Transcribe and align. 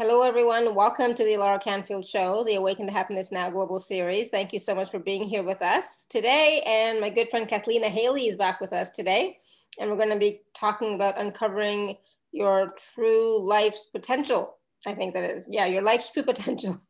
Hello, 0.00 0.22
everyone. 0.22 0.76
Welcome 0.76 1.16
to 1.16 1.24
the 1.24 1.36
Laura 1.38 1.58
Canfield 1.58 2.06
Show, 2.06 2.44
the 2.44 2.54
Awaken 2.54 2.86
to 2.86 2.92
Happiness 2.92 3.32
Now 3.32 3.50
Global 3.50 3.80
Series. 3.80 4.28
Thank 4.28 4.52
you 4.52 4.60
so 4.60 4.72
much 4.72 4.92
for 4.92 5.00
being 5.00 5.24
here 5.24 5.42
with 5.42 5.60
us 5.60 6.06
today. 6.08 6.62
And 6.64 7.00
my 7.00 7.10
good 7.10 7.28
friend 7.30 7.48
Cathleena 7.48 7.86
Hailley 7.86 8.28
is 8.28 8.36
back 8.36 8.60
with 8.60 8.72
us 8.72 8.90
today. 8.90 9.38
And 9.80 9.90
we're 9.90 9.96
going 9.96 10.12
to 10.12 10.16
be 10.16 10.42
talking 10.54 10.94
about 10.94 11.20
uncovering 11.20 11.96
your 12.30 12.72
true 12.94 13.44
life's 13.44 13.88
potential. 13.88 14.58
I 14.86 14.94
think 14.94 15.14
that 15.14 15.24
is, 15.24 15.48
yeah, 15.50 15.66
your 15.66 15.82
life's 15.82 16.12
true 16.12 16.22
potential. 16.22 16.80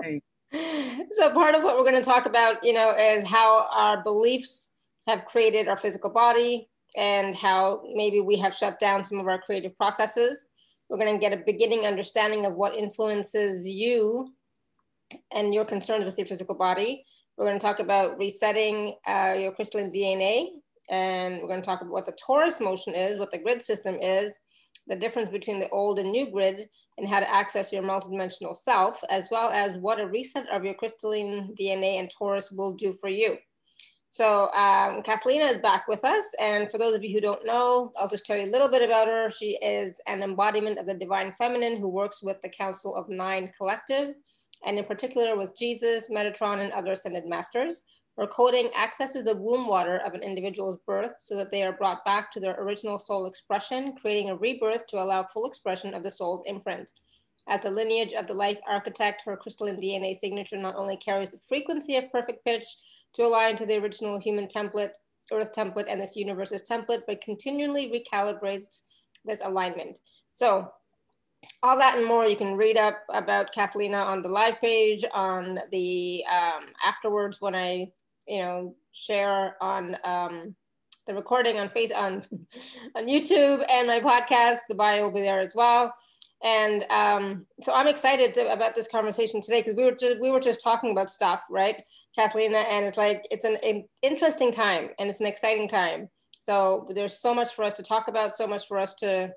Hey. 0.00 0.22
so, 1.10 1.32
part 1.32 1.56
of 1.56 1.64
what 1.64 1.76
we're 1.76 1.90
going 1.90 2.00
to 2.00 2.08
talk 2.08 2.24
about, 2.24 2.62
you 2.62 2.72
know, 2.72 2.94
is 2.96 3.26
how 3.26 3.66
our 3.72 4.00
beliefs 4.04 4.68
have 5.08 5.24
created 5.24 5.66
our 5.66 5.76
physical 5.76 6.10
body 6.10 6.68
and 6.96 7.34
how 7.34 7.82
maybe 7.94 8.20
we 8.20 8.36
have 8.36 8.54
shut 8.54 8.78
down 8.78 9.04
some 9.04 9.18
of 9.18 9.26
our 9.26 9.40
creative 9.40 9.76
processes 9.76 10.46
we're 10.94 11.04
going 11.04 11.18
to 11.18 11.20
get 11.20 11.32
a 11.32 11.42
beginning 11.44 11.86
understanding 11.86 12.46
of 12.46 12.54
what 12.54 12.76
influences 12.76 13.66
you 13.66 14.32
and 15.32 15.52
your 15.52 15.64
concerns 15.64 16.04
with 16.04 16.16
your 16.16 16.26
physical 16.26 16.54
body. 16.54 17.04
We're 17.36 17.46
going 17.46 17.58
to 17.58 17.66
talk 17.66 17.80
about 17.80 18.16
resetting 18.16 18.94
uh, 19.04 19.34
your 19.36 19.50
crystalline 19.50 19.92
DNA, 19.92 20.50
and 20.88 21.40
we're 21.40 21.48
going 21.48 21.60
to 21.60 21.66
talk 21.66 21.80
about 21.80 21.90
what 21.90 22.06
the 22.06 22.12
torus 22.12 22.60
motion 22.60 22.94
is, 22.94 23.18
what 23.18 23.32
the 23.32 23.38
grid 23.38 23.60
system 23.60 23.96
is, 24.00 24.38
the 24.86 24.94
difference 24.94 25.30
between 25.30 25.58
the 25.58 25.68
old 25.70 25.98
and 25.98 26.12
new 26.12 26.30
grid, 26.30 26.68
and 26.96 27.08
how 27.08 27.18
to 27.18 27.34
access 27.34 27.72
your 27.72 27.82
multidimensional 27.82 28.54
self, 28.54 29.02
as 29.10 29.26
well 29.32 29.50
as 29.50 29.76
what 29.78 29.98
a 29.98 30.06
reset 30.06 30.46
of 30.52 30.64
your 30.64 30.74
crystalline 30.74 31.56
DNA 31.58 31.98
and 31.98 32.08
torus 32.08 32.56
will 32.56 32.74
do 32.74 32.92
for 32.92 33.08
you. 33.08 33.36
So 34.14 34.48
um, 34.52 35.02
Kathleen 35.02 35.42
is 35.42 35.56
back 35.56 35.88
with 35.88 36.04
us. 36.04 36.36
And 36.38 36.70
for 36.70 36.78
those 36.78 36.94
of 36.94 37.02
you 37.02 37.12
who 37.12 37.20
don't 37.20 37.44
know, 37.44 37.90
I'll 37.98 38.08
just 38.08 38.24
tell 38.24 38.36
you 38.36 38.46
a 38.46 38.52
little 38.52 38.68
bit 38.68 38.80
about 38.80 39.08
her. 39.08 39.28
She 39.28 39.58
is 39.60 40.00
an 40.06 40.22
embodiment 40.22 40.78
of 40.78 40.86
the 40.86 40.94
divine 40.94 41.32
feminine 41.32 41.78
who 41.78 41.88
works 41.88 42.22
with 42.22 42.40
the 42.40 42.48
Council 42.48 42.94
of 42.94 43.08
Nine 43.08 43.50
Collective, 43.58 44.14
and 44.64 44.78
in 44.78 44.84
particular 44.84 45.36
with 45.36 45.58
Jesus, 45.58 46.10
Metatron, 46.10 46.60
and 46.60 46.72
other 46.74 46.92
ascended 46.92 47.26
masters. 47.26 47.82
Her 48.16 48.28
coding 48.28 48.70
accesses 48.80 49.24
the 49.24 49.34
womb 49.34 49.66
water 49.66 49.96
of 50.06 50.14
an 50.14 50.22
individual's 50.22 50.78
birth 50.86 51.16
so 51.18 51.34
that 51.34 51.50
they 51.50 51.64
are 51.64 51.72
brought 51.72 52.04
back 52.04 52.30
to 52.30 52.40
their 52.40 52.54
original 52.60 53.00
soul 53.00 53.26
expression, 53.26 53.96
creating 54.00 54.30
a 54.30 54.36
rebirth 54.36 54.86
to 54.90 55.02
allow 55.02 55.24
full 55.24 55.44
expression 55.44 55.92
of 55.92 56.04
the 56.04 56.10
soul's 56.12 56.44
imprint. 56.46 56.88
As 57.48 57.62
the 57.62 57.70
lineage 57.70 58.12
of 58.12 58.28
the 58.28 58.34
life 58.34 58.60
architect, 58.68 59.22
her 59.26 59.36
crystalline 59.36 59.80
DNA 59.80 60.14
signature 60.14 60.56
not 60.56 60.76
only 60.76 60.96
carries 60.98 61.30
the 61.30 61.40
frequency 61.48 61.96
of 61.96 62.12
perfect 62.12 62.44
pitch, 62.44 62.64
to 63.14 63.22
align 63.22 63.56
to 63.56 63.66
the 63.66 63.76
original 63.76 64.18
human 64.18 64.46
template, 64.46 64.90
Earth 65.32 65.52
template, 65.54 65.86
and 65.88 66.00
this 66.00 66.16
universe's 66.16 66.62
template, 66.62 67.02
but 67.06 67.20
continually 67.20 67.90
recalibrates 67.90 68.82
this 69.24 69.40
alignment. 69.42 69.98
So 70.32 70.68
all 71.62 71.78
that 71.78 71.96
and 71.96 72.06
more 72.06 72.26
you 72.26 72.36
can 72.36 72.56
read 72.56 72.76
up 72.76 72.98
about 73.08 73.54
Cathleena 73.54 74.04
on 74.04 74.22
the 74.22 74.28
live 74.28 74.60
page, 74.60 75.04
on 75.12 75.58
the 75.70 76.24
um, 76.30 76.66
afterwards 76.84 77.40
when 77.40 77.54
I, 77.54 77.90
you 78.26 78.42
know, 78.42 78.74
share 78.92 79.56
on 79.60 79.96
um, 80.04 80.54
the 81.06 81.14
recording 81.14 81.58
on 81.58 81.68
face 81.68 81.92
on 81.92 82.22
on 82.94 83.06
YouTube 83.06 83.64
and 83.68 83.86
my 83.86 84.00
podcast. 84.00 84.60
The 84.68 84.74
bio 84.74 85.04
will 85.04 85.12
be 85.12 85.20
there 85.20 85.40
as 85.40 85.54
well. 85.54 85.94
And 86.42 86.84
um, 86.90 87.46
so 87.62 87.72
I'm 87.72 87.86
excited 87.86 88.34
to, 88.34 88.52
about 88.52 88.74
this 88.74 88.86
conversation 88.88 89.40
today 89.40 89.62
because 89.62 89.76
we 89.76 89.84
were 89.84 89.96
just, 89.96 90.20
we 90.20 90.30
were 90.30 90.40
just 90.40 90.62
talking 90.62 90.90
about 90.90 91.08
stuff, 91.08 91.42
right, 91.48 91.82
Kathleen? 92.16 92.54
And 92.54 92.84
it's 92.86 92.96
like 92.96 93.26
it's 93.30 93.44
an, 93.44 93.56
an 93.62 93.84
interesting 94.02 94.52
time 94.52 94.90
and 94.98 95.08
it's 95.08 95.20
an 95.20 95.26
exciting 95.26 95.68
time. 95.68 96.08
So 96.40 96.88
there's 96.94 97.18
so 97.18 97.34
much 97.34 97.54
for 97.54 97.62
us 97.64 97.72
to 97.74 97.82
talk 97.82 98.08
about, 98.08 98.36
so 98.36 98.46
much 98.46 98.66
for 98.68 98.78
us 98.78 98.94
to 98.96 99.32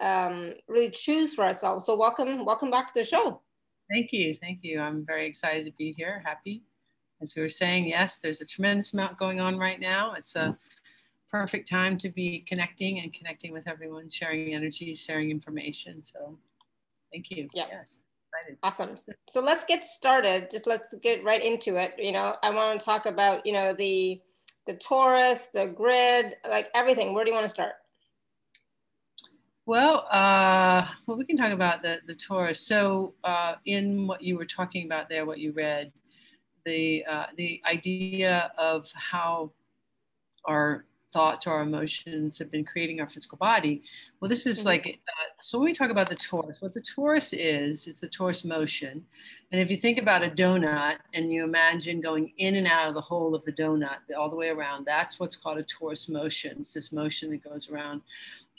um, 0.00 0.52
really 0.68 0.90
choose 0.90 1.34
for 1.34 1.44
ourselves. 1.44 1.86
So 1.86 1.96
welcome, 1.96 2.44
welcome 2.44 2.70
back 2.70 2.88
to 2.88 2.94
the 2.94 3.04
show. 3.04 3.40
Thank 3.90 4.12
you, 4.12 4.34
thank 4.34 4.60
you. 4.62 4.80
I'm 4.80 5.04
very 5.04 5.26
excited 5.26 5.64
to 5.66 5.72
be 5.72 5.92
here. 5.92 6.22
Happy, 6.24 6.62
as 7.20 7.34
we 7.34 7.42
were 7.42 7.48
saying. 7.48 7.88
Yes, 7.88 8.18
there's 8.18 8.40
a 8.40 8.46
tremendous 8.46 8.92
amount 8.92 9.18
going 9.18 9.40
on 9.40 9.58
right 9.58 9.80
now. 9.80 10.14
It's 10.16 10.36
a 10.36 10.56
perfect 11.30 11.68
time 11.68 11.96
to 11.98 12.10
be 12.10 12.44
connecting 12.46 13.00
and 13.00 13.12
connecting 13.12 13.52
with 13.52 13.66
everyone, 13.66 14.08
sharing 14.08 14.54
energy, 14.54 14.94
sharing 14.94 15.30
information. 15.30 16.02
So 16.02 16.38
thank 17.12 17.30
you. 17.30 17.48
Yes. 17.54 17.96
Excited. 18.34 18.58
Awesome. 18.62 18.96
So 19.28 19.40
let's 19.40 19.64
get 19.64 19.82
started. 19.82 20.50
Just 20.50 20.66
let's 20.66 20.94
get 21.02 21.22
right 21.22 21.44
into 21.44 21.76
it. 21.76 21.94
You 21.98 22.12
know, 22.12 22.36
I 22.42 22.50
want 22.50 22.78
to 22.78 22.84
talk 22.84 23.06
about, 23.06 23.44
you 23.46 23.52
know, 23.52 23.74
the 23.74 24.20
the 24.66 24.74
torus, 24.74 25.50
the 25.52 25.66
grid, 25.66 26.36
like 26.48 26.68
everything. 26.74 27.14
Where 27.14 27.24
do 27.24 27.30
you 27.30 27.36
want 27.36 27.46
to 27.46 27.50
start? 27.50 27.74
Well, 29.66 30.06
uh, 30.10 30.86
well, 31.06 31.16
we 31.16 31.24
can 31.24 31.36
talk 31.36 31.52
about 31.52 31.82
the 31.82 32.00
the 32.06 32.14
torus. 32.14 32.56
So, 32.56 33.14
uh, 33.22 33.54
in 33.66 34.06
what 34.06 34.22
you 34.22 34.36
were 34.36 34.46
talking 34.46 34.86
about 34.86 35.08
there, 35.08 35.26
what 35.26 35.38
you 35.38 35.52
read, 35.52 35.92
the 36.64 37.04
uh, 37.04 37.26
the 37.36 37.60
idea 37.66 38.50
of 38.56 38.90
how 38.94 39.52
our 40.46 40.84
thoughts 41.12 41.46
or 41.46 41.60
emotions 41.60 42.38
have 42.38 42.50
been 42.50 42.64
creating 42.64 43.00
our 43.00 43.08
physical 43.08 43.38
body. 43.38 43.82
Well, 44.20 44.28
this 44.28 44.46
is 44.46 44.60
mm-hmm. 44.60 44.68
like, 44.68 45.00
uh, 45.08 45.42
so 45.42 45.58
when 45.58 45.66
we 45.66 45.72
talk 45.72 45.90
about 45.90 46.08
the 46.08 46.16
torus, 46.16 46.62
what 46.62 46.74
the 46.74 46.80
torus 46.80 47.36
is, 47.36 47.86
it's 47.86 48.00
the 48.00 48.08
torus 48.08 48.44
motion. 48.44 49.04
And 49.50 49.60
if 49.60 49.70
you 49.70 49.76
think 49.76 49.98
about 49.98 50.24
a 50.24 50.30
donut 50.30 50.96
and 51.12 51.30
you 51.30 51.44
imagine 51.44 52.00
going 52.00 52.32
in 52.38 52.56
and 52.56 52.66
out 52.66 52.88
of 52.88 52.94
the 52.94 53.00
hole 53.00 53.34
of 53.34 53.44
the 53.44 53.52
donut 53.52 53.98
all 54.16 54.30
the 54.30 54.36
way 54.36 54.48
around, 54.48 54.86
that's 54.86 55.20
what's 55.20 55.36
called 55.36 55.58
a 55.58 55.64
torus 55.64 56.08
motion. 56.08 56.58
It's 56.60 56.72
this 56.72 56.92
motion 56.92 57.30
that 57.30 57.44
goes 57.44 57.68
around. 57.68 58.00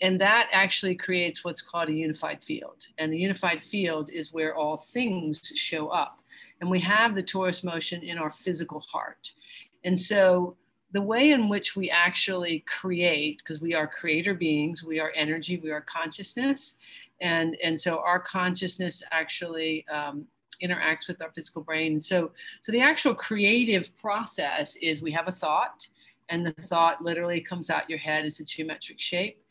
And 0.02 0.20
that 0.20 0.50
actually 0.52 0.96
creates 0.96 1.44
what's 1.44 1.62
called 1.62 1.90
a 1.90 1.94
unified 1.94 2.44
field. 2.44 2.88
And 2.98 3.12
the 3.12 3.18
unified 3.18 3.64
field 3.64 4.10
is 4.12 4.34
where 4.34 4.56
all 4.56 4.78
things 4.78 5.52
show 5.56 5.88
up. 5.88 6.20
And 6.60 6.70
we 6.70 6.80
have 6.82 7.16
the 7.16 7.24
torus 7.24 7.64
motion 7.64 8.04
in 8.04 8.18
our 8.18 8.30
physical 8.30 8.82
heart. 8.82 9.32
And 9.84 10.00
so 10.00 10.58
the 10.94 11.02
way 11.02 11.32
in 11.32 11.50
which 11.50 11.76
we 11.76 11.90
actually 11.90 12.64
create, 12.68 13.40
because 13.40 13.62
we 13.62 13.74
are 13.74 13.88
creator 13.88 14.34
beings, 14.34 14.84
we 14.84 15.00
are 15.00 15.12
energy, 15.16 15.58
we 15.58 15.72
are 15.72 15.82
consciousness. 15.82 16.76
And, 17.20 17.58
and 17.64 17.80
so 17.80 18.00
our 18.00 18.20
consciousness 18.20 19.04
actually 19.12 19.86
um, 19.88 20.26
interacts 20.62 21.08
with 21.08 21.22
our 21.22 21.32
physical 21.32 21.64
brain. 21.64 22.00
So, 22.00 22.32
so 22.62 22.72
the 22.72 22.82
actual 22.82 23.16
creative 23.16 23.96
process 23.96 24.76
is 24.78 25.02
we 25.02 25.12
have 25.12 25.28
a 25.28 25.32
thought, 25.32 25.88
and 26.30 26.46
the 26.46 26.52
thought 26.52 27.04
literally 27.04 27.42
comes 27.42 27.70
out 27.70 27.90
your 27.90 28.00
head 28.00 28.24
as 28.24 28.40
a 28.40 28.46
geometric 28.46 29.00
shape. 29.00 29.44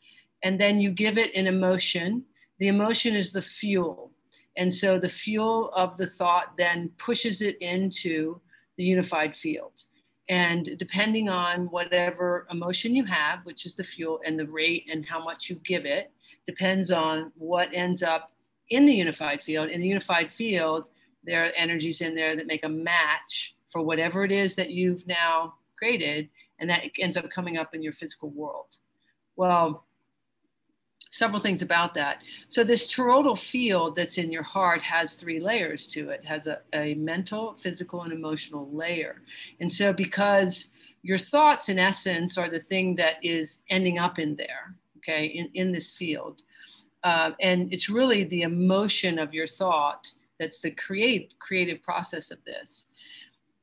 And 0.43 0.59
then 0.59 0.79
you 0.79 0.91
give 0.91 1.17
it 1.17 1.35
an 1.35 1.47
emotion. 1.47 2.23
The 2.59 2.69
emotion 2.69 3.15
is 3.15 3.31
the 3.31 3.41
fuel. 3.41 4.11
And 4.55 4.73
so 4.73 4.97
the 4.97 5.09
fuel 5.09 5.69
of 5.69 5.97
the 5.97 6.07
thought 6.07 6.55
then 6.57 6.89
pushes 6.97 7.41
it 7.41 7.61
into 7.61 8.39
the 8.77 8.83
unified 8.83 9.35
field. 9.35 9.83
And 10.29 10.77
depending 10.77 11.27
on 11.27 11.65
whatever 11.65 12.47
emotion 12.49 12.95
you 12.95 13.03
have, 13.05 13.39
which 13.43 13.65
is 13.65 13.75
the 13.75 13.83
fuel 13.83 14.21
and 14.25 14.39
the 14.39 14.47
rate 14.47 14.85
and 14.89 15.05
how 15.05 15.23
much 15.23 15.49
you 15.49 15.55
give 15.57 15.85
it, 15.85 16.11
depends 16.45 16.91
on 16.91 17.31
what 17.35 17.69
ends 17.73 18.03
up 18.03 18.31
in 18.69 18.85
the 18.85 18.93
unified 18.93 19.41
field. 19.41 19.69
In 19.69 19.81
the 19.81 19.87
unified 19.87 20.31
field, 20.31 20.85
there 21.23 21.45
are 21.45 21.51
energies 21.57 22.01
in 22.01 22.15
there 22.15 22.35
that 22.35 22.47
make 22.47 22.63
a 22.63 22.69
match 22.69 23.55
for 23.67 23.81
whatever 23.81 24.23
it 24.23 24.31
is 24.31 24.55
that 24.55 24.69
you've 24.69 25.05
now 25.07 25.55
created, 25.77 26.29
and 26.59 26.69
that 26.69 26.83
ends 26.99 27.17
up 27.17 27.29
coming 27.29 27.57
up 27.57 27.75
in 27.75 27.83
your 27.83 27.91
physical 27.91 28.29
world. 28.29 28.77
Well, 29.35 29.85
several 31.13 31.39
things 31.39 31.61
about 31.61 31.93
that. 31.93 32.23
So 32.49 32.63
this 32.63 32.87
toroidal 32.87 33.37
field 33.37 33.95
that's 33.95 34.17
in 34.17 34.31
your 34.31 34.41
heart 34.41 34.81
has 34.81 35.13
three 35.13 35.39
layers 35.39 35.85
to 35.89 36.09
it. 36.09 36.21
it 36.23 36.25
has 36.25 36.47
a, 36.47 36.61
a 36.73 36.95
mental, 36.95 37.53
physical, 37.53 38.01
and 38.01 38.11
emotional 38.11 38.67
layer. 38.71 39.21
And 39.59 39.71
so 39.71 39.93
because 39.93 40.69
your 41.03 41.19
thoughts 41.19 41.69
in 41.69 41.77
essence 41.77 42.35
are 42.35 42.49
the 42.49 42.57
thing 42.59 42.95
that 42.95 43.23
is 43.23 43.59
ending 43.69 43.99
up 43.99 44.17
in 44.17 44.35
there, 44.35 44.73
okay, 44.97 45.27
in, 45.27 45.51
in 45.53 45.71
this 45.71 45.95
field. 45.95 46.41
Uh, 47.03 47.31
and 47.41 47.71
it's 47.71 47.89
really 47.89 48.23
the 48.23 48.41
emotion 48.41 49.19
of 49.19 49.35
your 49.35 49.45
thought 49.45 50.11
that's 50.39 50.61
the 50.61 50.71
create, 50.71 51.35
creative 51.37 51.83
process 51.83 52.31
of 52.31 52.43
this. 52.43 52.87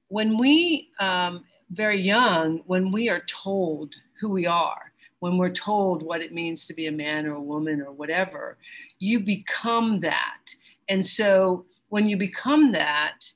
When 0.07 0.39
we, 0.39 0.91
um, 1.01 1.45
very 1.73 2.01
young, 2.01 2.59
when 2.67 2.93
we 2.93 3.09
are 3.09 3.25
told 3.27 3.97
who 4.21 4.31
we 4.31 4.47
are, 4.47 4.90
when 5.21 5.37
we're 5.39 5.51
told 5.51 6.03
what 6.03 6.21
it 6.21 6.33
means 6.33 6.67
to 6.67 6.75
be 6.75 6.87
a 6.87 6.93
man 6.93 7.27
or 7.27 7.35
a 7.35 7.43
woman 7.43 7.81
or 7.81 7.93
whatever, 7.93 8.59
you 8.99 9.21
become 9.21 10.01
that. 10.01 10.55
And 10.89 11.07
so 11.07 11.67
when 11.89 12.09
you 12.09 12.17
become 12.17 12.73
that, 12.73 13.31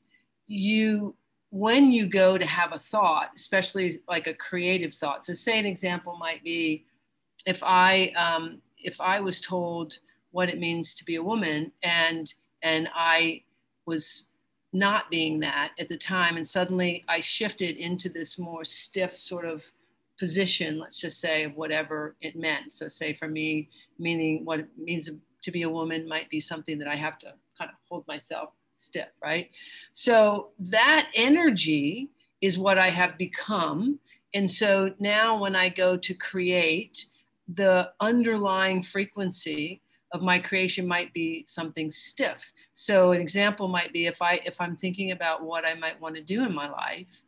you 0.47 1.15
when 1.51 1.93
you 1.93 2.07
go 2.07 2.37
to 2.37 2.45
have 2.45 2.73
a 2.73 2.79
thought, 2.79 3.31
especially 3.37 4.01
like 4.09 4.27
a 4.27 4.35
creative 4.35 4.93
thought. 4.93 5.25
So 5.25 5.33
say 5.33 5.57
an 5.57 5.67
example 5.67 6.17
might 6.17 6.43
be 6.43 6.85
if 7.47 7.63
I 7.63 8.13
um, 8.17 8.61
if 8.79 9.01
I 9.01 9.21
was 9.21 9.41
told 9.41 9.99
what 10.33 10.49
it 10.49 10.59
means 10.59 10.95
to 10.97 11.05
be 11.05 11.15
a 11.17 11.23
woman 11.23 11.71
and 11.83 12.33
and 12.63 12.89
I 12.95 13.43
was 13.87 14.25
not 14.73 15.09
being 15.11 15.39
that 15.41 15.71
at 15.79 15.89
the 15.89 15.97
time 15.97 16.37
and 16.37 16.49
suddenly 16.49 17.05
I 17.09 17.21
shifted 17.21 17.77
into 17.77 18.09
this 18.09 18.39
more 18.39 18.65
stiff 18.65 19.17
sort 19.17 19.45
of 19.45 19.71
position, 20.19 20.79
let's 20.79 20.99
just 20.99 21.21
say, 21.21 21.45
of 21.45 21.55
whatever 21.57 22.17
it 22.21 22.37
meant. 22.37 22.73
So, 22.73 22.89
say 22.89 23.13
for 23.13 23.29
me, 23.29 23.69
meaning 23.99 24.45
what 24.45 24.61
it 24.61 24.69
means 24.77 25.11
to 25.43 25.51
be 25.51 25.63
a 25.63 25.71
woman 25.71 26.09
might 26.09 26.31
be 26.31 26.41
something 26.41 26.79
that 26.79 26.89
I 26.89 26.97
have 26.97 27.19
to 27.19 27.35
kind 27.57 27.71
of 27.71 27.77
hold 27.89 28.07
myself 28.09 28.51
stiff, 28.77 29.09
right? 29.23 29.51
So 29.93 30.49
that 30.59 31.11
energy 31.15 32.11
is 32.41 32.59
what 32.59 32.79
I 32.79 32.91
have 32.91 33.17
become. 33.19 33.99
And 34.33 34.51
so 34.51 34.93
now 34.99 35.39
when 35.39 35.55
I 35.55 35.69
go 35.69 35.97
to 35.97 36.15
create, 36.15 37.07
the 37.49 37.91
underlying 38.01 38.83
frequency 38.83 39.83
of 40.13 40.23
my 40.23 40.39
creation 40.39 40.87
might 40.87 41.13
be 41.13 41.45
something 41.47 41.91
stiff. 41.91 42.53
So 42.73 43.13
an 43.13 43.21
example 43.21 43.69
might 43.69 43.93
be 43.93 44.07
if 44.07 44.23
I 44.23 44.41
if 44.47 44.61
I'm 44.61 44.77
thinking 44.77 45.11
about 45.11 45.43
what 45.43 45.67
I 45.67 45.75
might 45.75 46.01
want 46.01 46.15
to 46.15 46.23
do 46.23 46.45
in 46.45 46.55
my 46.55 46.69
life, 46.69 47.24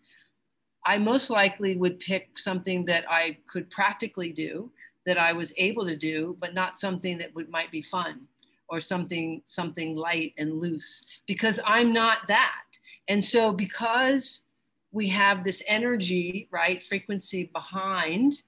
I 0.86 0.98
most 0.98 1.30
likely 1.30 1.76
would 1.76 1.98
pick 1.98 2.38
something 2.38 2.84
that 2.86 3.04
I 3.10 3.38
could 3.48 3.68
practically 3.70 4.32
do, 4.32 4.70
that 5.04 5.18
I 5.18 5.32
was 5.32 5.52
able 5.56 5.84
to 5.84 5.96
do, 5.96 6.36
but 6.40 6.54
not 6.54 6.76
something 6.76 7.18
that 7.18 7.34
would 7.34 7.50
might 7.50 7.70
be 7.70 7.82
fun 7.82 8.22
or 8.68 8.80
something 8.80 9.42
something 9.44 9.94
light 9.94 10.34
and 10.38 10.54
loose 10.54 11.04
because 11.26 11.60
I'm 11.64 11.92
not 11.92 12.26
that. 12.28 12.64
And 13.08 13.24
so 13.24 13.52
because 13.52 14.40
we 14.92 15.08
have 15.08 15.44
this 15.44 15.62
energy, 15.66 16.48
right, 16.50 16.82
frequency 16.82 17.50
behind 17.52 18.42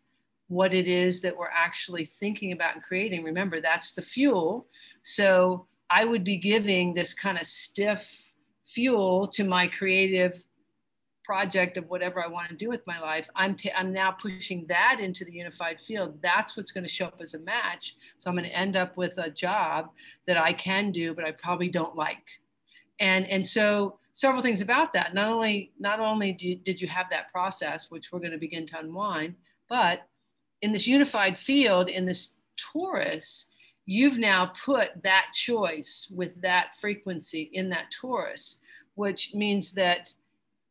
what 0.48 0.74
it 0.74 0.88
is 0.88 1.20
that 1.20 1.36
we're 1.36 1.50
actually 1.54 2.04
thinking 2.04 2.52
about 2.52 2.74
and 2.74 2.82
creating. 2.82 3.22
Remember, 3.22 3.60
that's 3.60 3.92
the 3.92 4.02
fuel. 4.02 4.66
So 5.02 5.66
I 5.90 6.04
would 6.04 6.24
be 6.24 6.36
giving 6.36 6.94
this 6.94 7.14
kind 7.14 7.38
of 7.38 7.44
stiff 7.44 8.32
fuel 8.64 9.26
to 9.26 9.44
my 9.44 9.66
creative 9.66 10.44
project 11.28 11.76
of 11.76 11.86
whatever 11.90 12.24
I 12.24 12.26
want 12.26 12.48
to 12.48 12.54
do 12.54 12.70
with 12.70 12.86
my 12.86 12.98
life. 12.98 13.28
I'm, 13.36 13.54
t- 13.54 13.70
I'm 13.76 13.92
now 13.92 14.12
pushing 14.12 14.64
that 14.68 14.96
into 14.98 15.26
the 15.26 15.32
unified 15.32 15.78
field. 15.78 16.16
That's 16.22 16.56
what's 16.56 16.72
going 16.72 16.84
to 16.84 16.90
show 16.90 17.04
up 17.04 17.20
as 17.20 17.34
a 17.34 17.38
match. 17.40 17.96
So 18.16 18.30
I'm 18.30 18.36
going 18.36 18.48
to 18.48 18.56
end 18.56 18.76
up 18.76 18.96
with 18.96 19.18
a 19.18 19.30
job 19.30 19.90
that 20.26 20.38
I 20.38 20.54
can 20.54 20.90
do, 20.90 21.12
but 21.12 21.26
I 21.26 21.32
probably 21.32 21.68
don't 21.68 21.94
like. 21.94 22.24
And, 22.98 23.28
and 23.28 23.46
so 23.46 23.98
several 24.12 24.40
things 24.40 24.62
about 24.62 24.94
that. 24.94 25.12
Not 25.12 25.28
only, 25.28 25.70
not 25.78 26.00
only 26.00 26.34
you, 26.40 26.56
did 26.56 26.80
you 26.80 26.88
have 26.88 27.10
that 27.10 27.30
process, 27.30 27.90
which 27.90 28.10
we're 28.10 28.20
going 28.20 28.32
to 28.32 28.38
begin 28.38 28.64
to 28.64 28.78
unwind, 28.78 29.34
but 29.68 30.06
in 30.62 30.72
this 30.72 30.86
unified 30.86 31.38
field, 31.38 31.90
in 31.90 32.06
this 32.06 32.36
torus, 32.56 33.44
you've 33.84 34.16
now 34.16 34.46
put 34.64 35.02
that 35.02 35.26
choice 35.34 36.10
with 36.10 36.40
that 36.40 36.74
frequency 36.80 37.50
in 37.52 37.68
that 37.68 37.92
torus, 37.92 38.54
which 38.94 39.34
means 39.34 39.72
that 39.72 40.14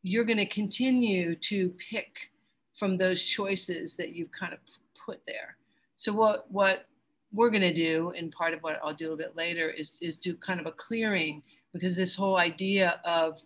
you're 0.02 0.24
going 0.24 0.38
to 0.38 0.46
continue 0.46 1.34
to 1.34 1.70
pick 1.70 2.30
from 2.74 2.96
those 2.96 3.24
choices 3.24 3.96
that 3.96 4.10
you've 4.14 4.30
kind 4.30 4.52
of 4.52 4.60
put 4.94 5.20
there. 5.26 5.56
So 5.96 6.12
what 6.12 6.50
what 6.50 6.86
we're 7.32 7.50
going 7.50 7.62
to 7.62 7.74
do, 7.74 8.12
and 8.16 8.32
part 8.32 8.54
of 8.54 8.60
what 8.60 8.80
I'll 8.82 8.94
do 8.94 9.12
a 9.12 9.16
bit 9.16 9.36
later, 9.36 9.68
is 9.68 9.98
is 10.00 10.16
do 10.18 10.34
kind 10.36 10.60
of 10.60 10.66
a 10.66 10.72
clearing 10.72 11.42
because 11.72 11.96
this 11.96 12.14
whole 12.14 12.36
idea 12.36 13.00
of 13.04 13.42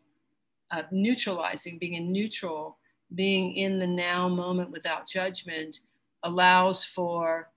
uh, 0.71 0.83
neutralizing, 0.91 1.79
being 1.79 1.95
in 1.95 2.13
neutral, 2.13 2.79
being 3.15 3.57
in 3.57 3.79
the 3.79 3.87
now 3.87 4.29
moment 4.29 4.71
without 4.71 5.09
judgment 5.09 5.81
allows 6.23 6.85
for 6.85 7.51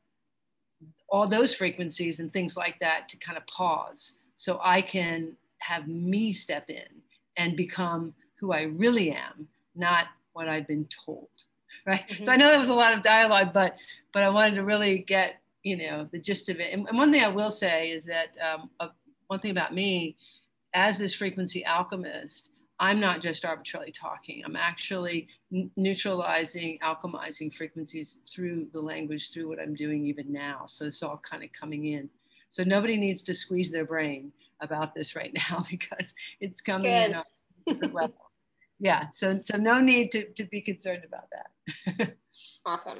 all 1.10 1.28
those 1.28 1.54
frequencies 1.54 2.20
and 2.20 2.32
things 2.32 2.58
like 2.58 2.80
that 2.80 3.08
to 3.10 3.18
kind 3.18 3.38
of 3.38 3.46
pause 3.48 4.14
so 4.36 4.60
I 4.64 4.82
can 4.82 5.38
have 5.60 5.88
me 5.88 6.34
step 6.34 6.70
in 6.70 7.02
and 7.38 7.56
become 7.56 8.14
who 8.40 8.52
I 8.52 8.64
really 8.64 9.12
am, 9.12 9.48
not 9.76 10.08
what 10.34 10.48
I've 10.48 10.68
been 10.68 10.86
told. 10.86 11.30
Right. 11.86 12.08
Mm-hmm. 12.10 12.24
So 12.24 12.32
I 12.32 12.36
know 12.36 12.50
that 12.50 12.60
was 12.60 12.70
a 12.70 12.74
lot 12.74 12.96
of 12.96 13.04
dialogue, 13.04 13.54
but 13.54 13.78
but 14.12 14.24
I 14.24 14.30
wanted 14.30 14.56
to 14.56 14.64
really 14.64 14.98
get 14.98 15.40
you 15.62 15.78
know 15.78 16.10
the 16.12 16.18
gist 16.18 16.50
of 16.50 16.60
it. 16.60 16.74
And, 16.74 16.88
and 16.88 16.98
one 16.98 17.12
thing 17.12 17.24
I 17.24 17.28
will 17.28 17.52
say 17.52 17.92
is 17.92 18.06
that 18.06 18.36
um, 18.42 18.72
uh, 18.80 18.88
one 19.28 19.40
thing 19.40 19.52
about 19.52 19.72
me, 19.72 20.16
as 20.74 20.98
this 20.98 21.14
frequency 21.14 21.64
alchemist, 21.64 22.52
I'm 22.80 23.00
not 23.00 23.22
just 23.22 23.46
arbitrarily 23.46 23.92
talking. 23.92 24.44
I'm 24.46 24.56
actually 24.56 25.28
n- 25.54 25.72
neutralizing, 25.76 26.80
alchemizing 26.84 27.54
frequencies 27.54 28.18
through 28.28 28.68
the 28.74 28.82
language, 28.82 29.32
through 29.32 29.48
what 29.48 29.60
I'm 29.60 29.76
doing 29.76 30.06
even 30.06 30.32
now. 30.32 30.66
So 30.66 30.86
it's 30.86 31.02
all 31.02 31.18
kind 31.18 31.44
of 31.44 31.52
coming 31.54 31.86
in. 31.88 32.10
So 32.50 32.64
nobody 32.64 32.98
needs 32.98 33.22
to 33.24 33.34
squeeze 33.34 33.72
their 33.72 33.86
brain 33.86 34.32
about 34.62 34.94
this 34.94 35.16
right 35.16 35.34
now 35.52 35.64
because 35.70 36.14
it's 36.40 36.62
coming 36.62 36.84
Good. 36.84 37.12
in 37.12 37.16
on 37.16 37.24
different 37.66 37.94
levels. 37.94 38.25
Yeah. 38.80 39.08
So 39.14 39.40
so 39.40 39.58
no 39.58 39.80
need 39.80 40.12
to, 40.12 40.26
to 40.34 40.44
be 40.46 40.62
concerned 40.62 41.04
about 41.06 41.28
that. 41.32 42.16
awesome. 42.66 43.00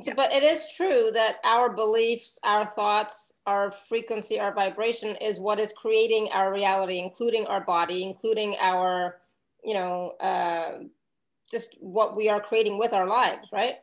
So, 0.00 0.12
but 0.14 0.30
it 0.30 0.42
is 0.42 0.66
true 0.76 1.10
that 1.14 1.38
our 1.42 1.70
beliefs, 1.70 2.38
our 2.44 2.66
thoughts, 2.66 3.32
our 3.46 3.70
frequency, 3.70 4.38
our 4.38 4.52
vibration 4.52 5.16
is 5.22 5.40
what 5.40 5.58
is 5.58 5.72
creating 5.74 6.28
our 6.34 6.52
reality, 6.52 6.98
including 6.98 7.46
our 7.46 7.62
body, 7.62 8.02
including 8.02 8.56
our, 8.60 9.16
you 9.64 9.72
know, 9.72 10.10
uh, 10.20 10.80
just 11.50 11.76
what 11.80 12.14
we 12.14 12.28
are 12.28 12.42
creating 12.42 12.78
with 12.78 12.92
our 12.92 13.06
lives, 13.06 13.48
right? 13.52 13.76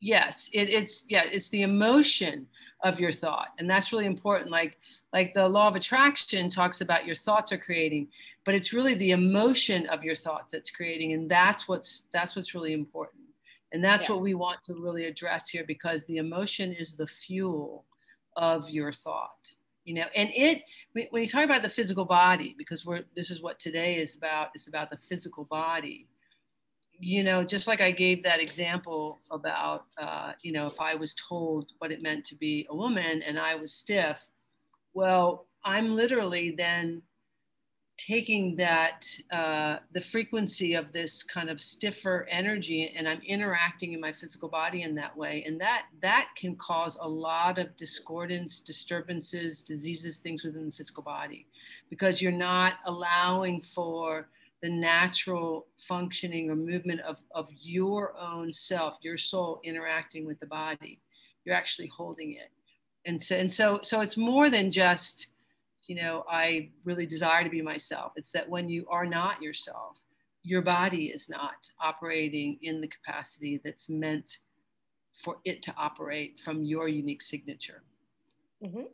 Yes, 0.00 0.50
it, 0.52 0.70
it's 0.70 1.04
yeah, 1.08 1.22
it's 1.30 1.50
the 1.50 1.62
emotion 1.62 2.46
of 2.82 2.98
your 2.98 3.12
thought, 3.12 3.48
and 3.58 3.70
that's 3.70 3.92
really 3.92 4.06
important. 4.06 4.50
Like 4.50 4.78
like 5.12 5.32
the 5.32 5.48
law 5.48 5.68
of 5.68 5.76
attraction 5.76 6.48
talks 6.48 6.80
about 6.80 7.06
your 7.06 7.16
thoughts 7.16 7.52
are 7.52 7.58
creating, 7.58 8.08
but 8.44 8.54
it's 8.54 8.72
really 8.72 8.94
the 8.94 9.10
emotion 9.10 9.86
of 9.86 10.04
your 10.04 10.14
thoughts 10.14 10.52
that's 10.52 10.70
creating, 10.70 11.12
and 11.12 11.30
that's 11.30 11.68
what's 11.68 12.04
that's 12.12 12.36
what's 12.36 12.54
really 12.54 12.72
important 12.72 13.20
and 13.72 13.82
that's 13.82 14.08
yeah. 14.08 14.14
what 14.14 14.22
we 14.22 14.34
want 14.34 14.62
to 14.62 14.74
really 14.74 15.04
address 15.04 15.48
here 15.48 15.64
because 15.66 16.04
the 16.04 16.16
emotion 16.16 16.72
is 16.72 16.96
the 16.96 17.06
fuel 17.06 17.84
of 18.36 18.68
your 18.70 18.92
thought. 18.92 19.54
You 19.84 19.94
know, 19.94 20.06
and 20.14 20.30
it 20.34 20.62
when 20.92 21.22
you 21.22 21.26
talk 21.26 21.44
about 21.44 21.62
the 21.62 21.68
physical 21.68 22.04
body, 22.04 22.54
because 22.58 22.84
we're 22.84 23.02
this 23.16 23.30
is 23.30 23.42
what 23.42 23.58
today 23.58 23.96
is 23.96 24.14
about, 24.14 24.48
it's 24.54 24.68
about 24.68 24.90
the 24.90 24.98
physical 24.98 25.44
body. 25.44 26.06
You 26.98 27.24
know, 27.24 27.42
just 27.42 27.66
like 27.66 27.80
I 27.80 27.90
gave 27.90 28.22
that 28.24 28.40
example 28.40 29.20
about, 29.30 29.86
uh, 29.96 30.32
you 30.42 30.52
know, 30.52 30.66
if 30.66 30.78
I 30.78 30.94
was 30.94 31.14
told 31.14 31.72
what 31.78 31.90
it 31.90 32.02
meant 32.02 32.26
to 32.26 32.34
be 32.34 32.66
a 32.68 32.76
woman 32.76 33.22
and 33.22 33.38
I 33.38 33.54
was 33.54 33.72
stiff, 33.72 34.28
well, 34.94 35.46
I'm 35.64 35.94
literally 35.94 36.50
then 36.50 37.02
taking 38.06 38.56
that 38.56 39.06
uh, 39.30 39.76
the 39.92 40.00
frequency 40.00 40.72
of 40.74 40.90
this 40.90 41.22
kind 41.22 41.50
of 41.50 41.60
stiffer 41.60 42.26
energy 42.30 42.94
and 42.96 43.06
i'm 43.06 43.20
interacting 43.26 43.92
in 43.92 44.00
my 44.00 44.10
physical 44.12 44.48
body 44.48 44.82
in 44.82 44.94
that 44.94 45.14
way. 45.14 45.44
And 45.46 45.60
that 45.60 45.84
that 46.00 46.28
can 46.34 46.56
cause 46.56 46.96
a 47.00 47.08
lot 47.08 47.58
of 47.58 47.76
discordance 47.76 48.60
disturbances 48.60 49.62
diseases 49.62 50.20
things 50.20 50.44
within 50.44 50.66
the 50.66 50.72
physical 50.72 51.02
body 51.02 51.46
because 51.90 52.22
you're 52.22 52.32
not 52.32 52.74
allowing 52.86 53.60
for 53.60 54.28
the 54.62 54.70
natural 54.70 55.66
functioning 55.78 56.50
or 56.50 56.56
movement 56.56 57.00
of, 57.00 57.16
of 57.34 57.48
your 57.60 58.16
own 58.18 58.50
self 58.52 58.94
your 59.02 59.18
soul 59.18 59.60
interacting 59.62 60.26
with 60.26 60.38
the 60.38 60.46
body. 60.46 61.00
You're 61.44 61.56
actually 61.56 61.90
holding 61.94 62.32
it 62.32 62.50
and 63.06 63.20
so 63.20 63.36
and 63.36 63.50
so 63.50 63.80
so 63.82 64.00
it's 64.00 64.16
more 64.16 64.50
than 64.50 64.70
just 64.70 65.28
you 65.90 65.96
know, 65.96 66.24
I 66.30 66.68
really 66.84 67.04
desire 67.04 67.42
to 67.42 67.50
be 67.50 67.62
myself. 67.62 68.12
It's 68.14 68.30
that 68.30 68.48
when 68.48 68.68
you 68.68 68.86
are 68.88 69.04
not 69.04 69.42
yourself, 69.42 70.00
your 70.44 70.62
body 70.62 71.06
is 71.06 71.28
not 71.28 71.68
operating 71.80 72.60
in 72.62 72.80
the 72.80 72.86
capacity 72.86 73.60
that's 73.64 73.90
meant 73.90 74.38
for 75.12 75.38
it 75.44 75.62
to 75.62 75.74
operate 75.76 76.38
from 76.38 76.62
your 76.62 76.86
unique 76.86 77.22
signature. 77.22 77.82
Mm-hmm. 78.64 78.84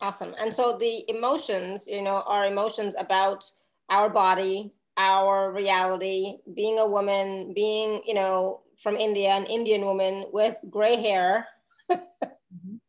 Awesome. 0.00 0.34
And 0.40 0.52
so 0.52 0.78
the 0.78 1.04
emotions, 1.10 1.86
you 1.86 2.00
know, 2.00 2.22
are 2.26 2.46
emotions 2.46 2.94
about 2.98 3.44
our 3.90 4.08
body, 4.08 4.72
our 4.96 5.52
reality, 5.52 6.38
being 6.54 6.78
a 6.78 6.88
woman, 6.88 7.52
being, 7.52 8.00
you 8.06 8.14
know, 8.14 8.62
from 8.76 8.96
India, 8.96 9.28
an 9.28 9.44
Indian 9.44 9.84
woman 9.84 10.24
with 10.32 10.56
gray 10.70 10.96
hair. 10.96 11.48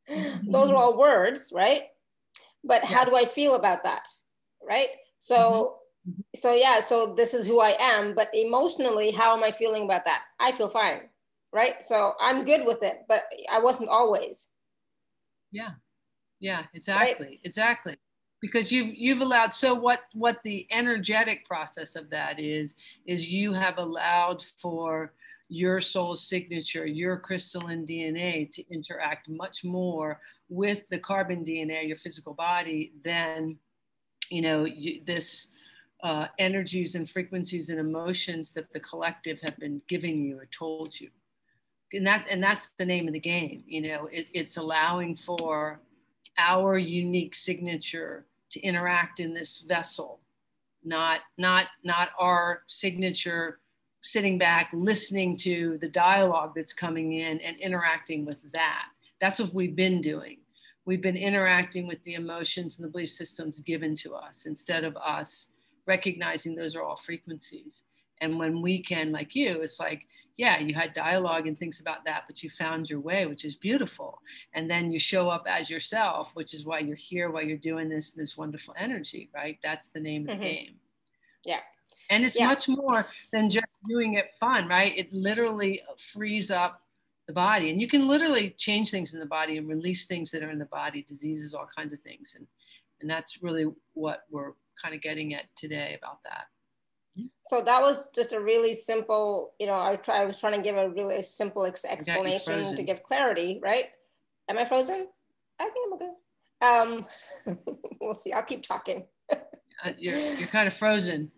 mm-hmm. 0.10 0.52
Those 0.52 0.70
are 0.70 0.76
all 0.76 0.98
words, 0.98 1.52
right? 1.54 1.84
but 2.68 2.84
yes. 2.84 2.92
how 2.92 3.06
do 3.06 3.16
I 3.16 3.26
feel 3.26 3.56
about 3.56 3.84
that? 3.84 4.08
Right. 4.68 4.90
So, 5.20 5.78
mm-hmm. 6.08 6.22
so 6.36 6.54
yeah, 6.54 6.80
so 6.80 7.14
this 7.16 7.34
is 7.34 7.48
who 7.48 7.62
I 7.62 7.76
am, 7.80 8.14
but 8.14 8.30
emotionally, 8.34 9.12
how 9.12 9.36
am 9.36 9.44
I 9.44 9.52
feeling 9.52 9.84
about 9.84 10.06
that? 10.06 10.24
I 10.40 10.52
feel 10.52 10.70
fine. 10.70 11.02
Right. 11.54 11.82
So 11.82 12.14
I'm 12.20 12.44
good 12.44 12.66
with 12.66 12.84
it, 12.84 13.06
but 13.08 13.24
I 13.50 13.60
wasn't 13.60 13.90
always. 13.90 14.48
Yeah. 15.52 15.72
Yeah, 16.40 16.64
exactly. 16.74 17.26
Right? 17.26 17.40
Exactly 17.44 17.96
because 18.40 18.72
you've 18.72 18.94
you've 18.96 19.22
allowed 19.22 19.52
so 19.52 19.74
what 19.74 20.02
what 20.14 20.44
the 20.44 20.68
energetic 20.70 21.44
process 21.48 21.96
of 21.96 22.08
that 22.12 22.40
is 22.40 22.76
is 23.08 23.28
you 23.28 23.52
have 23.52 23.80
allowed 23.80 24.44
for 24.60 25.14
your 25.50 25.80
soul 25.80 26.16
signature, 26.16 26.86
your 26.86 27.18
crystalline 27.18 27.86
DNA 27.86 28.51
to 28.51 28.63
interact 28.74 29.30
much 29.30 29.63
more 29.63 30.20
with 30.50 30.88
the 30.89 31.00
carbon 31.00 31.44
DNA, 31.44 31.88
your 31.88 31.98
physical 31.98 32.34
body, 32.34 32.94
than 33.04 33.58
you 34.30 34.42
know 34.42 34.66
you, 34.66 35.01
this 35.06 35.48
uh, 36.04 36.27
energies 36.38 36.96
and 36.96 37.10
frequencies 37.10 37.70
and 37.70 37.80
emotions 37.80 38.51
that 38.51 38.72
the 38.72 38.80
collective 38.80 39.42
have 39.42 39.58
been 39.58 39.82
giving 39.88 40.22
you 40.22 40.38
or 40.38 40.48
told 40.48 41.00
you. 41.00 41.10
And 41.94 42.06
that 42.06 42.27
and 42.30 42.44
that's 42.44 42.72
the 42.77 42.86
name 42.86 43.08
of 43.08 43.13
the 43.13 43.20
game. 43.20 43.63
You 43.66 43.82
know, 43.82 44.10
it, 44.12 44.27
it's 44.34 44.58
allowing 44.58 45.16
for 45.16 45.80
our 46.38 46.77
unique 46.77 47.36
signature 47.36 48.25
to 48.51 48.60
interact 48.62 49.20
in 49.20 49.34
this 49.34 49.60
vessel, 49.60 50.20
not, 50.84 51.22
not, 51.38 51.68
not 51.84 52.10
our 52.20 52.63
signature 52.68 53.60
sitting 54.01 54.38
back, 54.38 54.70
listening 54.74 55.38
to 55.38 55.77
the 55.80 55.89
dialogue 55.89 56.54
that's 56.56 56.74
coming 56.74 57.13
in 57.13 57.39
and 57.42 57.58
interacting 57.58 58.25
with 58.25 58.39
that. 58.54 58.86
That's 59.20 59.39
what 59.39 59.54
we've 59.54 59.75
been 59.75 60.01
doing. 60.01 60.38
We've 60.86 61.01
been 61.01 61.18
interacting 61.18 61.88
with 61.88 62.01
the 62.04 62.13
emotions 62.13 62.77
and 62.77 62.88
the 62.88 62.92
belief 62.92 63.10
systems 63.10 63.60
given 63.60 63.96
to 63.98 64.16
us 64.16 64.46
instead 64.46 64.84
of 64.84 64.96
us 64.98 65.48
recognizing 65.86 66.56
those 66.56 66.75
are 66.75 66.84
all 66.84 66.96
frequencies. 66.96 67.84
And 68.22 68.39
when 68.39 68.62
we 68.62 68.82
can, 68.82 69.12
like 69.12 69.36
you, 69.36 69.62
it's 69.62 69.80
like, 69.80 70.06
yeah, 70.38 70.60
you 70.60 70.74
had 70.74 70.94
dialogue 70.94 71.48
and 71.48 71.58
things 71.58 71.80
about 71.80 72.06
that, 72.06 72.24
but 72.27 72.42
you 72.42 72.50
found 72.50 72.89
your 72.89 73.00
way, 73.00 73.25
which 73.25 73.46
is 73.46 73.56
beautiful. 73.56 74.20
And 74.54 74.70
then 74.70 74.92
you 74.92 75.00
show 75.00 75.30
up 75.30 75.46
as 75.48 75.70
yourself, 75.70 76.32
which 76.36 76.54
is 76.54 76.66
why 76.66 76.80
you're 76.80 76.96
here, 76.96 77.32
why 77.32 77.42
you're 77.42 77.58
doing 77.58 77.89
this, 77.89 78.13
this 78.13 78.38
wonderful 78.38 78.74
energy, 78.77 79.30
right? 79.34 79.58
That's 79.63 79.89
the 79.89 80.00
name 80.00 80.24
of 80.24 80.36
mm-hmm. 80.36 80.42
the 80.42 80.48
game. 80.48 80.75
Yeah. 81.44 81.60
And 82.10 82.24
it's 82.24 82.40
yeah. 82.40 82.48
much 82.48 82.70
more 82.70 83.08
than 83.32 83.50
just 83.50 83.68
doing 83.88 84.14
it 84.14 84.34
fun, 84.34 84.68
right? 84.68 84.94
It 84.98 85.14
literally 85.14 85.82
frees 85.98 86.52
up 86.52 86.82
the 87.28 87.34
body. 87.34 87.70
And 87.70 87.82
you 87.82 87.88
can 87.88 88.08
literally 88.08 88.52
change 88.58 88.92
things 88.92 89.14
in 89.14 89.20
the 89.20 89.26
body 89.26 89.58
and 89.58 89.68
release 89.68 90.06
things 90.06 90.32
that 90.32 90.44
are 90.44 90.50
in 90.50 90.60
the 90.60 90.66
body, 90.66 91.02
diseases, 91.02 91.54
all 91.54 91.68
kinds 91.76 91.94
of 91.94 92.00
things. 92.02 92.34
And, 92.36 92.48
and 93.02 93.10
that's 93.10 93.44
really 93.44 93.66
what 93.94 94.24
we're 94.32 94.54
kind 94.82 94.96
of 94.96 95.02
getting 95.02 95.34
at 95.34 95.44
today 95.56 95.98
about 96.00 96.22
that. 96.24 96.46
So 97.42 97.62
that 97.62 97.82
was 97.82 98.10
just 98.14 98.34
a 98.34 98.40
really 98.40 98.74
simple, 98.74 99.54
you 99.60 99.68
know, 99.68 99.74
I, 99.74 99.96
try, 99.96 100.22
I 100.22 100.26
was 100.26 100.40
trying 100.40 100.54
to 100.54 100.62
give 100.62 100.78
a 100.78 100.90
really 100.90 101.22
simple 101.24 101.66
ex 101.66 101.84
explanation 101.84 102.76
to 102.76 102.84
give 102.84 103.04
clarity, 103.04 103.60
right? 103.62 103.86
Am 104.50 104.58
I 104.58 104.66
frozen? 104.66 105.08
I 105.60 105.70
think 105.70 105.88
I'm 105.88 105.94
okay. 105.94 107.06
Um, 107.56 107.58
we'll 108.02 108.14
see. 108.14 108.34
I'll 108.34 108.44
keep 108.44 108.62
talking. 108.62 109.06
uh, 109.32 109.36
you're, 109.98 110.18
you're 110.18 110.48
kind 110.48 110.68
of 110.68 110.74
frozen. 110.74 111.32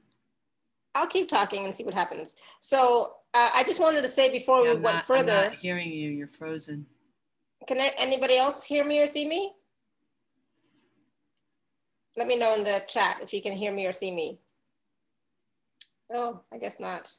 I'll 0.95 1.07
keep 1.07 1.27
talking 1.27 1.65
and 1.65 1.73
see 1.73 1.83
what 1.83 1.93
happens. 1.93 2.35
So 2.61 3.13
uh, 3.33 3.51
I 3.53 3.63
just 3.63 3.79
wanted 3.79 4.01
to 4.03 4.09
say 4.09 4.31
before 4.31 4.63
yeah, 4.63 4.71
we 4.71 4.77
I'm 4.77 4.83
went 4.83 4.95
not, 4.97 5.05
further. 5.05 5.35
I'm 5.35 5.51
not 5.51 5.59
hearing 5.59 5.91
you. 5.91 6.09
You're 6.09 6.27
frozen. 6.27 6.85
Can 7.67 7.77
there, 7.77 7.91
anybody 7.97 8.37
else 8.37 8.63
hear 8.63 8.85
me 8.85 8.99
or 8.99 9.07
see 9.07 9.27
me? 9.27 9.53
Let 12.17 12.27
me 12.27 12.37
know 12.37 12.55
in 12.55 12.63
the 12.63 12.83
chat 12.87 13.19
if 13.21 13.33
you 13.33 13.41
can 13.41 13.53
hear 13.53 13.73
me 13.73 13.85
or 13.85 13.93
see 13.93 14.11
me. 14.11 14.39
Oh, 16.11 16.41
I 16.51 16.57
guess 16.57 16.79
not. 16.79 17.11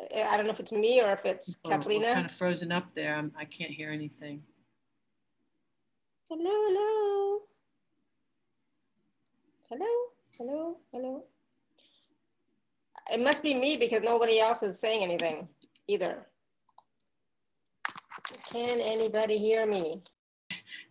I 0.00 0.36
don't 0.36 0.46
know 0.46 0.52
if 0.52 0.60
it's 0.60 0.72
me 0.72 1.00
or 1.00 1.12
if 1.12 1.24
it's 1.24 1.56
Kathleen. 1.66 2.02
kind 2.02 2.26
of 2.26 2.32
frozen 2.32 2.72
up 2.72 2.94
there. 2.94 3.14
I'm, 3.14 3.30
I 3.38 3.44
can 3.44 3.68
not 3.68 3.70
hear 3.70 3.90
anything. 3.90 4.42
Hello, 6.28 6.50
hello. 6.50 7.38
Hello, 9.70 9.86
hello, 10.38 10.76
hello. 10.92 11.24
It 13.10 13.20
must 13.20 13.42
be 13.42 13.54
me 13.54 13.76
because 13.76 14.02
nobody 14.02 14.38
else 14.38 14.62
is 14.62 14.78
saying 14.78 15.02
anything 15.02 15.48
either. 15.88 16.26
Can 18.50 18.80
anybody 18.80 19.38
hear 19.38 19.66
me? 19.66 20.02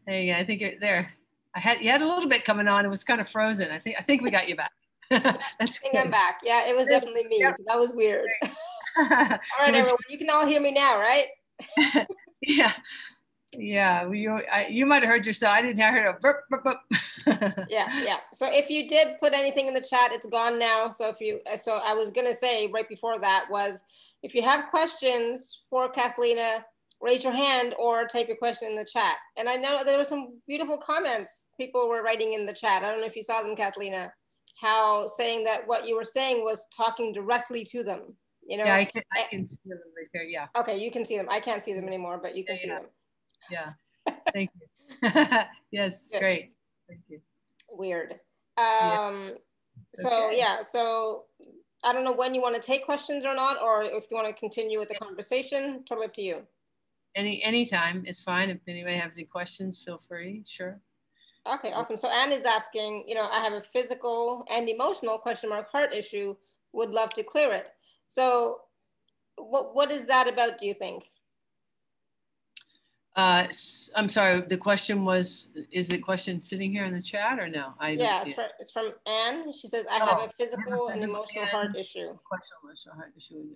There 0.05 0.19
you 0.19 0.33
go. 0.33 0.39
I 0.39 0.43
think 0.43 0.61
you're 0.61 0.79
there. 0.79 1.13
I 1.55 1.59
had 1.59 1.81
you 1.81 1.89
had 1.89 2.01
a 2.01 2.07
little 2.07 2.29
bit 2.29 2.45
coming 2.45 2.67
on. 2.67 2.85
It 2.85 2.89
was 2.89 3.03
kind 3.03 3.21
of 3.21 3.29
frozen. 3.29 3.71
I 3.71 3.79
think 3.79 3.97
I 3.99 4.03
think 4.03 4.21
we 4.21 4.31
got 4.31 4.47
you 4.47 4.55
back. 4.55 4.71
That's 5.09 5.77
I. 5.79 5.97
I'm 5.97 6.09
back. 6.09 6.39
Yeah, 6.43 6.67
it 6.67 6.75
was 6.75 6.87
definitely 6.87 7.25
me. 7.25 7.41
So 7.41 7.63
that 7.67 7.77
was 7.77 7.91
weird. 7.91 8.27
all 8.43 8.53
right, 9.09 9.39
everyone, 9.67 9.97
you 10.09 10.17
can 10.17 10.29
all 10.29 10.45
hear 10.45 10.61
me 10.61 10.71
now, 10.71 10.99
right? 10.99 11.25
yeah. 12.41 12.71
Yeah, 13.53 14.09
you 14.11 14.41
I, 14.51 14.67
you 14.67 14.85
might 14.85 15.03
have 15.03 15.09
heard 15.09 15.25
yourself. 15.25 15.53
I 15.53 15.61
didn't 15.61 15.77
hear 15.77 16.09
a 16.09 16.19
burp, 16.19 16.43
burp, 16.49 16.63
burp. 16.63 16.77
yeah, 17.69 18.03
yeah. 18.03 18.17
So 18.33 18.47
if 18.49 18.69
you 18.69 18.87
did 18.87 19.19
put 19.19 19.33
anything 19.33 19.67
in 19.67 19.73
the 19.73 19.81
chat, 19.81 20.13
it's 20.13 20.25
gone 20.25 20.57
now. 20.57 20.91
So 20.91 21.09
if 21.09 21.19
you, 21.19 21.41
uh, 21.51 21.57
so 21.57 21.79
I 21.83 21.93
was 21.93 22.11
gonna 22.11 22.33
say 22.33 22.69
right 22.73 22.87
before 22.87 23.19
that 23.19 23.45
was, 23.49 23.83
if 24.23 24.33
you 24.33 24.41
have 24.41 24.69
questions 24.69 25.63
for 25.69 25.91
Cathleena, 25.91 26.63
raise 27.01 27.23
your 27.23 27.33
hand 27.33 27.75
or 27.77 28.07
type 28.07 28.27
your 28.27 28.37
question 28.37 28.69
in 28.69 28.75
the 28.77 28.85
chat. 28.85 29.17
And 29.37 29.49
I 29.49 29.55
know 29.55 29.83
there 29.83 29.97
were 29.97 30.05
some 30.05 30.39
beautiful 30.47 30.77
comments 30.77 31.47
people 31.59 31.89
were 31.89 32.03
writing 32.03 32.33
in 32.33 32.45
the 32.45 32.53
chat. 32.53 32.83
I 32.83 32.91
don't 32.91 33.01
know 33.01 33.07
if 33.07 33.15
you 33.15 33.23
saw 33.23 33.41
them, 33.41 33.55
Cathleena 33.55 34.11
how 34.61 35.07
saying 35.07 35.43
that 35.43 35.67
what 35.67 35.87
you 35.87 35.95
were 35.95 36.03
saying 36.03 36.43
was 36.43 36.67
talking 36.75 37.11
directly 37.11 37.65
to 37.65 37.83
them. 37.83 38.15
You 38.43 38.57
know, 38.57 38.65
yeah, 38.65 38.75
I 38.75 38.85
can, 38.85 39.03
I 39.15 39.21
eh, 39.21 39.27
can 39.29 39.45
see 39.45 39.57
them 39.65 39.79
right 39.97 40.07
there. 40.13 40.23
Yeah. 40.23 40.47
Okay, 40.55 40.77
you 40.77 40.91
can 40.91 41.03
see 41.03 41.17
them. 41.17 41.27
I 41.29 41.39
can't 41.39 41.63
see 41.63 41.73
them 41.73 41.87
anymore, 41.87 42.19
but 42.21 42.37
you 42.37 42.45
can 42.45 42.55
yeah, 42.55 42.61
see 42.61 42.67
yeah. 42.67 42.75
them. 42.75 42.85
Yeah. 43.51 43.73
Thank 44.33 44.49
you. 44.59 45.09
yes, 45.71 46.01
great. 46.17 46.53
Thank 46.87 47.01
you. 47.07 47.21
Weird. 47.69 48.19
Um, 48.57 49.31
so 49.95 50.27
okay. 50.27 50.37
yeah, 50.37 50.61
so 50.61 51.25
I 51.83 51.93
don't 51.93 52.03
know 52.03 52.13
when 52.13 52.35
you 52.35 52.41
want 52.41 52.55
to 52.55 52.61
take 52.61 52.85
questions 52.85 53.25
or 53.25 53.35
not, 53.35 53.61
or 53.61 53.83
if 53.83 54.05
you 54.09 54.17
want 54.17 54.27
to 54.27 54.33
continue 54.33 54.79
with 54.79 54.89
the 54.89 54.95
conversation, 54.95 55.83
totally 55.85 56.07
up 56.07 56.13
to 56.15 56.21
you. 56.21 56.41
Any 57.15 57.43
anytime 57.43 58.05
is 58.05 58.21
fine. 58.21 58.49
If 58.49 58.59
anybody 58.67 58.97
has 58.97 59.17
any 59.17 59.25
questions, 59.25 59.81
feel 59.83 59.97
free. 59.97 60.43
Sure. 60.47 60.79
Okay, 61.51 61.71
awesome. 61.73 61.97
So 61.97 62.07
Anne 62.09 62.31
is 62.31 62.45
asking, 62.45 63.05
you 63.07 63.15
know, 63.15 63.27
I 63.31 63.39
have 63.39 63.53
a 63.53 63.61
physical 63.61 64.45
and 64.51 64.69
emotional 64.69 65.17
question 65.17 65.49
mark 65.49 65.71
heart 65.71 65.93
issue, 65.93 66.35
would 66.71 66.91
love 66.91 67.09
to 67.15 67.23
clear 67.23 67.51
it. 67.51 67.69
So 68.07 68.61
what, 69.37 69.73
what 69.75 69.91
is 69.91 70.05
that 70.05 70.27
about, 70.27 70.59
do 70.59 70.67
you 70.67 70.75
think? 70.75 71.09
Uh, 73.15 73.45
I'm 73.95 74.07
sorry, 74.07 74.41
the 74.47 74.57
question 74.57 75.03
was, 75.03 75.49
is 75.71 75.89
the 75.89 75.97
question 75.97 76.39
sitting 76.39 76.71
here 76.71 76.85
in 76.85 76.93
the 76.93 77.01
chat 77.01 77.39
or 77.39 77.49
no? 77.49 77.73
I 77.77 77.91
yeah, 77.91 78.23
it's 78.25 78.33
from, 78.33 78.45
it's 78.59 78.71
from, 78.71 78.91
Anne. 79.05 79.51
She 79.51 79.67
says, 79.67 79.85
I 79.91 79.99
oh, 80.01 80.05
have 80.05 80.29
a 80.29 80.33
physical 80.39 80.87
and 80.89 81.03
emotional 81.03 81.45
heart 81.47 81.75
issue. 81.75 82.17
Question, 82.25 82.55
emotional 82.63 82.95
heart 82.95 83.11
issue. 83.17 83.47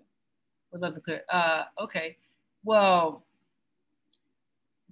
Would 0.72 0.82
love 0.82 0.96
to 0.96 1.02
clear. 1.02 1.22
Uh, 1.32 1.64
okay, 1.80 2.18
well, 2.66 3.24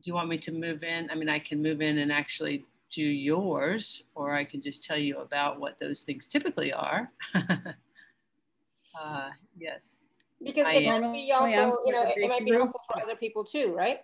do 0.01 0.10
you 0.10 0.13
want 0.13 0.29
me 0.29 0.38
to 0.38 0.51
move 0.53 0.84
in? 0.84 1.10
I 1.12 1.15
mean, 1.15 1.27
I 1.27 1.39
can 1.39 1.62
move 1.62 1.82
in 1.82 1.98
and 1.98 2.10
actually 2.10 2.65
do 2.89 3.03
yours, 3.03 4.03
or 4.15 4.34
I 4.34 4.46
can 4.46 4.62
just 4.62 4.82
tell 4.84 4.98
you 4.98 5.17
about 5.17 5.60
what 5.60 5.77
those 5.77 6.03
things 6.03 6.25
typically 6.25 6.72
are. 6.72 7.12
uh, 7.36 9.29
yes. 9.58 10.00
Because 10.41 10.74
it 10.74 10.88
I, 10.88 11.00
might 11.00 11.13
be 11.13 11.34
also, 11.34 11.74
you 11.86 11.91
know, 11.91 12.05
it 12.15 12.29
might 12.29 12.46
be 12.46 12.51
helpful 12.51 12.79
for 12.89 13.01
other 13.01 13.15
people 13.15 13.43
too, 13.43 13.74
right? 13.74 14.01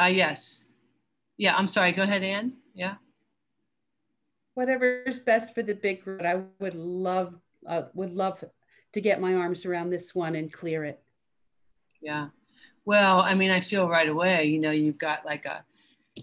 Uh, 0.00 0.06
yes. 0.06 0.68
Yeah, 1.36 1.56
I'm 1.56 1.66
sorry. 1.66 1.92
Go 1.92 2.02
ahead, 2.02 2.22
Anne. 2.22 2.54
Yeah. 2.74 2.94
Whatever's 4.54 5.18
best 5.18 5.54
for 5.54 5.62
the 5.62 5.74
big 5.74 6.04
group. 6.04 6.22
I 6.22 6.42
would 6.60 6.74
love, 6.74 7.38
uh, 7.66 7.82
would 7.94 8.12
love 8.12 8.44
to 8.92 9.00
get 9.00 9.20
my 9.20 9.34
arms 9.34 9.66
around 9.66 9.90
this 9.90 10.14
one 10.14 10.36
and 10.36 10.52
clear 10.52 10.84
it. 10.84 11.00
Yeah. 12.00 12.28
Well, 12.84 13.20
I 13.20 13.34
mean, 13.34 13.50
I 13.50 13.60
feel 13.60 13.88
right 13.88 14.08
away, 14.08 14.44
you 14.46 14.60
know, 14.60 14.70
you've 14.70 14.98
got 14.98 15.24
like 15.24 15.46
a, 15.46 15.64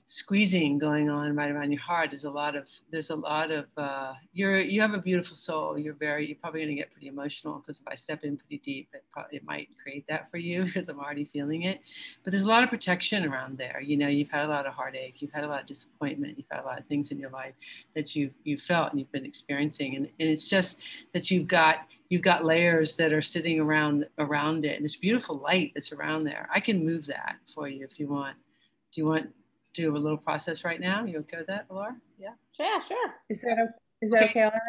squeezing 0.06 0.78
going 0.78 1.10
on 1.10 1.36
right 1.36 1.52
around 1.52 1.70
your 1.70 1.82
heart 1.82 2.12
there's 2.12 2.24
a 2.24 2.30
lot 2.30 2.56
of 2.56 2.70
there's 2.92 3.10
a 3.10 3.16
lot 3.16 3.52
of 3.52 3.66
uh, 3.76 4.14
you're 4.32 4.60
you 4.60 4.80
have 4.80 4.94
a 4.94 4.98
beautiful 4.98 5.36
soul. 5.36 5.78
You're 5.78 5.96
very 5.96 6.26
you're 6.28 6.38
probably 6.38 6.62
going 6.62 6.76
to 6.76 6.82
get 6.82 6.92
pretty 6.92 7.08
emotional 7.08 7.60
because 7.60 7.80
if 7.80 7.88
i 7.88 7.96
step 7.96 8.24
in 8.24 8.38
pretty 8.38 8.60
deep 8.60 8.90
it 8.94 9.04
probably 9.12 9.38
it 9.38 9.46
might 9.46 9.68
create 9.82 10.06
that 10.08 10.30
for 10.32 10.38
you 10.38 10.64
because 10.66 10.88
i'm 10.88 11.00
already 11.00 11.26
feeling 11.26 11.64
it. 11.64 11.82
But 12.24 12.32
there's 12.32 12.44
a 12.44 12.48
lot 12.48 12.64
of 12.64 12.70
protection 12.70 13.26
around 13.26 13.58
there. 13.58 13.82
You 13.82 13.98
know 13.98 14.08
you've 14.08 14.30
had 14.30 14.46
a 14.46 14.48
lot 14.48 14.66
of 14.66 14.74
heartache 14.74 15.22
you've 15.22 15.34
had 15.34 15.44
a 15.44 15.48
lot 15.48 15.62
of 15.62 15.68
disappointment 15.68 16.38
you've 16.38 16.48
had 16.50 16.62
a 16.62 16.66
lot 16.66 16.80
of 16.80 16.86
things 16.86 17.12
in 17.12 17.20
your 17.20 17.30
life 17.30 17.54
that 17.96 18.16
you've 18.16 18.34
you've 18.44 18.62
felt 18.62 18.92
and 18.92 19.00
you've 19.00 19.12
been 19.12 19.26
experiencing. 19.26 19.96
And, 19.96 20.06
and 20.20 20.30
it's 20.30 20.48
just 20.48 20.80
that 21.14 21.30
you've 21.32 21.48
got 21.48 21.88
you've 22.10 22.22
got 22.22 22.46
layers 22.46 22.96
that 22.98 23.14
are 23.14 23.22
sitting 23.22 23.60
around 23.60 24.08
around 24.20 24.66
it. 24.66 24.76
And 24.76 24.86
it's 24.86 24.96
beautiful 24.96 25.36
light 25.36 25.72
that's 25.74 25.92
around 25.92 26.24
there. 26.24 26.48
I 26.54 26.60
can 26.60 26.86
move 26.86 27.06
that 27.08 27.36
for 27.54 27.68
you 27.68 27.86
if 27.86 28.00
you 28.00 28.08
want. 28.08 28.38
Do 28.94 29.02
you 29.02 29.08
want 29.08 29.30
do 29.74 29.96
a 29.96 30.00
little 30.00 30.18
process 30.18 30.64
right 30.64 30.80
now. 30.80 31.06
You 31.06 31.20
okay 31.20 31.38
with 31.38 31.48
that, 31.48 31.66
Laura? 31.70 31.96
Yeah. 32.20 32.34
Yeah, 32.60 32.80
sure. 32.80 33.16
Is 33.30 33.42
that 33.42 33.76
is 34.02 34.12
that 34.12 34.24
okay, 34.30 34.44
Laura? 34.44 34.60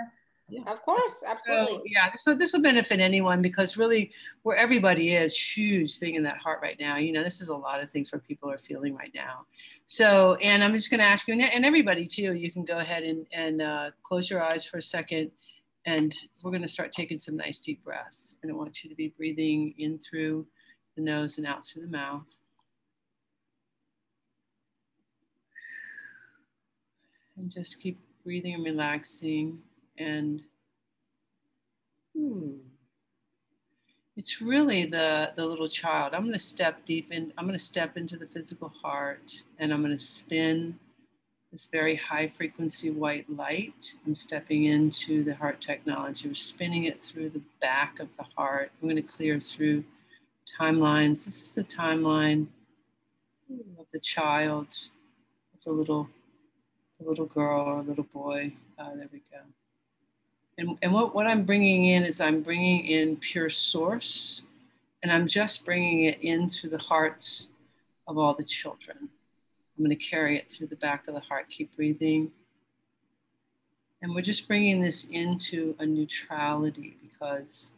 Yeah. 0.49 0.71
Of 0.71 0.82
course, 0.82 1.25
absolutely. 1.26 1.76
So, 1.76 1.82
yeah, 1.87 2.12
so 2.14 2.35
this 2.35 2.52
will 2.52 2.61
benefit 2.61 3.00
anyone 3.00 3.40
because 3.40 3.78
really 3.78 4.12
where 4.42 4.56
everybody 4.56 5.14
is, 5.14 5.35
huge 5.35 5.99
thing 5.99 6.14
in 6.14 6.23
that 6.25 6.37
heart 6.37 6.59
right 6.61 6.76
now. 6.78 6.97
You 6.99 7.12
know, 7.12 7.25
this 7.25 7.40
is 7.40 7.49
a 7.49 7.56
lot 7.56 7.82
of 7.82 7.90
things 7.90 8.12
where 8.12 8.21
people 8.21 8.50
are 8.50 8.59
feeling 8.59 8.94
right 8.94 9.12
now. 9.14 9.47
So, 9.87 10.35
and 10.37 10.62
I'm 10.62 10.75
just 10.75 10.90
going 10.90 10.99
to 10.99 11.06
ask 11.06 11.26
you, 11.26 11.40
and 11.40 11.64
everybody 11.64 12.06
too, 12.06 12.35
you 12.35 12.52
can 12.52 12.66
go 12.66 12.80
ahead 12.80 13.02
and, 13.02 13.26
and 13.32 13.62
uh, 13.62 13.90
close 14.02 14.28
your 14.28 14.42
eyes 14.42 14.62
for 14.62 14.76
a 14.76 14.82
second. 14.82 15.30
And 15.87 16.14
we're 16.42 16.50
going 16.50 16.62
to 16.62 16.68
start 16.68 16.92
taking 16.92 17.18
some 17.18 17.37
nice 17.37 17.59
deep 17.59 17.82
breaths. 17.82 18.37
And 18.42 18.52
I 18.52 18.54
want 18.54 18.85
you 18.85 18.90
to 18.90 18.97
be 18.97 19.09
breathing 19.16 19.75
in 19.78 19.99
through 19.99 20.47
the 20.97 21.02
nose 21.02 21.38
and 21.38 21.47
out 21.47 21.64
through 21.64 21.82
the 21.82 21.90
mouth. 21.90 22.26
And 27.37 27.51
just 27.51 27.81
keep 27.81 27.99
breathing 28.25 28.55
and 28.55 28.65
relaxing 28.65 29.59
and 29.99 30.43
hmm, 32.17 32.53
it's 34.17 34.41
really 34.41 34.85
the 34.85 35.33
the 35.37 35.47
little 35.47 35.69
child 35.69 36.15
i'm 36.15 36.23
going 36.23 36.33
to 36.33 36.39
step 36.39 36.85
deep 36.85 37.11
in 37.11 37.33
i'm 37.37 37.47
going 37.47 37.59
to 37.59 37.65
step 37.65 37.97
into 37.97 38.17
the 38.17 38.27
physical 38.27 38.73
heart 38.83 39.43
and 39.59 39.73
i'm 39.73 39.83
going 39.83 39.97
to 39.97 40.03
spin 40.03 40.79
this 41.53 41.67
very 41.67 41.95
high 41.95 42.29
frequency 42.29 42.91
white 42.91 43.29
light. 43.29 43.93
I'm 44.07 44.15
stepping 44.15 44.65
into 44.65 45.23
the 45.23 45.35
heart 45.35 45.61
technology. 45.61 46.27
We're 46.27 46.35
spinning 46.35 46.85
it 46.85 47.05
through 47.05 47.29
the 47.29 47.43
back 47.61 48.01
of 48.01 48.09
the 48.17 48.25
heart. 48.35 48.73
I'm 48.81 48.89
going 48.89 48.97
to 48.97 49.03
clear 49.03 49.39
through 49.39 49.85
timelines. 50.59 51.27
This 51.27 51.43
is 51.43 51.53
the 51.53 51.62
timeline 51.62 52.47
of 53.79 53.91
the 53.93 54.01
child, 54.01 54.69
of 55.55 55.62
the 55.62 55.73
little, 55.73 56.09
the 57.02 57.09
little 57.09 57.26
girl 57.26 57.62
or 57.62 57.78
a 57.78 57.82
little 57.82 58.06
boy. 58.12 58.52
Uh, 58.78 58.94
there 58.94 59.09
we 59.12 59.21
go. 59.30 59.38
And, 60.59 60.78
and 60.82 60.92
what, 60.92 61.14
what 61.14 61.26
I'm 61.26 61.44
bringing 61.44 61.87
in 61.87 62.04
is 62.04 62.21
I'm 62.21 62.42
bringing 62.42 62.87
in 62.87 63.16
pure 63.16 63.49
source, 63.49 64.42
and 65.02 65.11
I'm 65.11 65.26
just 65.26 65.64
bringing 65.64 66.04
it 66.04 66.21
into 66.23 66.68
the 66.68 66.78
hearts 66.78 67.49
of 68.06 68.18
all 68.18 68.35
the 68.35 68.44
children. 68.44 68.97
I'm 69.00 69.85
going 69.85 69.90
to 69.90 69.97
carry 69.97 70.38
it 70.38 70.50
through 70.50 70.68
the 70.68 70.76
back 70.76 71.09
of 71.09 71.14
the 71.14 71.21
heart. 71.21 71.49
Keep 71.49 71.75
breathing. 71.76 72.30
And 74.02 74.14
we're 74.14 74.21
just 74.21 74.47
bringing 74.47 74.80
this 74.80 75.06
into 75.06 75.75
a 75.78 75.87
neutrality 75.87 76.97
because 77.02 77.71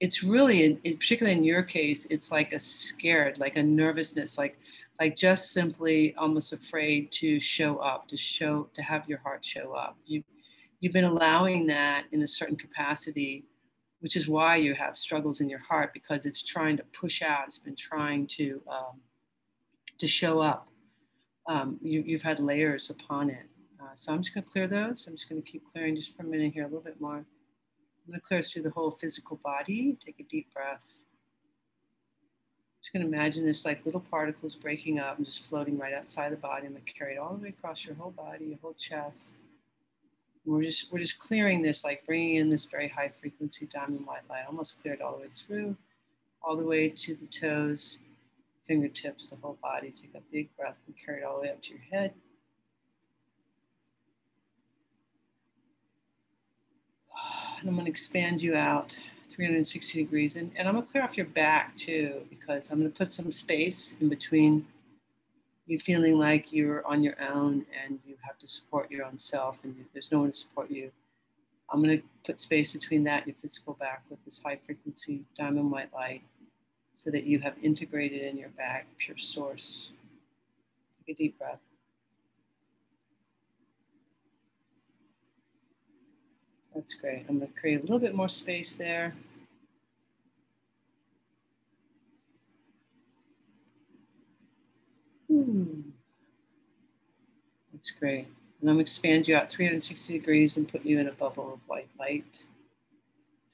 it's 0.00 0.22
really, 0.22 0.74
particularly 0.74 1.36
in 1.36 1.44
your 1.44 1.62
case, 1.62 2.06
it's 2.10 2.30
like 2.30 2.52
a 2.52 2.58
scared, 2.58 3.38
like 3.38 3.56
a 3.56 3.62
nervousness, 3.62 4.38
like 4.38 4.58
like 5.00 5.16
just 5.16 5.52
simply 5.52 6.14
almost 6.16 6.52
afraid 6.52 7.12
to 7.12 7.38
show 7.38 7.76
up, 7.76 8.08
to 8.08 8.16
show, 8.16 8.68
to 8.74 8.82
have 8.82 9.08
your 9.08 9.18
heart 9.18 9.44
show 9.44 9.72
up. 9.72 9.96
You 10.06 10.22
you've 10.80 10.92
been 10.92 11.04
allowing 11.04 11.66
that 11.66 12.04
in 12.12 12.22
a 12.22 12.26
certain 12.26 12.56
capacity, 12.56 13.44
which 14.00 14.16
is 14.16 14.28
why 14.28 14.56
you 14.56 14.74
have 14.74 14.96
struggles 14.96 15.40
in 15.40 15.48
your 15.48 15.58
heart 15.60 15.92
because 15.92 16.26
it's 16.26 16.42
trying 16.42 16.76
to 16.76 16.84
push 16.84 17.22
out. 17.22 17.46
It's 17.46 17.58
been 17.58 17.76
trying 17.76 18.26
to 18.38 18.62
um, 18.68 19.00
to 19.98 20.06
show 20.06 20.40
up 20.40 20.68
um, 21.48 21.78
you, 21.82 22.04
have 22.12 22.22
had 22.22 22.40
layers 22.40 22.90
upon 22.90 23.30
it. 23.30 23.46
Uh, 23.80 23.94
so 23.94 24.12
I'm 24.12 24.22
just 24.22 24.34
going 24.34 24.44
to 24.44 24.50
clear 24.50 24.66
those. 24.68 25.06
I'm 25.06 25.14
just 25.14 25.28
going 25.28 25.42
to 25.42 25.50
keep 25.50 25.64
clearing 25.64 25.96
just 25.96 26.14
for 26.14 26.22
a 26.22 26.26
minute 26.26 26.52
here, 26.52 26.64
a 26.64 26.66
little 26.66 26.82
bit 26.82 27.00
more. 27.00 27.16
I'm 27.16 27.26
going 28.06 28.20
to 28.20 28.26
clear 28.26 28.42
through 28.42 28.62
the 28.62 28.70
whole 28.70 28.90
physical 28.90 29.40
body. 29.42 29.96
Take 30.04 30.20
a 30.20 30.24
deep 30.24 30.52
breath. 30.52 30.84
Going 32.92 33.02
to 33.02 33.14
imagine 33.14 33.44
this 33.44 33.66
like 33.66 33.84
little 33.84 34.00
particles 34.00 34.54
breaking 34.54 34.98
up 34.98 35.18
and 35.18 35.26
just 35.26 35.44
floating 35.44 35.76
right 35.76 35.92
outside 35.92 36.32
the 36.32 36.36
body. 36.36 36.68
Carry 36.86 37.16
it 37.16 37.18
all 37.18 37.34
the 37.34 37.42
way 37.42 37.48
across 37.50 37.84
your 37.84 37.94
whole 37.94 38.12
body, 38.12 38.46
your 38.46 38.58
whole 38.62 38.72
chest. 38.72 39.32
And 40.44 40.54
we're 40.54 40.62
just 40.62 40.90
we're 40.90 40.98
just 40.98 41.18
clearing 41.18 41.60
this, 41.60 41.84
like 41.84 42.06
bringing 42.06 42.36
in 42.36 42.48
this 42.48 42.64
very 42.64 42.88
high 42.88 43.12
frequency 43.20 43.66
diamond 43.66 44.06
white 44.06 44.22
light. 44.30 44.44
Almost 44.46 44.80
cleared 44.80 45.02
all 45.02 45.14
the 45.16 45.20
way 45.20 45.28
through, 45.28 45.76
all 46.42 46.56
the 46.56 46.64
way 46.64 46.88
to 46.88 47.14
the 47.14 47.26
toes 47.26 47.98
fingertips, 48.66 49.28
the 49.28 49.36
whole 49.36 49.58
body. 49.62 49.90
Take 49.90 50.14
a 50.14 50.22
big 50.32 50.48
breath 50.56 50.78
and 50.86 50.94
carry 51.04 51.22
it 51.22 51.24
all 51.24 51.36
the 51.36 51.42
way 51.42 51.50
up 51.50 51.60
to 51.62 51.70
your 51.70 51.82
head. 51.90 52.12
And 57.60 57.68
I'm 57.68 57.74
going 57.74 57.86
to 57.86 57.90
expand 57.90 58.40
you 58.40 58.54
out 58.54 58.96
360 59.38 60.02
degrees. 60.02 60.34
And, 60.34 60.50
and 60.56 60.66
I'm 60.66 60.74
to 60.74 60.82
clear 60.82 61.04
off 61.04 61.16
your 61.16 61.26
back 61.26 61.76
too, 61.76 62.22
because 62.28 62.70
I'm 62.70 62.82
to 62.82 62.88
put 62.88 63.12
some 63.12 63.30
space 63.30 63.94
in 64.00 64.08
between 64.08 64.66
you 65.66 65.78
feeling 65.78 66.18
like 66.18 66.52
you're 66.52 66.84
on 66.84 67.04
your 67.04 67.14
own 67.22 67.64
and 67.84 68.00
you 68.04 68.16
have 68.22 68.36
to 68.38 68.48
support 68.48 68.90
your 68.90 69.04
own 69.04 69.16
self 69.16 69.58
and 69.62 69.76
there's 69.92 70.10
no 70.10 70.20
one 70.20 70.30
to 70.30 70.36
support 70.36 70.70
you. 70.70 70.90
I'm 71.70 71.84
to 71.84 72.02
put 72.26 72.40
space 72.40 72.72
between 72.72 73.04
that 73.04 73.18
and 73.18 73.26
your 73.28 73.36
physical 73.40 73.74
back 73.74 74.02
with 74.10 74.18
this 74.24 74.40
high 74.44 74.58
frequency 74.66 75.20
diamond 75.36 75.70
white 75.70 75.92
light 75.94 76.22
so 76.94 77.10
that 77.12 77.24
you 77.24 77.38
have 77.38 77.54
integrated 77.62 78.22
in 78.22 78.36
your 78.36 78.48
back 78.50 78.86
pure 78.96 79.18
source. 79.18 79.90
Take 81.06 81.14
a 81.14 81.16
deep 81.16 81.38
breath. 81.38 81.60
That's 86.74 86.94
great. 86.94 87.26
I'm 87.28 87.38
going 87.38 87.52
to 87.52 87.60
create 87.60 87.78
a 87.78 87.82
little 87.82 87.98
bit 87.98 88.14
more 88.14 88.28
space 88.28 88.74
there. 88.74 89.14
Hmm. 95.28 95.80
That's 97.72 97.90
great. 97.90 98.26
And 98.60 98.68
I'm 98.68 98.76
going 98.76 98.78
to 98.78 98.80
expand 98.80 99.28
you 99.28 99.36
out 99.36 99.50
360 99.50 100.18
degrees 100.18 100.56
and 100.56 100.68
put 100.68 100.84
you 100.84 100.98
in 100.98 101.08
a 101.08 101.12
bubble 101.12 101.54
of 101.54 101.60
white 101.66 101.88
light 101.98 102.44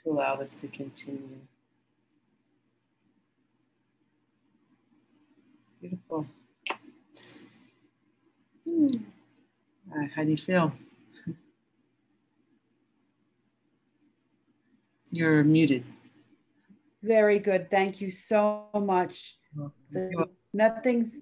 to 0.03 0.11
allow 0.11 0.37
this 0.37 0.53
to 0.53 0.69
continue. 0.69 1.41
Beautiful. 5.81 6.27
Hmm. 8.67 8.87
Uh, 9.93 10.07
how 10.15 10.25
do 10.25 10.31
you 10.31 10.37
feel? 10.37 10.73
You're 15.11 15.45
muted. 15.45 15.85
Very 17.03 17.39
good. 17.39 17.69
Thank 17.71 18.01
you 18.01 18.11
so 18.11 18.69
much. 18.75 19.37
So 19.89 20.31
nothing's 20.55 21.21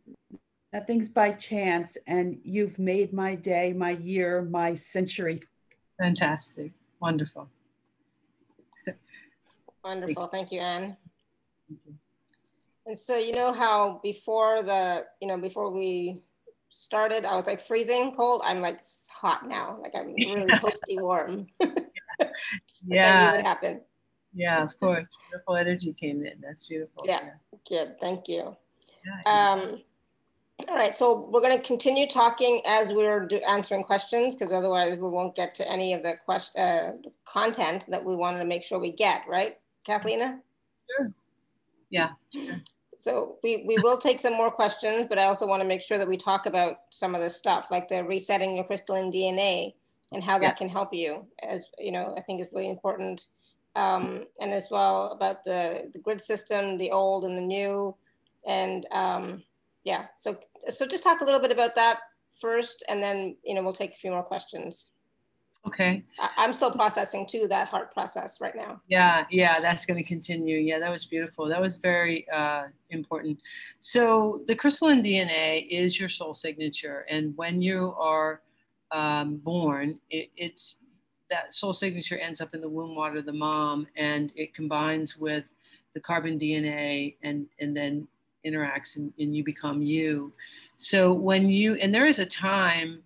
nothing's 0.73 1.09
by 1.09 1.33
chance, 1.33 1.97
and 2.07 2.39
you've 2.45 2.79
made 2.79 3.13
my 3.13 3.35
day, 3.35 3.73
my 3.73 3.91
year, 3.91 4.43
my 4.43 4.75
century. 4.75 5.43
Fantastic. 6.01 6.73
Wonderful. 7.01 7.49
Wonderful. 9.85 10.29
Thank 10.29 10.53
you, 10.53 10.61
Anne. 10.61 10.97
Thank 11.69 11.81
you. 11.87 11.95
And 12.87 12.99
so 12.99 13.17
you 13.17 13.33
know 13.33 13.53
how 13.53 14.01
before 14.03 14.63
the, 14.63 15.07
you 15.21 15.29
know, 15.29 15.39
before 15.39 15.71
we 15.71 16.23
started, 16.71 17.25
I 17.25 17.37
was 17.37 17.47
like 17.47 17.61
freezing 17.61 18.13
cold. 18.13 18.43
I'm 18.45 18.61
like 18.61 18.81
hot 19.11 19.47
now. 19.47 19.79
Like 19.81 19.95
I'm 19.95 20.07
really 20.15 20.51
toasty 20.53 21.01
warm. 21.01 21.47
yeah. 22.87 23.31
I 23.31 23.31
knew 23.31 23.37
would 23.37 23.47
happen. 23.47 23.81
Yeah, 24.35 24.63
of 24.65 24.79
course. 24.81 25.09
Beautiful 25.31 25.57
energy 25.57 25.93
came 25.93 26.25
in. 26.25 26.41
That's 26.41 26.67
beautiful. 26.67 27.05
Yeah, 27.05 27.21
yeah. 27.23 27.59
good. 27.69 28.01
Thank 28.01 28.29
you. 28.29 28.57
Yeah, 29.05 29.53
um, 29.53 29.83
all 30.69 30.77
right, 30.77 30.95
so 30.95 31.29
we're 31.31 31.41
going 31.41 31.57
to 31.57 31.67
continue 31.67 32.07
talking 32.07 32.63
as 32.67 32.93
we're 32.93 33.29
answering 33.47 33.85
questions 33.85 34.35
because 34.35 34.53
otherwise 34.53 34.99
we 34.99 35.09
won't 35.09 35.35
get 35.35 35.55
to 35.57 35.71
any 35.71 35.93
of 35.93 36.03
the 36.03 36.15
question 36.25 36.61
uh, 36.61 36.93
content 37.25 37.87
that 37.89 38.05
we 38.05 38.15
wanted 38.15 38.39
to 38.39 38.45
make 38.45 38.63
sure 38.63 38.79
we 38.79 38.93
get, 38.93 39.23
right, 39.29 39.59
Cathleena? 39.87 40.41
Sure. 40.91 41.13
Yeah. 41.91 42.11
So 42.97 43.37
we, 43.43 43.65
we 43.67 43.77
will 43.83 43.99
take 43.99 44.21
some 44.21 44.35
more 44.35 44.51
questions, 44.51 45.07
but 45.09 45.19
I 45.19 45.25
also 45.25 45.47
want 45.47 45.61
to 45.61 45.69
make 45.69 45.83
sure 45.83 45.99
that 45.99 46.09
we 46.09 46.17
talk 46.17 46.47
about 46.47 46.77
some 46.91 47.15
of 47.15 47.21
the 47.21 47.31
stuff 47.31 47.71
like 47.71 47.89
the 47.89 48.05
resetting 48.05 48.55
your 48.55 48.65
crystalline 48.65 49.11
DNA 49.11 49.75
and 50.13 50.23
how 50.23 50.39
that 50.39 50.45
yeah. 50.45 50.53
can 50.55 50.69
help 50.69 50.95
you 50.95 51.27
as, 51.43 51.69
you 51.79 51.91
know, 51.91 52.15
I 52.17 52.21
think 52.21 52.41
is 52.41 52.49
really 52.53 52.71
important. 52.71 53.27
Um, 53.75 54.27
and 54.39 54.53
as 54.53 54.69
well 54.71 55.13
about 55.13 55.45
the, 55.45 55.91
the 55.93 55.99
grid 55.99 56.21
system, 56.21 56.79
the 56.79 56.91
old 56.91 57.25
and 57.25 57.37
the 57.37 57.43
new. 57.43 57.97
And 58.47 58.87
um, 58.93 59.43
yeah, 59.85 60.07
so, 60.19 60.39
so 60.71 60.87
just 60.87 61.03
talk 61.03 61.21
a 61.21 61.25
little 61.25 61.41
bit 61.41 61.53
about 61.53 61.75
that 61.75 61.99
first, 62.41 62.83
and 62.89 63.03
then, 63.03 63.37
you 63.45 63.55
know, 63.55 63.63
we'll 63.63 63.73
take 63.73 63.93
a 63.93 63.97
few 63.97 64.11
more 64.11 64.23
questions. 64.23 64.87
Okay. 65.65 66.03
I'm 66.37 66.53
still 66.53 66.73
processing 66.73 67.25
too 67.25 67.47
that 67.49 67.69
heart 67.69 67.95
process 67.95 68.41
right 68.41 68.55
now. 68.57 68.81
Yeah, 68.89 69.25
yeah, 69.31 69.61
that's 69.61 69.87
going 69.87 70.03
to 70.03 70.09
continue. 70.09 70.59
Yeah, 70.59 70.81
that 70.81 70.91
was 70.91 71.05
beautiful. 71.05 71.49
That 71.49 71.61
was 71.61 71.77
very 71.77 72.29
uh, 72.31 72.65
important. 72.91 73.41
So 73.79 74.41
the 74.49 74.57
crystalline 74.57 75.05
DNA 75.05 75.69
is 75.71 76.01
your 76.01 76.09
soul 76.09 76.35
signature, 76.35 77.07
and 77.09 77.37
when 77.37 77.63
you 77.63 77.95
are 77.97 78.43
um, 78.91 79.37
born, 79.37 80.01
it, 80.11 80.31
it's 80.37 80.77
that 81.31 81.55
soul 81.55 81.73
signature 81.73 82.19
ends 82.19 82.41
up 82.41 82.55
in 82.55 82.61
the 82.61 82.69
womb 82.69 82.97
water 82.97 83.19
of 83.19 83.27
the 83.27 83.33
mom, 83.33 83.87
and 83.97 84.33
it 84.35 84.55
combines 84.55 85.17
with 85.17 85.55
the 85.95 86.01
carbon 86.01 86.39
DNA, 86.39 87.15
and 87.23 87.47
and 87.61 87.77
then 87.77 88.09
interacts, 88.47 88.97
and, 88.97 89.13
and 89.19 89.37
you 89.37 89.45
become 89.45 89.83
you. 89.83 90.33
So 90.77 91.13
when 91.13 91.51
you 91.51 91.75
and 91.75 91.95
there 91.95 92.07
is 92.07 92.19
a 92.19 92.27
time 92.27 93.03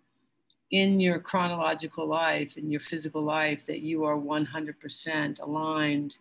in 0.70 0.98
your 0.98 1.18
chronological 1.18 2.06
life, 2.06 2.56
in 2.56 2.70
your 2.70 2.80
physical 2.80 3.22
life, 3.22 3.66
that 3.66 3.80
you 3.80 4.04
are 4.04 4.16
100% 4.16 5.40
aligned 5.40 6.18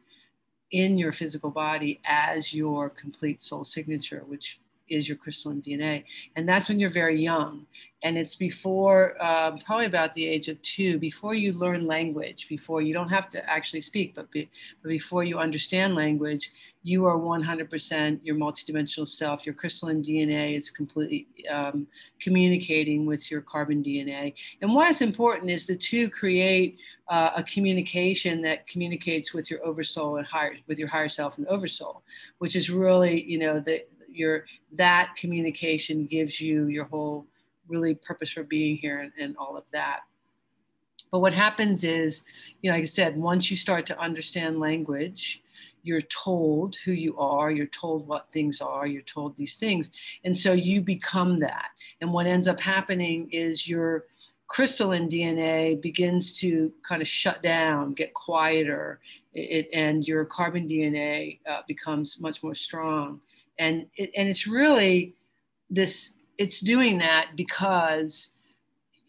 in 0.72 0.98
your 0.98 1.12
physical 1.12 1.50
body 1.50 2.00
as 2.06 2.54
your 2.54 2.90
complete 2.90 3.42
soul 3.42 3.64
signature, 3.64 4.24
which 4.28 4.60
is 4.90 5.08
your 5.08 5.18
crystalline 5.18 5.62
DNA. 5.62 6.04
And 6.36 6.48
that's 6.48 6.70
when 6.70 6.80
you're 6.80 6.90
very 6.90 7.22
young. 7.22 7.66
And 8.04 8.20
it's 8.20 8.36
before, 8.36 9.22
um, 9.24 9.58
probably 9.58 9.88
about 9.88 10.14
the 10.14 10.28
age 10.28 10.48
of 10.48 10.62
two, 10.62 11.00
before 11.00 11.34
you 11.34 11.54
learn 11.54 11.86
language, 11.86 12.48
before 12.48 12.84
you 12.84 12.94
don't 12.94 13.10
have 13.10 13.30
to 13.30 13.50
actually 13.50 13.82
speak, 13.82 14.14
but, 14.14 14.30
be, 14.30 14.48
but 14.84 14.90
before 14.90 15.24
you 15.24 15.40
understand 15.40 15.96
language, 15.96 16.52
you 16.84 17.06
are 17.06 17.18
100% 17.18 18.20
your 18.24 18.36
multidimensional 18.36 19.08
self. 19.08 19.44
Your 19.44 19.56
crystalline 19.56 20.04
DNA 20.04 20.56
is 20.56 20.70
completely 20.70 21.26
um, 21.50 21.88
communicating 22.20 23.08
with 23.08 23.32
your 23.32 23.42
carbon 23.42 23.82
DNA. 23.82 24.36
And 24.62 24.76
why 24.76 24.90
it's 24.90 25.02
important 25.02 25.50
is 25.50 25.66
the 25.66 25.76
two 25.76 26.08
create 26.08 26.78
uh, 27.08 27.32
a 27.36 27.44
communication 27.44 28.42
that 28.44 28.68
communicates 28.68 29.34
with 29.34 29.50
your 29.50 29.66
oversoul 29.66 30.18
and 30.18 30.28
higher, 30.28 30.56
with 30.68 30.78
your 30.78 30.88
higher 30.88 31.10
self 31.10 31.40
and 31.40 31.48
oversoul, 31.48 32.04
which 32.38 32.56
is 32.56 32.70
really, 32.70 33.24
you 33.24 33.40
know, 33.40 33.60
the, 33.60 33.84
your 34.16 34.46
that 34.74 35.16
communication 35.16 36.06
gives 36.06 36.40
you 36.40 36.68
your 36.68 36.86
whole 36.86 37.26
really 37.68 37.96
purpose 37.96 38.32
for 38.32 38.44
being 38.44 38.78
here 38.78 39.00
and, 39.00 39.12
and 39.20 39.36
all 39.38 39.58
of 39.58 39.64
that. 39.72 40.02
But 41.12 41.20
what 41.20 41.34
happens 41.34 41.84
is, 41.84 42.24
you 42.62 42.70
know, 42.70 42.76
like 42.76 42.84
I 42.84 42.88
said, 42.88 43.16
once 43.18 43.50
you 43.50 43.58
start 43.58 43.86
to 43.88 44.00
understand 44.00 44.60
language, 44.60 45.42
you're 45.84 46.02
told 46.02 46.76
who 46.84 46.92
you 46.92 47.18
are, 47.18 47.52
you're 47.52 47.68
told 47.68 48.08
what 48.08 48.32
things 48.32 48.60
are, 48.60 48.88
you're 48.88 49.04
told 49.04 49.36
these 49.36 49.56
things. 49.56 49.92
And 50.24 50.36
so 50.36 50.52
you 50.52 50.82
become 50.82 51.38
that. 51.40 51.68
And 52.02 52.12
what 52.12 52.26
ends 52.26 52.48
up 52.48 52.60
happening 52.60 53.30
is 53.32 53.68
your 53.68 54.06
crystalline 54.48 55.10
DNA 55.10 55.80
begins 55.82 56.38
to 56.40 56.72
kind 56.88 57.02
of 57.02 57.08
shut 57.08 57.42
down, 57.42 57.94
get 57.94 58.14
quieter, 58.14 59.00
it, 59.34 59.68
and 59.74 60.08
your 60.08 60.26
carbon 60.26 60.68
DNA 60.68 61.40
uh, 61.50 61.62
becomes 61.68 62.20
much 62.20 62.42
more 62.44 62.56
strong. 62.56 63.22
And, 63.60 63.88
it, 63.96 64.12
and 64.16 64.28
it's 64.28 64.48
really 64.48 65.16
this, 65.70 66.12
it's 66.38 66.60
doing 66.60 66.98
that 67.00 67.32
because 67.36 68.30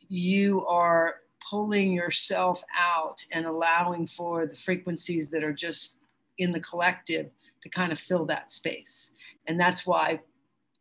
you 0.08 0.64
are 0.66 1.16
pulling 1.48 1.92
yourself 1.92 2.62
out 2.78 3.24
and 3.32 3.46
allowing 3.46 4.06
for 4.06 4.46
the 4.46 4.54
frequencies 4.54 5.30
that 5.30 5.44
are 5.44 5.52
just 5.52 5.96
in 6.38 6.50
the 6.50 6.60
collective 6.60 7.30
to 7.62 7.68
kind 7.68 7.92
of 7.92 7.98
fill 7.98 8.24
that 8.26 8.50
space. 8.50 9.12
And 9.46 9.58
that's 9.58 9.86
why 9.86 10.20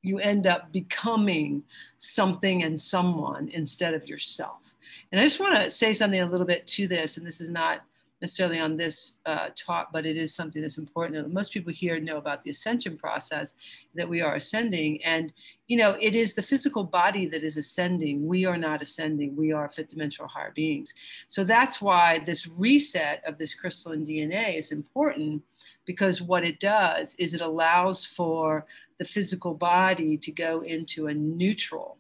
you 0.02 0.20
end 0.20 0.46
up 0.46 0.72
becoming 0.72 1.64
something 1.98 2.64
and 2.64 2.80
someone 2.80 3.50
instead 3.50 3.94
of 3.94 4.08
yourself. 4.08 4.76
And 5.12 5.20
I 5.20 5.24
just 5.24 5.40
want 5.40 5.56
to 5.56 5.70
say 5.70 5.94
something 5.94 6.22
a 6.22 6.30
little 6.30 6.46
bit 6.46 6.68
to 6.68 6.88
this, 6.88 7.18
and 7.18 7.26
this 7.26 7.42
is 7.42 7.50
not 7.50 7.82
necessarily 8.26 8.60
on 8.60 8.76
this 8.76 9.14
uh, 9.28 9.50
talk, 9.56 9.90
but 9.94 10.04
it 10.04 10.18
is 10.18 10.34
something 10.34 10.60
that's 10.60 10.80
important. 10.80 11.32
Most 11.32 11.54
people 11.54 11.72
here 11.72 12.00
know 12.00 12.18
about 12.18 12.42
the 12.42 12.50
ascension 12.50 12.98
process 12.98 13.54
that 13.94 14.10
we 14.10 14.20
are 14.20 14.34
ascending. 14.34 15.04
And, 15.04 15.32
you 15.68 15.78
know, 15.78 15.96
it 16.02 16.16
is 16.16 16.34
the 16.34 16.42
physical 16.42 16.84
body 16.84 17.28
that 17.28 17.44
is 17.44 17.56
ascending. 17.56 18.26
We 18.26 18.46
are 18.46 18.58
not 18.58 18.82
ascending. 18.82 19.36
We 19.36 19.52
are 19.52 19.70
fifth 19.70 19.90
dimensional 19.90 20.28
higher 20.28 20.52
beings. 20.56 20.96
So 21.28 21.44
that's 21.44 21.80
why 21.84 22.18
this 22.26 22.48
reset 22.48 23.22
of 23.28 23.38
this 23.38 23.54
crystalline 23.54 24.04
DNA 24.04 24.58
is 24.58 24.72
important 24.72 25.44
because 25.86 26.20
what 26.20 26.44
it 26.44 26.60
does 26.60 27.16
is 27.20 27.36
it 27.36 27.42
allows 27.42 28.06
for 28.06 28.66
the 28.98 29.06
physical 29.06 29.54
body 29.54 30.18
to 30.18 30.32
go 30.32 30.62
into 30.62 31.08
a 31.08 31.14
neutral 31.14 32.00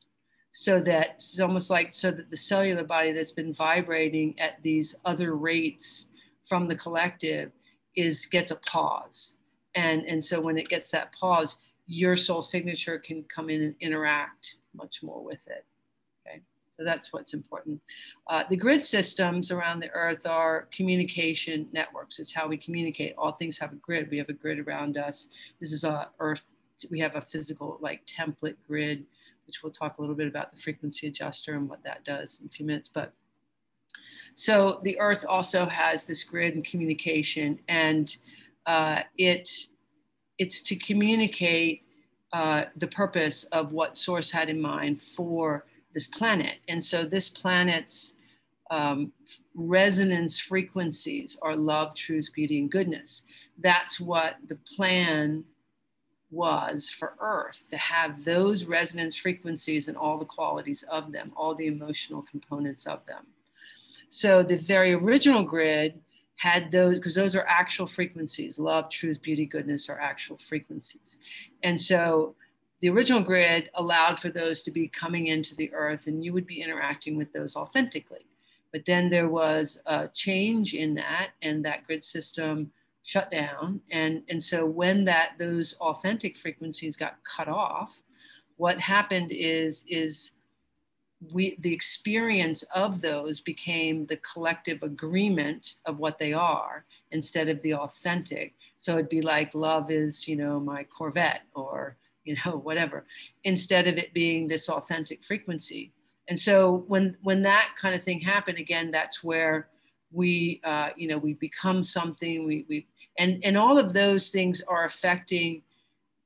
so 0.57 0.79
that 0.79 1.15
it's 1.15 1.37
almost 1.41 1.69
like 1.69 1.91
so 1.91 2.11
that 2.11 2.29
the 2.29 2.37
cellular 2.37 2.85
body 2.85 3.11
that's 3.11 3.33
been 3.33 3.53
vibrating 3.53 4.33
at 4.39 4.63
these 4.63 4.95
other 5.03 5.35
rates 5.35 6.05
from 6.45 6.67
the 6.67 6.75
collective 6.75 7.51
is 7.95 8.25
gets 8.25 8.51
a 8.51 8.55
pause. 8.57 9.35
And 9.75 10.03
and 10.05 10.23
so 10.23 10.39
when 10.39 10.57
it 10.57 10.69
gets 10.69 10.91
that 10.91 11.13
pause 11.13 11.57
your 11.87 12.15
soul 12.15 12.41
signature 12.41 12.97
can 12.97 13.23
come 13.23 13.49
in 13.49 13.61
and 13.61 13.75
interact 13.79 14.55
much 14.73 15.03
more 15.03 15.23
with 15.23 15.45
it. 15.47 15.65
Okay? 16.27 16.41
So 16.71 16.83
that's 16.83 17.13
what's 17.13 17.33
important. 17.33 17.79
Uh, 18.27 18.43
the 18.49 18.55
grid 18.55 18.83
systems 18.83 19.51
around 19.51 19.79
the 19.79 19.91
earth 19.91 20.25
are 20.25 20.67
communication 20.73 21.67
networks. 21.71 22.17
It's 22.17 22.33
how 22.33 22.47
we 22.47 22.57
communicate. 22.57 23.13
All 23.17 23.33
things 23.33 23.57
have 23.59 23.71
a 23.71 23.75
grid. 23.75 24.09
We 24.09 24.17
have 24.17 24.29
a 24.29 24.33
grid 24.33 24.59
around 24.59 24.97
us. 24.97 25.27
This 25.59 25.71
is 25.71 25.83
a 25.83 26.09
earth 26.19 26.55
we 26.91 26.99
have 26.99 27.15
a 27.15 27.21
physical 27.21 27.77
like 27.81 28.05
template 28.05 28.57
grid 28.67 29.05
which 29.47 29.63
we'll 29.63 29.71
talk 29.71 29.97
a 29.97 30.01
little 30.01 30.15
bit 30.15 30.27
about 30.27 30.53
the 30.53 30.61
frequency 30.61 31.07
adjuster 31.07 31.53
and 31.53 31.69
what 31.69 31.83
that 31.83 32.03
does 32.03 32.39
in 32.39 32.47
a 32.47 32.49
few 32.49 32.65
minutes. 32.65 32.89
But 32.91 33.13
so 34.35 34.81
the 34.83 34.99
Earth 34.99 35.25
also 35.27 35.65
has 35.65 36.05
this 36.05 36.23
grid 36.23 36.55
and 36.55 36.63
communication, 36.63 37.59
and 37.67 38.15
uh, 38.65 39.01
it 39.17 39.49
it's 40.37 40.61
to 40.61 40.75
communicate 40.75 41.83
uh, 42.33 42.65
the 42.75 42.87
purpose 42.87 43.45
of 43.45 43.71
what 43.71 43.97
Source 43.97 44.29
had 44.29 44.49
in 44.49 44.59
mind 44.59 45.01
for 45.01 45.65
this 45.93 46.07
planet. 46.07 46.57
And 46.67 46.83
so 46.83 47.05
this 47.05 47.29
planet's 47.29 48.13
um, 48.69 49.13
resonance 49.53 50.37
frequencies 50.37 51.37
are 51.41 51.55
love, 51.55 51.95
truth, 51.95 52.29
beauty, 52.33 52.59
and 52.59 52.69
goodness. 52.69 53.23
That's 53.59 54.01
what 54.01 54.35
the 54.47 54.57
plan 54.75 55.45
was 56.29 56.89
for 56.89 57.15
Earth 57.21 57.67
to 57.69 57.77
have 57.77 58.25
those 58.25 58.65
resonance 58.65 59.15
frequencies 59.15 59.87
and 59.87 59.95
all 59.95 60.17
the 60.17 60.25
qualities 60.25 60.83
of 60.89 61.13
them, 61.13 61.31
all 61.37 61.55
the 61.55 61.67
emotional 61.67 62.23
components 62.23 62.85
of 62.85 63.05
them. 63.05 63.25
So 64.09 64.43
the 64.43 64.57
very 64.57 64.93
original 64.93 65.43
grid 65.43 65.99
had 66.37 66.71
those 66.71 66.97
because 66.97 67.15
those 67.15 67.35
are 67.35 67.45
actual 67.47 67.85
frequencies 67.85 68.59
love, 68.59 68.89
truth, 68.89 69.21
beauty, 69.21 69.45
goodness 69.45 69.89
are 69.89 69.99
actual 69.99 70.37
frequencies. 70.37 71.17
And 71.63 71.79
so 71.79 72.35
the 72.81 72.89
original 72.89 73.21
grid 73.21 73.69
allowed 73.75 74.19
for 74.19 74.29
those 74.29 74.61
to 74.63 74.71
be 74.71 74.87
coming 74.87 75.27
into 75.27 75.55
the 75.55 75.73
earth 75.73 76.07
and 76.07 76.23
you 76.23 76.33
would 76.33 76.45
be 76.45 76.61
interacting 76.61 77.17
with 77.17 77.31
those 77.33 77.55
authentically. 77.55 78.25
But 78.71 78.85
then 78.85 79.09
there 79.09 79.29
was 79.29 79.81
a 79.85 80.09
change 80.09 80.73
in 80.73 80.95
that, 80.95 81.29
and 81.41 81.63
that 81.63 81.85
grid 81.85 82.03
system 82.03 82.71
shut 83.03 83.31
down. 83.31 83.79
And, 83.89 84.23
and 84.27 84.43
so 84.43 84.65
when 84.65 85.05
that 85.05 85.37
those 85.39 85.75
authentic 85.79 86.35
frequencies 86.35 86.97
got 86.97 87.19
cut 87.23 87.47
off, 87.47 88.03
what 88.57 88.77
happened 88.79 89.31
is, 89.31 89.85
is 89.87 90.31
we, 91.31 91.55
the 91.59 91.73
experience 91.73 92.63
of 92.73 93.01
those 93.01 93.39
became 93.39 94.03
the 94.03 94.17
collective 94.17 94.83
agreement 94.83 95.75
of 95.85 95.97
what 95.97 96.17
they 96.17 96.33
are 96.33 96.85
instead 97.11 97.49
of 97.49 97.61
the 97.61 97.73
authentic. 97.73 98.53
So 98.77 98.93
it'd 98.93 99.09
be 99.09 99.21
like 99.21 99.55
love 99.55 99.91
is, 99.91 100.27
you 100.27 100.35
know, 100.35 100.59
my 100.59 100.83
Corvette 100.83 101.43
or, 101.53 101.97
you 102.23 102.35
know, 102.45 102.57
whatever, 102.63 103.05
instead 103.43 103.87
of 103.87 103.97
it 103.97 104.13
being 104.13 104.47
this 104.47 104.69
authentic 104.69 105.23
frequency. 105.23 105.91
And 106.27 106.39
so 106.39 106.83
when, 106.87 107.17
when 107.21 107.43
that 107.43 107.75
kind 107.79 107.95
of 107.95 108.03
thing 108.03 108.19
happened, 108.19 108.57
again, 108.57 108.91
that's 108.91 109.23
where 109.23 109.69
we 110.11 110.61
uh, 110.63 110.89
you 110.95 111.07
know 111.07 111.17
we 111.17 111.33
become 111.33 111.83
something 111.83 112.45
we, 112.45 112.65
we 112.69 112.87
and 113.19 113.43
and 113.43 113.57
all 113.57 113.77
of 113.77 113.93
those 113.93 114.29
things 114.29 114.61
are 114.61 114.85
affecting 114.85 115.61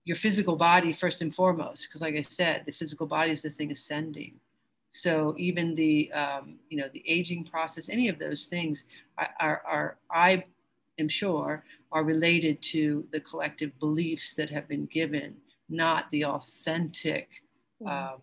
your 0.05 0.15
physical 0.15 0.55
body 0.55 0.91
first 0.91 1.21
and 1.21 1.33
foremost 1.33 1.87
because 1.87 2.01
like 2.01 2.15
i 2.15 2.19
said 2.19 2.63
the 2.65 2.71
physical 2.71 3.07
body 3.07 3.31
is 3.31 3.41
the 3.41 3.49
thing 3.49 3.71
ascending 3.71 4.33
so 4.91 5.35
even 5.37 5.75
the 5.75 6.11
um, 6.13 6.55
you 6.69 6.77
know 6.77 6.89
the 6.93 7.03
aging 7.07 7.43
process 7.43 7.89
any 7.89 8.07
of 8.07 8.17
those 8.17 8.45
things 8.45 8.85
are, 9.39 9.61
are, 9.65 9.97
i 10.11 10.43
am 10.97 11.07
sure 11.07 11.63
are 11.91 12.03
related 12.03 12.61
to 12.61 13.05
the 13.11 13.19
collective 13.19 13.77
beliefs 13.79 14.33
that 14.33 14.49
have 14.49 14.67
been 14.67 14.85
given 14.87 15.35
not 15.69 16.09
the 16.11 16.25
authentic 16.25 17.29
uh, 17.87 18.15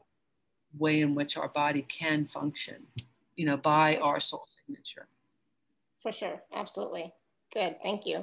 way 0.77 1.01
in 1.01 1.15
which 1.15 1.37
our 1.37 1.49
body 1.49 1.83
can 1.89 2.27
function 2.27 2.77
you 3.37 3.47
know 3.47 3.57
by 3.57 3.97
our 3.99 4.19
soul 4.19 4.47
signature 4.47 5.09
for 6.07 6.13
sure. 6.13 6.41
Absolutely. 6.55 7.13
Good. 7.53 7.83
Thank 7.83 8.07
you. 8.07 8.19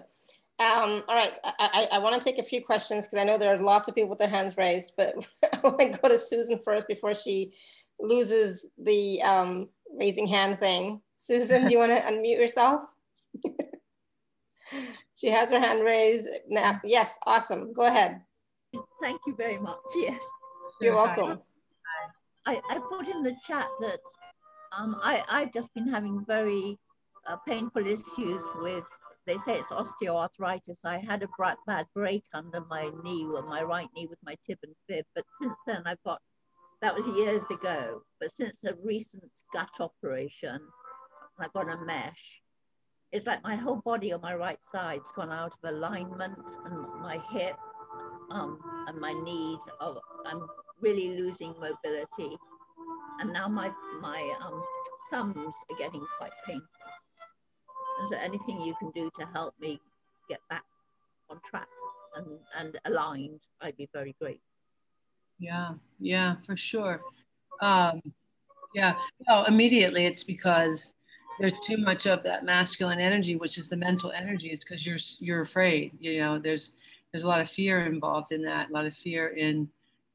Um, 0.59 1.03
all 1.09 1.15
right. 1.15 1.33
I, 1.43 1.53
I, 1.59 1.87
I 1.93 1.99
want 1.99 2.15
to 2.15 2.23
take 2.23 2.39
a 2.39 2.43
few 2.43 2.63
questions 2.63 3.05
because 3.05 3.19
I 3.19 3.25
know 3.25 3.37
there 3.37 3.53
are 3.53 3.57
lots 3.57 3.89
of 3.89 3.95
people 3.95 4.09
with 4.09 4.19
their 4.19 4.29
hands 4.29 4.55
raised, 4.55 4.93
but 4.95 5.15
I 5.43 5.59
want 5.61 5.79
to 5.79 5.99
go 6.01 6.07
to 6.07 6.17
Susan 6.17 6.59
first 6.63 6.87
before 6.87 7.13
she 7.13 7.53
loses 8.03 8.69
the 8.77 9.21
um, 9.23 9.69
raising 9.97 10.27
hand 10.27 10.59
thing. 10.59 11.01
Susan, 11.13 11.67
do 11.67 11.73
you 11.73 11.79
want 11.79 11.91
to 11.91 12.01
unmute 12.11 12.37
yourself? 12.37 12.81
she 15.15 15.29
has 15.29 15.49
her 15.49 15.59
hand 15.59 15.83
raised 15.83 16.27
now. 16.47 16.79
Yes, 16.83 17.17
awesome. 17.25 17.73
Go 17.73 17.83
ahead. 17.83 18.21
Thank 19.01 19.21
you 19.25 19.35
very 19.35 19.57
much. 19.57 19.79
Yes. 19.95 20.21
You're 20.81 20.95
welcome. 20.95 21.39
I, 22.45 22.61
I 22.69 22.79
put 22.89 23.07
in 23.07 23.23
the 23.23 23.35
chat 23.43 23.67
that 23.79 23.99
um, 24.77 24.97
I, 25.01 25.23
I've 25.29 25.53
just 25.53 25.73
been 25.73 25.87
having 25.87 26.25
very 26.25 26.77
uh, 27.27 27.37
painful 27.47 27.85
issues 27.85 28.41
with, 28.55 28.83
they 29.25 29.37
say 29.37 29.59
it's 29.59 29.67
osteoarthritis. 29.67 30.83
I 30.83 30.97
had 30.97 31.23
a 31.23 31.29
bad 31.65 31.85
break 31.95 32.23
under 32.33 32.61
my 32.69 32.91
knee, 33.03 33.25
or 33.33 33.43
my 33.43 33.63
right 33.63 33.87
knee 33.95 34.07
with 34.07 34.19
my 34.23 34.35
tib 34.45 34.57
and 34.63 34.75
fib. 34.89 35.05
But 35.15 35.23
since 35.41 35.53
then, 35.65 35.83
I've 35.85 36.03
got, 36.03 36.21
that 36.83 36.93
was 36.93 37.07
years 37.07 37.49
ago. 37.49 38.01
But 38.19 38.29
since 38.29 38.65
a 38.65 38.75
recent 38.83 39.31
gut 39.53 39.71
operation, 39.79 40.59
I've 41.39 41.53
got 41.53 41.69
a 41.69 41.77
mesh. 41.85 42.41
It's 43.13 43.25
like 43.25 43.41
my 43.41 43.55
whole 43.55 43.81
body 43.85 44.11
on 44.11 44.19
my 44.19 44.35
right 44.35 44.59
side's 44.61 45.09
gone 45.15 45.31
out 45.31 45.53
of 45.53 45.73
alignment, 45.73 46.49
and 46.65 47.01
my 47.01 47.19
hip 47.31 47.55
um, 48.31 48.59
and 48.87 48.99
my 48.99 49.13
knees, 49.13 49.59
are, 49.79 49.95
I'm 50.25 50.45
really 50.81 51.17
losing 51.17 51.53
mobility. 51.53 52.37
And 53.21 53.31
now 53.31 53.47
my, 53.47 53.71
my 54.01 54.35
um, 54.43 54.61
thumbs 55.09 55.55
are 55.71 55.77
getting 55.77 56.05
quite 56.17 56.33
painful. 56.45 56.67
Is 58.03 58.09
there 58.09 58.19
anything 58.19 58.59
you 58.59 58.75
can 58.77 58.91
do 58.91 59.09
to 59.19 59.25
help 59.33 59.53
me 59.57 59.79
get 60.27 60.39
back 60.49 60.63
on 61.29 61.39
track 61.45 61.67
and, 62.17 62.39
and 62.57 62.77
aligned? 62.83 63.39
I'd 63.61 63.77
be 63.77 63.87
very 63.93 64.15
grateful. 64.19 64.52
Yeah, 65.39 65.73
yeah, 65.99 66.35
for 66.45 66.55
sure. 66.55 67.01
Um, 67.61 68.01
yeah, 68.73 68.95
well, 69.27 69.45
immediately 69.45 70.05
it's 70.05 70.23
because 70.23 70.93
there's 71.39 71.59
too 71.59 71.77
much 71.77 72.05
of 72.07 72.23
that 72.23 72.45
masculine 72.45 72.99
energy, 72.99 73.35
which 73.35 73.57
is 73.57 73.69
the 73.69 73.75
mental 73.75 74.11
energy. 74.11 74.49
It's 74.49 74.63
because 74.63 74.85
you're 74.85 74.97
you're 75.19 75.41
afraid. 75.41 75.91
You 75.99 76.19
know, 76.19 76.39
there's 76.39 76.73
there's 77.11 77.23
a 77.23 77.27
lot 77.27 77.41
of 77.41 77.49
fear 77.49 77.85
involved 77.85 78.31
in 78.31 78.41
that. 78.43 78.69
A 78.69 78.73
lot 78.73 78.85
of 78.85 78.95
fear 78.95 79.29
in 79.29 79.69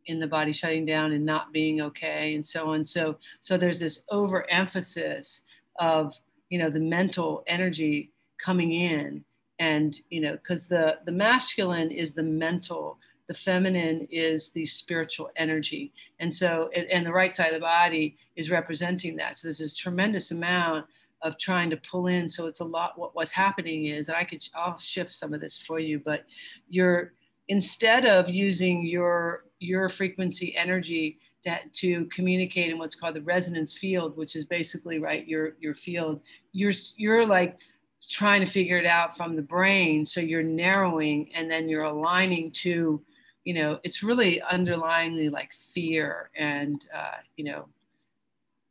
in 0.08 0.18
the 0.18 0.26
body 0.26 0.52
shutting 0.52 0.84
down 0.84 1.12
and 1.12 1.24
not 1.24 1.52
being 1.52 1.80
okay 1.82 2.34
and 2.34 2.44
so 2.44 2.70
on 2.70 2.82
so 2.82 3.16
so 3.40 3.56
there's 3.58 3.78
this 3.78 4.00
overemphasis 4.10 5.42
of 5.78 6.14
you 6.48 6.58
know 6.58 6.70
the 6.70 6.80
mental 6.80 7.44
energy 7.46 8.10
coming 8.38 8.72
in 8.72 9.22
and 9.58 10.00
you 10.10 10.20
know 10.20 10.32
because 10.32 10.66
the 10.66 10.98
the 11.04 11.12
masculine 11.12 11.90
is 11.90 12.14
the 12.14 12.22
mental 12.22 12.98
the 13.28 13.34
feminine 13.34 14.08
is 14.10 14.48
the 14.48 14.64
spiritual 14.64 15.30
energy. 15.36 15.92
And 16.18 16.32
so 16.32 16.70
and 16.74 17.06
the 17.06 17.12
right 17.12 17.34
side 17.34 17.48
of 17.48 17.54
the 17.54 17.60
body 17.60 18.16
is 18.36 18.50
representing 18.50 19.16
that. 19.16 19.36
So 19.36 19.48
there's 19.48 19.58
this 19.58 19.76
tremendous 19.76 20.30
amount 20.30 20.86
of 21.22 21.36
trying 21.38 21.68
to 21.70 21.76
pull 21.76 22.06
in. 22.06 22.28
So 22.28 22.46
it's 22.46 22.60
a 22.60 22.64
lot 22.64 22.98
what, 22.98 23.14
what's 23.14 23.32
happening 23.32 23.86
is 23.86 24.08
i 24.08 24.24
could 24.24 24.40
i'll 24.54 24.78
shift 24.78 25.12
some 25.12 25.34
of 25.34 25.40
this 25.40 25.58
for 25.58 25.78
you 25.80 26.00
but 26.04 26.24
you're 26.68 27.12
instead 27.48 28.06
of 28.06 28.28
using 28.28 28.86
your 28.86 29.44
your 29.58 29.88
frequency 29.88 30.56
energy 30.56 31.18
to, 31.42 31.58
to 31.72 32.04
communicate 32.06 32.70
in 32.70 32.78
what's 32.78 32.94
called 32.94 33.16
the 33.16 33.22
resonance 33.22 33.76
field 33.76 34.16
which 34.16 34.36
is 34.36 34.44
basically 34.44 35.00
right 35.00 35.26
your 35.26 35.56
your 35.58 35.74
field 35.74 36.20
you're 36.52 36.72
you're 36.96 37.26
like 37.26 37.58
trying 38.06 38.40
to 38.40 38.46
figure 38.46 38.78
it 38.78 38.86
out 38.86 39.16
from 39.16 39.34
the 39.34 39.42
brain. 39.42 40.04
So 40.04 40.20
you're 40.20 40.42
narrowing 40.42 41.30
and 41.34 41.50
then 41.50 41.68
you're 41.68 41.84
aligning 41.84 42.50
to 42.52 43.02
you 43.48 43.54
know 43.54 43.80
it's 43.82 44.02
really 44.02 44.42
underlyingly 44.52 45.32
like 45.32 45.54
fear 45.54 46.28
and 46.36 46.84
uh, 46.94 47.16
you 47.38 47.44
know 47.44 47.66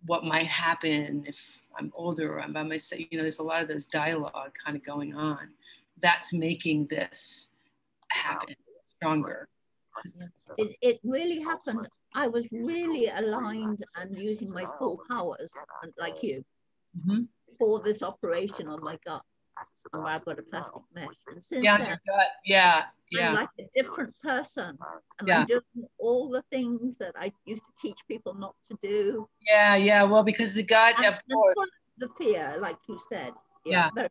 what 0.05 0.23
might 0.23 0.45
happen 0.45 1.23
if 1.25 1.63
i'm 1.79 1.91
older 1.95 2.33
or 2.33 2.41
i'm 2.41 2.53
by 2.53 2.61
myself. 2.61 3.01
You 3.09 3.17
know 3.17 3.23
there's 3.23 3.39
a 3.39 3.49
lot 3.51 3.63
of 3.63 3.67
those 3.67 3.87
dialogue 3.87 4.53
kind 4.63 4.77
of 4.77 4.85
going 4.85 5.15
on 5.15 5.49
that's 5.99 6.31
making 6.31 6.85
this 6.91 7.47
happen 8.11 8.55
stronger. 8.97 9.49
It, 10.59 10.75
it 10.81 10.99
really 11.03 11.41
happened. 11.41 11.87
I 12.13 12.27
was 12.27 12.47
really 12.51 13.07
aligned 13.07 13.83
and 13.97 14.15
using 14.15 14.51
my 14.51 14.65
full 14.77 15.01
powers 15.09 15.51
like 15.97 16.21
you 16.21 16.45
mm-hmm. 16.95 17.21
for 17.57 17.81
this 17.81 18.03
operation. 18.03 18.67
On 18.67 18.83
my 18.83 18.99
gut 19.03 19.23
where 19.91 20.03
I've 20.03 20.25
got 20.25 20.39
a 20.39 20.43
plastic 20.43 20.81
mesh. 20.93 21.07
And 21.27 21.43
since 21.43 21.63
yeah, 21.63 21.77
then, 21.77 21.99
gut. 22.07 22.27
yeah, 22.45 22.83
yeah. 23.11 23.29
I'm 23.29 23.35
like 23.35 23.49
a 23.59 23.63
different 23.73 24.13
person. 24.23 24.77
And 25.19 25.27
yeah. 25.27 25.39
I'm 25.39 25.45
doing 25.45 25.61
all 25.97 26.29
the 26.29 26.43
things 26.51 26.97
that 26.97 27.13
I 27.19 27.31
used 27.45 27.63
to 27.65 27.71
teach 27.81 27.99
people 28.07 28.33
not 28.33 28.55
to 28.67 28.77
do. 28.81 29.27
Yeah, 29.47 29.75
yeah. 29.75 30.03
Well, 30.03 30.23
because 30.23 30.53
the 30.53 30.63
and, 30.63 31.05
of 31.05 31.19
course. 31.31 31.55
The 31.97 32.09
fear, 32.09 32.55
like 32.59 32.77
you 32.87 32.99
said. 33.09 33.33
Yeah, 33.65 33.89
yeah. 33.95 34.07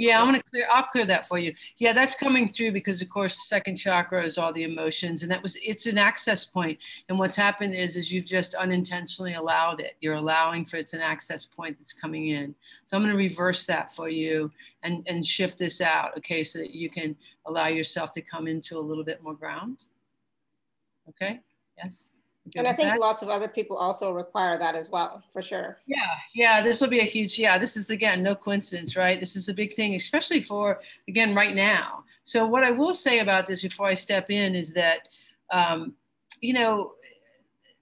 Yeah, 0.00 0.18
I'm 0.18 0.28
gonna 0.28 0.42
clear. 0.42 0.66
I'll 0.72 0.84
clear 0.84 1.04
that 1.04 1.28
for 1.28 1.38
you. 1.38 1.54
Yeah, 1.76 1.92
that's 1.92 2.14
coming 2.14 2.48
through 2.48 2.72
because, 2.72 3.02
of 3.02 3.10
course, 3.10 3.36
the 3.36 3.44
second 3.44 3.76
chakra 3.76 4.24
is 4.24 4.38
all 4.38 4.50
the 4.50 4.62
emotions, 4.62 5.22
and 5.22 5.30
that 5.30 5.42
was 5.42 5.58
it's 5.62 5.84
an 5.84 5.98
access 5.98 6.42
point. 6.42 6.78
And 7.10 7.18
what's 7.18 7.36
happened 7.36 7.74
is, 7.74 7.98
is 7.98 8.10
you've 8.10 8.24
just 8.24 8.54
unintentionally 8.54 9.34
allowed 9.34 9.78
it. 9.78 9.96
You're 10.00 10.14
allowing 10.14 10.64
for 10.64 10.78
it's 10.78 10.94
an 10.94 11.02
access 11.02 11.44
point 11.44 11.76
that's 11.76 11.92
coming 11.92 12.28
in. 12.28 12.54
So 12.86 12.96
I'm 12.96 13.02
gonna 13.02 13.14
reverse 13.14 13.66
that 13.66 13.94
for 13.94 14.08
you 14.08 14.50
and 14.82 15.06
and 15.06 15.24
shift 15.26 15.58
this 15.58 15.82
out, 15.82 16.16
okay, 16.16 16.42
so 16.44 16.60
that 16.60 16.70
you 16.70 16.88
can 16.88 17.14
allow 17.44 17.66
yourself 17.66 18.10
to 18.12 18.22
come 18.22 18.48
into 18.48 18.78
a 18.78 18.80
little 18.80 19.04
bit 19.04 19.22
more 19.22 19.34
ground. 19.34 19.84
Okay. 21.10 21.40
Yes 21.76 22.10
and 22.56 22.66
I 22.66 22.72
think 22.72 22.90
that. 22.90 23.00
lots 23.00 23.22
of 23.22 23.28
other 23.28 23.48
people 23.48 23.76
also 23.76 24.12
require 24.12 24.58
that 24.58 24.74
as 24.74 24.88
well, 24.88 25.22
for 25.32 25.42
sure. 25.42 25.78
Yeah, 25.86 26.06
yeah, 26.34 26.60
this 26.60 26.80
will 26.80 26.88
be 26.88 27.00
a 27.00 27.04
huge, 27.04 27.38
yeah, 27.38 27.58
this 27.58 27.76
is 27.76 27.90
again, 27.90 28.22
no 28.22 28.34
coincidence, 28.34 28.96
right? 28.96 29.18
This 29.18 29.36
is 29.36 29.48
a 29.48 29.54
big 29.54 29.74
thing, 29.74 29.94
especially 29.94 30.42
for, 30.42 30.80
again, 31.08 31.34
right 31.34 31.54
now. 31.54 32.04
So, 32.24 32.46
what 32.46 32.64
I 32.64 32.70
will 32.70 32.94
say 32.94 33.20
about 33.20 33.46
this 33.46 33.62
before 33.62 33.88
I 33.88 33.94
step 33.94 34.30
in 34.30 34.54
is 34.54 34.72
that, 34.72 35.08
um, 35.52 35.94
you 36.40 36.52
know, 36.52 36.92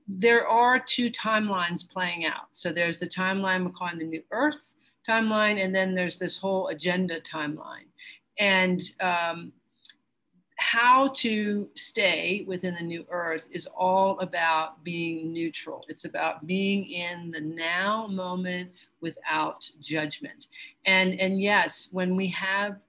there 0.06 0.46
are 0.46 0.78
two 0.78 1.10
timelines 1.10 1.88
playing 1.88 2.26
out. 2.26 2.48
So, 2.52 2.72
there's 2.72 2.98
the 2.98 3.06
timeline 3.06 3.64
we're 3.64 3.70
calling 3.70 3.98
the 3.98 4.04
New 4.04 4.22
Earth 4.30 4.74
timeline, 5.08 5.62
and 5.64 5.74
then 5.74 5.94
there's 5.94 6.18
this 6.18 6.36
whole 6.36 6.68
agenda 6.68 7.20
timeline. 7.20 7.88
And, 8.38 8.80
um, 9.00 9.52
how 10.72 11.08
to 11.14 11.66
stay 11.74 12.44
within 12.46 12.74
the 12.74 12.82
new 12.82 13.06
earth 13.08 13.48
is 13.50 13.66
all 13.66 14.18
about 14.20 14.84
being 14.84 15.32
neutral. 15.32 15.82
It's 15.88 16.04
about 16.04 16.46
being 16.46 16.90
in 16.90 17.30
the 17.30 17.40
now 17.40 18.06
moment 18.06 18.72
without 19.00 19.68
judgment. 19.80 20.48
And, 20.84 21.18
and 21.18 21.40
yes, 21.40 21.88
when 21.92 22.14
we 22.16 22.26
have 22.28 22.84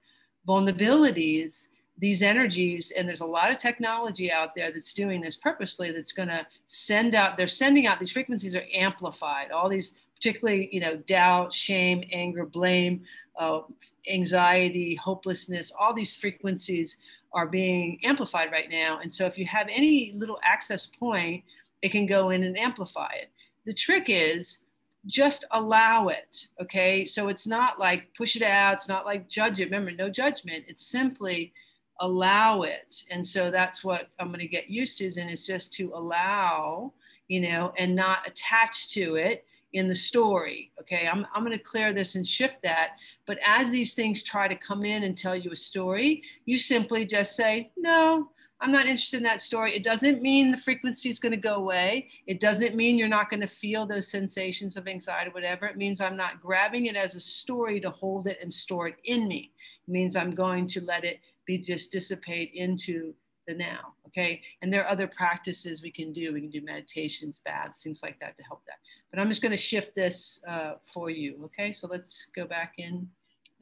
vulnerabilities, 0.46 1.68
these 1.96 2.22
energies, 2.22 2.92
and 2.94 3.08
there's 3.08 3.22
a 3.22 3.26
lot 3.26 3.50
of 3.50 3.58
technology 3.58 4.30
out 4.30 4.54
there 4.54 4.70
that's 4.70 4.92
doing 4.92 5.22
this 5.22 5.36
purposely, 5.36 5.90
that's 5.90 6.12
going 6.12 6.28
to 6.28 6.46
send 6.66 7.14
out, 7.14 7.38
they're 7.38 7.46
sending 7.46 7.86
out, 7.86 7.98
these 7.98 8.12
frequencies 8.12 8.54
are 8.54 8.64
amplified. 8.74 9.52
All 9.52 9.70
these 9.70 9.94
particularly 10.14 10.68
you 10.70 10.80
know 10.80 10.96
doubt 11.06 11.50
shame 11.50 12.04
anger 12.12 12.44
blame 12.44 13.00
uh, 13.38 13.60
anxiety 14.06 14.94
hopelessness 14.94 15.72
all 15.80 15.94
these 15.94 16.12
frequencies 16.12 16.98
are 17.32 17.46
being 17.46 17.98
amplified 18.02 18.50
right 18.52 18.70
now. 18.70 19.00
And 19.00 19.12
so 19.12 19.26
if 19.26 19.38
you 19.38 19.46
have 19.46 19.68
any 19.70 20.12
little 20.14 20.38
access 20.42 20.86
point, 20.86 21.44
it 21.82 21.90
can 21.90 22.06
go 22.06 22.30
in 22.30 22.44
and 22.44 22.58
amplify 22.58 23.10
it. 23.20 23.30
The 23.66 23.72
trick 23.72 24.06
is 24.08 24.58
just 25.06 25.44
allow 25.52 26.08
it. 26.08 26.46
Okay. 26.60 27.04
So 27.04 27.28
it's 27.28 27.46
not 27.46 27.78
like 27.78 28.12
push 28.14 28.36
it 28.36 28.42
out. 28.42 28.74
It's 28.74 28.88
not 28.88 29.06
like 29.06 29.28
judge 29.28 29.60
it. 29.60 29.64
Remember, 29.64 29.90
no 29.90 30.10
judgment. 30.10 30.64
It's 30.68 30.86
simply 30.86 31.52
allow 32.00 32.62
it. 32.62 33.04
And 33.10 33.26
so 33.26 33.50
that's 33.50 33.84
what 33.84 34.08
I'm 34.18 34.28
going 34.28 34.40
to 34.40 34.46
get 34.46 34.68
used 34.68 34.98
to, 34.98 35.06
and 35.20 35.30
it's 35.30 35.46
just 35.46 35.72
to 35.74 35.92
allow, 35.94 36.92
you 37.28 37.40
know, 37.40 37.72
and 37.78 37.94
not 37.94 38.26
attach 38.26 38.90
to 38.94 39.16
it 39.16 39.44
in 39.72 39.86
the 39.86 39.94
story. 39.94 40.72
Okay, 40.80 41.08
I'm, 41.10 41.26
I'm 41.34 41.44
going 41.44 41.56
to 41.56 41.62
clear 41.62 41.92
this 41.92 42.14
and 42.14 42.26
shift 42.26 42.62
that. 42.62 42.90
But 43.26 43.38
as 43.46 43.70
these 43.70 43.94
things 43.94 44.22
try 44.22 44.48
to 44.48 44.56
come 44.56 44.84
in 44.84 45.04
and 45.04 45.16
tell 45.16 45.36
you 45.36 45.52
a 45.52 45.56
story, 45.56 46.22
you 46.44 46.58
simply 46.58 47.06
just 47.06 47.36
say, 47.36 47.70
no, 47.76 48.30
I'm 48.60 48.72
not 48.72 48.86
interested 48.86 49.18
in 49.18 49.22
that 49.22 49.40
story. 49.40 49.74
It 49.74 49.82
doesn't 49.82 50.20
mean 50.20 50.50
the 50.50 50.56
frequency 50.56 51.08
is 51.08 51.18
going 51.18 51.32
to 51.32 51.38
go 51.38 51.54
away. 51.54 52.08
It 52.26 52.40
doesn't 52.40 52.74
mean 52.74 52.98
you're 52.98 53.08
not 53.08 53.30
going 53.30 53.40
to 53.40 53.46
feel 53.46 53.86
those 53.86 54.08
sensations 54.08 54.76
of 54.76 54.86
anxiety, 54.86 55.30
whatever. 55.30 55.66
It 55.66 55.78
means 55.78 56.00
I'm 56.00 56.16
not 56.16 56.40
grabbing 56.40 56.86
it 56.86 56.96
as 56.96 57.14
a 57.14 57.20
story 57.20 57.80
to 57.80 57.90
hold 57.90 58.26
it 58.26 58.38
and 58.42 58.52
store 58.52 58.88
it 58.88 58.96
in 59.04 59.26
me. 59.28 59.52
It 59.86 59.90
means 59.90 60.14
I'm 60.14 60.34
going 60.34 60.66
to 60.68 60.84
let 60.84 61.04
it 61.04 61.20
be 61.46 61.56
just 61.56 61.92
dissipate 61.92 62.52
into 62.54 63.14
the 63.50 63.58
now. 63.58 63.94
Okay. 64.06 64.42
And 64.62 64.72
there 64.72 64.82
are 64.82 64.88
other 64.88 65.06
practices 65.06 65.82
we 65.82 65.90
can 65.90 66.12
do. 66.12 66.32
We 66.32 66.40
can 66.40 66.50
do 66.50 66.62
meditations, 66.62 67.40
baths, 67.44 67.82
things 67.82 68.00
like 68.02 68.18
that 68.20 68.36
to 68.36 68.42
help 68.42 68.62
that. 68.66 68.78
But 69.10 69.20
I'm 69.20 69.28
just 69.28 69.42
going 69.42 69.50
to 69.50 69.56
shift 69.56 69.94
this 69.94 70.40
uh, 70.48 70.74
for 70.82 71.10
you. 71.10 71.40
Okay. 71.46 71.72
So 71.72 71.86
let's 71.86 72.26
go 72.34 72.46
back 72.46 72.74
in. 72.78 73.08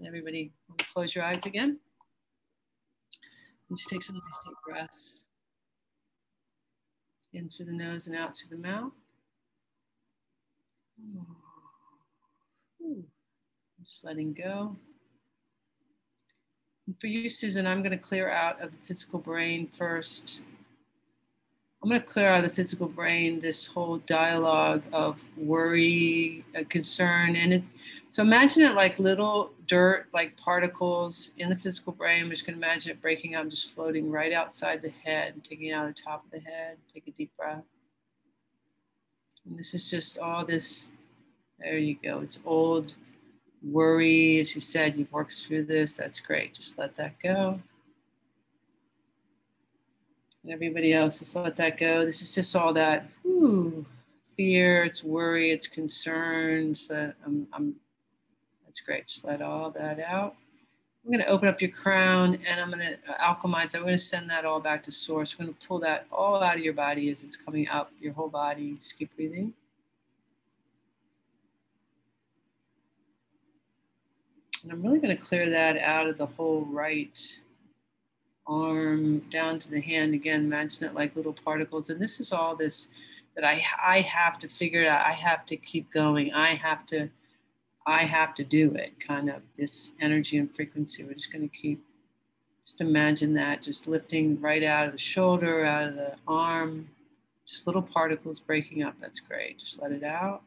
Everybody, 0.06 0.52
close 0.92 1.14
your 1.14 1.24
eyes 1.24 1.44
again. 1.46 1.78
And 3.68 3.76
just 3.76 3.90
take 3.90 4.02
some 4.02 4.16
nice 4.16 4.40
deep 4.46 4.56
breaths 4.66 5.24
in 7.34 7.50
through 7.50 7.66
the 7.66 7.72
nose 7.72 8.06
and 8.06 8.16
out 8.16 8.36
through 8.36 8.56
the 8.56 8.62
mouth. 8.62 8.92
Just 13.84 14.04
letting 14.04 14.32
go 14.32 14.76
for 17.00 17.06
you, 17.06 17.28
Susan, 17.28 17.66
I'm 17.66 17.82
going 17.82 17.92
to 17.92 17.98
clear 17.98 18.30
out 18.30 18.60
of 18.62 18.72
the 18.72 18.78
physical 18.78 19.18
brain 19.18 19.68
first. 19.76 20.40
I'm 21.82 21.88
going 21.88 22.00
to 22.00 22.06
clear 22.06 22.30
out 22.30 22.42
of 22.42 22.50
the 22.50 22.56
physical 22.56 22.88
brain 22.88 23.38
this 23.38 23.66
whole 23.66 23.98
dialogue 23.98 24.82
of 24.92 25.22
worry, 25.36 26.44
uh, 26.58 26.64
concern, 26.68 27.36
and 27.36 27.52
it, 27.52 27.62
so 28.08 28.22
imagine 28.22 28.62
it 28.62 28.74
like 28.74 28.98
little 28.98 29.52
dirt, 29.66 30.08
like 30.12 30.36
particles 30.36 31.30
in 31.36 31.48
the 31.48 31.54
physical 31.54 31.92
brain. 31.92 32.24
I'm 32.24 32.30
just 32.30 32.44
going 32.44 32.58
to 32.58 32.64
imagine 32.64 32.90
it 32.90 33.00
breaking 33.00 33.36
up, 33.36 33.48
just 33.48 33.70
floating 33.70 34.10
right 34.10 34.32
outside 34.32 34.82
the 34.82 34.90
head, 34.90 35.44
taking 35.44 35.72
out 35.72 35.86
the 35.86 36.02
top 36.02 36.24
of 36.24 36.30
the 36.32 36.40
head. 36.40 36.78
Take 36.92 37.06
a 37.06 37.12
deep 37.12 37.30
breath. 37.36 37.64
And 39.46 39.56
this 39.56 39.72
is 39.72 39.88
just 39.88 40.18
all 40.18 40.44
this. 40.44 40.90
There 41.60 41.78
you 41.78 41.96
go. 42.02 42.20
It's 42.20 42.38
old 42.44 42.94
worry, 43.62 44.38
as 44.38 44.54
you 44.54 44.60
said, 44.60 44.96
you've 44.96 45.12
worked 45.12 45.32
through 45.32 45.64
this. 45.64 45.92
That's 45.94 46.20
great. 46.20 46.54
Just 46.54 46.78
let 46.78 46.96
that 46.96 47.14
go. 47.22 47.60
And 50.42 50.52
everybody 50.52 50.92
else, 50.92 51.18
just 51.18 51.34
let 51.36 51.56
that 51.56 51.78
go. 51.78 52.04
This 52.04 52.22
is 52.22 52.34
just 52.34 52.54
all 52.54 52.72
that 52.74 53.06
whew, 53.22 53.84
fear, 54.36 54.84
it's 54.84 55.02
worry, 55.02 55.50
it's 55.50 55.66
concerns. 55.66 56.90
Uh, 56.90 57.12
I'm, 57.26 57.46
I'm, 57.52 57.74
that's 58.64 58.80
great. 58.80 59.08
Just 59.08 59.24
let 59.24 59.42
all 59.42 59.70
that 59.72 60.00
out. 60.00 60.36
I'm 61.04 61.12
going 61.12 61.24
to 61.24 61.30
open 61.30 61.48
up 61.48 61.60
your 61.60 61.70
crown 61.70 62.38
and 62.46 62.60
I'm 62.60 62.70
going 62.70 62.84
to 62.84 62.98
alchemize 63.20 63.72
that. 63.72 63.80
We're 63.80 63.86
going 63.86 63.98
to 63.98 64.02
send 64.04 64.28
that 64.30 64.44
all 64.44 64.60
back 64.60 64.82
to 64.84 64.92
source. 64.92 65.38
We're 65.38 65.46
going 65.46 65.56
to 65.58 65.66
pull 65.66 65.78
that 65.80 66.06
all 66.12 66.42
out 66.42 66.56
of 66.56 66.62
your 66.62 66.74
body 66.74 67.08
as 67.10 67.22
it's 67.24 67.36
coming 67.36 67.68
up, 67.68 67.90
your 68.00 68.12
whole 68.12 68.28
body. 68.28 68.74
Just 68.74 68.98
keep 68.98 69.14
breathing. 69.16 69.54
And 74.68 74.76
I'm 74.76 74.82
really 74.82 74.98
going 74.98 75.16
to 75.16 75.22
clear 75.22 75.48
that 75.48 75.78
out 75.78 76.06
of 76.06 76.18
the 76.18 76.26
whole 76.26 76.66
right 76.66 77.18
arm 78.46 79.20
down 79.30 79.58
to 79.60 79.70
the 79.70 79.80
hand 79.80 80.12
again. 80.12 80.42
Imagine 80.42 80.84
it 80.84 80.94
like 80.94 81.16
little 81.16 81.32
particles. 81.32 81.88
And 81.88 81.98
this 81.98 82.20
is 82.20 82.32
all 82.32 82.54
this 82.54 82.88
that 83.34 83.46
I 83.46 83.62
I 83.82 84.00
have 84.02 84.38
to 84.40 84.48
figure 84.48 84.82
it 84.82 84.88
out. 84.88 85.06
I 85.06 85.12
have 85.12 85.46
to 85.46 85.56
keep 85.56 85.90
going. 85.90 86.34
I 86.34 86.54
have 86.54 86.84
to 86.86 87.08
I 87.86 88.04
have 88.04 88.34
to 88.34 88.44
do 88.44 88.74
it. 88.74 88.92
Kind 89.00 89.30
of 89.30 89.40
this 89.56 89.92
energy 90.02 90.36
and 90.36 90.54
frequency. 90.54 91.02
We're 91.02 91.14
just 91.14 91.32
going 91.32 91.48
to 91.48 91.56
keep. 91.56 91.82
Just 92.66 92.82
imagine 92.82 93.32
that 93.34 93.62
just 93.62 93.88
lifting 93.88 94.38
right 94.38 94.62
out 94.62 94.84
of 94.84 94.92
the 94.92 94.98
shoulder, 94.98 95.64
out 95.64 95.88
of 95.88 95.94
the 95.94 96.14
arm, 96.26 96.90
just 97.46 97.66
little 97.66 97.80
particles 97.80 98.38
breaking 98.38 98.82
up. 98.82 98.96
That's 99.00 99.20
great. 99.20 99.58
Just 99.60 99.80
let 99.80 99.92
it 99.92 100.02
out. 100.02 100.42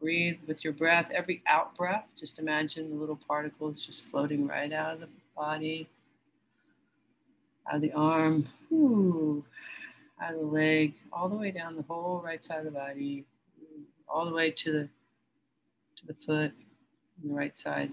Breathe 0.00 0.38
with 0.46 0.64
your 0.64 0.72
breath. 0.72 1.10
Every 1.10 1.42
out 1.46 1.76
breath, 1.76 2.06
just 2.16 2.38
imagine 2.38 2.90
the 2.90 2.96
little 2.96 3.18
particles 3.28 3.84
just 3.84 4.04
floating 4.06 4.46
right 4.46 4.72
out 4.72 4.94
of 4.94 5.00
the 5.00 5.08
body, 5.36 5.88
out 7.68 7.76
of 7.76 7.82
the 7.82 7.92
arm, 7.92 8.48
ooh, 8.72 9.44
out 10.22 10.34
of 10.34 10.40
the 10.40 10.46
leg, 10.46 10.94
all 11.12 11.28
the 11.28 11.36
way 11.36 11.50
down 11.50 11.76
the 11.76 11.82
whole 11.82 12.22
right 12.24 12.42
side 12.42 12.58
of 12.58 12.64
the 12.64 12.70
body, 12.70 13.24
all 14.08 14.24
the 14.24 14.34
way 14.34 14.50
to 14.50 14.72
the 14.72 14.88
to 15.96 16.06
the 16.06 16.14
foot 16.14 16.52
on 17.22 17.28
the 17.28 17.34
right 17.34 17.56
side. 17.56 17.90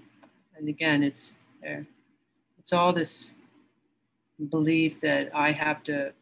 And 0.58 0.70
again, 0.70 1.04
it's 1.04 1.36
there. 1.62 1.86
It's 2.58 2.74
all 2.74 2.94
this 2.94 3.34
belief 4.50 5.00
that 5.02 5.36
I 5.36 5.52
have 5.52 5.84
to, 5.84 6.14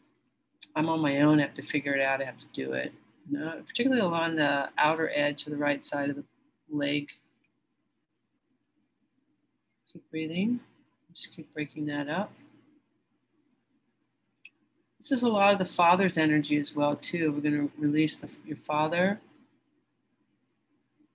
I'm 0.76 0.90
on 0.90 1.00
my 1.00 1.22
own, 1.22 1.40
I 1.40 1.44
have 1.44 1.54
to 1.56 1.62
figure 1.62 1.94
it 1.94 2.02
out, 2.02 2.22
I 2.22 2.26
have 2.26 2.38
to 2.40 2.46
do 2.54 2.74
it. 2.74 2.94
Particularly 3.32 4.02
along 4.02 4.36
the 4.36 4.70
outer 4.78 5.12
edge 5.14 5.46
of 5.46 5.52
the 5.52 5.58
right 5.58 5.84
side 5.84 6.10
of 6.10 6.16
the 6.16 6.24
leg. 6.70 7.10
Keep 9.92 10.10
breathing. 10.12 10.60
Just 11.14 11.34
keep 11.36 11.52
breaking 11.54 11.86
that 11.88 12.10
up. 12.10 12.32
This 15.00 15.12
is 15.12 15.24
a 15.24 15.30
lot 15.30 15.54
of 15.54 15.60
the 15.60 15.66
father's 15.66 16.18
energy 16.18 16.58
as 16.58 16.76
well, 16.76 16.96
too. 16.96 17.32
We're 17.32 17.42
going 17.42 17.70
to 17.70 17.72
release 17.78 18.20
the, 18.20 18.30
your 18.46 18.58
father. 18.58 19.20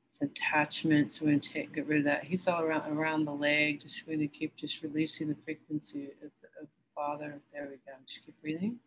It's 0.09 0.20
attachment, 0.23 1.12
so 1.12 1.25
we're 1.25 1.33
going 1.33 1.40
to 1.40 1.53
take, 1.53 1.75
get 1.75 1.87
rid 1.87 1.99
of 1.99 2.05
that. 2.05 2.25
He's 2.25 2.46
all 2.46 2.62
around 2.62 2.90
around 2.90 3.25
the 3.25 3.33
leg. 3.33 3.81
Just 3.81 4.07
to 4.07 4.27
keep 4.29 4.57
just 4.57 4.83
releasing 4.83 5.29
the 5.29 5.37
frequency 5.44 6.05
of 6.05 6.31
the, 6.40 6.49
of 6.61 6.66
the 6.66 6.94
father. 6.94 7.38
There 7.53 7.68
we 7.68 7.77
go. 7.77 7.92
Just 8.07 8.25
keep 8.25 8.40
breathing. 8.40 8.79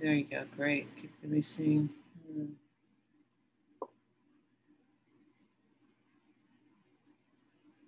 There 0.00 0.12
you 0.12 0.24
go. 0.24 0.44
Great. 0.56 0.88
Keep 1.00 1.12
releasing. 1.22 1.88
Hmm. 2.30 2.44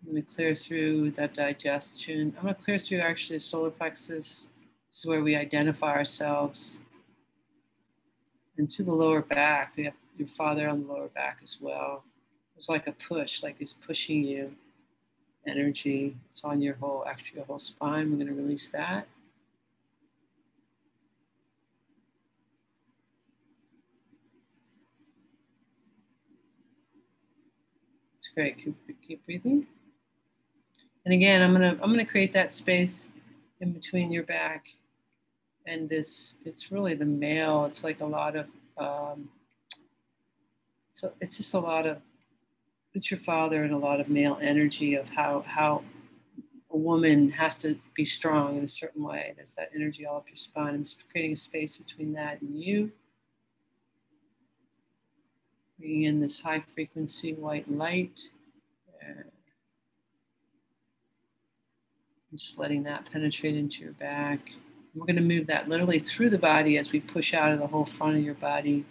I'm 0.07 0.13
going 0.13 0.25
to 0.25 0.35
clear 0.35 0.55
through 0.55 1.11
that 1.13 1.35
digestion. 1.35 2.35
I'm 2.39 2.45
going 2.45 2.55
to 2.55 2.63
clear 2.63 2.79
through 2.79 3.01
actually 3.01 3.37
the 3.37 3.41
solar 3.41 3.71
plexus. 3.71 4.47
This 4.91 5.01
is 5.01 5.05
where 5.05 5.23
we 5.23 5.37
identify 5.37 5.93
ourselves. 5.93 6.79
And 8.57 8.71
to 8.71 8.83
the 8.83 8.93
lower 8.93 9.21
back, 9.21 9.75
we 9.77 9.85
have 9.85 9.95
your 10.17 10.29
father 10.29 10.67
on 10.67 10.87
the 10.87 10.93
lower 10.93 11.09
back 11.09 11.41
as 11.43 11.59
well. 11.61 12.05
It's 12.57 12.71
like 12.71 12.87
a 12.87 12.93
push, 12.93 13.43
like 13.43 13.59
he's 13.59 13.75
pushing 13.75 14.25
you. 14.25 14.51
Energy. 15.47 16.17
It's 16.29 16.43
on 16.43 16.63
your 16.63 16.75
whole, 16.77 17.05
actually 17.07 17.37
your 17.37 17.45
whole 17.47 17.59
spine. 17.59 18.11
We're 18.11 18.17
going 18.17 18.29
to 18.29 18.43
release 18.43 18.71
that. 18.71 19.07
Great. 28.35 28.59
Keep, 28.59 28.77
keep 29.07 29.25
breathing. 29.25 29.67
And 31.05 31.15
again, 31.15 31.43
I'm 31.43 31.53
gonna 31.53 31.79
I'm 31.83 31.91
gonna 31.91 32.05
create 32.05 32.33
that 32.33 32.53
space 32.53 33.09
in 33.61 33.73
between 33.73 34.13
your 34.13 34.25
back 34.25 34.67
and 35.67 35.89
this. 35.89 36.35
It's 36.45 36.71
really 36.71 36.95
the 36.95 37.05
male. 37.05 37.65
It's 37.65 37.83
like 37.83 38.01
a 38.01 38.07
lot 38.07 38.37
of. 38.37 38.47
Um, 38.77 39.29
so 40.91 41.13
it's 41.21 41.37
just 41.37 41.55
a 41.55 41.59
lot 41.59 41.87
of. 41.87 41.99
It's 42.95 43.11
your 43.11 43.21
father 43.21 43.65
and 43.65 43.73
a 43.73 43.79
lot 43.79 44.01
of 44.01 44.09
male 44.09 44.39
energy 44.43 44.95
of 44.97 45.09
how 45.09 45.45
how 45.47 45.83
a 46.71 46.77
woman 46.77 47.31
has 47.31 47.57
to 47.59 47.79
be 47.95 48.05
strong 48.05 48.59
in 48.59 48.65
a 48.65 48.69
certain 48.69 49.03
way. 49.03 49.33
There's 49.37 49.55
that 49.55 49.71
energy 49.75 50.05
all 50.05 50.19
up 50.19 50.29
your 50.29 50.37
spine. 50.37 50.75
I'm 50.75 50.85
just 50.85 50.99
creating 51.11 51.33
a 51.33 51.37
space 51.37 51.77
between 51.77 52.13
that 52.13 52.43
and 52.43 52.61
you. 52.61 52.93
Bringing 55.79 56.05
in 56.05 56.21
this 56.21 56.41
high 56.41 56.65
frequency 56.75 57.35
white 57.35 57.71
light. 57.71 58.21
And 59.01 59.25
just 62.33 62.59
letting 62.59 62.83
that 62.85 63.11
penetrate 63.11 63.57
into 63.57 63.83
your 63.83 63.93
back. 63.93 64.41
we're 64.95 65.07
going 65.07 65.17
to 65.17 65.23
move 65.23 65.47
that 65.47 65.69
literally 65.69 65.99
through 65.99 66.31
the 66.31 66.39
body 66.39 66.77
as 66.77 66.93
we 66.93 67.01
push 67.01 67.33
out 67.33 67.53
of 67.53 67.59
the 67.59 67.67
whole 67.67 67.85
front 67.85 68.17
of 68.17 68.23
your 68.23 68.35
body 68.35 68.85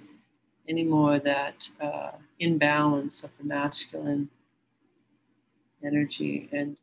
any 0.67 0.83
more 0.83 1.19
that 1.19 1.69
uh, 1.81 2.11
imbalance 2.39 3.23
of 3.23 3.29
the 3.37 3.43
masculine 3.43 4.29
energy. 5.83 6.49
And 6.51 6.77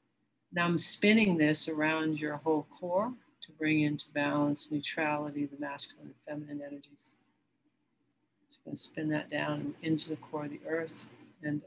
now 0.52 0.64
I'm 0.64 0.78
spinning 0.78 1.36
this 1.36 1.68
around 1.68 2.18
your 2.18 2.36
whole 2.36 2.66
core 2.70 3.12
to 3.42 3.52
bring 3.52 3.82
into 3.82 4.06
balance, 4.14 4.70
neutrality, 4.70 5.46
the 5.46 5.60
masculine 5.60 6.06
and 6.06 6.14
feminine 6.26 6.62
energies. 6.66 7.10
Going 8.64 8.76
to 8.76 8.80
spin 8.80 9.08
that 9.10 9.28
down 9.28 9.74
into 9.82 10.08
the 10.08 10.16
core 10.16 10.44
of 10.44 10.50
the 10.50 10.60
earth 10.68 11.06
and 11.42 11.62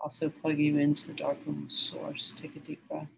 also 0.00 0.28
plug 0.28 0.58
you 0.58 0.78
into 0.78 1.08
the 1.08 1.12
dark 1.12 1.38
room 1.46 1.66
source. 1.68 2.32
Take 2.36 2.56
a 2.56 2.60
deep 2.60 2.80
breath. 2.88 3.08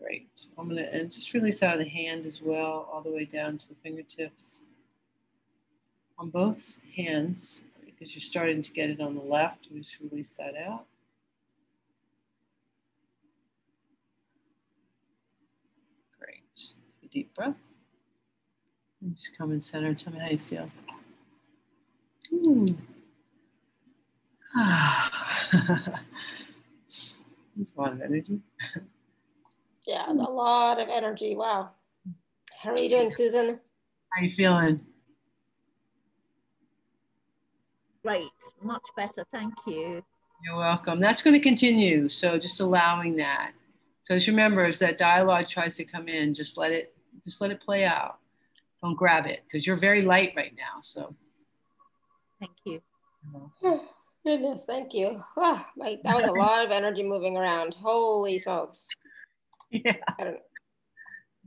Great. 0.00 0.28
I'm 0.58 0.68
gonna 0.68 0.82
and 0.82 1.10
just 1.10 1.32
release 1.32 1.62
out 1.62 1.74
of 1.74 1.80
the 1.80 1.88
hand 1.88 2.26
as 2.26 2.42
well, 2.42 2.88
all 2.92 3.02
the 3.02 3.10
way 3.10 3.24
down 3.24 3.58
to 3.58 3.68
the 3.68 3.74
fingertips. 3.82 4.62
On 6.18 6.28
both 6.28 6.78
hands, 6.96 7.62
because 7.84 8.14
you're 8.14 8.20
starting 8.20 8.62
to 8.62 8.72
get 8.72 8.90
it 8.90 9.00
on 9.00 9.14
the 9.14 9.22
left, 9.22 9.68
we 9.72 9.80
just 9.80 9.98
release 10.00 10.34
that 10.36 10.54
out. 10.56 10.86
Deep 17.12 17.34
breath. 17.34 17.54
And 19.02 19.14
just 19.14 19.36
come 19.36 19.52
in 19.52 19.60
center. 19.60 19.94
Tell 19.94 20.12
me 20.12 20.18
how 20.18 20.28
you 20.28 20.38
feel. 20.38 20.70
Ooh. 22.32 22.66
Ah. 24.54 25.10
There's 27.56 27.72
a 27.74 27.80
lot 27.80 27.92
of 27.94 28.02
energy. 28.02 28.38
yeah, 29.86 30.10
a 30.10 30.12
lot 30.12 30.78
of 30.78 30.90
energy. 30.90 31.34
Wow. 31.34 31.70
How 32.62 32.72
are 32.72 32.78
you 32.78 32.90
doing, 32.90 33.10
Susan? 33.10 33.58
How 34.10 34.20
are 34.20 34.24
you 34.24 34.30
feeling? 34.30 34.80
Great, 38.04 38.28
much 38.62 38.82
better. 38.94 39.24
Thank 39.32 39.54
you. 39.66 40.04
You're 40.44 40.56
welcome. 40.56 41.00
That's 41.00 41.22
going 41.22 41.34
to 41.34 41.40
continue. 41.40 42.10
So 42.10 42.38
just 42.38 42.60
allowing 42.60 43.16
that. 43.16 43.52
So 44.02 44.14
just 44.16 44.26
remember, 44.26 44.66
as 44.66 44.78
that 44.80 44.98
dialogue 44.98 45.46
tries 45.46 45.76
to 45.76 45.84
come 45.84 46.08
in, 46.08 46.34
just 46.34 46.58
let 46.58 46.72
it 46.72 46.91
just 47.24 47.40
let 47.40 47.50
it 47.50 47.60
play 47.60 47.84
out. 47.84 48.18
Don't 48.82 48.96
grab 48.96 49.26
it 49.26 49.42
because 49.44 49.66
you're 49.66 49.76
very 49.76 50.02
light 50.02 50.32
right 50.36 50.54
now. 50.56 50.80
So 50.80 51.14
thank 52.40 52.52
you. 52.64 52.82
Goodness, 54.24 54.64
thank 54.64 54.94
you. 54.94 55.22
Oh, 55.36 55.66
my, 55.76 55.98
that 56.04 56.14
was 56.16 56.26
a 56.26 56.32
lot 56.32 56.64
of 56.64 56.70
energy 56.70 57.02
moving 57.02 57.36
around. 57.36 57.74
Holy 57.74 58.38
smokes. 58.38 58.88
Yeah. 59.74 59.94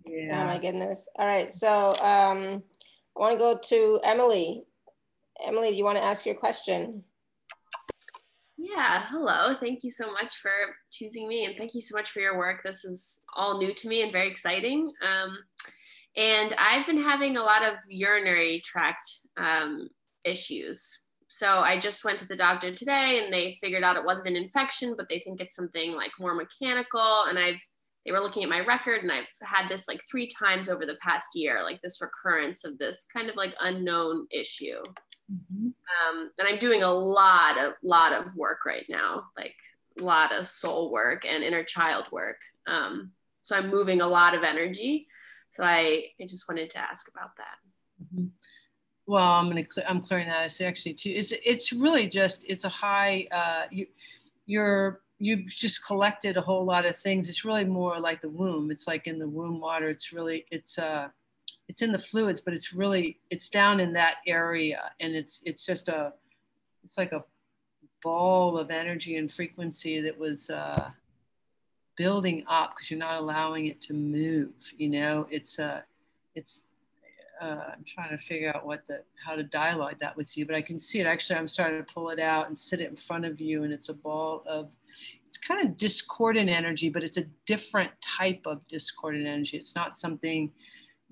yeah. 0.04 0.44
Oh 0.44 0.48
my 0.48 0.58
goodness. 0.58 1.08
All 1.16 1.28
right. 1.28 1.54
So 1.54 1.90
um, 2.02 2.64
I 3.16 3.20
want 3.20 3.34
to 3.34 3.38
go 3.38 3.60
to 3.66 4.00
Emily. 4.04 4.64
Emily, 5.46 5.70
do 5.70 5.76
you 5.76 5.84
want 5.84 6.00
to 6.00 6.04
ask 6.04 6.26
your 6.26 6.34
question? 6.34 7.04
Yeah, 8.68 9.00
hello. 9.10 9.54
Thank 9.60 9.84
you 9.84 9.92
so 9.92 10.12
much 10.12 10.38
for 10.38 10.50
choosing 10.92 11.28
me, 11.28 11.46
and 11.46 11.56
thank 11.56 11.76
you 11.76 11.82
so 11.82 11.96
much 11.96 12.10
for 12.10 12.20
your 12.20 12.36
work. 12.36 12.64
This 12.64 12.84
is 12.84 13.22
all 13.36 13.60
new 13.60 13.72
to 13.76 13.88
me 13.88 14.02
and 14.02 14.12
very 14.12 14.28
exciting. 14.28 14.92
Um, 15.04 15.38
and 16.18 16.56
I've 16.58 16.88
been 16.88 17.02
having 17.02 17.38
a 17.38 17.44
lot 17.44 17.64
of 17.64 17.76
urinary 17.90 18.64
tract 18.66 19.04
um, 19.38 19.88
issues. 20.24 21.04
So 21.28 21.60
I 21.60 21.78
just 21.78 22.04
went 22.04 22.18
to 22.20 22.28
the 22.28 22.36
doctor 22.36 22.74
today, 22.74 23.22
and 23.24 23.32
they 23.32 23.56
figured 23.62 23.84
out 23.84 23.98
it 23.98 24.06
wasn't 24.06 24.36
an 24.36 24.44
infection, 24.44 24.96
but 24.98 25.10
they 25.10 25.20
think 25.20 25.42
it's 25.42 25.56
something 25.56 25.94
like 25.94 26.12
more 26.20 26.34
mechanical. 26.34 27.26
And 27.30 27.38
I've 27.38 27.62
they 28.04 28.12
were 28.12 28.20
looking 28.20 28.44
at 28.44 28.50
my 28.50 28.62
record, 28.62 29.04
and 29.04 29.12
I've 29.12 29.26
had 29.44 29.70
this 29.70 29.88
like 29.88 30.02
three 30.10 30.28
times 30.28 30.70
over 30.70 30.88
the 30.88 30.98
past 31.02 31.30
year, 31.36 31.62
like 31.64 31.82
this 31.82 32.02
recurrence 32.02 32.64
of 32.64 32.80
this 32.80 33.06
kind 33.14 33.30
of 33.30 33.36
like 33.36 33.54
unknown 33.62 34.26
issue. 34.32 34.82
Mm-hmm. 35.32 35.68
Um, 35.68 36.32
and 36.38 36.48
I'm 36.48 36.58
doing 36.58 36.84
a 36.84 36.92
lot 36.92 37.58
of 37.58 37.74
lot 37.84 38.14
of 38.14 38.36
work 38.36 38.66
right 38.66 38.86
now, 38.90 39.28
like 39.38 39.56
a 40.00 40.04
lot 40.04 40.34
of 40.34 40.48
soul 40.48 40.92
work 40.92 41.26
and 41.26 41.44
inner 41.44 41.64
child 41.64 42.10
work. 42.12 42.38
Um, 42.68 43.12
so 43.42 43.56
I'm 43.56 43.70
moving 43.70 44.02
a 44.02 44.08
lot 44.08 44.36
of 44.36 44.44
energy. 44.44 45.08
So 45.52 45.64
I, 45.64 46.08
I 46.20 46.24
just 46.24 46.50
wanted 46.50 46.70
to 46.72 46.80
ask 46.80 47.10
about 47.16 47.36
that. 47.38 47.58
Mm-hmm. 48.04 48.26
Well, 49.08 49.24
I'm 49.24 49.48
gonna 49.48 49.64
cl- 49.70 49.88
I'm 49.88 50.02
clearing 50.02 50.28
that. 50.28 50.46
It's 50.46 50.60
actually 50.62 50.96
too. 50.96 51.12
It's 51.12 51.32
it's 51.32 51.72
really 51.72 52.08
just 52.08 52.46
it's 52.48 52.66
a 52.66 52.70
high. 52.70 53.28
Uh, 53.32 53.64
you 53.72 53.88
you're 54.48 55.02
you've 55.20 55.48
just 55.48 55.86
collected 55.86 56.38
a 56.38 56.42
whole 56.42 56.66
lot 56.66 56.86
of 56.86 56.98
things. 56.98 57.30
It's 57.30 57.46
really 57.46 57.66
more 57.66 58.00
like 58.00 58.20
the 58.20 58.30
womb. 58.30 58.72
It's 58.72 58.88
like 58.88 59.08
in 59.08 59.20
the 59.20 59.28
womb 59.28 59.60
water. 59.60 59.90
It's 59.90 60.12
really 60.12 60.46
it's 60.52 60.78
uh 60.78 61.10
it's 61.68 61.82
in 61.82 61.92
the 61.92 62.00
fluids, 62.00 62.42
but 62.42 62.54
it's 62.54 62.74
really 62.74 63.20
it's 63.30 63.50
down 63.50 63.80
in 63.80 63.94
that 63.94 64.18
area, 64.28 64.92
and 65.00 65.16
it's 65.16 65.42
it's 65.46 65.66
just 65.66 65.90
a 65.90 66.14
it's 66.84 66.98
like 66.98 67.12
a 67.12 67.24
ball 68.04 68.58
of 68.58 68.70
energy 68.70 69.18
and 69.18 69.32
frequency 69.32 70.00
that 70.02 70.18
was 70.18 70.50
uh, 70.52 70.92
building 71.98 72.44
up 72.48 72.76
because 72.76 72.92
you're 72.92 73.00
not 73.00 73.18
allowing 73.20 73.66
it 73.66 73.82
to 73.82 73.94
move. 73.94 74.54
You 74.78 74.90
know, 74.90 75.28
it's 75.32 75.58
uh, 75.58 75.82
it's 76.36 76.64
uh, 77.42 77.72
I'm 77.74 77.84
trying 77.86 78.12
to 78.12 78.18
figure 78.18 78.52
out 78.56 78.66
what 78.66 78.86
the 78.88 79.02
how 79.24 79.36
to 79.36 79.44
dialogue 79.44 79.96
that 80.00 80.16
with 80.16 80.38
you, 80.38 80.46
but 80.46 80.56
I 80.56 80.62
can 80.62 80.78
see 80.78 81.00
it. 81.00 81.08
Actually, 81.08 81.40
I'm 81.40 81.48
starting 81.48 81.84
to 81.84 81.94
pull 81.94 82.10
it 82.12 82.20
out 82.20 82.48
and 82.48 82.58
sit 82.58 82.80
it 82.80 82.90
in 82.90 82.96
front 82.96 83.26
of 83.26 83.42
you, 83.42 83.64
and 83.64 83.74
it's 83.74 83.90
a 83.90 83.94
ball 83.94 84.44
of. 84.48 84.70
It's 85.28 85.38
kind 85.38 85.68
of 85.68 85.76
discordant 85.76 86.50
energy, 86.50 86.88
but 86.88 87.04
it's 87.04 87.18
a 87.18 87.26
different 87.46 87.92
type 88.02 88.44
of 88.46 88.66
discordant 88.68 89.28
energy. 89.28 89.58
It's 89.58 89.76
not 89.76 89.98
something 89.98 90.50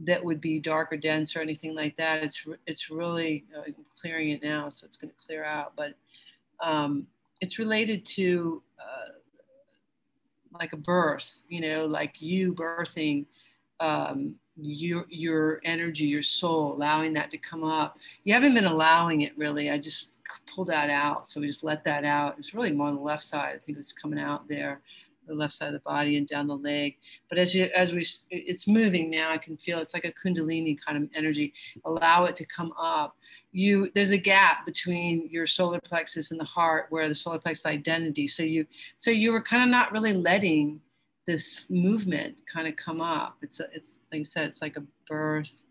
that 0.05 0.23
would 0.23 0.41
be 0.41 0.59
dark 0.59 0.91
or 0.91 0.97
dense 0.97 1.35
or 1.35 1.41
anything 1.41 1.75
like 1.75 1.95
that. 1.95 2.23
It's 2.23 2.45
it's 2.67 2.89
really 2.89 3.45
uh, 3.57 3.71
clearing 3.99 4.29
it 4.29 4.43
now, 4.43 4.69
so 4.69 4.85
it's 4.85 4.97
going 4.97 5.11
to 5.11 5.25
clear 5.25 5.43
out. 5.43 5.73
But 5.75 5.93
um, 6.59 7.07
it's 7.41 7.59
related 7.59 8.05
to 8.05 8.61
uh, 8.79 9.13
like 10.59 10.73
a 10.73 10.77
birth, 10.77 11.43
you 11.49 11.61
know, 11.61 11.85
like 11.85 12.21
you 12.21 12.53
birthing 12.53 13.25
um, 13.79 14.35
your 14.55 15.05
your 15.09 15.59
energy, 15.63 16.05
your 16.05 16.21
soul, 16.21 16.73
allowing 16.73 17.13
that 17.13 17.31
to 17.31 17.37
come 17.37 17.63
up. 17.63 17.97
You 18.23 18.33
haven't 18.33 18.53
been 18.53 18.65
allowing 18.65 19.21
it 19.21 19.37
really. 19.37 19.71
I 19.71 19.77
just 19.77 20.19
pulled 20.53 20.67
that 20.67 20.89
out, 20.89 21.27
so 21.27 21.41
we 21.41 21.47
just 21.47 21.63
let 21.63 21.83
that 21.85 22.05
out. 22.05 22.35
It's 22.37 22.53
really 22.53 22.71
more 22.71 22.87
on 22.87 22.95
the 22.95 23.01
left 23.01 23.23
side. 23.23 23.55
I 23.55 23.57
think 23.57 23.75
it 23.75 23.77
was 23.77 23.91
coming 23.91 24.19
out 24.19 24.47
there, 24.47 24.81
the 25.27 25.33
left 25.33 25.53
side 25.53 25.67
of 25.67 25.73
the 25.73 25.79
body 25.79 26.17
and 26.17 26.27
down 26.27 26.47
the 26.47 26.57
leg. 26.57 26.97
But 27.29 27.37
as 27.37 27.53
you 27.55 27.69
as 27.75 27.93
we 27.93 28.05
it's 28.29 28.67
moving 28.67 29.09
now, 29.09 29.31
I 29.31 29.37
can 29.37 29.57
feel 29.57 29.79
it's 29.79 29.93
like 29.93 30.05
a 30.05 30.11
kundalini 30.11 30.77
kind 30.79 30.97
of 30.97 31.09
energy. 31.15 31.53
Allow 31.85 32.25
it 32.25 32.35
to 32.37 32.45
come 32.45 32.73
up. 32.79 33.15
You 33.51 33.89
there's 33.95 34.11
a 34.11 34.17
gap 34.17 34.65
between 34.65 35.27
your 35.29 35.45
solar 35.47 35.79
plexus 35.79 36.31
and 36.31 36.39
the 36.39 36.45
heart 36.45 36.87
where 36.89 37.07
the 37.07 37.15
solar 37.15 37.39
plexus 37.39 37.65
identity. 37.65 38.27
So 38.27 38.43
you 38.43 38.65
so 38.97 39.11
you 39.11 39.31
were 39.31 39.41
kind 39.41 39.63
of 39.63 39.69
not 39.69 39.91
really 39.91 40.13
letting 40.13 40.81
this 41.25 41.65
movement 41.69 42.41
kind 42.51 42.67
of 42.67 42.75
come 42.75 43.01
up. 43.01 43.37
It's 43.41 43.59
a, 43.59 43.67
it's 43.73 43.99
like 44.11 44.19
I 44.19 44.23
said, 44.23 44.47
it's 44.47 44.61
like 44.61 44.77
a 44.77 44.83
birth. 45.07 45.63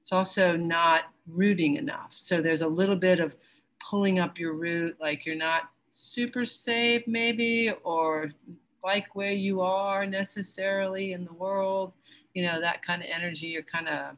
It's 0.00 0.12
also 0.12 0.56
not 0.56 1.04
rooting 1.26 1.76
enough. 1.76 2.12
So 2.12 2.40
there's 2.40 2.62
a 2.62 2.68
little 2.68 2.96
bit 2.96 3.20
of 3.20 3.36
pulling 3.80 4.18
up 4.18 4.38
your 4.38 4.54
root, 4.54 4.96
like 5.00 5.26
you're 5.26 5.36
not 5.36 5.70
super 5.90 6.44
safe 6.44 7.02
maybe, 7.06 7.72
or 7.82 8.30
like 8.82 9.14
where 9.14 9.32
you 9.32 9.60
are 9.60 10.06
necessarily 10.06 11.12
in 11.12 11.24
the 11.24 11.32
world. 11.32 11.92
You 12.34 12.46
know 12.46 12.60
that 12.60 12.82
kind 12.82 13.02
of 13.02 13.08
energy. 13.10 13.46
You're 13.46 13.62
kind 13.62 13.88
of 13.88 14.16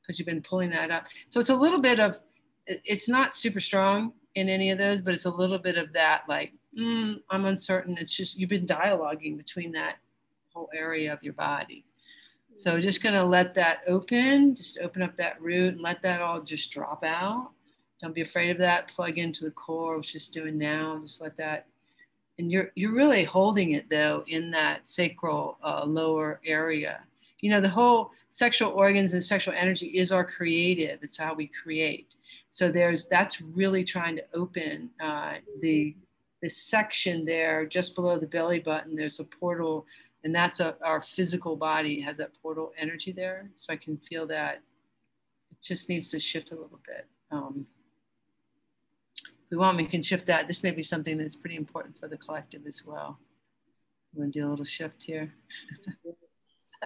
because 0.00 0.18
you've 0.18 0.26
been 0.26 0.42
pulling 0.42 0.70
that 0.70 0.90
up. 0.90 1.06
So 1.28 1.40
it's 1.40 1.50
a 1.50 1.56
little 1.56 1.80
bit 1.80 2.00
of. 2.00 2.20
It's 2.66 3.08
not 3.08 3.34
super 3.34 3.60
strong 3.60 4.12
in 4.34 4.48
any 4.48 4.70
of 4.70 4.78
those, 4.78 5.00
but 5.00 5.12
it's 5.12 5.26
a 5.26 5.30
little 5.30 5.58
bit 5.58 5.76
of 5.76 5.92
that 5.92 6.22
like 6.28 6.52
mm, 6.78 7.16
I'm 7.30 7.44
uncertain. 7.44 7.96
It's 7.98 8.14
just 8.14 8.38
you've 8.38 8.50
been 8.50 8.66
dialoguing 8.66 9.36
between 9.36 9.72
that 9.72 9.96
whole 10.52 10.68
area 10.74 11.12
of 11.12 11.22
your 11.22 11.34
body. 11.34 11.84
So 12.54 12.72
mm-hmm. 12.72 12.80
just 12.80 13.02
gonna 13.02 13.24
let 13.24 13.54
that 13.54 13.82
open, 13.86 14.54
just 14.54 14.78
open 14.80 15.02
up 15.02 15.16
that 15.16 15.40
root 15.40 15.74
and 15.74 15.82
let 15.82 16.02
that 16.02 16.20
all 16.20 16.40
just 16.40 16.70
drop 16.70 17.04
out. 17.04 17.50
Don't 18.00 18.14
be 18.14 18.20
afraid 18.20 18.50
of 18.50 18.58
that. 18.58 18.88
Plug 18.88 19.18
into 19.18 19.44
the 19.44 19.50
core, 19.50 19.96
which 19.96 20.12
just 20.12 20.32
doing 20.32 20.58
now. 20.58 21.00
Just 21.02 21.20
let 21.20 21.36
that, 21.38 21.66
and 22.38 22.50
you're 22.50 22.70
you're 22.74 22.94
really 22.94 23.24
holding 23.24 23.72
it 23.72 23.88
though 23.88 24.24
in 24.26 24.50
that 24.50 24.86
sacral 24.88 25.58
uh, 25.62 25.84
lower 25.84 26.40
area. 26.44 27.00
You 27.40 27.50
know, 27.50 27.60
the 27.60 27.68
whole 27.68 28.12
sexual 28.28 28.70
organs 28.70 29.12
and 29.12 29.22
sexual 29.22 29.54
energy 29.56 29.86
is 29.88 30.10
our 30.12 30.24
creative. 30.24 31.00
It's 31.02 31.16
how 31.16 31.34
we 31.34 31.46
create. 31.46 32.14
So 32.50 32.70
there's 32.70 33.06
that's 33.06 33.40
really 33.40 33.84
trying 33.84 34.16
to 34.16 34.24
open 34.34 34.90
uh, 35.00 35.34
the 35.60 35.94
the 36.42 36.48
section 36.48 37.24
there 37.24 37.66
just 37.66 37.94
below 37.94 38.18
the 38.18 38.26
belly 38.26 38.60
button. 38.60 38.96
There's 38.96 39.20
a 39.20 39.24
portal 39.24 39.86
and 40.24 40.34
that's 40.34 40.60
a, 40.60 40.74
our 40.82 41.00
physical 41.00 41.54
body 41.54 42.00
has 42.00 42.16
that 42.16 42.30
portal 42.42 42.72
energy 42.78 43.12
there 43.12 43.48
so 43.56 43.72
i 43.72 43.76
can 43.76 43.96
feel 43.96 44.26
that 44.26 44.56
it 45.50 45.62
just 45.62 45.88
needs 45.88 46.10
to 46.10 46.18
shift 46.18 46.50
a 46.50 46.54
little 46.54 46.80
bit 46.86 47.06
um, 47.30 47.66
if 49.44 49.50
we 49.50 49.56
want 49.56 49.76
we 49.76 49.86
can 49.86 50.02
shift 50.02 50.26
that. 50.26 50.46
This 50.46 50.62
may 50.62 50.70
be 50.70 50.82
something 50.82 51.16
that's 51.16 51.36
pretty 51.36 51.56
important 51.56 51.98
for 51.98 52.08
the 52.08 52.16
collective 52.16 52.66
as 52.66 52.82
well. 52.84 53.18
You 54.12 54.20
want 54.20 54.32
to 54.32 54.40
do 54.40 54.48
a 54.48 54.50
little 54.50 54.64
shift 54.64 55.02
here? 55.04 55.32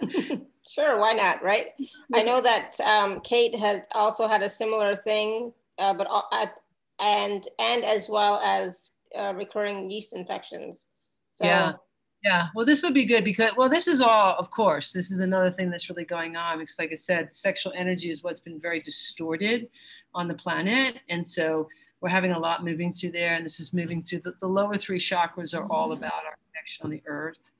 Sure 0.69 0.99
why 0.99 1.13
not 1.13 1.41
right? 1.41 1.69
I 2.13 2.21
know 2.21 2.41
that 2.41 2.79
um, 2.81 3.21
kate 3.21 3.55
had 3.55 3.87
also 3.93 4.27
had 4.27 4.43
a 4.43 4.49
similar 4.49 4.95
thing 4.95 5.51
uh, 5.79 5.95
but 5.95 6.05
uh, 6.11 6.45
and 6.99 7.47
and 7.57 7.83
as 7.83 8.07
well 8.07 8.39
as 8.45 8.91
uh, 9.15 9.33
recurring 9.35 9.89
yeast 9.89 10.13
infections 10.13 10.85
so. 11.33 11.45
Yeah 11.45 11.73
yeah, 12.23 12.47
well, 12.53 12.65
this 12.65 12.83
would 12.83 12.93
be 12.93 13.05
good 13.05 13.23
because, 13.23 13.51
well, 13.55 13.69
this 13.69 13.87
is 13.87 14.01
all, 14.01 14.35
of 14.37 14.51
course, 14.51 14.91
this 14.91 15.09
is 15.09 15.21
another 15.21 15.49
thing 15.49 15.69
that's 15.69 15.89
really 15.89 16.03
going 16.03 16.35
on 16.35 16.59
because, 16.59 16.77
like 16.77 16.91
I 16.91 16.95
said, 16.95 17.31
sexual 17.31 17.71
energy 17.73 18.09
is 18.09 18.23
what's 18.23 18.41
been 18.41 18.59
very 18.59 18.81
distorted 18.81 19.69
on 20.13 20.27
the 20.27 20.33
planet. 20.33 20.97
And 21.07 21.25
so 21.25 21.69
we're 22.01 22.09
having 22.09 22.31
a 22.31 22.39
lot 22.39 22.63
moving 22.63 22.93
through 22.93 23.11
there. 23.11 23.33
And 23.33 23.45
this 23.45 23.59
is 23.59 23.73
moving 23.73 24.01
through 24.03 24.21
the, 24.21 24.33
the 24.39 24.47
lower 24.47 24.77
three 24.77 24.99
chakras 24.99 25.57
are 25.57 25.69
all 25.71 25.91
about 25.91 26.13
our 26.13 26.37
connection 26.51 26.85
on 26.85 26.91
the 26.91 27.03
earth. 27.05 27.51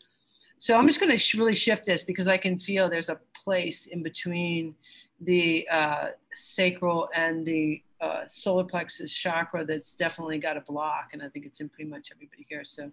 So 0.58 0.78
I'm 0.78 0.88
just 0.88 1.00
going 1.00 1.12
to 1.12 1.18
sh- 1.18 1.36
really 1.36 1.56
shift 1.56 1.86
this 1.86 2.04
because 2.04 2.28
I 2.28 2.38
can 2.38 2.58
feel 2.60 2.90
there's 2.90 3.10
a 3.10 3.20
place 3.34 3.86
in 3.88 4.04
between 4.04 4.76
the 5.22 5.68
uh, 5.70 6.08
sacral 6.34 7.10
and 7.16 7.46
the 7.46 7.82
uh, 8.02 8.26
solar 8.28 8.64
plexus 8.64 9.14
chakra 9.14 9.66
that's 9.66 9.94
definitely 9.94 10.38
got 10.38 10.58
a 10.58 10.62
block. 10.62 11.10
And 11.14 11.22
I 11.22 11.30
think 11.30 11.46
it's 11.46 11.60
in 11.60 11.70
pretty 11.70 11.90
much 11.90 12.10
everybody 12.14 12.46
here. 12.48 12.64
So 12.64 12.92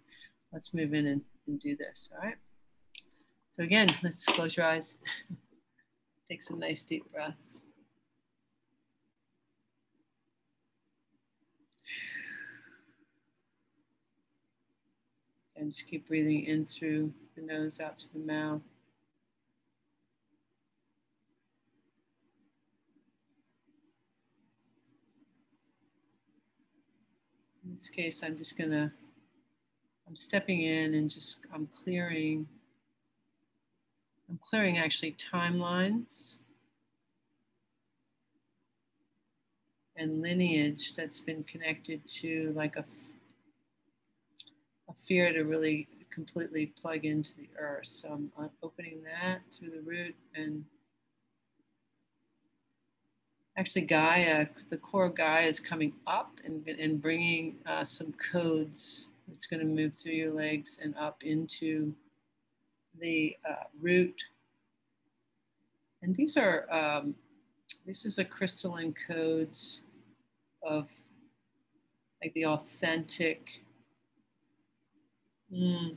let's 0.52 0.74
move 0.74 0.94
in 0.94 1.06
and 1.06 1.22
and 1.46 1.60
do 1.60 1.76
this, 1.76 2.10
all 2.12 2.26
right? 2.26 2.36
So 3.50 3.62
again, 3.62 3.94
let's 4.02 4.24
close 4.24 4.56
your 4.56 4.66
eyes. 4.66 4.98
Take 6.28 6.42
some 6.42 6.58
nice 6.58 6.82
deep 6.82 7.10
breaths. 7.12 7.62
And 15.56 15.70
just 15.70 15.86
keep 15.86 16.06
breathing 16.06 16.44
in 16.44 16.66
through 16.66 17.12
the 17.34 17.42
nose, 17.42 17.80
out 17.80 17.98
through 17.98 18.20
the 18.20 18.26
mouth. 18.26 18.60
In 27.64 27.72
this 27.72 27.88
case, 27.88 28.20
I'm 28.22 28.36
just 28.36 28.56
to 28.70 28.92
I'm 30.06 30.14
stepping 30.14 30.62
in 30.62 30.94
and 30.94 31.10
just 31.10 31.38
I'm 31.52 31.66
clearing. 31.66 32.46
I'm 34.28 34.38
clearing 34.42 34.78
actually 34.78 35.16
timelines 35.32 36.38
and 39.96 40.20
lineage 40.20 40.94
that's 40.94 41.20
been 41.20 41.42
connected 41.44 42.06
to 42.08 42.52
like 42.54 42.76
a 42.76 42.84
fear 45.06 45.32
to 45.32 45.42
really 45.42 45.88
completely 46.10 46.66
plug 46.80 47.04
into 47.04 47.34
the 47.36 47.48
earth. 47.58 47.86
So 47.86 48.08
I'm 48.38 48.50
opening 48.62 49.02
that 49.04 49.40
through 49.50 49.70
the 49.70 49.82
root 49.82 50.14
and 50.34 50.64
actually 53.56 53.82
Gaia, 53.82 54.46
the 54.68 54.76
core 54.76 55.08
Gaia 55.08 55.46
is 55.46 55.60
coming 55.60 55.92
up 56.06 56.40
and, 56.44 56.66
and 56.66 57.00
bringing 57.00 57.56
uh, 57.66 57.84
some 57.84 58.12
codes 58.12 59.06
it's 59.32 59.46
going 59.46 59.60
to 59.60 59.66
move 59.66 59.94
through 59.94 60.12
your 60.12 60.32
legs 60.32 60.78
and 60.82 60.94
up 60.96 61.22
into 61.22 61.92
the 63.00 63.36
uh, 63.48 63.64
root. 63.80 64.14
And 66.02 66.14
these 66.14 66.36
are, 66.36 66.70
um, 66.72 67.14
this 67.86 68.04
is 68.04 68.18
a 68.18 68.24
crystalline 68.24 68.94
codes 69.06 69.82
of 70.62 70.88
like 72.22 72.32
the 72.34 72.46
authentic, 72.46 73.62
mm, 75.52 75.96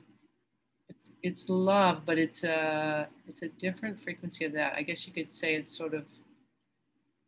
it's, 0.90 1.12
it's 1.24 1.50
love, 1.50 2.02
but 2.06 2.18
it's 2.18 2.44
a, 2.44 3.08
it's 3.28 3.42
a 3.42 3.50
different 3.50 4.00
frequency 4.00 4.46
of 4.46 4.54
that. 4.54 4.74
I 4.76 4.82
guess 4.82 5.08
you 5.08 5.14
could 5.14 5.32
say 5.32 5.56
it's 5.56 5.76
sort 5.76 5.94
of 5.94 6.06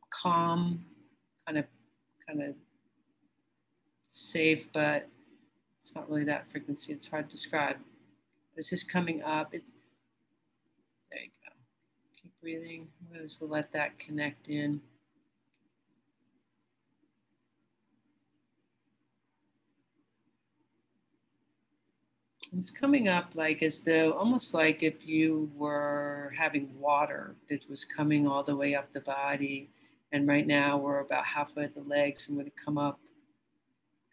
calm, 0.10 0.86
kind 1.46 1.58
of, 1.58 1.66
kind 2.28 2.42
of 2.42 2.56
safe, 4.10 4.68
but 4.74 5.08
it's 5.78 5.96
not 5.96 6.10
really 6.10 6.26
that 6.26 6.50
frequency. 6.52 6.94
It's 6.94 7.08
hard 7.08 7.30
to 7.30 7.36
describe. 7.36 7.78
This 8.56 8.74
is 8.74 8.84
coming 8.84 9.24
up. 9.24 9.54
It's 9.54 9.72
there 11.10 11.22
you 11.22 11.30
go. 11.44 11.54
Keep 12.22 12.32
breathing. 12.42 12.88
Just 13.14 13.42
let 13.42 13.72
that 13.74 13.98
connect 13.98 14.48
in. 14.50 14.82
It's 22.58 22.70
coming 22.70 23.08
up 23.08 23.34
like 23.36 23.64
as 23.64 23.80
though 23.80 24.12
almost 24.12 24.54
like 24.54 24.84
if 24.84 25.08
you 25.08 25.50
were 25.56 26.34
having 26.38 26.78
water 26.78 27.34
that 27.48 27.70
was 27.70 27.86
coming 27.86 28.28
all 28.28 28.44
the 28.44 28.56
way 28.56 28.76
up 28.76 28.92
the 28.92 29.00
body. 29.00 29.70
And 30.12 30.28
right 30.28 30.46
now 30.46 30.78
we're 30.78 31.00
about 31.00 31.24
halfway 31.24 31.64
at 31.64 31.74
the 31.74 31.82
legs. 31.82 32.28
I'm 32.28 32.36
going 32.36 32.46
to 32.46 32.64
come 32.64 32.78
up 32.78 33.00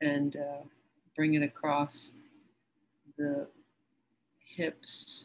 and 0.00 0.36
uh, 0.36 0.62
bring 1.16 1.34
it 1.34 1.42
across 1.42 2.12
the 3.16 3.48
hips. 4.38 5.24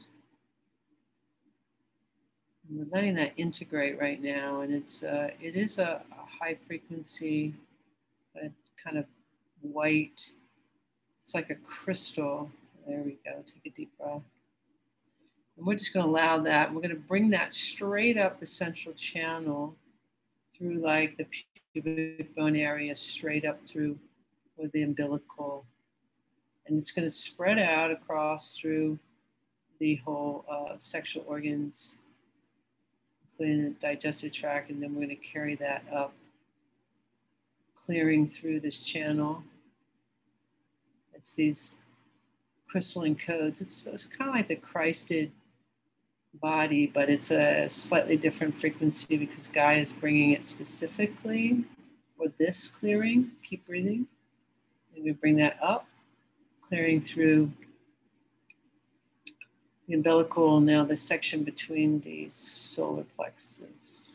And 2.67 2.79
we're 2.79 2.95
letting 2.95 3.13
that 3.15 3.33
integrate 3.37 3.99
right 3.99 4.21
now, 4.21 4.61
and 4.61 4.73
it's 4.73 5.03
uh, 5.03 5.29
it 5.39 5.55
is 5.55 5.77
a, 5.77 6.01
a 6.11 6.43
high 6.43 6.57
frequency, 6.65 7.53
a 8.35 8.49
kind 8.83 8.97
of 8.97 9.05
white. 9.61 10.31
It's 11.21 11.35
like 11.35 11.51
a 11.51 11.55
crystal 11.55 12.49
there 12.87 13.01
we 13.03 13.17
go. 13.25 13.43
Take 13.45 13.65
a 13.65 13.75
deep 13.75 13.91
breath. 13.97 14.21
And 15.57 15.65
we're 15.65 15.75
just 15.75 15.93
going 15.93 16.05
to 16.05 16.09
allow 16.09 16.39
that. 16.39 16.73
We're 16.73 16.81
going 16.81 16.89
to 16.89 16.95
bring 16.95 17.29
that 17.31 17.53
straight 17.53 18.17
up 18.17 18.39
the 18.39 18.45
central 18.45 18.93
channel 18.95 19.75
through 20.51 20.75
like 20.75 21.17
the 21.17 21.25
pubic 21.73 22.35
bone 22.35 22.55
area, 22.55 22.95
straight 22.95 23.45
up 23.45 23.59
through 23.67 23.97
with 24.57 24.71
the 24.71 24.83
umbilical. 24.83 25.65
And 26.65 26.77
it's 26.77 26.91
going 26.91 27.07
to 27.07 27.13
spread 27.13 27.59
out 27.59 27.91
across 27.91 28.57
through 28.57 28.97
the 29.79 29.95
whole 29.97 30.45
uh, 30.49 30.77
sexual 30.77 31.23
organs, 31.27 31.97
including 33.29 33.63
the 33.63 33.69
digestive 33.79 34.31
tract. 34.31 34.69
And 34.69 34.81
then 34.81 34.93
we're 34.93 35.05
going 35.05 35.09
to 35.09 35.15
carry 35.15 35.55
that 35.55 35.83
up, 35.93 36.13
clearing 37.75 38.25
through 38.27 38.61
this 38.61 38.83
channel. 38.85 39.43
It's 41.13 41.33
these 41.33 41.77
crystalline 42.73 43.15
codes. 43.15 43.61
It's, 43.61 43.85
it's 43.85 44.05
kind 44.07 44.31
of 44.31 44.35
like 44.35 44.47
the 44.47 44.55
Christed 44.55 45.31
body, 46.41 46.87
but 46.87 47.07
it's 47.07 47.29
a 47.29 47.69
slightly 47.69 48.17
different 48.17 48.59
frequency 48.59 49.15
because 49.15 49.47
Gaia 49.47 49.77
is 49.77 49.93
bringing 49.93 50.31
it 50.31 50.43
specifically 50.43 51.65
for 52.17 52.29
this 52.39 52.67
clearing. 52.67 53.29
Keep 53.47 53.67
breathing. 53.67 54.07
And 54.95 55.05
we 55.05 55.11
bring 55.11 55.35
that 55.35 55.59
up, 55.61 55.85
clearing 56.61 57.03
through 57.03 57.51
the 59.87 59.93
umbilical, 59.93 60.59
now 60.59 60.83
the 60.83 60.95
section 60.95 61.43
between 61.43 61.99
the 61.99 62.27
solar 62.27 63.05
plexus. 63.15 64.13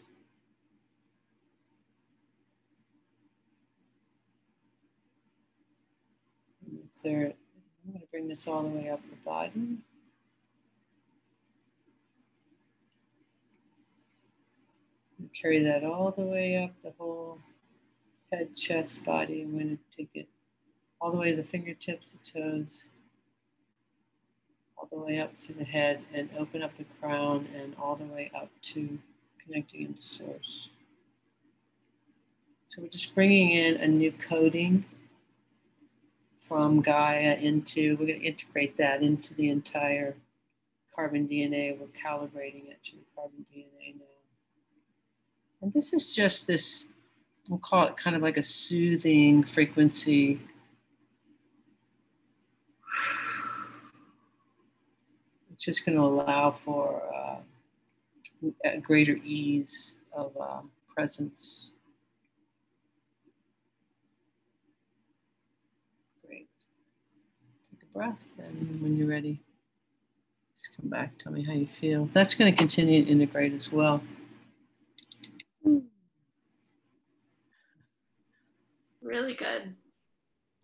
Clear 7.00 7.26
it 7.26 7.36
I'm 7.88 7.94
going 7.94 8.04
to 8.04 8.10
bring 8.10 8.28
this 8.28 8.46
all 8.46 8.64
the 8.64 8.70
way 8.70 8.90
up 8.90 9.00
the 9.08 9.16
body. 9.24 9.78
carry 15.40 15.62
that 15.62 15.84
all 15.84 16.10
the 16.10 16.22
way 16.22 16.56
up 16.56 16.70
the 16.82 16.92
whole 16.98 17.38
head, 18.30 18.54
chest, 18.54 19.04
body. 19.04 19.42
I'm 19.42 19.52
going 19.52 19.78
to 19.78 19.96
take 19.96 20.10
it 20.14 20.28
all 21.00 21.12
the 21.12 21.16
way 21.16 21.30
to 21.30 21.36
the 21.36 21.48
fingertips, 21.48 22.12
the 22.12 22.40
toes, 22.40 22.88
all 24.76 24.88
the 24.90 24.98
way 24.98 25.20
up 25.20 25.38
to 25.38 25.54
the 25.54 25.64
head, 25.64 26.00
and 26.12 26.28
open 26.38 26.62
up 26.62 26.76
the 26.76 26.84
crown 27.00 27.48
and 27.54 27.74
all 27.80 27.96
the 27.96 28.04
way 28.04 28.30
up 28.34 28.50
to 28.62 28.98
connecting 29.42 29.82
into 29.86 30.02
source. 30.02 30.68
So 32.66 32.82
we're 32.82 32.88
just 32.88 33.14
bringing 33.14 33.52
in 33.52 33.76
a 33.76 33.86
new 33.86 34.12
coding 34.12 34.84
from 36.40 36.80
Gaia 36.80 37.34
into, 37.34 37.96
we're 37.98 38.06
going 38.06 38.20
to 38.20 38.26
integrate 38.26 38.76
that 38.76 39.02
into 39.02 39.34
the 39.34 39.50
entire 39.50 40.16
carbon 40.94 41.26
DNA. 41.26 41.78
We're 41.78 41.86
calibrating 41.86 42.70
it 42.70 42.82
to 42.84 42.92
the 42.92 43.04
carbon 43.14 43.44
DNA 43.44 43.96
now. 43.96 44.04
And 45.62 45.72
this 45.72 45.92
is 45.92 46.14
just 46.14 46.46
this, 46.46 46.84
we'll 47.48 47.58
call 47.58 47.86
it 47.86 47.96
kind 47.96 48.14
of 48.14 48.22
like 48.22 48.36
a 48.36 48.42
soothing 48.42 49.42
frequency. 49.42 50.40
It's 55.52 55.64
just 55.64 55.84
going 55.84 55.96
to 55.96 56.04
allow 56.04 56.52
for 56.52 57.02
uh, 57.14 58.48
a 58.64 58.78
greater 58.78 59.18
ease 59.24 59.96
of 60.12 60.36
um, 60.40 60.70
presence. 60.94 61.72
Breath. 67.98 68.36
And 68.38 68.80
when 68.80 68.96
you're 68.96 69.08
ready, 69.08 69.40
just 70.54 70.68
come 70.76 70.88
back, 70.88 71.18
tell 71.18 71.32
me 71.32 71.42
how 71.42 71.52
you 71.52 71.66
feel. 71.66 72.08
That's 72.12 72.36
going 72.36 72.52
to 72.52 72.56
continue 72.56 73.04
to 73.04 73.10
integrate 73.10 73.52
as 73.54 73.72
well. 73.72 74.00
Really 79.02 79.34
good. 79.34 79.74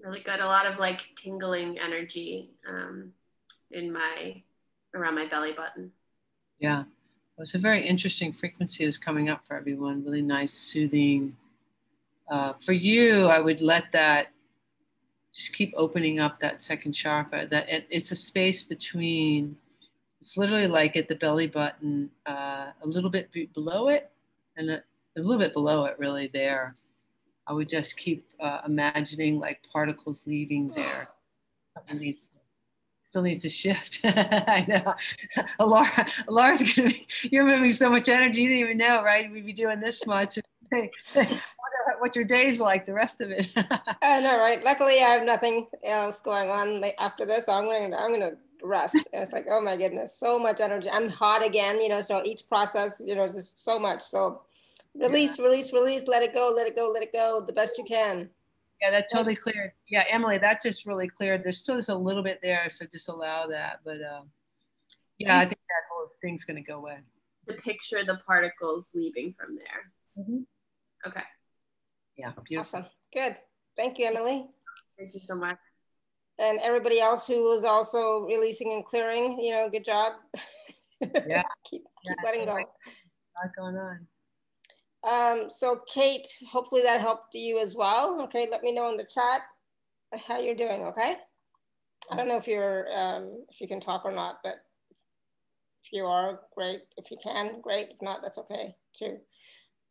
Really 0.01 0.21
good. 0.21 0.39
A 0.39 0.47
lot 0.47 0.67
of 0.67 0.79
like 0.79 1.11
tingling 1.17 1.77
energy 1.81 2.51
um, 2.69 3.11
in 3.73 3.93
my, 3.93 4.41
around 4.95 5.17
my 5.17 5.27
belly 5.27 5.53
button. 5.53 5.91
Yeah. 6.61 6.83
It 6.83 7.41
was 7.41 7.57
a 7.57 7.59
very 7.59 7.85
interesting 7.85 8.33
frequency 8.33 8.85
is 8.85 8.97
coming 8.97 9.29
up 9.29 9.45
for 9.45 9.57
everyone. 9.57 10.05
Really 10.05 10.23
nice, 10.23 10.53
soothing. 10.53 11.35
Uh, 12.31 12.53
for 12.65 12.73
you, 12.73 13.27
I 13.27 13.41
would 13.41 13.61
let 13.61 13.91
that 13.91 14.29
just 15.35 15.53
keep 15.53 15.75
opening 15.77 16.21
up 16.21 16.39
that 16.39 16.63
second 16.63 16.93
chakra 16.93 17.47
that 17.49 17.69
it, 17.69 17.87
it's 17.91 18.13
a 18.13 18.17
space 18.17 18.63
between 18.63 19.57
it's 20.21 20.37
literally 20.37 20.69
like 20.69 20.97
at 20.97 21.09
the 21.09 21.17
belly 21.17 21.47
button 21.47 22.09
uh, 22.27 22.71
a 22.83 22.87
little 22.87 23.11
bit 23.11 23.31
below 23.53 23.89
it 23.89 24.11
and 24.57 24.71
a, 24.71 24.83
a, 25.17 25.21
little 25.21 25.39
bit 25.39 25.53
below 25.53 25.85
it 25.85 25.99
really 25.99 26.29
there. 26.29 26.77
I 27.47 27.53
would 27.53 27.69
just 27.69 27.97
keep 27.97 28.25
uh, 28.41 28.61
imagining 28.67 29.39
like 29.39 29.61
particles 29.71 30.23
leaving 30.27 30.69
there. 30.69 31.09
Needs 31.93 32.31
still 33.03 33.21
needs 33.21 33.43
to 33.43 33.49
shift. 33.51 34.01
I 34.05 34.65
know. 34.67 34.95
Laura, 35.61 36.07
Laura's 36.29 36.63
gonna 36.63 36.89
be 36.89 37.07
you're 37.25 37.45
moving 37.45 37.73
so 37.73 37.91
much 37.91 38.09
energy 38.09 38.43
you 38.43 38.49
didn't 38.49 38.65
even 38.65 38.79
know 38.79 39.03
right? 39.03 39.31
We'd 39.31 39.45
be 39.45 39.53
doing 39.53 39.81
this 39.81 40.07
much 40.07 40.39
what 42.05 42.15
your 42.15 42.27
day's 42.27 42.61
like, 42.61 42.85
the 42.85 42.93
rest 42.93 43.23
of 43.23 43.31
it. 43.31 43.51
I 44.03 44.21
know, 44.21 44.39
right? 44.39 44.63
Luckily, 44.63 45.01
I 45.01 45.09
have 45.09 45.25
nothing 45.25 45.69
else 45.83 46.21
going 46.21 46.51
on 46.51 46.85
after 46.99 47.25
this, 47.25 47.47
so 47.47 47.55
I'm 47.55 47.65
gonna 47.65 47.97
I'm 47.97 48.13
gonna 48.13 48.37
rest. 48.63 49.09
And 49.15 49.23
it's 49.23 49.33
like, 49.33 49.47
oh 49.49 49.63
my 49.63 49.75
goodness, 49.75 50.15
so 50.15 50.39
much 50.39 50.61
energy. 50.61 50.91
I'm 50.91 51.09
hot 51.09 51.43
again, 51.43 51.81
you 51.81 51.89
know. 51.89 52.03
So 52.03 52.21
each 52.23 52.47
process, 52.47 53.01
you 53.03 53.15
know, 53.15 53.27
just 53.27 53.65
so 53.65 53.79
much. 53.79 54.03
So 54.03 54.43
release, 54.95 55.39
yeah. 55.39 55.47
release, 55.47 55.73
release. 55.73 56.07
Let 56.07 56.23
it 56.23 56.35
go, 56.35 56.53
let 56.55 56.67
it 56.67 56.77
go, 56.77 56.91
let 56.93 57.03
it 57.03 57.11
go. 57.11 57.43
The 57.47 57.55
best 57.55 57.79
you 57.79 57.85
can. 57.85 58.29
Yeah, 58.83 58.91
that 58.91 59.07
totally 59.11 59.37
cleared. 59.37 59.73
Yeah, 59.89 60.05
Emily, 60.11 60.37
that 60.37 60.63
just 60.63 60.85
really 60.85 61.09
cleared. 61.09 61.43
There's 61.43 61.57
still 61.57 61.77
just 61.77 61.89
a 61.89 61.97
little 61.97 62.23
bit 62.23 62.41
there, 62.43 62.69
so 62.69 62.85
just 62.85 63.09
allow 63.09 63.47
that. 63.47 63.81
But 63.83 63.97
uh, 64.03 64.25
yeah, 65.17 65.37
I 65.39 65.41
think 65.41 65.53
that 65.53 65.85
whole 65.91 66.11
thing's 66.21 66.45
gonna 66.45 66.61
go 66.61 66.77
away. 66.77 66.99
To 67.49 67.55
picture 67.55 68.05
the 68.05 68.21
particles 68.27 68.93
leaving 68.95 69.33
from 69.33 69.57
there. 69.57 70.23
Mm-hmm. 70.23 70.41
Okay. 71.07 71.23
Yeah, 72.17 72.33
beautiful. 72.45 72.79
Awesome. 72.79 72.91
Good. 73.13 73.37
Thank 73.77 73.99
you, 73.99 74.07
Emily. 74.07 74.47
Thank 74.99 75.15
you 75.15 75.21
so 75.27 75.35
much. 75.35 75.59
And 76.39 76.59
everybody 76.61 77.01
else 77.01 77.27
who 77.27 77.45
was 77.45 77.65
also 77.65 78.23
releasing 78.23 78.73
and 78.73 78.85
clearing, 78.85 79.39
you 79.41 79.53
know, 79.53 79.69
good 79.71 79.85
job. 79.85 80.15
Yeah. 81.27 81.43
keep 81.69 81.83
keep 81.83 81.83
yeah, 82.05 82.15
letting 82.25 82.47
go. 82.47 82.53
A 82.53 82.57
lot 82.57 83.57
going 83.59 83.77
on. 83.77 84.07
Um, 85.05 85.51
so 85.51 85.81
Kate, 85.93 86.27
hopefully 86.51 86.81
that 86.83 87.01
helped 87.01 87.35
you 87.35 87.59
as 87.59 87.75
well. 87.75 88.23
Okay, 88.23 88.49
let 88.51 88.63
me 88.63 88.73
know 88.73 88.89
in 88.89 88.97
the 88.97 89.05
chat 89.05 89.43
how 90.27 90.41
you're 90.41 90.55
doing, 90.55 90.85
okay? 90.85 91.17
I 92.11 92.17
don't 92.17 92.29
know 92.29 92.39
if 92.39 92.47
you're 92.47 92.87
um, 92.95 93.45
if 93.51 93.61
you 93.61 93.69
can 93.69 93.81
talk 93.81 94.05
or 94.05 94.13
not, 94.13 94.39
but 94.43 94.57
if 95.85 95.93
you 95.93 96.07
are, 96.07 96.41
great. 96.55 96.83
If 96.97 97.11
you 97.11 97.19
can, 97.23 97.61
great. 97.61 97.91
If 97.91 98.01
not, 98.01 98.21
that's 98.23 98.39
okay 98.39 98.75
too. 98.95 99.19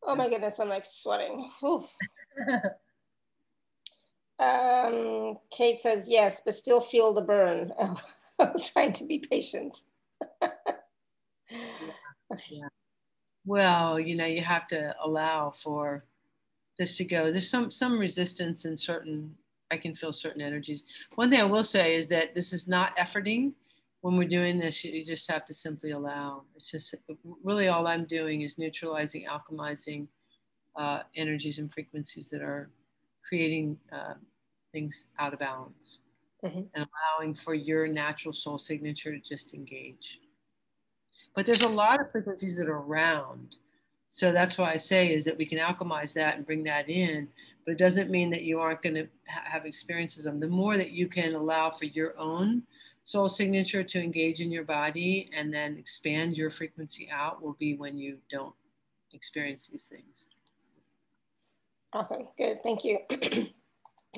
Oh 0.06 0.16
my 0.16 0.30
goodness, 0.30 0.60
I'm 0.60 0.70
like 0.70 0.86
sweating. 0.86 1.50
um, 4.40 5.38
Kate 5.52 5.78
says 5.78 6.08
yes, 6.10 6.42
but 6.44 6.56
still 6.56 6.82
feel 6.82 7.14
the 7.14 7.22
burn. 7.22 7.72
I'm 8.40 8.54
trying 8.74 8.94
to 8.94 9.06
be 9.06 9.20
patient. 9.20 9.82
yeah. 12.50 12.68
Well, 13.46 14.00
you 14.00 14.16
know, 14.16 14.26
you 14.26 14.42
have 14.42 14.68
to 14.68 14.96
allow 15.04 15.52
for 15.52 16.06
this 16.78 16.98
to 16.98 17.06
go. 17.06 17.32
There's 17.32 17.50
some 17.50 17.70
some 17.72 18.00
resistance 18.00 18.66
in 18.66 18.76
certain. 18.76 19.36
I 19.72 19.78
can 19.78 19.96
feel 19.96 20.12
certain 20.12 20.42
energies. 20.42 20.84
One 21.16 21.30
thing 21.30 21.40
I 21.40 21.46
will 21.46 21.64
say 21.64 21.96
is 21.96 22.08
that 22.10 22.36
this 22.36 22.54
is 22.54 22.68
not 22.68 22.96
efforting. 22.98 23.54
When 24.04 24.18
we're 24.18 24.28
doing 24.28 24.60
this, 24.60 24.84
you, 24.84 25.06
just 25.06 25.32
have 25.32 25.46
to 25.46 25.54
simply 25.54 25.92
allow. 25.92 26.44
It's 26.58 26.70
just 26.70 26.94
really 27.42 27.70
all 27.70 27.88
I'm 27.88 28.04
doing 28.04 28.42
is 28.42 28.58
neutralizing, 28.58 29.28
alchemizing 29.32 30.08
uh, 30.76 31.04
energies 31.16 31.58
and 31.58 31.72
frequencies 31.72 32.30
that 32.30 32.42
are 32.42 32.70
creating 33.26 33.78
uh, 33.94 34.16
things 34.74 35.06
out 35.20 35.32
of 35.32 35.40
balance 35.40 36.00
mm-hmm. 36.44 36.64
and 36.76 36.86
allowing 36.86 37.34
for 37.34 37.54
your 37.54 37.88
natural 37.88 38.34
soul 38.34 38.58
signature 38.58 39.14
to 39.14 39.20
just 39.22 39.54
engage. 39.54 40.20
But 41.34 41.46
there's 41.46 41.62
a 41.62 41.70
lot 41.70 42.02
of 42.02 42.12
frequencies 42.12 42.58
that 42.58 42.68
are 42.68 42.80
around. 42.80 43.56
So 44.10 44.34
that's 44.34 44.58
why 44.58 44.74
I 44.74 44.76
say 44.76 45.14
is 45.14 45.24
that 45.24 45.38
we 45.38 45.46
can 45.46 45.60
alchemize 45.60 46.12
that 46.16 46.36
and 46.36 46.46
bring 46.46 46.64
that 46.66 46.90
in, 46.90 47.30
but 47.66 47.72
it 47.72 47.78
doesn't 47.78 48.12
mean 48.12 48.30
that 48.32 48.44
you 48.44 48.60
aren't 48.60 48.82
going 48.82 48.96
to 48.96 49.08
ha- 49.30 49.44
have 49.46 49.66
experiences 49.66 50.26
of 50.26 50.34
them. 50.34 50.42
The 50.42 50.48
more 50.54 50.76
that 50.76 50.92
you 50.92 51.08
can 51.08 51.36
allow 51.36 51.72
for 51.72 51.86
your 51.86 52.20
own 52.20 52.64
soul 53.04 53.28
signature 53.28 53.84
to 53.84 54.02
engage 54.02 54.40
in 54.40 54.52
your 54.52 54.64
body 54.64 55.30
and 55.36 55.54
then 55.54 55.78
expand 55.78 56.38
your 56.38 56.50
frequency 56.50 57.10
out 57.12 57.42
will 57.42 57.58
be 57.60 57.76
when 57.76 57.98
you 57.98 58.18
don't 58.30 58.56
experience 59.14 59.68
these 59.68 59.86
things. 59.86 60.28
Awesome. 61.92 62.30
Good. 62.38 62.64
Thank 62.64 62.84
you. 62.84 63.00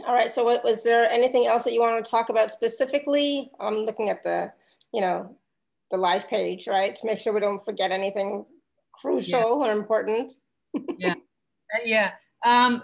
All 0.05 0.13
right. 0.13 0.31
So 0.31 0.43
what, 0.43 0.63
was 0.63 0.83
there 0.83 1.09
anything 1.09 1.47
else 1.47 1.63
that 1.63 1.73
you 1.73 1.81
want 1.81 2.03
to 2.03 2.09
talk 2.09 2.29
about 2.29 2.51
specifically? 2.51 3.51
I'm 3.59 3.86
looking 3.86 4.09
at 4.09 4.23
the, 4.23 4.53
you 4.93 5.01
know, 5.01 5.36
the 5.91 5.97
live 5.97 6.27
page, 6.27 6.67
right? 6.67 6.95
To 6.95 7.05
make 7.05 7.19
sure 7.19 7.33
we 7.33 7.39
don't 7.39 7.63
forget 7.63 7.91
anything 7.91 8.45
crucial 8.93 9.65
yeah. 9.65 9.71
or 9.71 9.71
important. 9.71 10.33
yeah. 10.97 11.15
Uh, 11.73 11.79
yeah. 11.83 12.11
Um, 12.45 12.83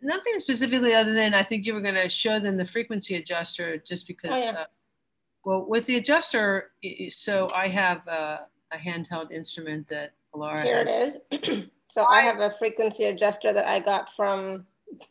nothing 0.00 0.38
specifically 0.38 0.94
other 0.94 1.12
than 1.12 1.34
I 1.34 1.42
think 1.42 1.66
you 1.66 1.74
were 1.74 1.82
going 1.82 1.96
to 1.96 2.08
show 2.08 2.38
them 2.38 2.56
the 2.56 2.64
frequency 2.64 3.16
adjuster 3.16 3.76
just 3.76 4.06
because 4.06 4.30
oh, 4.32 4.38
yeah. 4.38 4.50
uh, 4.52 4.64
well, 5.44 5.64
with 5.66 5.86
the 5.86 5.96
adjuster, 5.96 6.70
so 7.10 7.48
I 7.54 7.68
have 7.68 8.06
a, 8.06 8.46
a 8.72 8.76
handheld 8.76 9.32
instrument 9.32 9.88
that 9.88 10.12
Laura 10.34 10.62
Here 10.62 10.84
has. 10.84 11.18
it 11.30 11.48
is. 11.48 11.64
so 11.90 12.04
I 12.04 12.20
have 12.20 12.40
a 12.40 12.50
frequency 12.50 13.04
adjuster 13.04 13.52
that 13.52 13.66
I 13.66 13.80
got 13.80 14.14
from 14.14 14.66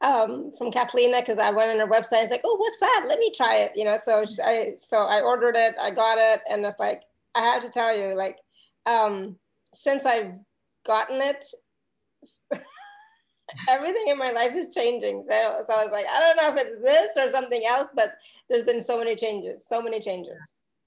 um, 0.00 0.52
from 0.56 0.70
Kathleen 0.70 1.14
because 1.18 1.38
I 1.38 1.50
went 1.50 1.70
on 1.70 1.86
her 1.86 1.92
website. 1.92 2.24
It's 2.24 2.30
like, 2.30 2.42
oh, 2.44 2.56
what's 2.56 2.80
that? 2.80 3.04
Let 3.08 3.18
me 3.18 3.32
try 3.34 3.56
it. 3.56 3.72
You 3.74 3.84
know, 3.84 3.96
so 4.02 4.24
I 4.44 4.74
so 4.78 5.06
I 5.06 5.20
ordered 5.20 5.56
it. 5.56 5.74
I 5.80 5.90
got 5.90 6.18
it, 6.18 6.40
and 6.48 6.64
it's 6.64 6.78
like 6.78 7.02
I 7.34 7.42
have 7.42 7.62
to 7.62 7.70
tell 7.70 7.96
you, 7.96 8.14
like, 8.14 8.38
um, 8.86 9.36
since 9.72 10.06
I've 10.06 10.32
gotten 10.86 11.20
it. 11.20 11.44
everything 13.68 14.08
in 14.08 14.18
my 14.18 14.30
life 14.30 14.54
is 14.54 14.74
changing. 14.74 15.22
So, 15.22 15.62
so 15.66 15.74
I 15.74 15.84
was 15.84 15.90
like, 15.92 16.06
I 16.10 16.20
don't 16.20 16.36
know 16.36 16.54
if 16.54 16.66
it's 16.66 16.82
this 16.82 17.10
or 17.16 17.28
something 17.28 17.62
else, 17.66 17.88
but 17.94 18.14
there's 18.48 18.64
been 18.64 18.80
so 18.80 18.98
many 18.98 19.16
changes, 19.16 19.66
so 19.66 19.82
many 19.82 20.00
changes. 20.00 20.36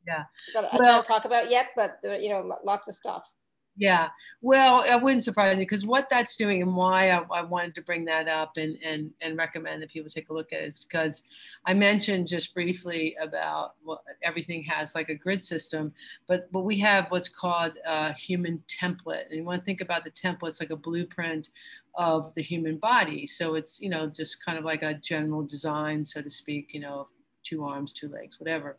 Yeah. 0.07 0.23
I 0.57 0.77
can't 0.77 1.05
talk 1.05 1.25
about 1.25 1.49
yet, 1.51 1.67
but 1.75 1.99
there, 2.01 2.19
you 2.19 2.29
know, 2.29 2.57
lots 2.63 2.87
of 2.87 2.95
stuff. 2.95 3.29
Yeah, 3.77 4.09
well, 4.41 4.83
it 4.83 5.01
wouldn't 5.01 5.23
surprise 5.23 5.55
me 5.55 5.63
because 5.63 5.85
what 5.85 6.09
that's 6.09 6.35
doing 6.35 6.61
and 6.61 6.75
why 6.75 7.11
I, 7.11 7.21
I, 7.31 7.41
wanted 7.41 7.73
to 7.75 7.81
bring 7.81 8.03
that 8.05 8.27
up 8.27 8.57
and, 8.57 8.77
and, 8.83 9.11
and 9.21 9.37
recommend 9.37 9.81
that 9.81 9.89
people 9.89 10.09
take 10.09 10.29
a 10.29 10.33
look 10.33 10.51
at 10.51 10.61
it 10.61 10.65
is 10.65 10.79
because 10.79 11.23
I 11.65 11.73
mentioned 11.73 12.27
just 12.27 12.53
briefly 12.53 13.15
about 13.21 13.75
what 13.81 14.01
everything 14.23 14.61
has 14.65 14.93
like 14.93 15.07
a 15.07 15.15
grid 15.15 15.41
system, 15.41 15.93
but, 16.27 16.51
but 16.51 16.61
we 16.61 16.77
have 16.79 17.05
what's 17.09 17.29
called 17.29 17.77
a 17.87 18.11
human 18.11 18.61
template. 18.67 19.27
And 19.29 19.37
you 19.37 19.45
want 19.45 19.61
to 19.61 19.65
think 19.65 19.79
about 19.79 20.03
the 20.03 20.11
template, 20.11 20.49
it's 20.49 20.59
like 20.59 20.71
a 20.71 20.75
blueprint 20.75 21.47
of 21.95 22.33
the 22.35 22.41
human 22.41 22.77
body. 22.77 23.25
So 23.25 23.55
it's, 23.55 23.79
you 23.79 23.89
know, 23.89 24.07
just 24.07 24.43
kind 24.43 24.57
of 24.57 24.65
like 24.65 24.83
a 24.83 24.95
general 24.95 25.43
design, 25.43 26.03
so 26.03 26.21
to 26.21 26.29
speak, 26.29 26.73
you 26.73 26.81
know, 26.81 27.07
two 27.43 27.63
arms, 27.63 27.93
two 27.93 28.09
legs, 28.09 28.39
whatever. 28.39 28.77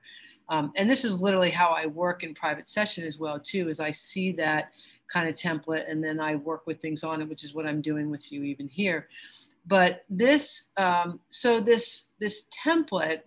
Um, 0.49 0.73
and 0.77 0.89
this 0.89 1.05
is 1.05 1.21
literally 1.21 1.51
how 1.51 1.71
I 1.71 1.87
work 1.87 2.23
in 2.23 2.35
private 2.35 2.69
session 2.69 3.05
as 3.05 3.19
well 3.19 3.39
too, 3.39 3.69
is 3.69 3.81
I 3.81 3.91
see 3.91 4.33
that 4.33 4.73
kind 5.07 5.29
of 5.29 5.35
template 5.35 5.91
and 5.91 6.03
then 6.03 6.21
I 6.21 6.37
work 6.37 6.67
with 6.67 6.81
things 6.81 7.05
on 7.05 7.23
it, 7.23 7.29
which 7.29 7.45
is 7.45 7.55
what 7.55 7.67
I'm 7.67 7.81
doing 7.81 8.11
with 8.11 8.31
you 8.33 8.43
even 8.43 8.69
here. 8.69 9.09
But 9.67 10.03
this, 10.11 10.65
um, 10.77 11.21
so 11.29 11.61
this, 11.61 12.07
this 12.19 12.47
template 12.67 13.21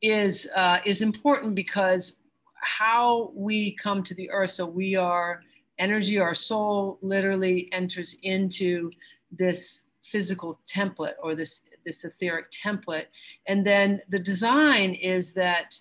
is, 0.00 0.48
uh, 0.54 0.78
is 0.84 1.02
important 1.02 1.54
because 1.54 2.16
how 2.54 3.32
we 3.34 3.72
come 3.72 4.02
to 4.04 4.14
the 4.14 4.30
earth, 4.30 4.50
so 4.50 4.66
we 4.66 4.96
are 4.96 5.42
energy, 5.78 6.18
our 6.18 6.34
soul 6.34 6.98
literally 7.02 7.68
enters 7.72 8.16
into 8.22 8.90
this 9.30 9.82
physical 10.02 10.60
template 10.66 11.14
or 11.22 11.34
this 11.34 11.62
this 11.86 12.04
etheric 12.04 12.50
template. 12.50 13.06
And 13.46 13.66
then 13.66 14.00
the 14.10 14.18
design 14.18 14.92
is 14.92 15.32
that 15.34 15.78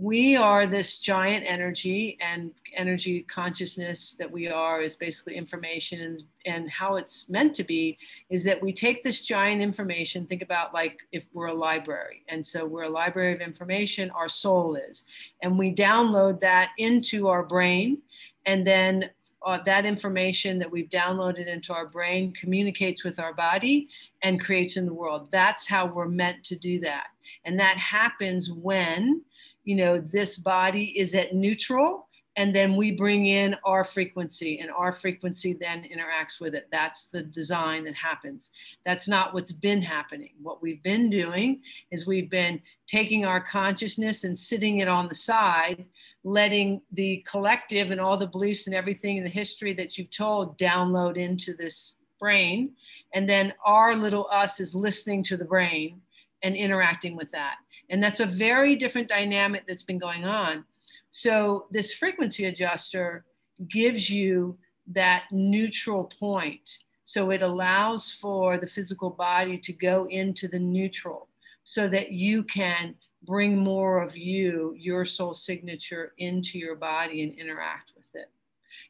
we 0.00 0.34
are 0.34 0.66
this 0.66 0.98
giant 0.98 1.44
energy 1.46 2.16
and 2.22 2.52
energy 2.74 3.20
consciousness 3.20 4.16
that 4.18 4.30
we 4.30 4.48
are 4.48 4.80
is 4.80 4.96
basically 4.96 5.34
information. 5.36 6.00
And, 6.00 6.22
and 6.46 6.70
how 6.70 6.96
it's 6.96 7.28
meant 7.28 7.54
to 7.56 7.64
be 7.64 7.98
is 8.30 8.42
that 8.44 8.62
we 8.62 8.72
take 8.72 9.02
this 9.02 9.20
giant 9.20 9.60
information 9.60 10.24
think 10.24 10.40
about 10.40 10.72
like 10.72 11.00
if 11.12 11.24
we're 11.34 11.48
a 11.48 11.54
library. 11.54 12.24
And 12.28 12.44
so 12.44 12.64
we're 12.64 12.84
a 12.84 12.88
library 12.88 13.34
of 13.34 13.42
information 13.42 14.10
our 14.12 14.28
soul 14.28 14.74
is. 14.74 15.04
And 15.42 15.58
we 15.58 15.74
download 15.74 16.40
that 16.40 16.70
into 16.78 17.28
our 17.28 17.42
brain 17.42 17.98
and 18.46 18.66
then 18.66 19.10
uh, 19.44 19.58
that 19.64 19.86
information 19.86 20.58
that 20.58 20.70
we've 20.70 20.88
downloaded 20.88 21.46
into 21.46 21.72
our 21.72 21.86
brain 21.86 22.32
communicates 22.32 23.04
with 23.04 23.18
our 23.18 23.32
body 23.32 23.88
and 24.22 24.40
creates 24.40 24.76
in 24.76 24.86
the 24.86 24.92
world. 24.92 25.30
That's 25.30 25.66
how 25.66 25.86
we're 25.86 26.08
meant 26.08 26.44
to 26.44 26.56
do 26.56 26.78
that. 26.80 27.08
And 27.44 27.58
that 27.58 27.78
happens 27.78 28.52
when, 28.52 29.22
you 29.64 29.76
know, 29.76 29.98
this 29.98 30.36
body 30.36 30.98
is 30.98 31.14
at 31.14 31.34
neutral 31.34 32.08
and 32.36 32.54
then 32.54 32.76
we 32.76 32.92
bring 32.92 33.26
in 33.26 33.56
our 33.64 33.82
frequency 33.84 34.60
and 34.60 34.70
our 34.70 34.92
frequency 34.92 35.52
then 35.52 35.84
interacts 35.84 36.40
with 36.40 36.54
it. 36.54 36.68
That's 36.70 37.06
the 37.06 37.22
design 37.22 37.84
that 37.84 37.94
happens. 37.94 38.50
That's 38.84 39.08
not 39.08 39.34
what's 39.34 39.52
been 39.52 39.82
happening. 39.82 40.30
What 40.40 40.62
we've 40.62 40.82
been 40.82 41.10
doing 41.10 41.62
is 41.90 42.06
we've 42.06 42.30
been 42.30 42.60
taking 42.86 43.26
our 43.26 43.40
consciousness 43.40 44.24
and 44.24 44.38
sitting 44.38 44.78
it 44.78 44.88
on 44.88 45.08
the 45.08 45.14
side 45.14 45.84
letting 46.24 46.82
the 46.92 47.24
collective 47.28 47.90
and 47.90 48.00
all 48.00 48.16
the 48.16 48.26
beliefs 48.26 48.66
and 48.66 48.76
everything 48.76 49.16
in 49.16 49.24
the 49.24 49.30
history 49.30 49.72
that 49.74 49.96
you've 49.96 50.10
told 50.10 50.58
download 50.58 51.16
into 51.16 51.54
this 51.54 51.96
brain. 52.18 52.72
And 53.14 53.28
then 53.28 53.52
our 53.64 53.96
little 53.96 54.28
us 54.30 54.60
is 54.60 54.74
listening 54.74 55.22
to 55.24 55.36
the 55.36 55.44
brain 55.44 56.02
and 56.42 56.54
interacting 56.54 57.16
with 57.16 57.30
that. 57.32 57.56
And 57.88 58.02
that's 58.02 58.20
a 58.20 58.26
very 58.26 58.76
different 58.76 59.08
dynamic 59.08 59.66
that's 59.66 59.82
been 59.82 59.98
going 59.98 60.24
on 60.24 60.64
so 61.10 61.66
this 61.70 61.92
frequency 61.92 62.44
adjuster 62.44 63.24
gives 63.68 64.08
you 64.08 64.58
that 64.86 65.24
neutral 65.30 66.04
point. 66.04 66.78
So 67.04 67.30
it 67.30 67.42
allows 67.42 68.12
for 68.12 68.56
the 68.56 68.66
physical 68.66 69.10
body 69.10 69.58
to 69.58 69.72
go 69.72 70.06
into 70.08 70.46
the 70.46 70.58
neutral 70.58 71.28
so 71.64 71.88
that 71.88 72.12
you 72.12 72.44
can 72.44 72.94
bring 73.24 73.58
more 73.58 74.02
of 74.02 74.16
you, 74.16 74.74
your 74.78 75.04
soul 75.04 75.34
signature 75.34 76.14
into 76.18 76.58
your 76.58 76.76
body 76.76 77.22
and 77.22 77.34
interact 77.34 77.92
with 77.96 78.06
it. 78.14 78.30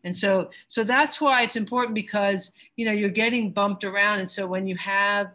And 0.05 0.15
so, 0.15 0.51
so 0.69 0.85
that's 0.85 1.21
why 1.21 1.43
it's 1.43 1.57
important 1.57 1.95
because, 1.95 2.53
you 2.77 2.85
know, 2.85 2.93
you're 2.93 3.09
getting 3.11 3.51
bumped 3.51 3.85
around. 3.85 4.21
And 4.21 4.31
so 4.31 4.47
when 4.47 4.67
you 4.67 4.77
have 4.77 5.33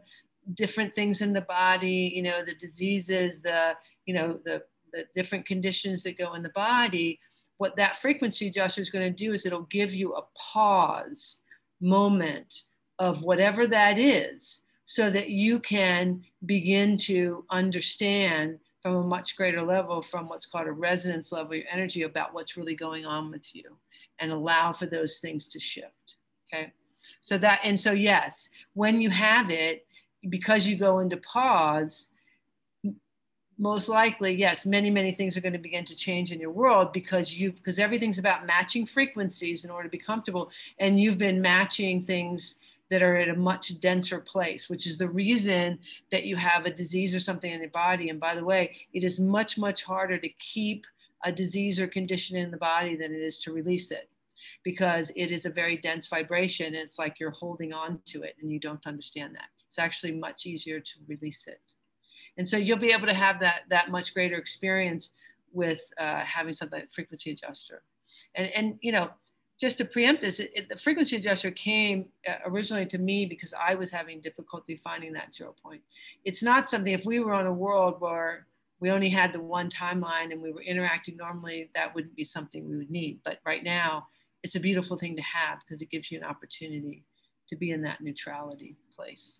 different 0.53 0.93
things 0.93 1.21
in 1.21 1.33
the 1.33 1.41
body, 1.41 2.11
you 2.15 2.21
know, 2.21 2.43
the 2.43 2.55
diseases, 2.55 3.41
the, 3.41 3.73
you 4.05 4.13
know, 4.13 4.39
the 4.45 4.63
the 4.95 5.05
different 5.13 5.45
conditions 5.45 6.03
that 6.03 6.17
go 6.17 6.33
in 6.35 6.43
the 6.43 6.49
body, 6.49 7.19
what 7.57 7.75
that 7.75 7.97
frequency 7.97 8.47
adjuster 8.47 8.81
is 8.81 8.89
going 8.89 9.05
to 9.13 9.23
do 9.25 9.33
is 9.33 9.45
it'll 9.45 9.63
give 9.63 9.93
you 9.93 10.13
a 10.13 10.23
pause 10.37 11.37
moment 11.81 12.63
of 12.99 13.21
whatever 13.21 13.67
that 13.67 13.99
is 13.99 14.61
so 14.85 15.09
that 15.09 15.29
you 15.29 15.59
can 15.59 16.21
begin 16.45 16.97
to 16.97 17.43
understand 17.49 18.59
from 18.81 18.95
a 18.95 19.03
much 19.03 19.35
greater 19.35 19.63
level 19.63 20.01
from 20.01 20.29
what's 20.29 20.45
called 20.45 20.67
a 20.67 20.71
resonance 20.71 21.31
level 21.31 21.55
your 21.55 21.65
energy 21.71 22.03
about 22.03 22.33
what's 22.33 22.55
really 22.55 22.75
going 22.75 23.05
on 23.05 23.31
with 23.31 23.53
you 23.55 23.63
and 24.19 24.31
allow 24.31 24.71
for 24.71 24.85
those 24.85 25.17
things 25.17 25.47
to 25.47 25.59
shift 25.59 26.17
okay? 26.47 26.71
So 27.21 27.37
that 27.39 27.61
and 27.63 27.79
so 27.79 27.91
yes 27.91 28.49
when 28.73 29.01
you 29.01 29.09
have 29.09 29.49
it 29.49 29.85
because 30.29 30.67
you 30.67 30.75
go 30.75 30.99
into 30.99 31.17
pause 31.17 32.09
most 33.57 33.87
likely 33.87 34.33
yes 34.33 34.65
many 34.65 34.89
many 34.89 35.11
things 35.11 35.37
are 35.37 35.41
going 35.41 35.53
to 35.53 35.59
begin 35.59 35.85
to 35.85 35.95
change 35.95 36.31
in 36.31 36.39
your 36.39 36.51
world 36.51 36.91
because 36.91 37.37
you 37.37 37.51
because 37.51 37.79
everything's 37.79 38.19
about 38.19 38.45
matching 38.45 38.85
frequencies 38.85 39.63
in 39.63 39.71
order 39.71 39.87
to 39.87 39.91
be 39.91 39.97
comfortable 39.97 40.51
and 40.79 40.99
you've 40.99 41.17
been 41.17 41.41
matching 41.41 42.03
things 42.03 42.55
that 42.89 43.01
are 43.01 43.15
at 43.15 43.29
a 43.29 43.35
much 43.35 43.79
denser 43.79 44.19
place 44.19 44.69
which 44.69 44.85
is 44.85 44.97
the 44.97 45.07
reason 45.07 45.79
that 46.11 46.25
you 46.25 46.35
have 46.35 46.65
a 46.65 46.69
disease 46.69 47.15
or 47.15 47.19
something 47.19 47.51
in 47.51 47.61
your 47.61 47.69
body. 47.69 48.09
And 48.09 48.19
by 48.19 48.35
the 48.35 48.43
way 48.43 48.75
it 48.93 49.03
is 49.03 49.19
much 49.19 49.57
much 49.57 49.83
harder 49.83 50.17
to 50.17 50.29
keep 50.39 50.85
a 51.23 51.31
disease 51.31 51.79
or 51.79 51.87
condition 51.87 52.35
in 52.35 52.51
the 52.51 52.57
body 52.57 52.95
than 52.95 53.13
it 53.13 53.21
is 53.21 53.39
to 53.39 53.53
release 53.53 53.89
it 53.89 54.09
because 54.63 55.11
it 55.15 55.31
is 55.31 55.45
a 55.45 55.49
very 55.49 55.77
dense 55.77 56.07
vibration 56.07 56.67
and 56.67 56.75
it's 56.75 56.99
like 56.99 57.19
you're 57.19 57.31
holding 57.31 57.73
on 57.73 57.99
to 58.05 58.21
it 58.21 58.35
and 58.39 58.49
you 58.49 58.59
don't 58.59 58.85
understand 58.85 59.33
that. 59.33 59.49
It's 59.67 59.79
actually 59.79 60.11
much 60.11 60.45
easier 60.45 60.79
to 60.79 60.93
release 61.07 61.47
it 61.47 61.61
And 62.37 62.47
so 62.47 62.57
you'll 62.57 62.77
be 62.77 62.91
able 62.91 63.07
to 63.07 63.13
have 63.13 63.39
that, 63.39 63.61
that 63.69 63.91
much 63.91 64.13
greater 64.13 64.35
experience 64.35 65.11
with 65.53 65.81
uh, 65.99 66.23
having 66.25 66.53
something 66.53 66.79
like 66.79 66.91
frequency 66.91 67.31
adjuster. 67.31 67.83
And, 68.35 68.49
and, 68.55 68.79
you 68.81 68.91
know, 68.91 69.09
just 69.59 69.77
to 69.77 69.85
preempt 69.85 70.21
this, 70.21 70.41
it, 70.41 70.51
it, 70.53 70.69
the 70.69 70.75
frequency 70.75 71.15
adjuster 71.15 71.49
came 71.51 72.07
uh, 72.27 72.33
originally 72.45 72.85
to 72.87 72.97
me 72.97 73.25
because 73.25 73.53
I 73.53 73.75
was 73.75 73.89
having 73.89 74.19
difficulty 74.19 74.75
finding 74.75 75.13
that 75.13 75.33
zero 75.33 75.55
point. 75.63 75.81
It's 76.25 76.43
not 76.43 76.69
something, 76.69 76.91
if 76.91 77.05
we 77.05 77.19
were 77.19 77.33
on 77.33 77.45
a 77.45 77.53
world 77.53 77.95
where 77.99 78.47
we 78.81 78.91
only 78.91 79.09
had 79.09 79.31
the 79.31 79.39
one 79.39 79.69
timeline 79.69 80.33
and 80.33 80.41
we 80.41 80.51
were 80.51 80.61
interacting 80.61 81.15
normally, 81.15 81.69
that 81.73 81.95
wouldn't 81.95 82.15
be 82.15 82.25
something 82.25 82.69
we 82.69 82.75
would 82.75 82.91
need. 82.91 83.19
But 83.23 83.39
right 83.45 83.63
now, 83.63 84.07
it's 84.43 84.55
a 84.55 84.59
beautiful 84.59 84.97
thing 84.97 85.15
to 85.15 85.21
have 85.21 85.59
because 85.61 85.81
it 85.81 85.89
gives 85.89 86.11
you 86.11 86.17
an 86.17 86.25
opportunity 86.25 87.05
to 87.47 87.55
be 87.55 87.71
in 87.71 87.81
that 87.83 88.01
neutrality 88.01 88.75
place. 88.93 89.39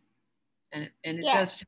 And 0.72 0.84
it, 0.84 0.92
and 1.04 1.20
it 1.20 1.26
yeah. 1.26 1.40
does. 1.40 1.64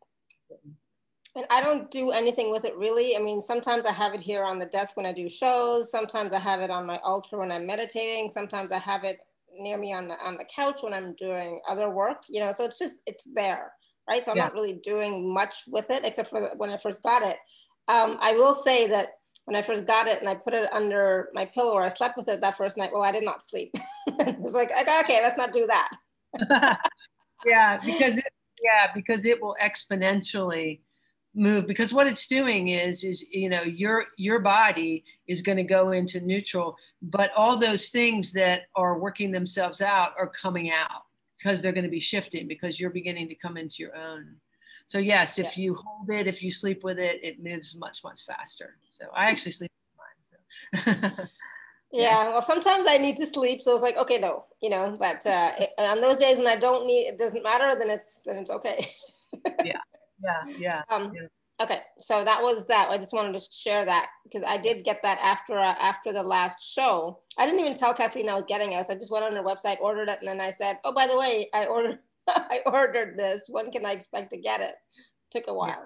And 1.38 1.46
I 1.52 1.62
don't 1.62 1.90
do 1.92 2.10
anything 2.10 2.52
with 2.52 2.66
it 2.66 2.76
really. 2.76 3.16
I 3.16 3.20
mean, 3.20 3.42
sometimes 3.42 3.86
I 3.86 3.92
have 3.92 4.16
it 4.16 4.22
here 4.22 4.44
on 4.44 4.58
the 4.58 4.66
desk 4.66 4.98
when 4.98 5.06
I 5.06 5.14
do 5.14 5.30
shows. 5.30 5.92
Sometimes 5.92 6.34
I 6.34 6.40
have 6.40 6.62
it 6.62 6.72
on 6.72 6.88
my 6.88 6.98
altar 7.04 7.38
when 7.38 7.52
I'm 7.52 7.68
meditating. 7.68 8.32
Sometimes 8.32 8.72
I 8.72 8.80
have 8.80 9.04
it 9.04 9.20
near 9.56 9.78
me 9.78 9.94
on 9.94 10.08
the 10.08 10.16
on 10.16 10.36
the 10.36 10.46
couch 10.46 10.80
when 10.82 10.96
I'm 10.96 11.14
doing 11.14 11.62
other 11.70 11.92
work. 11.92 12.24
You 12.28 12.40
know, 12.40 12.54
so 12.58 12.66
it's 12.66 12.80
just 12.80 12.98
it's 13.06 13.28
there, 13.36 13.72
right? 14.10 14.26
So 14.26 14.32
I'm 14.32 14.38
yeah. 14.38 14.46
not 14.46 14.54
really 14.54 14.80
doing 14.84 15.32
much 15.32 15.66
with 15.68 15.92
it 15.92 16.04
except 16.04 16.32
for 16.32 16.54
when 16.58 16.72
I 16.72 16.78
first 16.78 17.04
got 17.04 17.22
it. 17.22 17.38
Um, 17.88 18.18
I 18.20 18.32
will 18.32 18.56
say 18.56 18.88
that 18.88 19.10
when 19.46 19.56
I 19.56 19.62
first 19.62 19.86
got 19.86 20.08
it 20.08 20.20
and 20.20 20.28
I 20.28 20.34
put 20.34 20.56
it 20.56 20.68
under 20.74 21.30
my 21.36 21.46
pillow 21.46 21.74
or 21.74 21.84
I 21.84 21.88
slept 21.90 22.18
with 22.18 22.28
it 22.30 22.42
that 22.42 22.58
first 22.58 22.78
night, 22.78 22.90
well, 22.92 23.04
I 23.04 23.12
did 23.12 23.24
not 23.24 23.44
sleep. 23.44 23.76
it's 24.08 24.54
like, 24.54 24.72
okay, 24.72 25.22
let's 25.22 25.38
not 25.38 25.54
do 25.54 25.68
that. 25.68 26.80
yeah, 27.46 27.78
because 27.86 28.18
it, 28.18 28.26
yeah, 28.62 28.92
because 28.94 29.26
it 29.26 29.40
will 29.40 29.56
exponentially 29.64 30.80
move 31.38 31.68
because 31.68 31.94
what 31.94 32.08
it's 32.08 32.26
doing 32.26 32.70
is 32.70 33.04
is 33.04 33.24
you 33.32 33.48
know 33.48 33.62
your 33.62 34.06
your 34.18 34.40
body 34.40 35.04
is 35.28 35.42
going 35.42 35.58
to 35.58 35.64
go 35.64 35.92
into 35.92 36.20
neutral 36.20 36.76
but 37.02 37.32
all 37.36 37.56
those 37.56 37.90
things 37.90 38.34
that 38.34 38.64
are 38.76 38.98
working 38.98 39.32
themselves 39.32 39.80
out 39.80 40.14
are 40.18 40.28
coming 40.28 40.72
out 40.72 41.04
because 41.38 41.62
they're 41.62 41.72
going 41.72 41.84
to 41.84 41.90
be 41.90 42.00
shifting 42.00 42.48
because 42.48 42.80
you're 42.80 42.90
beginning 42.90 43.28
to 43.28 43.36
come 43.36 43.58
into 43.58 43.78
your 43.80 43.96
own. 43.96 44.36
So 44.88 44.98
yes 44.98 45.38
if 45.38 45.58
yeah. 45.58 45.66
you 45.66 45.76
hold 45.76 46.10
it 46.10 46.28
if 46.28 46.42
you 46.42 46.50
sleep 46.50 46.84
with 46.84 46.98
it 46.98 47.24
it 47.24 47.44
moves 47.44 47.76
much 47.78 48.04
much 48.04 48.24
faster. 48.26 48.78
So 48.90 49.06
i 49.16 49.26
actually 49.26 49.52
sleep 49.52 49.72
with 50.74 50.86
mine 50.86 51.04
so. 51.18 51.24
Yeah 51.92 52.30
well 52.30 52.42
sometimes 52.42 52.86
i 52.86 52.98
need 52.98 53.16
to 53.16 53.26
sleep 53.26 53.62
so 53.62 53.74
it's 53.74 53.82
like 53.82 53.96
okay 53.96 54.18
no 54.18 54.44
you 54.62 54.70
know 54.70 54.94
but 55.00 55.26
uh 55.26 55.54
on 55.78 56.02
those 56.02 56.18
days 56.18 56.38
when 56.38 56.48
i 56.48 56.58
don't 56.58 56.86
need 56.86 57.08
it 57.08 57.18
doesn't 57.18 57.44
matter 57.44 57.76
then 57.80 57.90
it's 57.90 58.24
then 58.26 58.38
it's 58.38 58.50
okay. 58.50 58.92
Yeah 59.64 59.80
yeah 60.24 60.44
yeah, 60.58 60.82
um, 60.90 61.12
yeah. 61.14 61.28
okay 61.64 61.82
so 62.00 62.24
that 62.24 62.42
was 62.42 62.66
that 62.68 62.90
i 62.90 62.98
just 62.98 63.14
wanted 63.14 63.38
to 63.38 63.46
share 63.52 63.86
that 63.86 64.10
because 64.24 64.44
i 64.48 64.58
did 64.58 64.84
get 64.86 65.02
that 65.04 65.20
after 65.22 65.58
uh, 65.58 65.76
after 65.80 66.12
the 66.12 66.24
last 66.24 66.58
show 66.62 67.20
i 67.38 67.46
didn't 67.46 67.60
even 67.60 67.74
tell 67.74 67.94
kathleen 67.94 68.30
i 68.30 68.36
was 68.36 68.46
getting 68.48 68.72
it 68.74 68.86
i 68.90 68.96
just 68.96 69.12
went 69.12 69.26
on 69.26 69.36
her 69.36 69.44
website 69.44 69.80
ordered 69.80 70.10
it 70.10 70.20
and 70.20 70.28
then 70.28 70.42
i 70.42 70.50
said 70.50 70.78
oh 70.84 70.94
by 70.94 71.08
the 71.08 71.18
way 71.18 71.50
i 71.54 71.66
ordered 71.66 72.00
i 72.28 72.62
ordered 72.66 73.18
this 73.18 73.46
when 73.48 73.72
can 73.72 73.86
i 73.86 73.92
expect 73.92 74.32
to 74.32 74.38
get 74.38 74.62
it 74.62 74.76
took 75.32 75.46
a 75.48 75.54
while 75.54 75.68
yeah. 75.68 75.86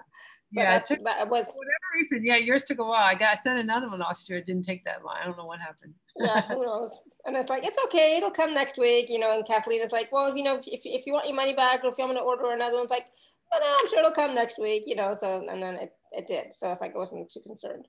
But 0.54 0.62
yeah, 0.62 0.76
it 0.76 0.84
took, 0.84 1.04
that 1.04 1.30
was 1.30 1.46
for 1.46 1.56
whatever 1.56 1.88
reason. 1.94 2.24
Yeah, 2.24 2.36
yours 2.36 2.64
took 2.64 2.78
a 2.78 2.84
while. 2.84 3.02
I 3.02 3.14
got 3.14 3.38
I 3.38 3.40
sent 3.40 3.58
another 3.58 3.88
one 3.88 4.00
last 4.00 4.28
year. 4.28 4.38
It 4.38 4.44
didn't 4.44 4.64
take 4.64 4.84
that 4.84 5.02
long. 5.02 5.16
I 5.20 5.24
don't 5.24 5.38
know 5.38 5.46
what 5.46 5.60
happened. 5.60 5.94
yeah, 6.16 6.42
who 6.42 6.62
knows? 6.66 6.98
And 7.24 7.34
it's 7.36 7.48
like 7.48 7.64
it's 7.64 7.78
okay. 7.86 8.18
It'll 8.18 8.30
come 8.30 8.52
next 8.52 8.76
week, 8.76 9.06
you 9.08 9.18
know. 9.18 9.34
And 9.34 9.46
Kathleen 9.46 9.80
is 9.80 9.92
like, 9.92 10.12
well, 10.12 10.36
you 10.36 10.44
know, 10.44 10.56
if, 10.58 10.82
if 10.84 11.06
you 11.06 11.14
want 11.14 11.26
your 11.26 11.36
money 11.36 11.54
back, 11.54 11.82
or 11.84 11.90
if 11.90 11.96
you 11.96 12.04
want 12.04 12.18
to 12.18 12.22
order 12.22 12.52
another 12.52 12.74
one, 12.74 12.82
it's 12.82 12.90
like 12.90 13.06
but 13.52 13.60
no, 13.60 13.76
I'm 13.78 13.88
sure 13.88 13.98
it'll 13.98 14.12
come 14.12 14.34
next 14.34 14.58
week, 14.58 14.84
you 14.86 14.96
know. 14.96 15.14
So 15.14 15.46
and 15.48 15.62
then 15.62 15.74
it, 15.74 15.92
it 16.12 16.26
did. 16.26 16.54
So 16.54 16.72
it's 16.72 16.80
like 16.80 16.94
I 16.94 16.98
wasn't 16.98 17.30
too 17.30 17.40
concerned. 17.40 17.86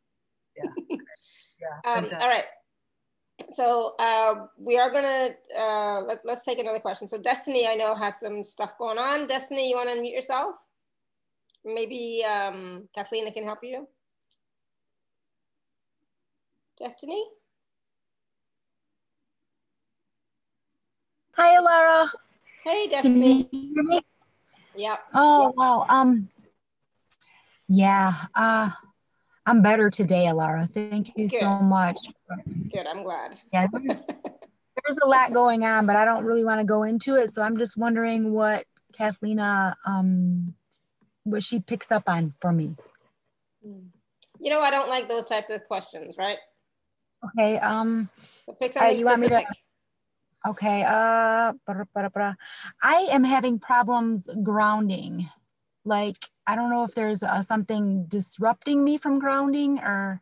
Yeah. 0.58 0.72
yeah. 1.86 1.92
um, 1.92 2.10
all 2.20 2.28
right. 2.28 2.46
So 3.52 3.96
uh, 3.98 4.48
we 4.58 4.78
are 4.78 4.92
gonna 4.92 5.30
uh, 5.58 6.02
let, 6.02 6.20
let's 6.26 6.44
take 6.44 6.60
another 6.60 6.80
question. 6.80 7.08
So 7.08 7.18
Destiny, 7.18 7.68
I 7.68 7.76
know 7.76 7.96
has 7.96 8.20
some 8.20 8.44
stuff 8.44 8.78
going 8.78 8.98
on. 8.98 9.26
Destiny, 9.26 9.70
you 9.70 9.76
want 9.78 9.90
to 9.90 9.96
unmute 9.96 10.14
yourself? 10.14 10.56
Maybe 11.66 12.24
um, 12.26 12.90
Kathleen 12.94 13.32
can 13.32 13.46
help 13.46 13.60
you. 13.64 13.88
Destiny. 16.78 17.24
Hi, 21.36 21.58
Alara. 21.58 22.10
Hey, 22.64 22.88
Destiny. 22.88 23.50
Yeah. 24.76 24.98
Oh, 25.14 25.54
wow. 25.56 25.86
Um, 25.88 26.30
yeah. 27.68 28.14
Uh, 28.34 28.70
I'm 29.46 29.62
better 29.62 29.90
today, 29.90 30.26
Alara. 30.26 30.70
Thank 30.70 31.18
you 31.18 31.28
Good. 31.28 31.40
so 31.40 31.60
much. 31.60 31.98
Good. 32.72 32.88
I'm 32.88 33.04
glad. 33.04 33.38
Yeah. 33.52 33.68
There's 33.74 34.98
a 35.04 35.08
lot 35.08 35.34
going 35.34 35.64
on, 35.64 35.86
but 35.86 35.96
I 35.96 36.06
don't 36.06 36.26
really 36.26 36.44
want 36.44 36.60
to 36.60 36.66
go 36.66 36.84
into 36.84 37.16
it. 37.16 37.30
So 37.30 37.42
I'm 37.42 37.58
just 37.58 37.78
wondering 37.78 38.34
what 38.34 38.66
Cathleena, 38.94 39.76
um, 39.86 40.56
what 41.24 41.44
she 41.44 41.60
picks 41.60 41.92
up 41.92 42.04
on 42.08 42.34
for 42.42 42.52
me. 42.52 42.76
You 43.64 44.50
know, 44.50 44.62
I 44.62 44.72
don't 44.72 44.90
like 44.90 45.08
those 45.08 45.26
types 45.26 45.52
of 45.52 45.64
questions, 45.66 46.16
right? 46.18 46.38
Okay. 47.26 47.58
Um, 47.60 48.10
so 48.46 48.54
pick 48.54 48.74
something 48.74 48.92
uh, 48.92 48.94
you 48.94 49.02
specific. 49.02 49.32
want 49.32 49.48
me 49.48 49.54
to? 49.54 49.56
Okay. 50.46 50.84
Uh, 50.84 51.54
I 52.82 53.08
am 53.12 53.24
having 53.24 53.60
problems 53.60 54.30
grounding. 54.44 55.30
Like, 55.86 56.30
I 56.48 56.56
don't 56.56 56.70
know 56.70 56.84
if 56.84 56.96
there's 56.96 57.24
uh, 57.24 57.42
something 57.42 58.06
disrupting 58.06 58.84
me 58.84 58.98
from 58.98 59.20
grounding 59.20 59.80
or, 59.80 60.22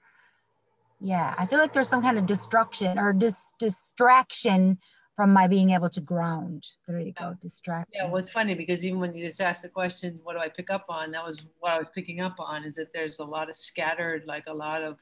yeah, 0.99 1.33
I 1.37 1.45
feel 1.45 1.59
like 1.59 1.73
there's 1.73 1.89
some 1.89 2.01
kind 2.01 2.17
of 2.17 2.25
destruction 2.25 2.99
or 2.99 3.13
dis- 3.13 3.53
distraction 3.59 4.79
from 5.15 5.33
my 5.33 5.47
being 5.47 5.71
able 5.71 5.89
to 5.89 6.01
ground. 6.01 6.67
There 6.87 6.99
you 6.99 7.13
go, 7.13 7.35
distraction. 7.39 7.91
Yeah, 7.93 8.05
well, 8.05 8.17
it's 8.17 8.29
funny 8.29 8.55
because 8.55 8.85
even 8.85 8.99
when 8.99 9.13
you 9.13 9.19
just 9.19 9.41
asked 9.41 9.61
the 9.61 9.69
question, 9.69 10.19
what 10.23 10.33
do 10.33 10.39
I 10.39 10.49
pick 10.49 10.69
up 10.69 10.85
on? 10.89 11.11
That 11.11 11.25
was 11.25 11.45
what 11.59 11.73
I 11.73 11.77
was 11.77 11.89
picking 11.89 12.21
up 12.21 12.35
on 12.39 12.63
is 12.63 12.75
that 12.75 12.93
there's 12.93 13.19
a 13.19 13.25
lot 13.25 13.49
of 13.49 13.55
scattered, 13.55 14.25
like 14.25 14.45
a 14.47 14.53
lot 14.53 14.83
of 14.83 14.97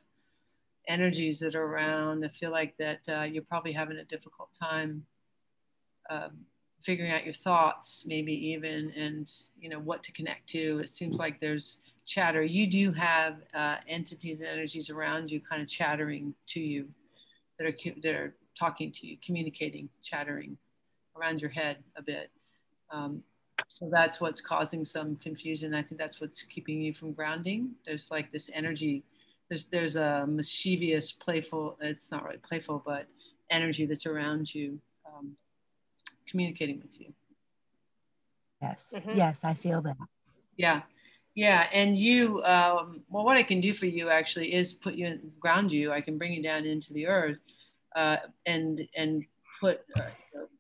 energies 0.90 1.40
that 1.40 1.56
are 1.56 1.64
around. 1.64 2.26
I 2.26 2.30
feel 2.30 2.52
like 2.52 2.76
that 2.78 3.00
uh, 3.08 3.22
you're 3.22 3.44
probably 3.44 3.72
having 3.72 3.98
a 3.98 4.04
difficult 4.04 4.50
time 4.60 5.06
um, 6.10 6.40
figuring 6.82 7.12
out 7.12 7.24
your 7.24 7.34
thoughts, 7.34 8.04
maybe 8.08 8.34
even, 8.52 8.92
and 8.98 9.32
you 9.60 9.70
know 9.70 9.80
what 9.80 10.04
to 10.04 10.12
connect 10.12 10.48
to. 10.50 10.80
It 10.80 10.90
seems 10.90 11.18
like 11.18 11.40
there's 11.40 11.78
chatter. 12.06 12.44
You 12.44 12.68
do 12.68 12.92
have 12.92 13.38
uh, 13.54 13.78
entities 13.88 14.42
and 14.42 14.50
energies 14.50 14.90
around 14.90 15.32
you, 15.32 15.40
kind 15.40 15.62
of 15.62 15.70
chattering 15.70 16.34
to 16.48 16.60
you, 16.60 16.88
that 17.58 17.68
are 17.68 17.76
that 18.02 18.16
are 18.16 18.36
talking 18.58 18.92
to 18.92 19.08
you, 19.08 19.18
communicating, 19.24 19.88
chattering 20.04 20.58
around 21.16 21.42
your 21.42 21.52
head 21.52 21.78
a 21.96 22.02
bit. 22.02 22.32
Um, 22.92 23.24
so 23.68 23.90
that's 23.92 24.20
what's 24.20 24.42
causing 24.42 24.84
some 24.84 25.18
confusion. 25.18 25.76
I 25.76 25.84
think 25.84 26.00
that's 26.00 26.20
what's 26.20 26.42
keeping 26.44 26.82
you 26.82 26.94
from 26.94 27.14
grounding. 27.14 27.72
There's 27.86 28.10
like 28.10 28.32
this 28.32 28.50
energy 28.54 29.04
there's 29.50 29.66
there's 29.66 29.95
a 29.95 30.26
mischievous, 30.28 31.12
playful. 31.12 31.78
It's 31.82 32.12
not 32.12 32.24
really 32.24 32.38
playful, 32.38 32.82
but 32.86 33.08
energy 33.50 33.86
that's 33.86 34.06
around 34.06 34.54
you, 34.54 34.80
um, 35.06 35.36
communicating 36.28 36.80
with 36.80 37.00
you. 37.02 37.12
Yes, 38.62 38.93
mm-hmm. 38.95 39.18
yes, 39.18 39.43
I 39.43 39.56
feel 39.56 39.82
that. 39.82 39.97
Yeah, 40.56 40.82
yeah, 41.34 41.68
and 41.74 41.97
you. 41.97 42.43
Um, 42.43 43.02
well, 43.10 43.26
what 43.26 43.38
I 43.38 43.43
can 43.43 43.60
do 43.60 43.74
for 43.74 43.88
you 43.88 44.10
actually 44.10 44.54
is 44.54 44.74
put 44.74 44.93
you 44.93 45.08
in, 45.08 45.32
ground 45.39 45.72
you. 45.72 45.91
I 45.91 46.02
can 46.02 46.18
bring 46.18 46.34
you 46.34 46.43
down 46.43 46.66
into 46.66 46.93
the 46.93 47.08
earth, 47.08 47.39
uh, 47.95 48.18
and 48.45 48.88
and 48.95 49.26
put 49.60 49.82
uh, 49.97 50.10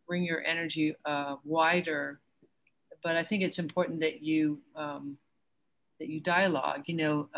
bring 0.07 0.23
your 0.23 0.43
energy 0.43 0.95
uh, 1.05 1.35
wider. 1.43 2.19
But 3.03 3.15
I 3.15 3.23
think 3.23 3.43
it's 3.43 3.59
important 3.59 3.99
that 3.99 4.23
you 4.23 4.59
um, 4.75 5.17
that 5.99 6.09
you 6.09 6.19
dialogue. 6.19 6.83
You 6.87 6.95
know 6.95 7.29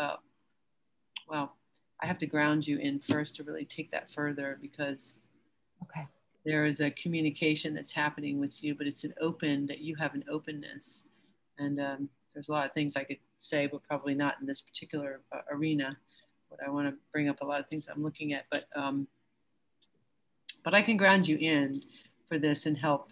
well, 1.28 1.56
I 2.02 2.06
have 2.06 2.18
to 2.18 2.26
ground 2.26 2.66
you 2.66 2.78
in 2.78 2.98
first 2.98 3.36
to 3.36 3.44
really 3.44 3.64
take 3.64 3.90
that 3.92 4.10
further 4.10 4.58
because 4.60 5.20
okay. 5.84 6.06
there 6.44 6.66
is 6.66 6.80
a 6.80 6.90
communication 6.90 7.74
that's 7.74 7.92
happening 7.92 8.40
with 8.40 8.62
you, 8.62 8.74
but 8.74 8.86
it's 8.86 9.04
an 9.04 9.14
open 9.20 9.66
that 9.66 9.80
you 9.80 9.94
have 9.96 10.14
an 10.14 10.24
openness. 10.28 11.04
And 11.58 11.80
um, 11.80 12.08
there's 12.34 12.48
a 12.48 12.52
lot 12.52 12.66
of 12.66 12.72
things 12.72 12.96
I 12.96 13.04
could 13.04 13.18
say, 13.38 13.66
but 13.66 13.82
probably 13.84 14.14
not 14.14 14.34
in 14.40 14.46
this 14.46 14.60
particular 14.60 15.20
uh, 15.32 15.42
arena. 15.50 15.96
But 16.50 16.58
I 16.66 16.70
want 16.70 16.88
to 16.88 16.94
bring 17.12 17.28
up 17.28 17.40
a 17.40 17.46
lot 17.46 17.60
of 17.60 17.66
things 17.66 17.88
I'm 17.88 18.02
looking 18.02 18.34
at, 18.34 18.46
but 18.50 18.64
um, 18.76 19.06
but 20.64 20.74
I 20.74 20.82
can 20.82 20.96
ground 20.96 21.26
you 21.26 21.38
in 21.38 21.80
for 22.28 22.38
this 22.38 22.66
and 22.66 22.76
help 22.76 23.10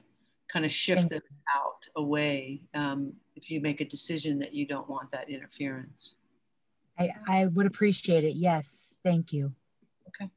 kind 0.48 0.64
of 0.64 0.70
shift 0.70 1.08
this 1.08 1.40
out 1.54 1.86
away 1.96 2.60
um, 2.74 3.12
if 3.36 3.50
you 3.50 3.60
make 3.60 3.80
a 3.80 3.84
decision 3.84 4.38
that 4.40 4.52
you 4.52 4.66
don't 4.66 4.88
want 4.88 5.10
that 5.12 5.30
interference. 5.30 6.14
I, 7.00 7.10
I 7.26 7.46
would 7.46 7.66
appreciate 7.66 8.24
it. 8.24 8.36
Yes. 8.36 8.96
Thank 9.04 9.32
you. 9.32 9.54
Okay. 10.08 10.30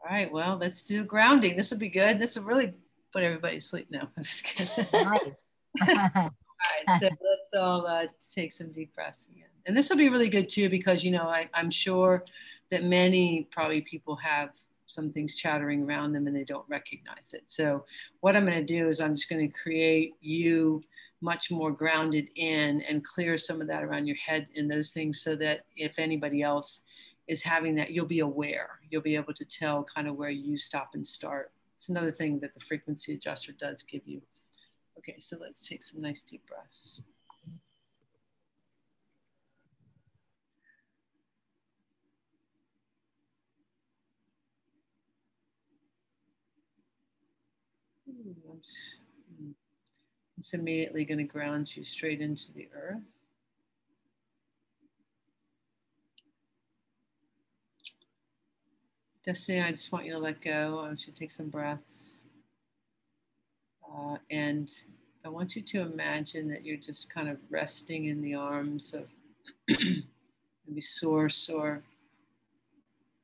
All 0.00 0.10
right. 0.10 0.30
Well, 0.30 0.56
let's 0.60 0.82
do 0.82 1.04
grounding. 1.04 1.56
This 1.56 1.70
will 1.70 1.78
be 1.78 1.88
good. 1.88 2.18
This 2.18 2.36
will 2.36 2.44
really 2.44 2.72
put 3.12 3.22
everybody 3.22 3.56
to 3.56 3.60
sleep 3.60 3.88
now. 3.90 4.08
I'm 4.16 4.24
just 4.24 4.44
kidding. 4.44 4.86
All 4.94 5.20
right. 5.90 6.30
so 7.00 7.08
let's 7.22 7.44
let's 7.44 7.54
all 7.54 7.86
uh, 7.86 8.06
take 8.34 8.52
some 8.52 8.70
deep 8.70 8.94
breaths 8.94 9.28
again. 9.30 9.48
And 9.66 9.76
this 9.76 9.90
will 9.90 9.96
be 9.96 10.08
really 10.08 10.28
good 10.28 10.48
too, 10.48 10.68
because, 10.68 11.04
you 11.04 11.10
know, 11.10 11.24
I, 11.24 11.48
I'm 11.54 11.70
sure 11.70 12.24
that 12.70 12.84
many 12.84 13.48
probably 13.50 13.80
people 13.82 14.16
have 14.16 14.50
some 14.86 15.10
things 15.10 15.36
chattering 15.36 15.82
around 15.82 16.12
them 16.12 16.26
and 16.26 16.36
they 16.36 16.44
don't 16.44 16.68
recognize 16.68 17.32
it. 17.32 17.42
So 17.46 17.84
what 18.20 18.36
I'm 18.36 18.44
going 18.44 18.58
to 18.58 18.64
do 18.64 18.88
is 18.88 19.00
I'm 19.00 19.14
just 19.14 19.28
going 19.28 19.46
to 19.46 19.58
create 19.58 20.14
you 20.20 20.82
much 21.24 21.50
more 21.50 21.72
grounded 21.72 22.28
in 22.36 22.82
and 22.82 23.02
clear 23.02 23.38
some 23.38 23.62
of 23.62 23.66
that 23.66 23.82
around 23.82 24.06
your 24.06 24.16
head 24.16 24.46
and 24.56 24.70
those 24.70 24.90
things 24.90 25.22
so 25.22 25.34
that 25.34 25.64
if 25.74 25.98
anybody 25.98 26.42
else 26.42 26.82
is 27.28 27.42
having 27.42 27.74
that, 27.76 27.90
you'll 27.90 28.04
be 28.04 28.20
aware. 28.20 28.78
You'll 28.90 29.00
be 29.00 29.16
able 29.16 29.32
to 29.32 29.44
tell 29.46 29.82
kind 29.84 30.06
of 30.06 30.16
where 30.16 30.28
you 30.28 30.58
stop 30.58 30.90
and 30.92 31.06
start. 31.06 31.50
It's 31.74 31.88
another 31.88 32.10
thing 32.10 32.38
that 32.40 32.52
the 32.52 32.60
frequency 32.60 33.14
adjuster 33.14 33.52
does 33.52 33.82
give 33.82 34.02
you. 34.04 34.20
Okay, 34.98 35.16
so 35.18 35.38
let's 35.40 35.66
take 35.66 35.82
some 35.82 36.02
nice 36.02 36.20
deep 36.20 36.42
breaths. 36.46 37.00
Hmm, 48.06 48.32
I'm 48.50 48.60
just 50.44 50.52
immediately 50.52 51.06
going 51.06 51.16
to 51.16 51.24
ground 51.24 51.74
you 51.74 51.82
straight 51.82 52.20
into 52.20 52.52
the 52.52 52.68
earth. 52.76 53.00
Destiny, 59.24 59.62
I 59.62 59.70
just 59.70 59.90
want 59.90 60.04
you 60.04 60.12
to 60.12 60.18
let 60.18 60.42
go. 60.42 60.80
I 60.80 60.88
want 60.88 61.06
you 61.06 61.14
to 61.14 61.18
take 61.18 61.30
some 61.30 61.48
breaths. 61.48 62.18
Uh, 63.90 64.18
and 64.30 64.70
I 65.24 65.30
want 65.30 65.56
you 65.56 65.62
to 65.62 65.80
imagine 65.80 66.46
that 66.48 66.62
you're 66.62 66.76
just 66.76 67.08
kind 67.08 67.30
of 67.30 67.38
resting 67.48 68.08
in 68.08 68.20
the 68.20 68.34
arms 68.34 68.92
of 68.92 69.06
maybe 70.68 70.82
source 70.82 71.48
or 71.48 71.82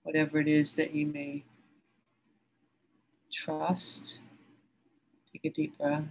whatever 0.04 0.40
it 0.40 0.48
is 0.48 0.72
that 0.72 0.94
you 0.94 1.04
may 1.04 1.44
trust. 3.30 4.16
Take 5.30 5.44
a 5.44 5.50
deep 5.50 5.76
breath. 5.76 6.04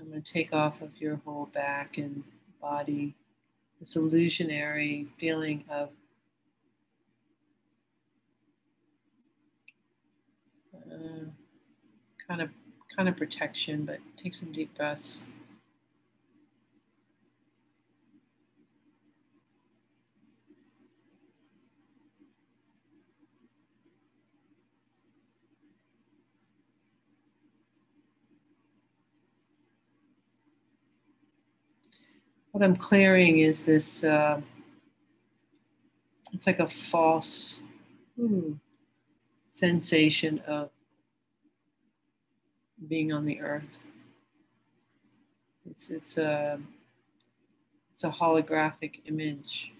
I'm 0.00 0.01
going 0.12 0.22
to 0.22 0.32
take 0.32 0.52
off 0.52 0.82
of 0.82 0.90
your 1.00 1.16
whole 1.24 1.46
back 1.54 1.96
and 1.96 2.22
body 2.60 3.14
this 3.78 3.96
illusionary 3.96 5.06
feeling 5.16 5.64
of 5.70 5.88
uh, 10.76 11.24
kind 12.28 12.42
of 12.42 12.50
kind 12.94 13.08
of 13.08 13.16
protection, 13.16 13.86
but 13.86 14.00
take 14.14 14.34
some 14.34 14.52
deep 14.52 14.76
breaths. 14.76 15.24
What 32.52 32.62
I'm 32.62 32.76
clearing 32.76 33.38
is 33.38 33.62
this, 33.62 34.04
uh, 34.04 34.40
it's 36.32 36.46
like 36.46 36.60
a 36.60 36.68
false 36.68 37.62
ooh, 38.18 38.58
sensation 39.48 40.38
of 40.46 40.70
being 42.88 43.12
on 43.12 43.24
the 43.24 43.40
earth. 43.40 43.86
It's, 45.64 45.90
it's, 45.90 46.18
a, 46.18 46.58
it's 47.90 48.04
a 48.04 48.10
holographic 48.10 49.00
image. 49.06 49.72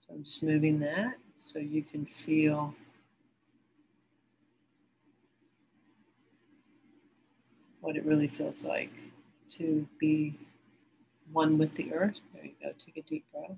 So 0.00 0.14
I'm 0.14 0.22
just 0.22 0.44
moving 0.44 0.78
that 0.80 1.14
so 1.36 1.58
you 1.58 1.82
can 1.82 2.06
feel 2.06 2.72
what 7.80 7.96
it 7.96 8.04
really 8.04 8.28
feels 8.28 8.64
like 8.64 8.92
to 9.48 9.86
be 9.98 10.38
one 11.32 11.58
with 11.58 11.74
the 11.74 11.92
earth. 11.92 12.18
There 12.34 12.44
you 12.44 12.52
go. 12.62 12.72
Take 12.78 12.96
a 12.96 13.02
deep 13.02 13.24
breath. 13.32 13.56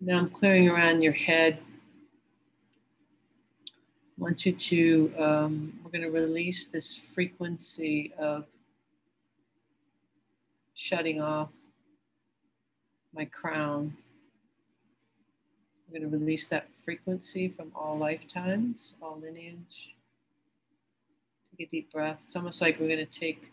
Now 0.00 0.18
I'm 0.18 0.30
clearing 0.30 0.68
around 0.68 1.02
your 1.02 1.12
head. 1.12 1.58
I 4.18 4.22
want 4.22 4.44
you 4.44 4.52
to, 4.52 5.12
um, 5.18 5.80
we're 5.82 5.90
going 5.90 6.02
to 6.02 6.10
release 6.10 6.66
this 6.66 6.96
frequency 6.96 8.12
of 8.18 8.46
shutting 10.74 11.20
off 11.20 11.50
my 13.14 13.26
crown. 13.26 13.96
I'm 15.86 16.00
going 16.00 16.10
to 16.10 16.16
release 16.16 16.46
that 16.48 16.66
frequency 16.84 17.48
from 17.48 17.70
all 17.74 17.96
lifetimes, 17.96 18.94
all 19.00 19.20
lineage. 19.22 19.94
Take 21.58 21.68
a 21.68 21.70
deep 21.70 21.92
breath. 21.92 22.22
It's 22.24 22.34
almost 22.34 22.60
like 22.62 22.80
we're 22.80 22.88
going 22.88 22.98
to 22.98 23.06
take 23.06 23.50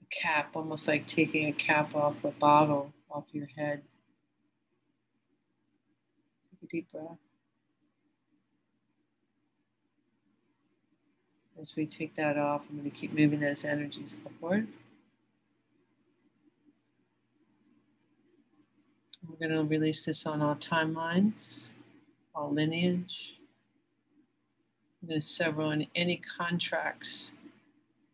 a 0.00 0.06
cap, 0.14 0.50
almost 0.54 0.86
like 0.86 1.06
taking 1.06 1.48
a 1.48 1.52
cap 1.52 1.94
off 1.94 2.22
a 2.22 2.30
bottle 2.30 2.92
off 3.10 3.24
your 3.32 3.48
head. 3.56 3.82
Take 6.50 6.62
a 6.62 6.66
deep 6.66 6.92
breath. 6.92 7.18
As 11.60 11.74
we 11.76 11.84
take 11.84 12.14
that 12.16 12.38
off, 12.38 12.62
I'm 12.70 12.78
going 12.78 12.90
to 12.90 12.96
keep 12.96 13.12
moving 13.12 13.40
those 13.40 13.64
energies 13.64 14.14
upward. 14.24 14.68
We're 19.28 19.48
going 19.48 19.58
to 19.58 19.68
release 19.68 20.04
this 20.04 20.26
on 20.26 20.40
all 20.40 20.54
timelines, 20.54 21.66
all 22.34 22.50
lineage. 22.50 23.34
I'm 25.02 25.08
going 25.08 25.20
to 25.20 25.26
sever 25.26 25.76
any 25.94 26.20
contracts 26.38 27.32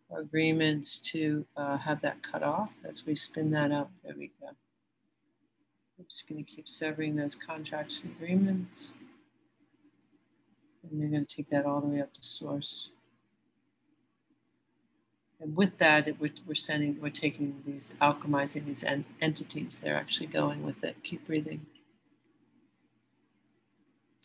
or 0.08 0.20
agreements 0.20 1.00
to 1.00 1.44
uh, 1.56 1.76
have 1.78 2.00
that 2.02 2.22
cut 2.22 2.42
off 2.42 2.70
as 2.88 3.04
we 3.04 3.14
spin 3.14 3.50
that 3.50 3.72
up. 3.72 3.90
There 4.04 4.14
we 4.16 4.30
go. 4.40 4.48
I'm 5.98 6.04
just 6.08 6.28
going 6.28 6.44
to 6.44 6.50
keep 6.50 6.68
severing 6.68 7.16
those 7.16 7.34
contracts 7.34 8.00
and 8.02 8.12
agreements. 8.12 8.90
And 10.82 11.00
you're 11.00 11.10
going 11.10 11.26
to 11.26 11.36
take 11.36 11.50
that 11.50 11.66
all 11.66 11.80
the 11.80 11.88
way 11.88 12.00
up 12.00 12.14
to 12.14 12.22
source. 12.22 12.90
And 15.40 15.56
with 15.56 15.76
that, 15.78 16.06
it, 16.06 16.20
we're, 16.20 16.30
we're 16.46 16.54
sending, 16.54 16.98
we're 17.00 17.10
taking 17.10 17.62
these, 17.66 17.94
alchemizing 18.00 18.64
these 18.64 18.84
en 18.84 19.04
entities. 19.20 19.78
They're 19.82 19.96
actually 19.96 20.28
going 20.28 20.62
with 20.62 20.84
it. 20.84 20.96
Keep 21.02 21.26
breathing. 21.26 21.66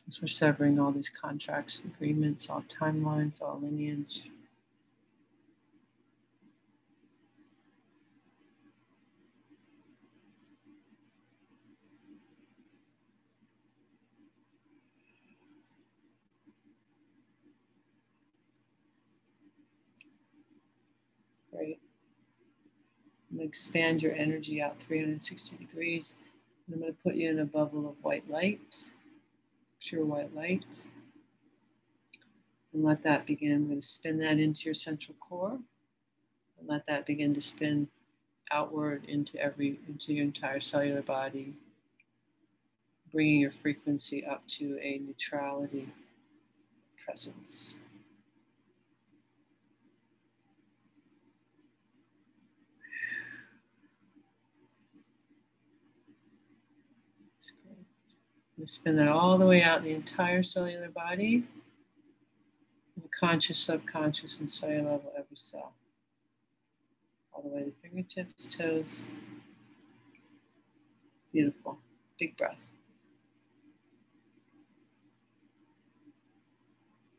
As 0.08 0.22
we're 0.22 0.28
severing 0.28 0.80
all 0.80 0.92
these 0.92 1.10
contracts, 1.10 1.82
agreements, 1.86 2.50
all 2.50 2.64
timelines, 2.64 3.42
all 3.42 3.60
lineage. 3.62 4.24
Expand 23.40 24.02
your 24.02 24.14
energy 24.14 24.62
out 24.62 24.80
360 24.80 25.58
degrees. 25.58 26.14
And 26.68 26.76
I'm 26.76 26.82
going 26.82 26.94
to 26.94 27.00
put 27.04 27.16
you 27.16 27.30
in 27.30 27.40
a 27.40 27.46
bubble 27.46 27.90
of 27.90 27.96
white 28.02 28.30
light 28.30 28.62
pure 29.82 30.06
white 30.06 30.34
light. 30.36 30.84
And 32.74 32.84
let 32.84 33.04
that 33.04 33.26
begin. 33.26 33.54
I'm 33.54 33.68
going 33.68 33.82
to 33.82 33.86
spin 33.86 34.18
that 34.20 34.40
into 34.40 34.66
your 34.66 34.74
central 34.74 35.16
core 35.20 35.60
and 36.60 36.70
let 36.70 36.86
that 36.88 37.06
begin 37.06 37.34
to 37.34 37.42
spin 37.42 37.88
outward 38.52 39.06
into 39.06 39.38
every 39.40 39.80
into 39.88 40.14
your 40.14 40.26
entire 40.26 40.60
cellular 40.60 41.02
body 41.02 41.54
bringing 43.12 43.40
your 43.40 43.52
frequency 43.52 44.26
up 44.26 44.46
to 44.48 44.78
a 44.82 45.00
neutrality 45.00 45.88
presence 47.04 47.76
spin 58.66 58.96
that 58.98 59.08
all 59.08 59.38
the 59.38 59.46
way 59.46 59.64
out 59.64 59.84
the 59.84 59.94
entire 59.94 60.44
cellular 60.44 60.90
body, 60.90 61.46
conscious, 63.20 63.60
subconscious, 63.60 64.40
and 64.40 64.50
cellular 64.50 64.84
level, 64.84 65.14
every 65.18 65.36
cell. 65.36 65.74
All 67.34 67.44
the 67.44 67.50
way 67.50 67.60
to 67.60 67.66
the 67.66 67.74
fingertips, 67.82 68.54
toes. 68.54 69.04
Beautiful. 71.32 71.80
big 72.20 72.36
breath. 72.36 72.58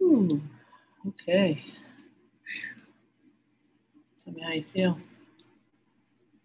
Ooh, 0.02 0.42
okay. 1.08 1.64
Tell 4.18 4.34
me 4.34 4.42
how 4.42 4.52
you 4.52 4.64
feel. 4.76 4.98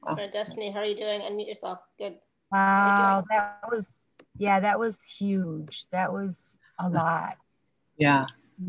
Wow. 0.03 0.15
Destiny, 0.31 0.71
how 0.71 0.79
are 0.79 0.85
you 0.85 0.95
doing? 0.95 1.21
Unmute 1.21 1.47
yourself. 1.47 1.79
Good. 1.99 2.19
Wow, 2.51 3.23
that 3.29 3.59
was, 3.69 4.05
yeah, 4.37 4.59
that 4.59 4.79
was 4.79 5.03
huge. 5.03 5.89
That 5.91 6.11
was 6.11 6.57
a 6.79 6.89
lot. 6.89 7.37
Yeah. 7.97 8.25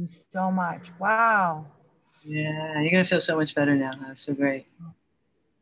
So 0.06 0.50
much. 0.50 0.90
Wow. 0.98 1.66
Yeah, 2.24 2.80
you're 2.80 2.90
gonna 2.90 3.04
feel 3.04 3.20
so 3.20 3.36
much 3.36 3.54
better 3.54 3.74
now. 3.74 3.92
That's 4.06 4.22
so 4.22 4.34
great. 4.34 4.66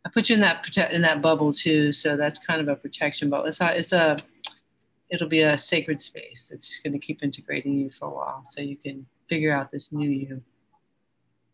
I 0.05 0.09
put 0.09 0.29
you 0.29 0.35
in 0.35 0.41
that 0.41 0.63
protect 0.63 0.95
in 0.95 1.03
that 1.03 1.21
bubble 1.21 1.53
too, 1.53 1.93
so 1.93 2.17
that's 2.17 2.39
kind 2.39 2.61
of 2.61 2.69
a 2.69 2.77
protection 2.77 3.31
bubble. 3.31 3.47
It's 3.47 3.61
a, 3.61 3.77
it's 3.77 3.93
a 3.93 4.17
it'll 5.11 5.29
be 5.29 5.43
a 5.43 5.57
sacred 5.57 6.01
space 6.01 6.49
that's 6.51 6.67
just 6.67 6.83
gonna 6.83 6.99
keep 6.99 7.23
integrating 7.23 7.75
you 7.75 7.91
for 7.91 8.07
a 8.07 8.11
while, 8.11 8.43
so 8.45 8.61
you 8.61 8.77
can 8.77 9.07
figure 9.29 9.55
out 9.55 9.71
this 9.71 9.93
new 9.93 10.09
you, 10.09 10.43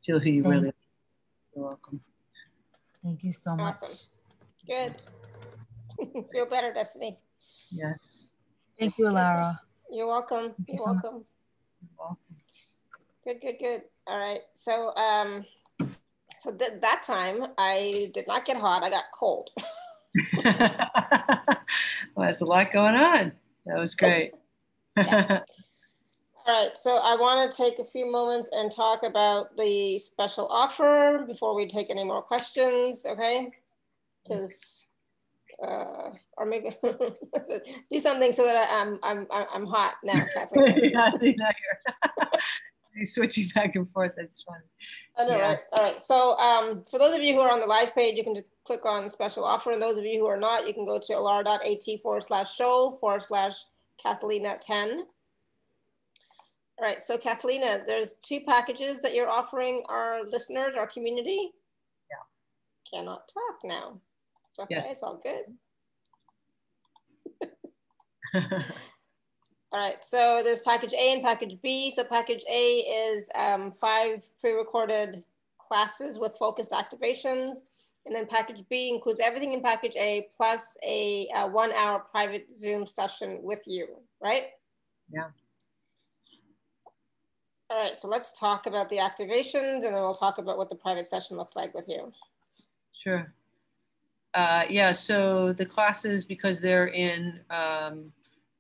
feel 0.05 0.19
who 0.19 0.31
you 0.31 0.43
Thank 0.43 0.55
really. 0.55 0.69
Are. 0.69 0.75
You're 1.57 1.65
welcome. 1.65 2.01
Thank 3.03 3.25
you 3.25 3.33
so 3.33 3.57
much. 3.57 3.75
Awesome. 3.75 4.09
Good. 4.67 4.95
feel 6.33 6.49
better, 6.49 6.73
Destiny. 6.73 7.19
Yes. 7.71 7.99
Thank 8.79 8.99
you, 8.99 9.11
Lara. 9.11 9.61
You're 9.91 10.07
welcome. 10.07 10.55
Thank 10.67 10.79
You're 10.79 10.87
welcome. 10.87 11.25
You're 11.81 11.91
welcome. 11.99 12.19
Good, 13.25 13.41
good, 13.41 13.57
good. 13.61 13.83
All 14.07 14.19
right. 14.19 14.41
So, 14.55 14.95
um, 14.97 15.45
so 16.41 16.53
th- 16.53 16.81
that 16.81 17.03
time 17.03 17.47
I 17.59 18.11
did 18.15 18.27
not 18.27 18.45
get 18.45 18.57
hot. 18.57 18.83
I 18.83 18.91
got 18.91 19.05
cold. 19.15 19.51
well, 20.45 21.57
there's 22.17 22.41
a 22.41 22.45
lot 22.45 22.73
going 22.73 22.97
on. 22.97 23.33
That 23.67 23.79
was 23.79 23.95
great. 23.95 24.33
yeah. 24.97 25.41
All 26.45 26.65
right, 26.65 26.77
so 26.77 26.99
I 27.01 27.15
want 27.15 27.53
to 27.53 27.57
take 27.57 27.79
a 27.79 27.85
few 27.85 28.11
moments 28.11 28.49
and 28.51 28.73
talk 28.73 29.05
about 29.05 29.57
the 29.57 29.97
special 29.99 30.49
offer 30.49 31.25
before 31.25 31.55
we 31.55 31.69
take 31.69 31.89
any 31.89 32.03
more 32.03 32.21
questions, 32.21 33.07
okay? 33.07 33.53
Because, 34.25 34.85
uh, 35.63 36.11
or 36.37 36.47
maybe 36.47 36.71
do 37.91 38.01
something 38.01 38.33
so 38.33 38.45
that 38.45 38.57
I, 38.57 38.81
am 38.81 38.99
I'm, 39.03 39.27
I'm 39.31 39.47
I'm 39.55 39.67
hot 39.67 39.95
now. 40.03 40.25
yeah, 40.77 41.11
see 41.11 41.37
now 41.39 41.51
you're 42.95 43.07
switching 43.07 43.49
back 43.55 43.77
and 43.77 43.89
forth. 43.89 44.13
That's 44.17 44.43
fun. 44.43 44.61
I 45.17 45.25
know, 45.25 45.37
yeah. 45.37 45.43
right? 45.43 45.59
All 45.73 45.85
right. 45.85 46.03
So 46.03 46.37
um, 46.39 46.85
for 46.91 46.99
those 46.99 47.15
of 47.15 47.23
you 47.23 47.35
who 47.35 47.41
are 47.41 47.53
on 47.53 47.61
the 47.61 47.67
live 47.67 47.95
page, 47.95 48.17
you 48.17 48.25
can 48.25 48.35
just 48.35 48.49
click 48.65 48.85
on 48.85 49.09
special 49.09 49.45
offer. 49.45 49.71
And 49.71 49.81
those 49.81 49.99
of 49.99 50.05
you 50.05 50.21
who 50.21 50.27
are 50.27 50.37
not, 50.37 50.67
you 50.67 50.75
can 50.75 50.85
go 50.85 50.99
to 50.99 51.13
alara.at 51.13 52.01
forward 52.03 52.25
slash 52.25 52.55
show 52.55 52.97
forward 53.01 53.23
slash 53.23 53.55
Cathleena 54.05 54.61
10. 54.61 54.99
All 54.99 55.07
right. 56.81 57.01
So 57.01 57.17
Cathleena, 57.17 57.87
there's 57.87 58.15
two 58.23 58.41
packages 58.41 59.01
that 59.03 59.15
you're 59.15 59.31
offering 59.31 59.83
our 59.89 60.25
listeners, 60.25 60.75
our 60.77 60.87
community. 60.87 61.53
Yeah. 62.11 62.99
Cannot 62.99 63.29
talk 63.29 63.59
now. 63.65 64.01
Okay, 64.61 64.77
yes. 64.77 64.91
it's 64.91 65.03
all 65.03 65.21
good. 65.23 65.45
All 69.73 69.81
right, 69.81 70.05
so 70.05 70.43
there's 70.45 70.61
package 70.61 70.93
A 70.93 71.15
and 71.15 71.23
package 71.23 71.57
B. 71.63 71.91
So 71.91 72.05
package 72.05 72.45
A 72.51 72.79
is 72.81 73.27
um, 73.35 73.73
five 73.73 74.23
pre-recorded 74.39 75.25
classes 75.57 76.19
with 76.19 76.35
focused 76.35 76.73
activations. 76.73 77.59
And 78.05 78.15
then 78.15 78.27
package 78.27 78.65
B 78.69 78.91
includes 78.91 79.19
everything 79.21 79.55
in 79.55 79.63
package 79.63 79.97
A 79.97 80.29
plus 80.37 80.77
a, 80.87 81.27
a 81.35 81.47
one 81.47 81.73
hour 81.73 82.01
private 82.01 82.49
Zoom 82.55 82.87
session 82.87 83.41
with 83.43 83.63
you, 83.67 83.87
right? 84.23 84.49
Yeah. 85.11 85.29
All 87.71 87.79
right, 87.79 87.97
so 87.97 88.09
let's 88.09 88.39
talk 88.39 88.67
about 88.67 88.91
the 88.91 88.99
activations 88.99 89.77
and 89.77 89.85
then 89.85 89.95
we'll 89.95 90.15
talk 90.15 90.37
about 90.37 90.59
what 90.59 90.69
the 90.69 90.77
private 90.77 91.07
session 91.07 91.39
looks 91.39 91.57
like 91.57 91.73
with 91.73 91.89
you. 91.89 92.13
Sure. 93.03 93.33
Uh, 94.35 94.65
yeah, 94.71 94.93
so 94.93 95.53
the 95.53 95.67
classes, 95.67 96.25
because 96.25 96.61
they're 96.61 96.89
in 96.89 97.41
um, 97.51 98.13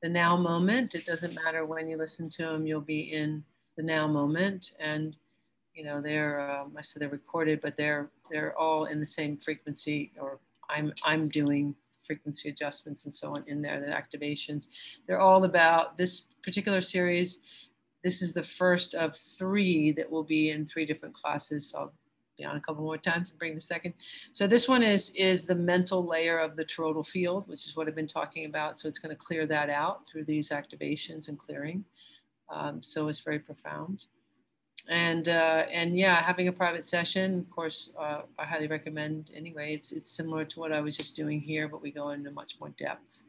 the 0.03 0.09
now 0.09 0.37
moment. 0.37 0.95
It 0.95 1.07
doesn't 1.07 1.35
matter 1.45 1.65
when 1.65 1.89
you 1.89 1.97
listen 1.97 2.29
to 2.31 2.43
them, 2.43 2.67
you'll 2.67 2.81
be 2.81 3.13
in 3.13 3.43
the 3.77 3.83
now 3.83 4.07
moment. 4.07 4.73
And, 4.79 5.17
you 5.75 5.85
know, 5.85 6.03
they're, 6.03 6.51
um, 6.51 6.75
I 6.77 6.83
said 6.83 7.01
they're 7.01 7.09
recorded, 7.09 7.61
but 7.63 7.77
they're, 7.77 8.11
they're 8.31 8.59
all 8.59 8.87
in 8.87 9.01
the 9.01 9.07
same 9.07 9.39
frequency 9.39 10.13
or 10.21 10.41
I'm, 10.69 10.93
I'm 11.05 11.29
doing 11.29 11.75
frequency 12.07 12.49
adjustments 12.49 13.05
and 13.05 13.15
so 13.15 13.37
on 13.37 13.45
in 13.47 13.63
there, 13.63 13.81
the 13.81 13.87
activations. 13.87 14.67
They're 15.07 15.21
all 15.21 15.45
about 15.45 15.97
this 15.97 16.23
particular 16.43 16.81
series. 16.81 17.39
This 18.03 18.21
is 18.21 18.35
the 18.35 18.43
first 18.43 18.95
of 18.95 19.17
three 19.17 19.93
that 19.93 20.11
will 20.11 20.25
be 20.25 20.51
in 20.51 20.67
three 20.67 20.85
different 20.85 21.15
classes. 21.15 21.71
So 21.71 21.79
I'll 21.79 21.93
down 22.39 22.57
a 22.57 22.61
couple 22.61 22.83
more 22.83 22.99
times 22.99 23.31
and 23.31 23.39
bring 23.39 23.55
the 23.55 23.61
second. 23.61 23.95
So 24.33 24.47
this 24.47 24.69
one 24.69 24.83
is, 24.83 25.11
is 25.15 25.45
the 25.45 25.55
mental 25.55 26.07
layer 26.07 26.39
of 26.39 26.57
the 26.57 26.65
toroidal 26.65 27.07
field, 27.07 27.49
which 27.49 27.67
is 27.67 27.77
what 27.77 27.89
I've 27.89 27.95
been 27.95 28.07
talking 28.07 28.47
about. 28.47 28.79
So 28.79 28.89
it's 28.89 28.99
going 28.99 29.15
to 29.15 29.17
clear 29.17 29.47
that 29.47 29.71
out 29.71 30.07
through 30.07 30.25
these 30.25 30.51
activations 30.51 31.29
and 31.29 31.39
clearing. 31.39 31.85
Um, 32.49 32.83
so 32.83 33.09
it's 33.09 33.21
very 33.21 33.39
profound. 33.39 34.07
And, 34.89 35.29
uh, 35.29 35.65
and 35.73 35.97
yeah, 35.97 36.23
having 36.23 36.49
a 36.49 36.53
private 36.53 36.85
session, 36.85 37.39
of 37.39 37.51
course, 37.51 37.93
uh, 37.99 38.23
I 38.39 38.45
highly 38.45 38.67
recommend 38.67 39.31
anyway. 39.35 39.75
It's, 39.75 39.93
it's 39.93 40.11
similar 40.11 40.45
to 40.45 40.61
what 40.61 40.73
I 40.73 40.81
was 40.81 40.97
just 40.97 41.15
doing 41.15 41.41
here, 41.41 41.69
but 41.69 41.83
we 41.83 41.93
go 41.93 42.11
into 42.11 42.31
much 42.33 42.57
more 42.59 42.71
depth. 42.71 43.23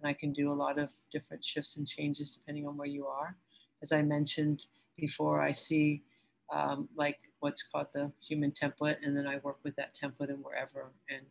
And 0.00 0.08
I 0.08 0.12
can 0.12 0.32
do 0.32 0.52
a 0.52 0.54
lot 0.54 0.78
of 0.78 0.90
different 1.10 1.44
shifts 1.44 1.76
and 1.76 1.86
changes 1.86 2.30
depending 2.32 2.66
on 2.66 2.76
where 2.76 2.88
you 2.88 3.06
are. 3.06 3.36
As 3.82 3.92
I 3.92 4.02
mentioned 4.02 4.66
before, 4.96 5.40
I 5.40 5.52
see 5.52 6.02
um, 6.52 6.88
like 6.96 7.18
what's 7.40 7.62
called 7.62 7.88
the 7.92 8.10
human 8.20 8.50
template, 8.52 8.96
and 9.02 9.16
then 9.16 9.26
I 9.26 9.38
work 9.38 9.58
with 9.62 9.76
that 9.76 9.94
template 9.94 10.30
and 10.30 10.44
wherever. 10.44 10.92
And 11.08 11.26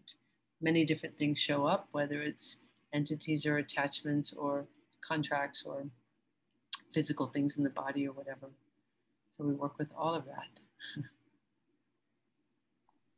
many 0.61 0.86
different 0.86 1.18
things 1.18 1.39
show 1.39 1.66
up, 1.66 1.88
whether 1.91 2.22
it's 2.22 2.57
entities 2.93 3.45
or 3.45 3.57
attachments 3.57 4.34
or 4.34 4.66
contracts 5.01 5.63
or 5.66 5.86
physical 6.91 7.28
things 7.28 7.57
in 7.57 7.63
the 7.63 7.70
body 7.70 8.07
or 8.07 8.13
whatever. 8.13 8.49
So 9.30 9.43
we 9.43 9.53
work 9.53 9.78
with 9.78 9.89
all 9.97 10.13
of 10.13 10.26
that. 10.26 11.03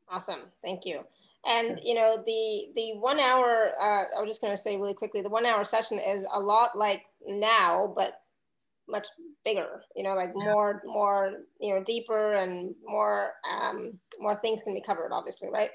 awesome, 0.10 0.52
thank 0.62 0.86
you. 0.86 1.06
And 1.46 1.80
you 1.84 1.94
know 1.94 2.22
the 2.26 2.70
the 2.76 2.98
one 2.98 3.20
hour. 3.20 3.72
Uh, 3.80 4.04
I 4.18 4.22
was 4.22 4.30
just 4.30 4.42
going 4.42 4.56
to 4.56 4.62
say 4.62 4.76
really 4.76 4.94
quickly. 4.94 5.22
The 5.22 5.30
one 5.30 5.46
hour 5.46 5.64
session 5.64 6.00
is 6.00 6.26
a 6.34 6.40
lot 6.40 6.78
like 6.78 7.04
now, 7.26 7.94
but 7.96 8.22
much 8.90 9.08
bigger 9.48 9.82
you 9.96 10.04
know 10.04 10.14
like 10.14 10.36
more 10.36 10.82
more 10.86 11.32
you 11.62 11.74
know 11.74 11.82
deeper 11.82 12.34
and 12.34 12.76
more 12.86 13.32
um 13.50 13.98
more 14.20 14.36
things 14.36 14.62
can 14.62 14.74
be 14.74 14.82
covered 14.82 15.14
obviously 15.14 15.50
right? 15.50 15.70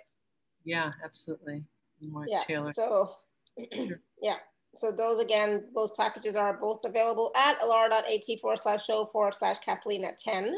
Yeah 0.65 0.91
absolutely. 1.03 1.65
More 2.03 2.27
yeah 2.29 2.43
tailored. 2.47 2.75
so 2.75 3.09
yeah. 4.21 4.37
So 4.75 4.93
those 4.93 5.21
again 5.21 5.65
those 5.75 5.91
packages 5.99 6.37
are 6.37 6.59
both 6.59 6.85
available 6.85 7.33
at 7.35 7.59
alara.at 7.61 8.41
forward 8.41 8.59
slash 8.63 8.85
show 8.85 9.07
forward 9.07 9.35
slash 9.35 9.57
Cathleena 9.67 10.13
10 10.23 10.55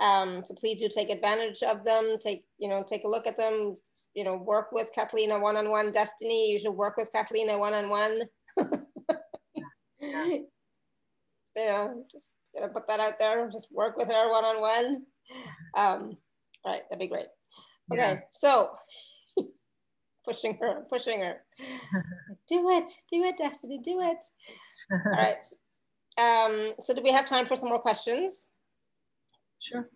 um 0.00 0.44
so 0.46 0.54
please 0.54 0.78
do 0.78 0.88
take 0.88 1.10
advantage 1.10 1.62
of 1.64 1.84
them. 1.84 2.16
Take 2.20 2.44
you 2.58 2.68
know 2.68 2.84
take 2.86 3.02
a 3.04 3.08
look 3.08 3.26
at 3.26 3.36
them. 3.36 3.76
You 4.14 4.22
know 4.22 4.36
work 4.36 4.70
with 4.70 4.90
Cathleena 4.96 5.40
one-on-one 5.40 5.90
destiny. 5.90 6.52
You 6.52 6.60
should 6.60 6.72
work 6.72 6.96
with 6.96 7.10
Cathleena 7.12 7.58
one-on-one. 7.58 8.22
Yeah. 9.98 10.26
You 11.56 11.68
know, 11.68 12.04
just 12.12 12.34
gonna 12.58 12.72
put 12.72 12.88
that 12.88 13.00
out 13.00 13.18
there. 13.18 13.48
Just 13.50 13.72
work 13.72 13.96
with 13.96 14.08
her 14.08 14.30
one 14.30 14.44
on 14.44 14.60
one. 14.60 15.02
Um, 15.76 16.16
all 16.64 16.72
right, 16.72 16.82
that'd 16.88 16.98
be 16.98 17.06
great. 17.06 17.26
Okay, 17.92 18.00
yeah. 18.00 18.20
so 18.32 18.70
pushing 20.24 20.58
her, 20.60 20.84
pushing 20.88 21.20
her. 21.20 21.42
do 22.48 22.70
it, 22.70 22.88
do 23.10 23.22
it, 23.24 23.36
Destiny, 23.36 23.78
do 23.78 24.00
it. 24.00 24.24
All 25.06 25.12
right. 25.12 25.42
Um, 26.18 26.74
so 26.80 26.94
do 26.94 27.02
we 27.02 27.12
have 27.12 27.26
time 27.26 27.46
for 27.46 27.56
some 27.56 27.68
more 27.68 27.78
questions? 27.78 28.46
Sure. 29.58 29.88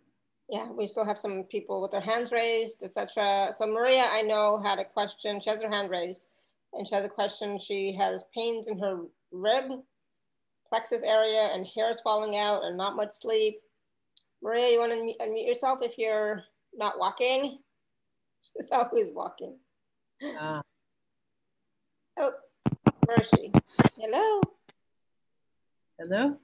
Yeah, 0.48 0.68
we 0.70 0.86
still 0.86 1.04
have 1.04 1.18
some 1.18 1.44
people 1.44 1.80
with 1.80 1.92
their 1.92 2.00
hands 2.00 2.32
raised, 2.32 2.82
etc. 2.82 3.52
So 3.56 3.66
Maria, 3.66 4.08
I 4.10 4.22
know, 4.22 4.60
had 4.62 4.80
a 4.80 4.84
question. 4.84 5.40
She 5.40 5.48
has 5.48 5.62
her 5.62 5.70
hand 5.70 5.90
raised, 5.90 6.26
and 6.72 6.86
she 6.86 6.94
has 6.94 7.04
a 7.04 7.08
question. 7.08 7.58
She 7.58 7.92
has 7.94 8.24
pains 8.34 8.68
in 8.68 8.78
her 8.78 9.02
rib 9.30 9.70
plexus 10.70 11.02
area 11.02 11.50
and 11.52 11.66
hairs 11.66 12.00
falling 12.00 12.36
out 12.36 12.64
and 12.64 12.76
not 12.76 12.96
much 12.96 13.10
sleep. 13.10 13.60
Maria, 14.42 14.70
you 14.70 14.78
want 14.78 14.92
to 14.92 15.24
unmute 15.24 15.46
yourself 15.46 15.80
if 15.82 15.98
you're 15.98 16.42
not 16.74 16.98
walking? 16.98 17.58
She's 18.56 18.70
always 18.70 19.08
walking. 19.12 19.56
Uh. 20.22 20.62
Oh, 22.18 22.32
where 23.04 23.20
is 23.20 23.28
she? 23.28 23.52
Hello? 23.98 24.40
Hello? 25.98 26.38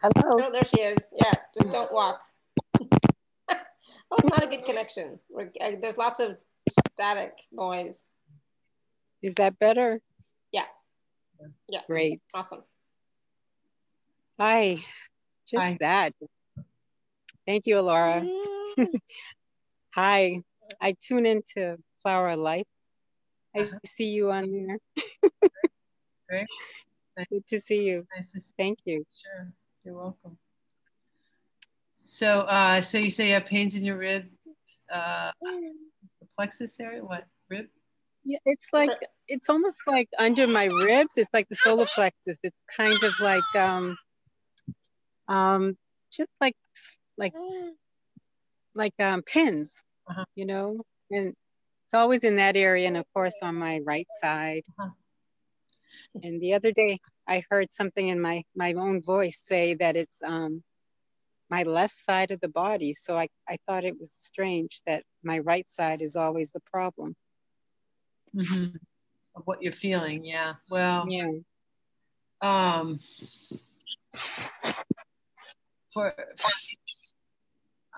Hello? 0.00 0.36
Oh, 0.40 0.50
there 0.52 0.64
she 0.64 0.80
is. 0.80 1.10
Yeah, 1.14 1.32
just 1.54 1.72
don't 1.72 1.92
walk. 1.92 2.20
oh, 3.50 4.16
not 4.24 4.44
a 4.44 4.46
good 4.46 4.64
connection. 4.64 5.18
We're, 5.28 5.50
uh, 5.60 5.72
there's 5.80 5.98
lots 5.98 6.20
of 6.20 6.36
static 6.70 7.32
noise. 7.52 8.04
Is 9.22 9.34
that 9.34 9.58
better? 9.58 10.00
Yeah. 11.68 11.80
Great. 11.86 12.20
Awesome. 12.34 12.62
Hi. 14.38 14.78
Just 15.48 15.68
Hi. 15.68 15.76
that. 15.80 16.14
Thank 17.46 17.66
you, 17.66 17.80
Laura. 17.80 18.26
Hi. 19.94 20.42
I 20.80 20.94
tune 21.00 21.26
into 21.26 21.78
Flower 22.02 22.28
of 22.28 22.38
Life. 22.38 22.66
I 23.56 23.60
uh-huh. 23.60 23.78
see 23.86 24.10
you 24.10 24.30
on 24.30 24.52
there. 24.52 24.78
Great. 26.28 26.46
Nice. 27.16 27.26
Good 27.30 27.46
to 27.48 27.58
see 27.58 27.86
you. 27.86 28.06
Nice 28.14 28.32
to 28.32 28.40
see 28.40 28.52
Thank 28.58 28.78
you. 28.84 29.04
Sure. 29.10 29.52
You're 29.84 29.96
welcome. 29.96 30.36
So, 31.94 32.40
uh, 32.42 32.80
so 32.80 32.98
you 32.98 33.10
say 33.10 33.28
you 33.28 33.34
have 33.34 33.46
pains 33.46 33.74
in 33.74 33.84
your 33.84 33.96
rib, 33.96 34.26
uh, 34.92 35.32
the 35.40 36.26
plexus 36.36 36.78
area. 36.78 37.04
What 37.04 37.26
rib? 37.48 37.66
Yeah, 38.28 38.38
it's 38.44 38.68
like 38.74 38.90
it's 39.26 39.48
almost 39.48 39.78
like 39.86 40.10
under 40.18 40.46
my 40.46 40.66
ribs. 40.66 41.16
It's 41.16 41.30
like 41.32 41.48
the 41.48 41.54
solar 41.54 41.86
plexus. 41.94 42.38
It's 42.42 42.62
kind 42.76 43.02
of 43.02 43.12
like 43.20 43.56
um, 43.56 43.96
um, 45.28 45.78
just 46.12 46.30
like 46.38 46.54
like 47.16 47.32
like 48.74 48.92
um 49.00 49.22
pins, 49.22 49.82
uh-huh. 50.06 50.26
you 50.34 50.44
know, 50.44 50.82
and 51.10 51.28
it's 51.86 51.94
always 51.94 52.22
in 52.22 52.36
that 52.36 52.54
area, 52.54 52.86
and 52.86 52.98
of 52.98 53.06
course 53.14 53.36
on 53.42 53.54
my 53.54 53.80
right 53.86 54.06
side. 54.20 54.64
Uh-huh. 54.78 54.90
And 56.22 56.38
the 56.42 56.52
other 56.52 56.70
day, 56.70 56.98
I 57.26 57.42
heard 57.50 57.72
something 57.72 58.06
in 58.06 58.20
my 58.20 58.42
my 58.54 58.74
own 58.74 59.00
voice 59.00 59.40
say 59.40 59.72
that 59.72 59.96
it's 59.96 60.20
um 60.22 60.62
my 61.48 61.62
left 61.62 61.94
side 61.94 62.30
of 62.30 62.40
the 62.40 62.50
body. 62.50 62.92
So 62.92 63.16
I, 63.16 63.28
I 63.48 63.56
thought 63.66 63.84
it 63.84 63.98
was 63.98 64.12
strange 64.12 64.82
that 64.84 65.02
my 65.22 65.38
right 65.38 65.66
side 65.66 66.02
is 66.02 66.14
always 66.14 66.52
the 66.52 66.60
problem. 66.70 67.16
Mm-hmm. 68.34 68.76
Of 69.36 69.42
what 69.44 69.62
you're 69.62 69.72
feeling, 69.72 70.24
yeah. 70.24 70.54
Well, 70.70 71.04
yeah. 71.08 71.30
Um, 72.40 73.00
for 75.92 76.14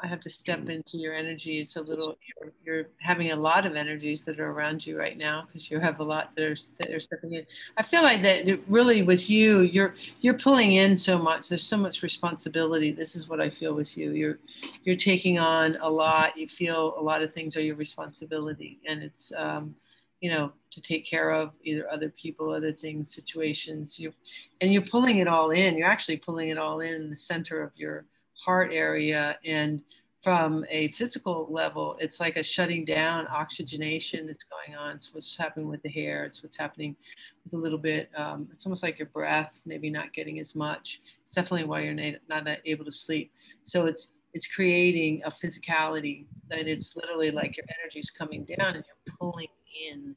I 0.03 0.07
have 0.07 0.21
to 0.23 0.31
step 0.31 0.69
into 0.69 0.97
your 0.97 1.15
energy. 1.15 1.61
It's 1.61 1.77
a 1.77 1.83
little 1.83 2.17
you're, 2.27 2.53
you're 2.65 2.87
having 3.01 3.33
a 3.33 3.37
lot 3.37 3.67
of 3.67 3.77
energies 3.77 4.23
that 4.25 4.41
are 4.41 4.51
around 4.51 4.87
you 4.87 4.99
right 4.99 5.17
now 5.17 5.45
because 5.47 5.71
you 5.71 5.79
have 5.79 6.01
a 6.01 6.05
lot 6.05 6.31
that 6.37 6.45
are 6.45 6.57
that 6.79 6.91
are 6.91 7.01
stepping 7.01 7.35
in. 7.35 7.47
I 7.77 7.83
feel 7.83 8.03
like 8.03 8.23
that 8.23 8.47
really 8.69 9.03
with 9.03 9.29
you, 9.29 9.61
you're 9.61 9.95
you're 10.21 10.39
pulling 10.39 10.75
in 10.75 10.97
so 10.97 11.19
much. 11.19 11.49
There's 11.49 11.67
so 11.67 11.77
much 11.77 12.03
responsibility. 12.03 12.91
This 12.91 13.15
is 13.15 13.29
what 13.29 13.41
I 13.41 13.51
feel 13.51 13.75
with 13.75 13.97
you. 13.97 14.13
You're 14.13 14.39
you're 14.85 14.97
taking 14.97 15.39
on 15.39 15.77
a 15.83 15.89
lot. 15.89 16.37
You 16.37 16.49
feel 16.49 16.95
a 16.99 17.03
lot 17.03 17.23
of 17.23 17.35
things 17.35 17.57
are 17.57 17.63
your 17.63 17.77
responsibility, 17.77 18.79
and 18.87 19.03
it's 19.03 19.33
um, 19.37 19.75
you 20.21 20.31
know 20.31 20.53
to 20.71 20.81
take 20.81 21.05
care 21.05 21.31
of 21.31 21.53
either 21.65 21.91
other 21.91 22.11
people, 22.11 22.53
other 22.53 22.73
things, 22.73 23.15
situations. 23.15 23.99
You 23.99 24.13
and 24.61 24.73
you're 24.73 24.83
pulling 24.83 25.19
it 25.19 25.29
all 25.29 25.51
in. 25.51 25.77
You're 25.77 25.89
actually 25.89 26.19
pulling 26.19 26.49
it 26.49 26.59
all 26.59 26.81
in, 26.81 26.95
in 26.95 27.11
the 27.11 27.17
center 27.17 27.63
of 27.63 27.73
your 27.77 28.07
heart 28.35 28.71
area 28.73 29.39
and 29.45 29.83
from 30.23 30.67
a 30.69 30.89
physical 30.89 31.47
level, 31.51 31.97
it's 31.99 32.21
like 32.21 32.37
a 32.37 32.43
shutting 32.43 32.85
down, 32.85 33.27
oxygenation 33.29 34.27
that's 34.27 34.45
going 34.45 34.77
on. 34.77 34.95
It's 34.95 35.15
what's 35.15 35.37
happening 35.37 35.71
with 35.71 35.83
the 35.83 35.89
hair. 35.89 36.25
It's 36.25 36.43
what's 36.43 36.59
happening 36.59 36.95
with 37.43 37.55
a 37.55 37.57
little 37.57 37.79
bit. 37.79 38.11
Um, 38.15 38.47
it's 38.53 38.67
almost 38.67 38.83
like 38.83 38.99
your 38.99 39.09
breath, 39.09 39.63
maybe 39.65 39.89
not 39.89 40.13
getting 40.13 40.39
as 40.39 40.55
much. 40.55 41.01
It's 41.23 41.33
definitely 41.33 41.67
why 41.67 41.81
you're 41.81 41.95
not, 42.29 42.49
able 42.67 42.85
to 42.85 42.93
sleep. 42.93 43.33
So 43.65 43.87
it's 43.87 44.09
it's 44.33 44.47
creating 44.47 45.23
a 45.25 45.31
physicality 45.31 46.27
that 46.49 46.69
it's 46.69 46.95
literally 46.95 47.33
like 47.33 47.57
your 47.57 47.67
energy 47.81 47.99
is 47.99 48.11
coming 48.11 48.45
down 48.45 48.77
and 48.77 48.85
you're 48.87 49.17
pulling 49.19 49.49
in. 49.91 50.15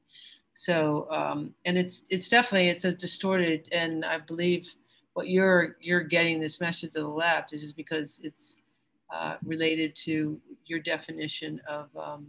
So 0.54 1.08
um, 1.12 1.54
and 1.66 1.78
it's 1.78 2.04
it's 2.10 2.30
definitely 2.30 2.70
it's 2.70 2.86
a 2.86 2.92
distorted 2.92 3.68
and 3.72 4.06
I 4.06 4.20
believe 4.20 4.74
what 5.14 5.28
you're 5.30 5.78
you're 5.80 6.02
getting 6.02 6.40
this 6.40 6.60
message 6.60 6.94
to 6.94 7.02
the 7.02 7.08
left 7.08 7.54
is 7.54 7.62
just 7.62 7.78
because 7.78 8.20
it's 8.24 8.58
uh, 9.14 9.38
related 9.44 9.96
to 9.96 10.40
your 10.66 10.80
definition 10.80 11.62
of 11.68 11.90
um, 11.96 12.28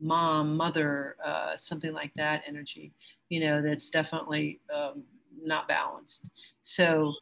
mom, 0.00 0.56
mother, 0.56 1.16
uh, 1.24 1.56
something 1.56 1.92
like 1.92 2.12
that 2.14 2.42
energy. 2.46 2.92
You 3.28 3.40
know, 3.40 3.62
that's 3.62 3.90
definitely 3.90 4.60
um, 4.74 5.02
not 5.42 5.68
balanced. 5.68 6.30
So, 6.62 7.14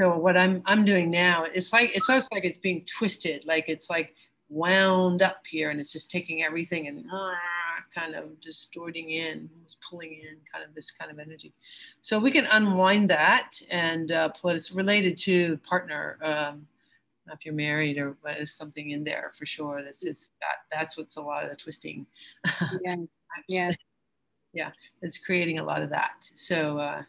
so 0.00 0.16
what 0.16 0.36
I'm 0.36 0.62
I'm 0.66 0.84
doing 0.84 1.10
now, 1.10 1.44
it's 1.52 1.72
like 1.72 1.90
it's 1.94 2.08
almost 2.08 2.32
like 2.32 2.44
it's 2.44 2.58
being 2.58 2.86
twisted, 2.86 3.44
like 3.44 3.68
it's 3.68 3.90
like 3.90 4.14
wound 4.48 5.22
up 5.22 5.44
here, 5.46 5.70
and 5.70 5.80
it's 5.80 5.92
just 5.92 6.10
taking 6.10 6.42
everything 6.42 6.86
and. 6.86 7.04
Kind 7.94 8.14
of 8.14 8.40
distorting 8.40 9.10
in, 9.10 9.50
pulling 9.88 10.12
in 10.14 10.36
kind 10.50 10.64
of 10.64 10.74
this 10.74 10.90
kind 10.90 11.10
of 11.10 11.18
energy. 11.18 11.52
So 12.00 12.18
we 12.18 12.30
can 12.30 12.46
unwind 12.46 13.10
that 13.10 13.60
and 13.70 14.10
uh, 14.12 14.28
pull 14.30 14.50
it. 14.50 14.54
It's 14.54 14.72
related 14.72 15.16
to 15.18 15.58
partner. 15.58 16.18
Um, 16.22 16.66
if 17.32 17.44
you're 17.44 17.54
married 17.54 17.98
or 17.98 18.16
what 18.20 18.38
is 18.38 18.52
something 18.52 18.90
in 18.90 19.04
there 19.04 19.32
for 19.34 19.46
sure. 19.46 19.82
That's 19.82 20.00
just 20.00 20.32
that. 20.40 20.76
That's 20.76 20.96
what's 20.96 21.16
a 21.16 21.22
lot 21.22 21.44
of 21.44 21.50
the 21.50 21.56
twisting. 21.56 22.06
Yes. 22.84 22.98
yes. 23.48 23.76
Yeah, 24.52 24.70
it's 25.00 25.18
creating 25.18 25.58
a 25.58 25.64
lot 25.64 25.82
of 25.82 25.90
that. 25.90 26.30
So. 26.34 26.78
Uh, 26.78 27.02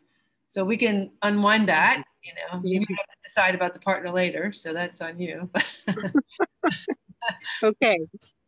so 0.50 0.64
we 0.64 0.78
can 0.78 1.10
unwind 1.24 1.68
that, 1.70 2.04
you 2.24 2.32
know. 2.36 2.62
You 2.64 2.80
have 2.80 2.88
to 2.88 2.96
decide 3.24 3.56
about 3.56 3.74
the 3.74 3.80
partner 3.80 4.12
later, 4.12 4.54
so 4.54 4.72
that's 4.72 5.02
on 5.02 5.20
you. 5.20 5.50
okay, 7.64 8.00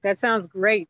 that 0.04 0.20
sounds 0.20 0.46
great 0.46 0.90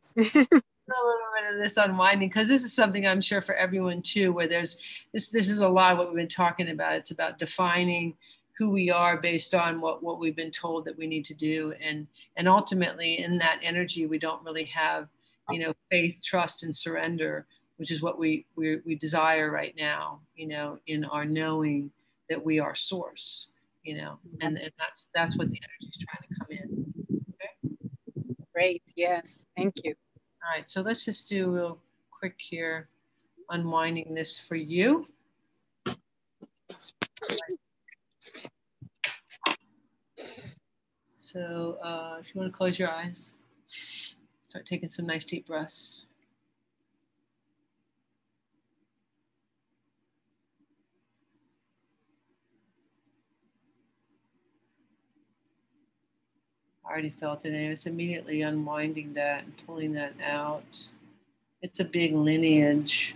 a 1.02 1.06
little 1.06 1.28
bit 1.36 1.54
of 1.54 1.62
this 1.62 1.78
unwinding 1.78 2.30
because 2.30 2.48
this 2.48 2.64
is 2.64 2.74
something 2.74 3.06
I'm 3.06 3.22
sure 3.22 3.42
for 3.42 3.56
everyone 3.56 4.02
too, 4.02 4.32
where 4.34 4.48
there's 4.48 4.78
this 5.14 5.30
this 5.30 5.50
is 5.50 5.60
a 5.60 5.68
lot 5.68 5.94
of 5.94 5.98
what 5.98 6.08
we've 6.08 6.18
been 6.18 6.28
talking 6.28 6.70
about. 6.70 6.96
It's 6.96 7.12
about 7.12 7.38
defining 7.38 8.16
who 8.58 8.72
we 8.72 8.90
are 8.90 9.18
based 9.18 9.54
on 9.54 9.82
what 9.82 10.04
what 10.04 10.20
we've 10.20 10.36
been 10.36 10.52
told 10.52 10.86
that 10.86 10.98
we 10.98 11.08
need 11.08 11.26
to 11.26 11.34
do, 11.34 11.74
and 11.82 12.08
and 12.38 12.48
ultimately 12.48 13.20
in 13.20 13.38
that 13.40 13.60
energy 13.62 14.06
we 14.06 14.18
don't 14.18 14.44
really 14.44 14.66
have 14.66 15.08
you 15.50 15.60
know 15.60 15.74
faith, 15.90 16.22
trust, 16.24 16.64
and 16.64 16.76
surrender, 16.76 17.46
which 17.78 17.92
is 17.92 18.02
what 18.02 18.18
we 18.18 18.46
we 18.56 18.80
we 18.86 18.96
desire 18.96 19.52
right 19.52 19.76
now. 19.78 20.22
You 20.36 20.48
know, 20.48 20.80
in 20.88 21.06
our 21.06 21.26
knowing 21.26 21.92
that 22.30 22.44
we 22.44 22.60
are 22.60 22.76
source. 22.76 23.48
You 23.84 23.98
know, 23.98 24.18
and, 24.42 24.58
and 24.58 24.72
that's 24.80 25.10
that's 25.14 25.38
what 25.38 25.48
the 25.50 25.60
energy 25.62 25.90
is 25.90 25.98
trying 25.98 26.28
to 26.28 26.36
come 26.40 26.48
in. 26.50 26.94
Okay. 27.36 27.76
Great. 28.52 28.82
Yes. 28.96 29.46
Thank 29.56 29.76
you. 29.84 29.94
All 30.46 30.52
right, 30.56 30.70
so 30.70 30.82
let's 30.82 31.04
just 31.04 31.28
do 31.28 31.50
real 31.50 31.80
quick 32.12 32.36
here, 32.38 32.88
unwinding 33.50 34.14
this 34.14 34.40
for 34.40 34.56
you. 34.56 35.08
So 41.04 41.80
uh, 41.84 42.18
if 42.20 42.28
you 42.28 42.42
want 42.42 42.54
to 42.54 42.56
close 42.56 42.78
your 42.78 42.92
eyes, 42.92 43.32
start 44.48 44.68
taking 44.68 44.88
some 44.88 45.08
nice 45.08 45.26
deep 45.26 45.48
breaths. 45.48 46.06
Already 56.90 57.10
felt 57.10 57.46
it 57.46 57.54
and 57.54 57.72
it's 57.72 57.86
immediately 57.86 58.42
unwinding 58.42 59.14
that 59.14 59.44
and 59.44 59.54
pulling 59.66 59.94
that 59.94 60.14
out. 60.24 60.80
It's 61.62 61.80
a 61.80 61.86
big 61.86 62.14
lineage. 62.14 63.16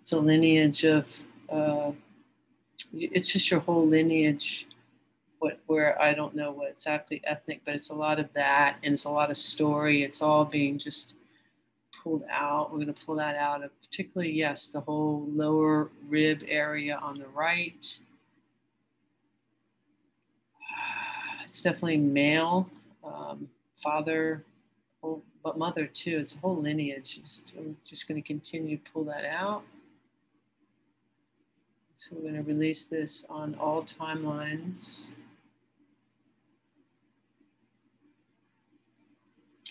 It's 0.00 0.12
a 0.12 0.18
lineage 0.18 0.84
of, 0.84 1.06
uh, 1.50 1.92
it's 2.92 3.28
just 3.28 3.50
your 3.50 3.60
whole 3.60 3.86
lineage. 3.86 4.66
What, 5.38 5.58
where 5.66 6.00
I 6.00 6.12
don't 6.12 6.34
know 6.34 6.52
what 6.52 6.68
exactly 6.70 7.22
ethnic, 7.24 7.62
but 7.64 7.74
it's 7.74 7.88
a 7.88 7.94
lot 7.94 8.20
of 8.20 8.30
that 8.34 8.76
and 8.82 8.92
it's 8.92 9.04
a 9.04 9.10
lot 9.10 9.30
of 9.30 9.38
story. 9.38 10.02
It's 10.02 10.20
all 10.20 10.44
being 10.44 10.76
just 10.76 11.14
pulled 12.02 12.24
out. 12.30 12.70
We're 12.70 12.78
going 12.78 12.92
to 12.92 13.04
pull 13.04 13.16
that 13.16 13.36
out 13.36 13.64
of 13.64 13.70
particularly, 13.80 14.32
yes, 14.32 14.68
the 14.68 14.80
whole 14.80 15.26
lower 15.30 15.90
rib 16.08 16.42
area 16.46 16.98
on 17.02 17.18
the 17.18 17.28
right. 17.28 17.98
It's 21.44 21.62
definitely 21.62 21.96
male 21.96 22.70
um, 23.04 23.48
father, 23.76 24.44
but 25.42 25.58
mother 25.58 25.86
too. 25.86 26.18
It's 26.18 26.34
a 26.34 26.38
whole 26.38 26.56
lineage. 26.56 27.20
Just, 27.20 27.54
I'm 27.56 27.76
just 27.84 28.06
going 28.06 28.20
to 28.20 28.26
continue 28.26 28.76
to 28.76 28.90
pull 28.92 29.04
that 29.04 29.24
out. 29.24 29.62
So 31.96 32.16
we're 32.16 32.30
going 32.30 32.34
to 32.34 32.42
release 32.42 32.86
this 32.86 33.24
on 33.28 33.54
all 33.56 33.82
timelines. 33.82 35.08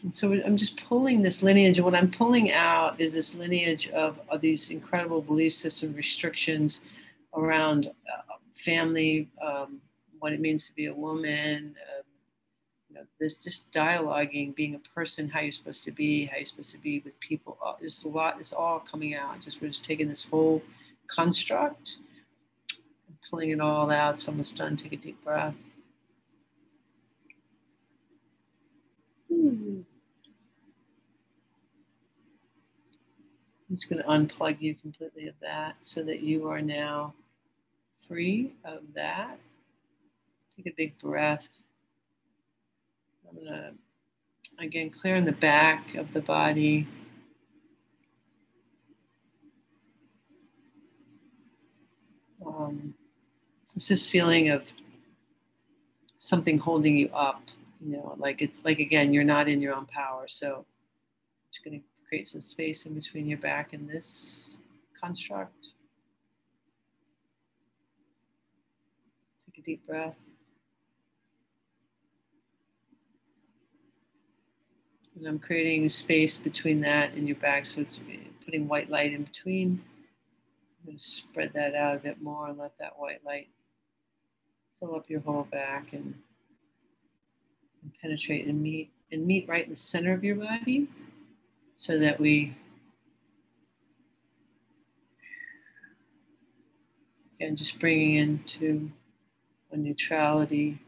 And 0.03 0.13
so 0.15 0.31
I'm 0.31 0.55
just 0.55 0.77
pulling 0.87 1.21
this 1.21 1.43
lineage, 1.43 1.77
and 1.77 1.85
what 1.85 1.95
I'm 1.95 2.09
pulling 2.09 2.53
out 2.53 2.99
is 3.01 3.13
this 3.13 3.35
lineage 3.35 3.89
of, 3.89 4.19
of 4.29 4.39
these 4.39 4.69
incredible 4.69 5.21
belief 5.21 5.53
system 5.53 5.93
restrictions 5.93 6.81
around 7.33 7.87
uh, 7.87 8.35
family, 8.53 9.27
um, 9.45 9.81
what 10.19 10.31
it 10.31 10.39
means 10.39 10.67
to 10.67 10.73
be 10.73 10.85
a 10.85 10.93
woman, 10.93 11.75
uh, 11.97 11.98
know, 12.99 13.05
just 13.19 13.71
dialoguing, 13.71 14.55
being 14.55 14.75
a 14.75 14.79
person, 14.79 15.29
how 15.29 15.39
you're 15.39 15.51
supposed 15.51 15.83
to 15.83 15.91
be, 15.91 16.25
how 16.25 16.37
you're 16.37 16.45
supposed 16.45 16.71
to 16.71 16.77
be 16.77 16.99
with 16.99 17.19
people. 17.19 17.57
Uh, 17.65 17.73
there's 17.79 18.03
a 18.03 18.07
lot, 18.07 18.37
it's 18.39 18.53
all 18.53 18.79
coming 18.79 19.15
out. 19.15 19.39
Just 19.41 19.61
we're 19.61 19.67
just 19.67 19.83
taking 19.83 20.07
this 20.07 20.25
whole 20.25 20.61
construct 21.07 21.97
pulling 23.29 23.51
it 23.51 23.59
all 23.59 23.91
out. 23.91 24.15
It's 24.15 24.27
almost 24.27 24.57
done. 24.57 24.75
Take 24.75 24.93
a 24.93 24.97
deep 24.97 25.23
breath. 25.23 25.55
I'm 29.31 29.85
just 33.75 33.89
going 33.89 34.01
to 34.01 34.07
unplug 34.07 34.59
you 34.61 34.73
completely 34.73 35.27
of 35.27 35.35
that 35.41 35.75
so 35.81 36.01
that 36.03 36.21
you 36.21 36.47
are 36.47 36.61
now 36.61 37.13
free 38.07 38.53
of 38.65 38.81
that. 38.95 39.37
Take 40.55 40.67
a 40.67 40.75
big 40.75 40.97
breath. 40.97 41.47
I'm 43.29 43.45
to, 43.45 43.71
again, 44.59 44.89
clear 44.89 45.15
in 45.15 45.25
the 45.25 45.31
back 45.31 45.95
of 45.95 46.11
the 46.13 46.21
body. 46.21 46.87
Um, 52.45 52.93
it's 53.75 53.87
this 53.87 54.07
feeling 54.07 54.49
of 54.49 54.63
something 56.17 56.57
holding 56.57 56.97
you 56.97 57.07
up 57.13 57.41
you 57.79 57.93
know 57.95 58.13
like 58.17 58.41
it's 58.41 58.61
like 58.65 58.79
again 58.79 59.13
you're 59.13 59.23
not 59.23 59.47
in 59.47 59.61
your 59.61 59.73
own 59.73 59.85
power. 59.85 60.27
So 60.27 60.65
just 61.51 61.63
to 61.79 61.83
create 62.07 62.27
some 62.27 62.41
space 62.41 62.85
in 62.85 62.93
between 62.93 63.27
your 63.27 63.37
back 63.37 63.73
and 63.73 63.87
this 63.87 64.57
construct. 64.99 65.73
Take 69.45 69.59
a 69.59 69.61
deep 69.61 69.85
breath 69.87 70.15
and 75.19 75.27
I'm 75.27 75.39
creating 75.39 75.87
space 75.89 76.37
between 76.37 76.81
that 76.81 77.13
and 77.13 77.27
your 77.27 77.37
back. 77.37 77.65
So 77.65 77.81
it's 77.81 77.99
putting 78.45 78.67
white 78.67 78.89
light 78.89 79.13
in 79.13 79.23
between. 79.23 79.83
I'm 80.79 80.85
going 80.85 80.97
to 80.97 81.03
spread 81.03 81.51
that 81.53 81.75
out 81.75 81.95
a 81.97 81.99
bit 81.99 82.21
more 82.21 82.47
and 82.47 82.57
let 82.57 82.77
that 82.79 82.97
white 82.97 83.23
light 83.25 83.49
fill 84.79 84.95
up 84.95 85.09
your 85.09 85.19
whole 85.19 85.47
back 85.51 85.93
and 85.93 86.15
and 87.83 87.91
penetrate 88.01 88.47
and 88.47 88.61
meet 88.61 88.91
and 89.11 89.25
meet 89.25 89.47
right 89.47 89.63
in 89.63 89.69
the 89.69 89.75
center 89.75 90.13
of 90.13 90.23
your 90.23 90.35
body 90.35 90.87
so 91.75 91.97
that 91.97 92.19
we 92.19 92.55
again 97.35 97.55
just 97.55 97.79
bringing 97.79 98.15
into 98.15 98.91
a 99.71 99.77
neutrality 99.77 100.79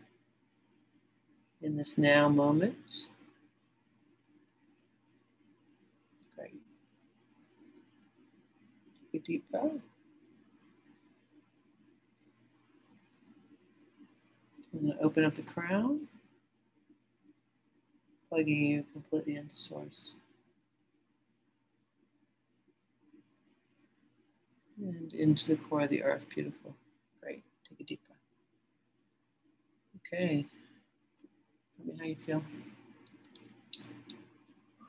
in 1.61 1.77
this 1.77 1.97
now 1.97 2.27
moment 2.27 3.05
great 6.35 6.53
deep 9.23 9.49
breath 9.51 9.71
and 14.73 14.93
open 15.01 15.25
up 15.25 15.35
the 15.35 15.41
crown 15.41 16.07
plugging 18.31 18.65
you 18.65 18.85
completely 18.93 19.35
into 19.35 19.53
source. 19.55 20.13
And 24.79 25.13
into 25.13 25.47
the 25.47 25.57
core 25.57 25.81
of 25.81 25.89
the 25.89 26.01
earth. 26.01 26.25
Beautiful. 26.33 26.73
Great. 27.21 27.43
Take 27.69 27.81
a 27.81 27.83
deep 27.83 27.99
breath. 28.07 28.19
Okay. 30.13 30.45
Tell 31.77 31.93
me 31.93 31.99
how 31.99 32.05
you 32.05 32.15
feel. 32.15 32.43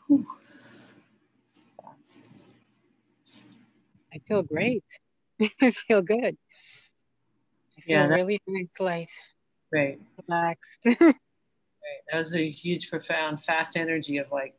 Whew. 0.06 0.26
I 1.84 1.90
feel 4.26 4.42
great. 4.42 4.84
I 5.60 5.70
feel 5.70 6.02
good. 6.02 6.36
I 7.78 7.80
feel 7.80 7.96
yeah, 7.96 8.06
really 8.06 8.40
nice, 8.46 8.78
light. 8.80 9.08
right, 9.72 10.00
Relaxed. 10.28 10.88
Right. 11.82 11.98
That 12.12 12.18
was 12.18 12.36
a 12.36 12.48
huge, 12.48 12.88
profound, 12.88 13.42
fast 13.42 13.76
energy 13.76 14.18
of 14.18 14.30
like, 14.30 14.54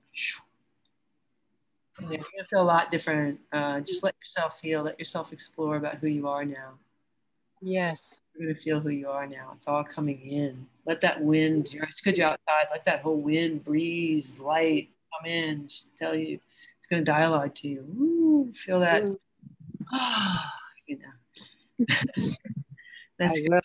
you're 2.01 2.09
gonna 2.09 2.43
feel 2.49 2.61
a 2.61 2.63
lot 2.63 2.91
different. 2.91 3.39
Uh, 3.51 3.79
just 3.79 4.03
let 4.03 4.13
yourself 4.19 4.59
feel, 4.59 4.83
let 4.83 4.99
yourself 4.99 5.31
explore 5.31 5.77
about 5.77 5.95
who 5.95 6.07
you 6.07 6.27
are 6.27 6.43
now. 6.43 6.73
Yes. 7.61 8.19
You're 8.35 8.49
gonna 8.49 8.59
feel 8.59 8.81
who 8.81 8.89
you 8.89 9.07
are 9.09 9.25
now. 9.25 9.53
It's 9.55 9.69
all 9.69 9.85
coming 9.85 10.19
in. 10.19 10.67
Let 10.85 10.99
that 10.99 11.21
wind, 11.23 11.71
you're, 11.71 11.85
it's 11.85 12.01
good 12.01 12.17
you're 12.17 12.27
outside, 12.27 12.67
let 12.71 12.83
that 12.85 13.01
whole 13.01 13.21
wind, 13.21 13.63
breeze, 13.63 14.37
light 14.39 14.89
come 15.17 15.31
in, 15.31 15.69
tell 15.95 16.13
you, 16.15 16.39
it's 16.77 16.87
gonna 16.87 17.03
dialogue 17.03 17.55
to 17.55 17.69
you. 17.69 17.79
Ooh, 17.97 18.51
feel 18.53 18.81
that. 18.81 19.03
Ah, 19.93 20.51
you 20.87 20.99
know. 20.99 21.85
That's 23.19 23.39
good 23.39 23.61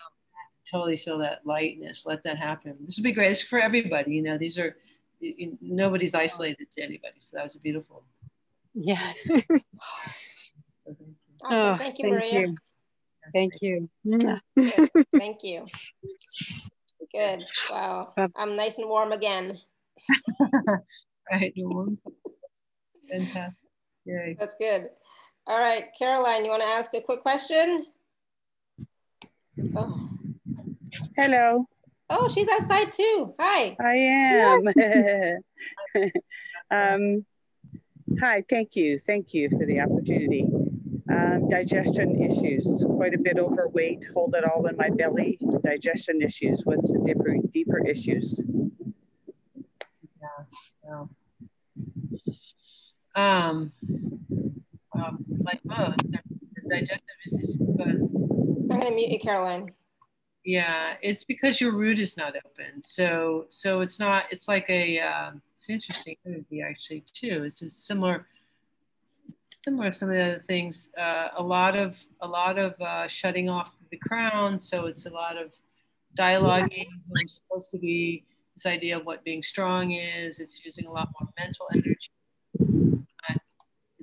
totally 0.70 0.96
feel 0.96 1.18
that 1.18 1.40
lightness. 1.44 2.04
Let 2.06 2.22
that 2.24 2.38
happen. 2.38 2.76
This 2.80 2.98
would 2.98 3.04
be 3.04 3.12
great. 3.12 3.30
It's 3.30 3.42
for 3.42 3.58
everybody. 3.58 4.12
You 4.12 4.22
know, 4.22 4.38
these 4.38 4.58
are 4.58 4.76
nobody's 5.60 6.14
isolated 6.14 6.70
to 6.72 6.82
anybody. 6.82 7.16
So 7.20 7.36
that 7.36 7.42
was 7.44 7.56
beautiful. 7.56 8.04
Yeah. 8.74 9.00
awesome. 9.30 11.16
Oh, 11.44 11.76
thank 11.76 11.98
you, 11.98 12.10
Maria. 12.10 12.40
You. 12.40 12.54
Thank 13.32 13.54
you. 13.60 13.88
Thank 15.16 15.42
you. 15.42 15.66
Good. 17.12 17.44
Wow. 17.70 18.12
I'm 18.36 18.56
nice 18.56 18.78
and 18.78 18.88
warm 18.88 19.12
again. 19.12 19.58
right. 21.30 21.52
Warm. 21.56 21.98
Fantastic. 23.10 23.54
Yay. 24.04 24.36
That's 24.38 24.54
good. 24.58 24.88
All 25.48 25.58
right, 25.58 25.86
Caroline, 25.98 26.44
you 26.44 26.50
want 26.50 26.62
to 26.62 26.68
ask 26.68 26.92
a 26.92 27.00
quick 27.00 27.22
question? 27.22 27.86
Oh. 29.74 30.10
Hello. 31.16 31.66
Oh, 32.10 32.28
she's 32.28 32.48
outside 32.50 32.92
too. 32.92 33.34
Hi. 33.40 33.74
I 33.80 33.94
am. 33.94 34.68
um, 36.70 37.24
hi, 38.20 38.44
thank 38.50 38.76
you. 38.76 38.98
Thank 38.98 39.32
you 39.32 39.48
for 39.48 39.64
the 39.64 39.80
opportunity. 39.80 40.46
Um, 41.10 41.48
digestion 41.48 42.22
issues, 42.22 42.84
quite 42.86 43.14
a 43.14 43.18
bit 43.18 43.38
overweight, 43.38 44.06
hold 44.12 44.34
it 44.34 44.44
all 44.44 44.66
in 44.66 44.76
my 44.76 44.90
belly. 44.90 45.38
Digestion 45.64 46.20
issues. 46.20 46.66
What's 46.66 46.92
the 46.92 46.98
deeper, 46.98 47.34
deeper 47.50 47.86
issues? 47.86 48.42
Yeah. 50.84 51.06
Um, 53.16 53.72
um, 55.00 55.24
like 55.40 55.60
most, 55.64 55.98
the 56.10 56.68
digestive 56.68 57.16
issues 57.26 57.56
because. 57.56 58.14
I'm 58.70 58.80
going 58.80 58.88
to 58.88 58.94
mute 58.94 59.10
you, 59.10 59.18
Caroline. 59.18 59.72
Yeah, 60.44 60.96
it's 61.02 61.24
because 61.24 61.60
your 61.60 61.72
root 61.72 61.98
is 61.98 62.16
not 62.16 62.34
open. 62.36 62.82
So 62.82 63.46
so 63.48 63.80
it's 63.80 63.98
not. 63.98 64.24
It's 64.30 64.48
like 64.48 64.68
a. 64.70 65.00
Um, 65.00 65.42
it's 65.52 65.68
interesting 65.68 66.16
energy 66.24 66.62
actually 66.62 67.04
too. 67.12 67.42
It's 67.44 67.60
a 67.62 67.68
similar 67.68 68.26
similar 69.42 69.90
to 69.90 69.92
some 69.92 70.08
of 70.08 70.14
the 70.14 70.22
other 70.22 70.38
things. 70.38 70.90
Uh, 70.96 71.28
a 71.36 71.42
lot 71.42 71.76
of 71.76 72.02
a 72.22 72.28
lot 72.28 72.58
of 72.58 72.80
uh, 72.80 73.06
shutting 73.08 73.50
off 73.50 73.72
the 73.90 73.98
crown. 73.98 74.58
So 74.58 74.86
it's 74.86 75.06
a 75.06 75.10
lot 75.10 75.36
of 75.36 75.52
dialoguing. 76.16 76.86
I'm 77.18 77.28
supposed 77.28 77.70
to 77.72 77.78
be 77.78 78.24
this 78.54 78.66
idea 78.66 78.96
of 78.96 79.04
what 79.04 79.24
being 79.24 79.42
strong 79.42 79.92
is. 79.92 80.40
It's 80.40 80.64
using 80.64 80.86
a 80.86 80.92
lot 80.92 81.08
more 81.20 81.28
mental 81.38 81.66
energy. 81.72 82.10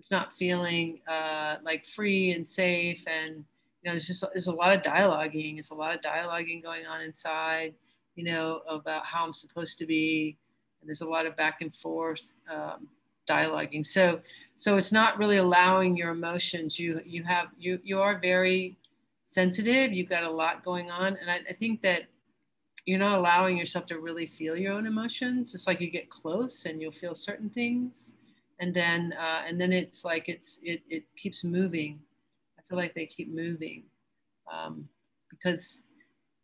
It's 0.05 0.11
not 0.11 0.35
feeling 0.35 0.99
uh, 1.07 1.55
like 1.63 1.83
free 1.83 2.33
and 2.33 2.47
safe 2.47 3.03
and 3.07 3.37
you 3.37 3.85
know, 3.85 3.93
there's 3.93 4.05
just 4.05 4.23
there's 4.33 4.45
a 4.45 4.53
lot 4.53 4.71
of 4.71 4.83
dialoguing. 4.83 5.55
There's 5.55 5.71
a 5.71 5.73
lot 5.73 5.95
of 5.95 6.01
dialoguing 6.01 6.61
going 6.61 6.85
on 6.85 7.01
inside, 7.01 7.73
you 8.13 8.23
know, 8.23 8.61
about 8.69 9.03
how 9.03 9.25
I'm 9.25 9.33
supposed 9.33 9.79
to 9.79 9.87
be, 9.87 10.37
and 10.79 10.87
there's 10.87 11.01
a 11.01 11.09
lot 11.09 11.25
of 11.25 11.35
back 11.35 11.61
and 11.61 11.75
forth 11.75 12.33
um, 12.51 12.87
dialoguing. 13.27 13.83
So 13.83 14.19
so 14.55 14.75
it's 14.75 14.91
not 14.91 15.17
really 15.17 15.37
allowing 15.37 15.97
your 15.97 16.11
emotions. 16.11 16.77
You 16.77 17.01
you 17.03 17.23
have 17.23 17.47
you 17.57 17.79
you 17.83 17.99
are 17.99 18.19
very 18.19 18.77
sensitive. 19.25 19.91
You've 19.91 20.09
got 20.09 20.23
a 20.23 20.29
lot 20.29 20.63
going 20.63 20.91
on, 20.91 21.17
and 21.19 21.31
I, 21.31 21.39
I 21.49 21.53
think 21.53 21.81
that 21.81 22.03
you're 22.85 22.99
not 22.99 23.17
allowing 23.17 23.57
yourself 23.57 23.87
to 23.87 23.99
really 23.99 24.27
feel 24.27 24.55
your 24.55 24.73
own 24.73 24.85
emotions. 24.85 25.55
It's 25.55 25.65
like 25.65 25.81
you 25.81 25.89
get 25.89 26.11
close 26.11 26.65
and 26.65 26.79
you'll 26.79 26.91
feel 26.91 27.15
certain 27.15 27.49
things, 27.49 28.11
and 28.59 28.73
then 28.73 29.13
uh, 29.19 29.43
and 29.47 29.59
then 29.59 29.71
it's 29.73 30.05
like 30.05 30.29
it's 30.29 30.59
it 30.63 30.81
it 30.89 31.03
keeps 31.15 31.43
moving 31.43 31.99
I 32.57 32.61
feel 32.67 32.77
like 32.77 32.93
they 32.93 33.05
keep 33.05 33.33
moving 33.33 33.83
um, 34.51 34.87
because 35.29 35.83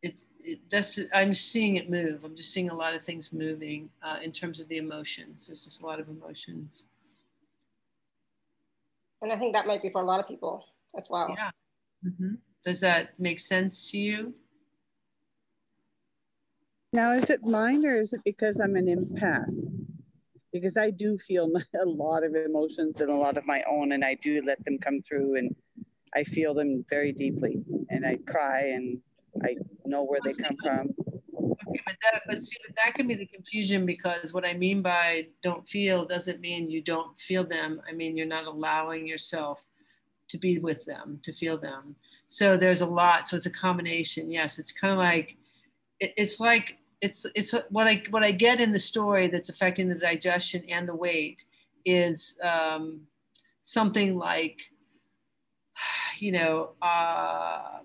it's 0.01 0.25
it, 0.39 0.59
that's 0.69 0.99
I'm 1.13 1.33
seeing 1.33 1.75
it 1.75 1.89
move. 1.89 2.23
I'm 2.23 2.35
just 2.35 2.53
seeing 2.53 2.69
a 2.69 2.75
lot 2.75 2.93
of 2.93 3.03
things 3.03 3.31
moving 3.31 3.89
uh, 4.03 4.17
in 4.23 4.31
terms 4.31 4.59
of 4.59 4.67
the 4.67 4.77
emotions. 4.77 5.47
There's 5.47 5.63
just 5.63 5.81
a 5.81 5.85
lot 5.85 5.99
of 5.99 6.09
emotions. 6.09 6.85
And 9.21 9.31
I 9.31 9.35
think 9.35 9.53
that 9.53 9.67
might 9.67 9.83
be 9.83 9.89
for 9.89 10.01
a 10.01 10.05
lot 10.05 10.19
of 10.19 10.27
people 10.27 10.65
as 10.97 11.07
well. 11.09 11.35
Yeah. 11.37 11.51
Mm-hmm. 12.05 12.33
Does 12.65 12.79
that 12.79 13.19
make 13.19 13.39
sense 13.39 13.91
to 13.91 13.99
you? 13.99 14.33
Now, 16.93 17.13
is 17.13 17.29
it 17.29 17.45
mine 17.45 17.85
or 17.85 17.95
is 17.95 18.13
it 18.13 18.21
because 18.25 18.59
I'm 18.59 18.75
an 18.75 18.87
empath? 18.87 19.80
Because 20.51 20.77
I 20.77 20.89
do 20.89 21.17
feel 21.17 21.51
a 21.81 21.85
lot 21.85 22.23
of 22.23 22.35
emotions 22.35 23.01
and 23.01 23.09
a 23.09 23.15
lot 23.15 23.37
of 23.37 23.45
my 23.45 23.63
own, 23.69 23.93
and 23.93 24.03
I 24.03 24.15
do 24.15 24.41
let 24.41 24.63
them 24.65 24.77
come 24.77 25.01
through 25.01 25.37
and 25.37 25.55
I 26.15 26.23
feel 26.23 26.53
them 26.53 26.85
very 26.89 27.11
deeply 27.11 27.63
and 27.89 28.05
I 28.05 28.17
cry 28.27 28.71
and 28.75 28.99
I 29.43 29.55
know 29.85 30.03
where 30.03 30.19
they 30.23 30.33
come 30.33 30.57
from. 30.61 30.93
Okay, 31.67 31.81
but 31.85 31.95
that, 32.03 32.21
but 32.27 32.39
see, 32.39 32.57
but 32.65 32.75
that 32.83 32.93
can 32.95 33.07
be 33.07 33.15
the 33.15 33.25
confusion 33.25 33.85
because 33.85 34.33
what 34.33 34.47
I 34.47 34.53
mean 34.53 34.81
by 34.81 35.27
don't 35.41 35.67
feel 35.67 36.05
doesn't 36.05 36.41
mean 36.41 36.69
you 36.69 36.81
don't 36.81 37.17
feel 37.19 37.43
them. 37.43 37.81
I 37.87 37.93
mean, 37.93 38.17
you're 38.17 38.25
not 38.25 38.45
allowing 38.45 39.07
yourself 39.07 39.65
to 40.29 40.37
be 40.37 40.59
with 40.59 40.83
them, 40.85 41.19
to 41.23 41.31
feel 41.31 41.57
them. 41.57 41.95
So 42.27 42.57
there's 42.57 42.81
a 42.81 42.85
lot. 42.85 43.27
So 43.27 43.35
it's 43.35 43.45
a 43.45 43.51
combination. 43.51 44.31
Yes, 44.31 44.59
it's 44.59 44.71
kind 44.71 44.91
of 44.91 44.97
like, 44.97 45.37
it, 45.99 46.13
it's 46.17 46.39
like, 46.39 46.77
it's, 47.01 47.25
it's 47.35 47.53
what 47.69 47.87
I, 47.87 48.03
what 48.09 48.23
I 48.23 48.31
get 48.31 48.59
in 48.59 48.71
the 48.71 48.79
story 48.79 49.27
that's 49.27 49.49
affecting 49.49 49.89
the 49.89 49.95
digestion 49.95 50.63
and 50.69 50.87
the 50.87 50.95
weight 50.95 51.45
is 51.85 52.37
um, 52.43 53.01
something 53.61 54.17
like, 54.17 54.59
you 56.19 56.31
know, 56.31 56.71
uh, 56.81 57.79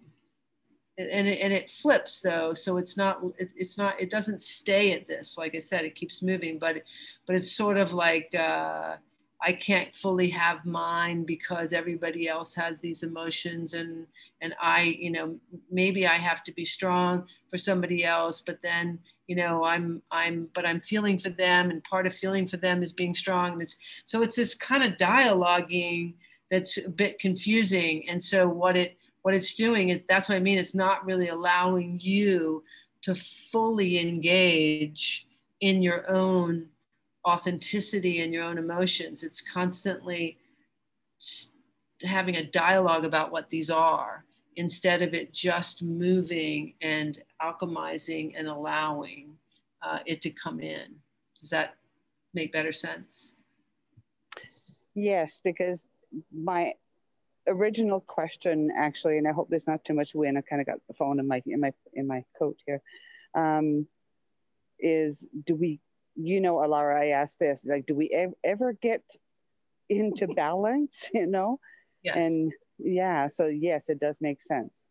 and 0.99 1.29
it, 1.29 1.41
and 1.41 1.53
it 1.53 1.69
flips 1.69 2.21
though 2.21 2.55
so 2.55 2.79
it's 2.79 2.97
not 2.97 3.21
it, 3.39 3.53
it's 3.55 3.77
not 3.77 4.01
it 4.01 4.11
doesn't 4.11 4.41
stay 4.41 4.93
at 4.93 5.07
this. 5.07 5.37
Like 5.37 5.55
i 5.55 5.59
said 5.59 5.85
it 5.85 5.95
keeps 5.95 6.23
moving 6.23 6.59
but 6.59 6.83
but 7.27 7.37
it's 7.37 7.53
sort 7.53 7.77
of 7.77 7.93
like 7.93 8.35
uh, 8.35 8.97
i 9.43 9.53
can't 9.53 9.95
fully 9.95 10.29
have 10.29 10.65
mine 10.65 11.25
because 11.25 11.73
everybody 11.73 12.29
else 12.29 12.55
has 12.55 12.81
these 12.81 13.03
emotions 13.03 13.75
and 13.75 14.07
and 14.41 14.55
i 14.61 14.83
you 14.99 15.11
know 15.11 15.37
maybe 15.71 16.07
i 16.07 16.17
have 16.17 16.43
to 16.43 16.53
be 16.53 16.65
strong 16.65 17.25
for 17.49 17.59
somebody 17.59 18.05
else 18.05 18.41
but 18.41 18.63
then 18.63 18.99
you 19.27 19.37
know 19.37 19.65
i'm 19.65 20.03
i'm 20.11 20.49
but 20.55 20.67
i'm 20.67 20.81
feeling 20.81 21.19
for 21.19 21.31
them 21.31 21.71
and 21.71 21.83
part 21.85 22.07
of 22.07 22.15
feeling 22.15 22.47
for 22.47 22.57
them 22.57 22.83
is 22.83 22.93
being 22.93 23.15
strong 23.15 23.53
and 23.53 23.63
it's 23.63 23.77
so 24.05 24.23
it's 24.23 24.37
this 24.37 24.55
kind 24.55 24.83
of 24.83 24.97
dialoguing 24.97 26.15
that's 26.51 26.79
a 26.79 26.89
bit 26.89 27.19
confusing 27.19 28.09
and 28.09 28.23
so 28.23 28.49
what 28.49 28.77
it 28.77 28.97
what 29.27 29.35
it's 29.35 29.55
doing 29.55 29.89
is 29.89 30.05
that's 30.05 30.29
what 30.29 30.37
I 30.37 30.39
mean. 30.39 30.57
It's 30.57 30.73
not 30.73 31.05
really 31.05 31.31
allowing 31.31 31.99
you 32.01 32.63
to 33.03 33.13
fully 33.17 33.99
engage 33.99 35.27
in 35.61 35.83
your 35.83 36.09
own 36.09 36.69
authenticity 37.27 38.21
and 38.21 38.33
your 38.33 38.45
own 38.45 38.59
emotions. 38.59 39.25
It's 39.25 39.41
constantly 39.41 40.39
having 42.05 42.37
a 42.37 42.45
dialogue 42.45 43.05
about 43.05 43.33
what 43.33 43.49
these 43.49 43.71
are 43.71 44.25
instead 44.57 45.03
of 45.03 45.13
it 45.13 45.33
just 45.33 45.83
moving 45.83 46.75
and 46.81 47.21
alchemizing 47.43 48.33
and 48.39 48.49
allowing 48.49 49.33
uh, 49.83 49.99
it 50.07 50.23
to 50.23 50.31
come 50.31 50.61
in. 50.61 50.95
Does 51.41 51.51
that 51.51 51.75
make 52.33 52.53
better 52.53 52.73
sense? 52.73 53.35
Yes, 54.95 55.41
because 55.45 55.87
my 56.33 56.73
original 57.47 58.01
question 58.01 58.71
actually, 58.77 59.19
and 59.19 59.29
I 59.29 59.33
hope 59.33 59.49
there's 59.51 59.67
not 59.67 59.85
too 59.85 59.95
much 59.95 60.15
wind. 60.15 60.39
I 60.39 60.41
kind 60.41 60.61
of 60.61 60.67
got 60.67 60.79
the 60.89 60.95
phone 60.95 61.21
in 61.21 61.29
my 61.29 61.43
in 61.47 61.61
my 61.61 61.73
in 61.93 62.07
my 62.07 62.25
coat 62.39 62.57
here. 62.67 62.81
Um, 63.35 63.87
is 64.79 65.27
do 65.45 65.55
we, 65.55 65.81
you 66.17 66.41
know, 66.41 66.57
Alara, 66.57 67.01
I 67.01 67.09
asked 67.09 67.39
this, 67.39 67.65
like, 67.67 67.87
do 67.87 67.95
we 67.95 68.09
ev- 68.11 68.35
ever 68.43 68.73
get 68.73 69.03
into 69.89 70.27
balance? 70.27 71.11
You 71.15 71.27
know, 71.27 71.61
yes. 72.03 72.17
and 72.17 72.53
yeah, 72.79 73.29
so 73.29 73.47
yes, 73.47 73.89
it 73.89 74.01
does 74.01 74.21
make 74.21 74.41
sense. 74.41 74.89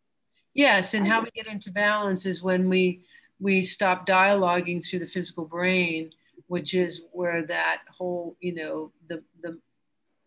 Yes, 0.54 0.94
and 0.94 1.06
how 1.06 1.22
we 1.22 1.30
get 1.36 1.48
into 1.48 1.72
balance 1.72 2.26
is 2.26 2.42
when 2.42 2.70
we 2.70 3.04
we 3.40 3.62
stop 3.62 4.06
dialoguing 4.06 4.86
through 4.86 5.00
the 5.00 5.06
physical 5.06 5.46
brain, 5.46 6.12
which 6.48 6.74
is 6.74 7.04
where 7.12 7.46
that 7.46 7.82
whole, 7.90 8.38
you 8.40 8.54
know, 8.54 8.92
the 9.08 9.24
the 9.42 9.60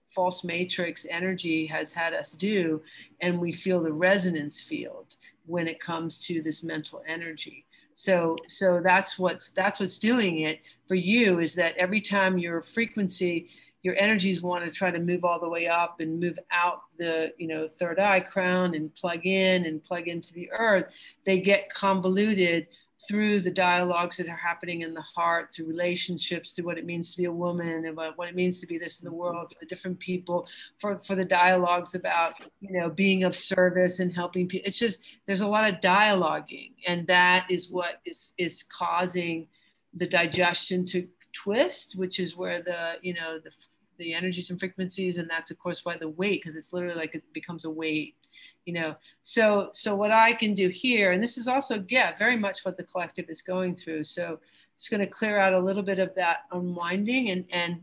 false 0.09 0.43
matrix 0.43 1.07
energy 1.11 1.67
has 1.67 1.93
had 1.93 2.15
us 2.15 2.33
do 2.33 2.81
and 3.21 3.39
we 3.39 3.53
feel 3.53 3.83
the 3.83 3.93
resonance 3.93 4.59
field 4.59 5.17
when 5.45 5.69
it 5.69 5.79
comes 5.81 6.19
to 6.19 6.41
this 6.41 6.63
mental 6.63 7.03
energy 7.07 7.67
so 7.99 8.37
so 8.47 8.81
that's 8.81 9.19
what's 9.19 9.51
that's 9.51 9.81
what's 9.81 9.99
doing 9.99 10.43
it 10.43 10.61
for 10.87 10.95
you 10.95 11.41
is 11.41 11.53
that 11.57 11.77
every 11.77 12.01
time 12.01 12.39
your 12.39 12.63
frequency 12.63 13.49
your 13.83 13.97
energies 13.97 14.41
want 14.41 14.65
to 14.65 14.71
try 14.71 14.89
to 14.89 15.01
move 15.01 15.25
all 15.25 15.41
the 15.41 15.49
way 15.49 15.67
up 15.67 15.99
and 15.99 16.21
move 16.21 16.39
out 16.53 16.83
the 16.97 17.33
you 17.39 17.49
know 17.49 17.67
third 17.67 17.99
eye 17.99 18.21
crown 18.21 18.77
and 18.77 18.95
plug 18.95 19.27
in 19.27 19.67
and 19.67 19.83
plug 19.83 20.07
into 20.07 20.33
the 20.33 20.49
earth 20.53 20.93
they 21.25 21.41
get 21.41 21.69
convoluted 21.75 22.69
through 23.07 23.41
the 23.41 23.51
dialogues 23.51 24.17
that 24.17 24.29
are 24.29 24.37
happening 24.37 24.83
in 24.83 24.93
the 24.93 25.03
heart, 25.03 25.53
through 25.53 25.67
relationships, 25.67 26.53
through 26.53 26.65
what 26.65 26.79
it 26.79 26.85
means 26.85 27.13
to 27.13 27.17
be 27.17 27.27
a 27.27 27.33
woman 27.33 27.85
and 27.87 27.97
what, 27.97 28.29
it 28.29 28.35
means 28.35 28.61
to 28.61 28.67
be 28.67 28.77
this 28.77 29.01
in 29.01 29.05
the 29.05 29.15
world 29.15 29.53
for 29.53 29.59
the 29.61 29.67
different 29.67 29.99
people, 30.01 30.49
for, 30.81 31.01
for 31.01 31.15
the 31.15 31.25
dialogues 31.25 31.95
about, 31.95 32.35
you 32.61 32.73
know, 32.73 32.91
being 32.91 33.23
of 33.23 33.37
service 33.37 34.01
and 34.01 34.13
helping 34.13 34.49
people. 34.49 34.67
It's 34.67 34.79
just, 34.79 34.99
there's 35.27 35.43
a 35.43 35.47
lot 35.47 35.73
of 35.73 35.81
dialoguing 35.81 36.73
and 36.87 37.07
that 37.07 37.47
is 37.49 37.71
what 37.71 38.01
is, 38.05 38.33
is 38.37 38.65
causing 38.65 39.47
the 39.95 40.07
digestion 40.07 40.85
to 40.87 41.07
twist, 41.33 41.97
which 41.97 42.19
is 42.19 42.37
where 42.37 42.63
the, 42.63 42.95
you 43.03 43.15
know, 43.15 43.39
the, 43.39 43.51
the 43.99 44.13
energies 44.13 44.51
and 44.51 44.59
frequencies. 44.59 45.19
And 45.19 45.31
that's 45.31 45.53
of 45.53 45.59
course 45.59 45.85
why 45.85 45.97
the 45.97 46.09
weight, 46.09 46.43
because 46.43 46.57
it's 46.57 46.73
literally 46.73 46.97
like 46.97 47.15
it 47.15 47.23
becomes 47.33 47.65
a 47.65 47.71
weight 47.71 48.17
you 48.65 48.75
know. 48.75 48.95
So 49.23 49.71
so 49.73 49.95
what 49.95 50.11
i 50.11 50.33
can 50.33 50.55
do 50.55 50.69
here 50.69 51.13
and 51.13 51.23
this 51.23 51.39
is 51.39 51.49
also 51.49 51.85
yeah 51.89 52.17
very 52.17 52.37
much 52.37 52.65
what 52.65 52.77
the 52.77 52.85
collective 52.85 53.27
is 53.29 53.43
going 53.43 53.75
through. 53.75 54.05
So 54.05 54.41
it's 54.75 54.89
going 54.89 55.01
to 55.01 55.07
clear 55.07 55.39
out 55.39 55.55
a 55.55 55.59
little 55.59 55.83
bit 55.83 55.99
of 55.99 56.15
that 56.15 56.39
unwinding 56.53 57.31
and 57.31 57.45
and 57.51 57.81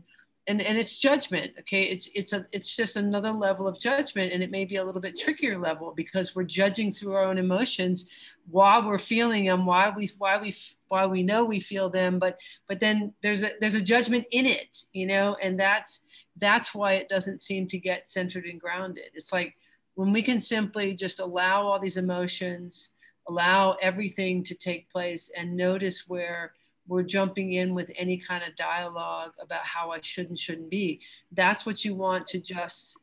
and 0.48 0.62
and 0.62 0.78
it's 0.78 0.98
judgment 0.98 1.52
okay? 1.58 1.82
It's 1.82 2.08
it's 2.14 2.32
a 2.32 2.46
it's 2.52 2.74
just 2.74 2.96
another 2.96 3.32
level 3.32 3.66
of 3.66 3.78
judgment 3.78 4.32
and 4.32 4.42
it 4.42 4.50
may 4.50 4.64
be 4.64 4.76
a 4.76 4.84
little 4.84 5.00
bit 5.00 5.18
trickier 5.18 5.58
level 5.58 5.92
because 5.96 6.34
we're 6.34 6.44
judging 6.44 6.92
through 6.92 7.14
our 7.14 7.24
own 7.24 7.38
emotions 7.38 8.06
while 8.48 8.86
we're 8.86 8.98
feeling 8.98 9.44
them 9.44 9.66
why 9.66 9.90
we 9.90 10.08
why 10.18 10.38
we 10.38 10.54
why 10.88 11.04
we 11.04 11.22
know 11.22 11.44
we 11.44 11.58
feel 11.58 11.90
them 11.90 12.18
but 12.18 12.38
but 12.68 12.78
then 12.78 13.12
there's 13.22 13.42
a 13.42 13.50
there's 13.60 13.74
a 13.74 13.80
judgment 13.80 14.24
in 14.30 14.46
it 14.46 14.84
you 14.92 15.06
know? 15.06 15.36
And 15.42 15.58
that's 15.58 16.00
that's 16.38 16.74
why 16.74 16.94
it 16.94 17.08
doesn't 17.08 17.40
seem 17.40 17.66
to 17.68 17.78
get 17.78 18.08
centered 18.08 18.44
and 18.44 18.60
grounded. 18.60 19.10
It's 19.14 19.32
like 19.32 19.56
when 19.96 20.12
we 20.12 20.22
can 20.22 20.40
simply 20.40 20.94
just 20.94 21.20
allow 21.20 21.66
all 21.66 21.80
these 21.80 21.96
emotions, 21.96 22.90
allow 23.28 23.76
everything 23.82 24.42
to 24.44 24.54
take 24.54 24.90
place, 24.90 25.30
and 25.36 25.56
notice 25.56 26.08
where 26.08 26.52
we're 26.86 27.02
jumping 27.02 27.52
in 27.52 27.74
with 27.74 27.90
any 27.96 28.16
kind 28.16 28.44
of 28.44 28.54
dialogue 28.54 29.32
about 29.40 29.64
how 29.64 29.90
I 29.90 29.98
should 30.00 30.28
and 30.28 30.38
shouldn't 30.38 30.70
be, 30.70 31.00
that's 31.32 31.66
what 31.66 31.84
you 31.84 31.94
want 31.94 32.28
to 32.28 32.40
just 32.40 32.98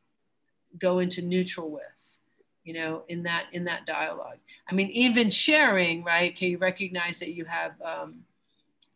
go 0.78 0.98
into 1.00 1.22
neutral 1.22 1.70
with 1.70 2.18
you 2.64 2.74
know 2.74 3.04
in 3.08 3.22
that 3.24 3.44
in 3.52 3.64
that 3.64 3.86
dialogue. 3.86 4.38
I 4.68 4.74
mean 4.74 4.88
even 4.90 5.30
sharing 5.30 6.02
right? 6.02 6.34
Can 6.34 6.48
you 6.48 6.58
recognize 6.58 7.18
that 7.18 7.34
you 7.34 7.44
have 7.44 7.72
um, 7.82 8.24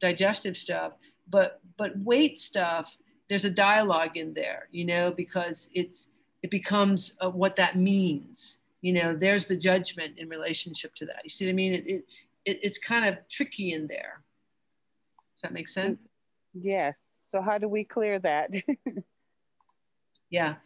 digestive 0.00 0.56
stuff 0.56 0.92
but 1.28 1.60
but 1.76 1.96
weight 1.98 2.38
stuff 2.38 2.96
there's 3.28 3.44
a 3.44 3.50
dialogue 3.50 4.16
in 4.16 4.32
there 4.32 4.68
you 4.70 4.84
know 4.84 5.10
because 5.10 5.68
it's 5.74 6.08
it 6.42 6.50
becomes 6.50 7.16
uh, 7.20 7.30
what 7.30 7.56
that 7.56 7.76
means. 7.76 8.58
You 8.80 8.92
know, 8.92 9.16
there's 9.16 9.46
the 9.46 9.56
judgment 9.56 10.18
in 10.18 10.28
relationship 10.28 10.94
to 10.96 11.06
that. 11.06 11.20
You 11.24 11.30
see 11.30 11.46
what 11.46 11.50
I 11.50 11.54
mean? 11.54 11.72
It, 11.74 11.86
it, 11.86 12.04
it 12.44 12.60
it's 12.62 12.78
kind 12.78 13.06
of 13.06 13.16
tricky 13.28 13.72
in 13.72 13.86
there. 13.86 14.22
Does 15.34 15.42
that 15.42 15.52
make 15.52 15.68
sense? 15.68 15.98
Yes. 16.54 17.22
So 17.26 17.40
how 17.40 17.58
do 17.58 17.68
we 17.68 17.84
clear 17.84 18.18
that? 18.20 18.50
yeah. 20.30 20.56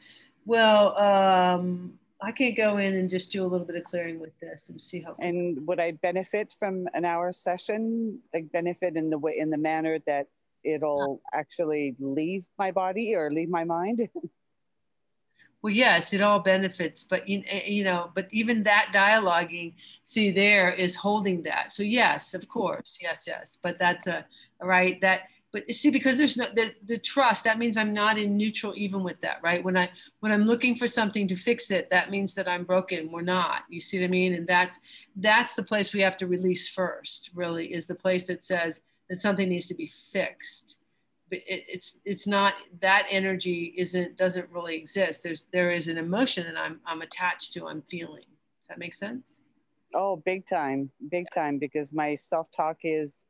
Well, 0.45 0.99
um, 0.99 1.95
I 2.23 2.33
can 2.33 2.55
go 2.55 2.77
in 2.77 2.95
and 2.95 3.11
just 3.11 3.33
do 3.33 3.45
a 3.45 3.49
little 3.49 3.67
bit 3.67 3.77
of 3.77 3.85
clearing 3.85 4.21
with 4.21 4.39
this 4.41 4.69
and 4.69 4.81
see 4.81 5.01
how. 5.01 5.17
And 5.19 5.67
would 5.67 5.81
I 5.81 5.93
benefit 5.93 6.53
from 6.53 6.87
an 6.95 7.05
hour 7.05 7.33
session? 7.33 8.21
Like 8.33 8.53
benefit 8.53 8.97
in 8.97 9.11
the 9.11 9.19
way 9.19 9.37
in 9.39 9.51
the 9.51 9.59
manner 9.59 9.99
that 10.07 10.29
it'll 10.65 11.21
actually 11.33 11.97
leave 11.99 12.47
my 12.59 12.71
body 12.71 13.15
or 13.15 13.31
leave 13.31 13.49
my 13.49 13.65
mind? 13.65 14.09
well 15.63 15.73
yes 15.73 16.13
it 16.13 16.21
all 16.21 16.41
benefits 16.41 17.05
but 17.05 17.29
you, 17.29 17.43
eh, 17.47 17.65
you 17.67 17.85
know 17.85 18.11
but 18.15 18.29
even 18.33 18.63
that 18.63 18.91
dialoguing 18.93 19.73
see 20.05 20.31
there 20.31 20.73
is 20.73 20.97
holding 20.97 21.43
that. 21.43 21.73
So 21.73 21.83
yes 21.83 22.35
of 22.35 22.49
course 22.49 22.99
yes 23.01 23.25
yes 23.27 23.57
but 23.63 23.79
that's 23.79 24.07
a 24.07 24.27
right 24.61 25.01
that 25.01 25.23
but 25.53 25.71
see 25.73 25.91
because 25.91 26.17
there's 26.17 26.37
no 26.37 26.47
the, 26.55 26.75
the 26.85 26.99
trust 26.99 27.45
that 27.45 27.59
means 27.59 27.77
i'm 27.77 27.93
not 27.93 28.19
in 28.19 28.37
neutral 28.37 28.73
even 28.75 29.03
with 29.03 29.21
that 29.21 29.39
right? 29.43 29.63
When 29.63 29.77
i 29.77 29.91
when 30.21 30.33
i'm 30.33 30.47
looking 30.47 30.75
for 30.75 30.89
something 30.89 31.29
to 31.29 31.37
fix 31.37 31.71
it 31.71 31.91
that 31.91 32.11
means 32.11 32.35
that 32.35 32.49
i'm 32.49 32.65
broken. 32.65 33.13
We're 33.13 33.23
not. 33.23 33.63
You 33.69 33.81
see 33.81 34.01
what 34.01 34.05
i 34.05 34.09
mean? 34.09 34.35
And 34.35 34.47
that's 34.47 34.81
that's 35.17 35.55
the 35.55 35.63
place 35.63 35.93
we 35.93 36.01
have 36.01 36.17
to 36.19 36.27
release 36.27 36.69
first 36.69 37.31
really 37.35 37.73
is 37.73 37.87
the 37.87 37.95
place 37.95 38.27
that 38.27 38.43
says 38.43 38.81
that 39.09 39.21
something 39.21 39.49
needs 39.49 39.67
to 39.69 39.75
be 39.75 39.87
fixed 39.87 40.79
it, 41.33 41.65
it's 41.69 41.99
it's 42.05 42.27
not 42.27 42.55
that 42.81 43.07
energy 43.11 43.75
isn't 43.77 44.17
doesn't 44.17 44.49
really 44.51 44.77
exist. 44.77 45.23
There's 45.23 45.49
there 45.53 45.71
is 45.71 45.89
an 45.89 45.99
emotion 45.99 46.47
that 46.47 46.59
I'm 46.59 46.81
I'm 46.87 47.03
attached 47.03 47.53
to. 47.55 47.67
I'm 47.67 47.83
feeling. 47.83 48.25
Does 48.63 48.69
that 48.69 48.79
make 48.79 48.95
sense? 48.95 49.43
Oh, 49.95 50.17
big 50.17 50.47
time, 50.47 50.91
big 51.11 51.27
yeah. 51.35 51.43
time. 51.43 51.59
Because 51.59 51.93
my 51.93 52.15
self 52.15 52.49
talk 52.57 52.79
is, 52.83 53.25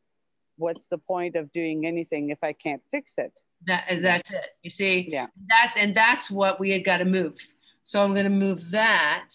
what's 0.56 0.86
the 0.86 0.98
point 0.98 1.36
of 1.36 1.52
doing 1.52 1.86
anything 1.86 2.30
if 2.30 2.38
I 2.42 2.52
can't 2.52 2.82
fix 2.90 3.18
it? 3.18 3.40
That 3.66 3.84
that's 4.00 4.30
it. 4.30 4.46
You 4.62 4.70
see, 4.70 5.06
yeah. 5.08 5.26
That 5.48 5.74
and 5.76 5.94
that's 5.94 6.30
what 6.30 6.60
we 6.60 6.70
had 6.70 6.84
got 6.84 6.98
to 6.98 7.04
move. 7.04 7.38
So 7.84 8.02
I'm 8.02 8.12
going 8.12 8.24
to 8.24 8.30
move 8.30 8.70
that. 8.70 9.30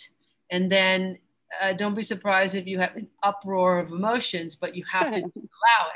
And 0.49 0.71
then 0.71 1.17
uh, 1.61 1.73
don't 1.73 1.93
be 1.93 2.03
surprised 2.03 2.55
if 2.55 2.67
you 2.67 2.79
have 2.79 2.95
an 2.95 3.07
uproar 3.23 3.79
of 3.79 3.91
emotions, 3.91 4.55
but 4.55 4.75
you 4.75 4.83
have 4.91 5.11
to 5.11 5.19
allow 5.19 5.87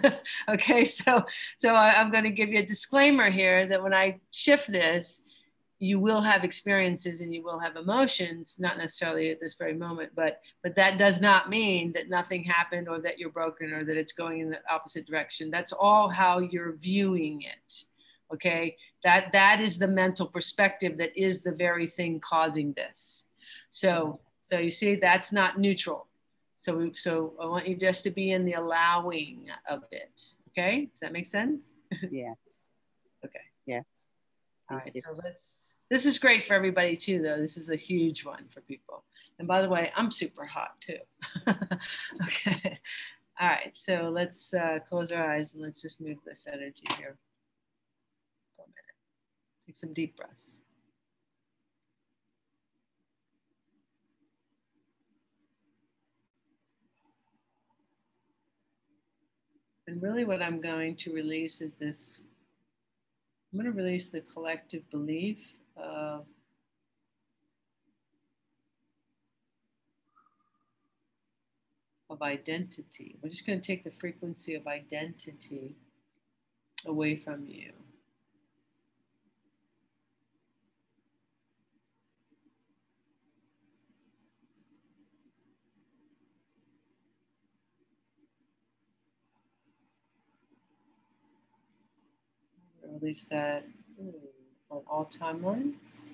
it. 0.00 0.14
okay, 0.48 0.84
so 0.84 1.24
so 1.58 1.74
I, 1.74 2.00
I'm 2.00 2.10
going 2.10 2.24
to 2.24 2.30
give 2.30 2.50
you 2.50 2.60
a 2.60 2.66
disclaimer 2.66 3.30
here 3.30 3.66
that 3.66 3.82
when 3.82 3.94
I 3.94 4.20
shift 4.30 4.70
this, 4.70 5.22
you 5.78 6.00
will 6.00 6.20
have 6.20 6.44
experiences 6.44 7.20
and 7.20 7.32
you 7.32 7.42
will 7.42 7.58
have 7.58 7.76
emotions 7.76 8.56
not 8.58 8.78
necessarily 8.78 9.30
at 9.30 9.40
this 9.40 9.54
very 9.54 9.74
moment 9.74 10.10
but 10.16 10.40
but 10.60 10.74
that 10.74 10.98
does 10.98 11.20
not 11.20 11.48
mean 11.48 11.92
that 11.92 12.08
nothing 12.08 12.42
happened 12.42 12.88
or 12.88 13.00
that 13.00 13.16
you're 13.16 13.30
broken 13.30 13.72
or 13.72 13.84
that 13.84 13.96
it's 13.96 14.10
going 14.10 14.40
in 14.40 14.50
the 14.50 14.58
opposite 14.68 15.06
direction. 15.06 15.50
That's 15.50 15.72
all 15.72 16.08
how 16.08 16.40
you're 16.40 16.72
viewing 16.72 17.42
it 17.42 17.84
okay? 18.32 18.76
That 19.04 19.32
that 19.32 19.60
is 19.60 19.78
the 19.78 19.88
mental 19.88 20.26
perspective 20.26 20.96
that 20.96 21.16
is 21.16 21.42
the 21.42 21.52
very 21.52 21.86
thing 21.86 22.20
causing 22.20 22.72
this. 22.72 23.24
So 23.70 24.20
so 24.48 24.58
you 24.58 24.70
see 24.70 24.94
that's 24.94 25.30
not 25.30 25.58
neutral 25.58 26.06
so 26.56 26.76
we, 26.76 26.92
so 26.94 27.34
i 27.40 27.44
want 27.44 27.68
you 27.68 27.76
just 27.76 28.02
to 28.02 28.10
be 28.10 28.32
in 28.32 28.46
the 28.46 28.54
allowing 28.54 29.46
of 29.68 29.82
it 29.92 30.34
okay 30.48 30.86
does 30.86 31.00
that 31.00 31.12
make 31.12 31.26
sense 31.26 31.72
yes 32.10 32.68
okay 33.24 33.44
yes 33.66 34.06
all 34.70 34.76
right, 34.76 34.92
so 34.92 35.14
let's, 35.24 35.74
this 35.88 36.04
is 36.04 36.18
great 36.18 36.44
for 36.44 36.52
everybody 36.52 36.94
too, 36.94 37.22
though. 37.22 37.38
This 37.38 37.56
is 37.56 37.70
a 37.70 37.76
huge 37.76 38.22
one 38.22 38.44
for 38.48 38.60
people. 38.60 39.04
And 39.38 39.48
by 39.48 39.62
the 39.62 39.68
way, 39.68 39.90
I'm 39.96 40.10
super 40.10 40.44
hot 40.44 40.78
too. 40.80 40.98
okay. 42.22 42.78
All 43.40 43.48
right, 43.48 43.74
so 43.74 44.10
let's 44.12 44.52
uh, 44.52 44.80
close 44.86 45.10
our 45.10 45.32
eyes 45.32 45.54
and 45.54 45.62
let's 45.62 45.80
just 45.80 46.00
move 46.02 46.18
this 46.26 46.46
energy 46.52 46.82
here 46.98 47.16
for 48.56 48.62
a 48.62 48.68
minute. 48.68 49.64
Take 49.64 49.76
some 49.76 49.94
deep 49.94 50.16
breaths. 50.16 50.58
And 59.88 60.02
really 60.02 60.26
what 60.26 60.42
I'm 60.42 60.60
going 60.60 60.96
to 60.96 61.14
release 61.14 61.62
is 61.62 61.72
this 61.72 62.20
I'm 63.50 63.58
going 63.58 63.72
to 63.72 63.82
release 63.82 64.08
the 64.08 64.20
collective 64.20 64.82
belief 64.90 65.38
of 65.78 66.26
of 72.10 72.20
identity. 72.20 73.16
We're 73.22 73.30
just 73.30 73.46
going 73.46 73.58
to 73.62 73.66
take 73.66 73.82
the 73.82 73.90
frequency 73.90 74.54
of 74.56 74.66
identity 74.66 75.74
away 76.84 77.16
from 77.16 77.46
you. 77.48 77.72
Release 93.08 93.24
that 93.24 93.64
hmm, 93.98 94.10
on 94.70 94.82
all 94.86 95.06
timelines, 95.06 96.10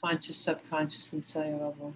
conscious, 0.00 0.36
subconscious, 0.36 1.12
and 1.12 1.24
cellular 1.24 1.66
level. 1.66 1.94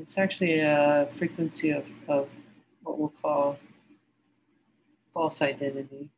It's 0.00 0.18
actually 0.18 0.58
a 0.58 1.08
frequency 1.14 1.70
of, 1.70 1.84
of 2.08 2.28
what 2.82 2.98
we'll 2.98 3.14
call 3.22 3.58
false 5.14 5.40
identity, 5.40 6.08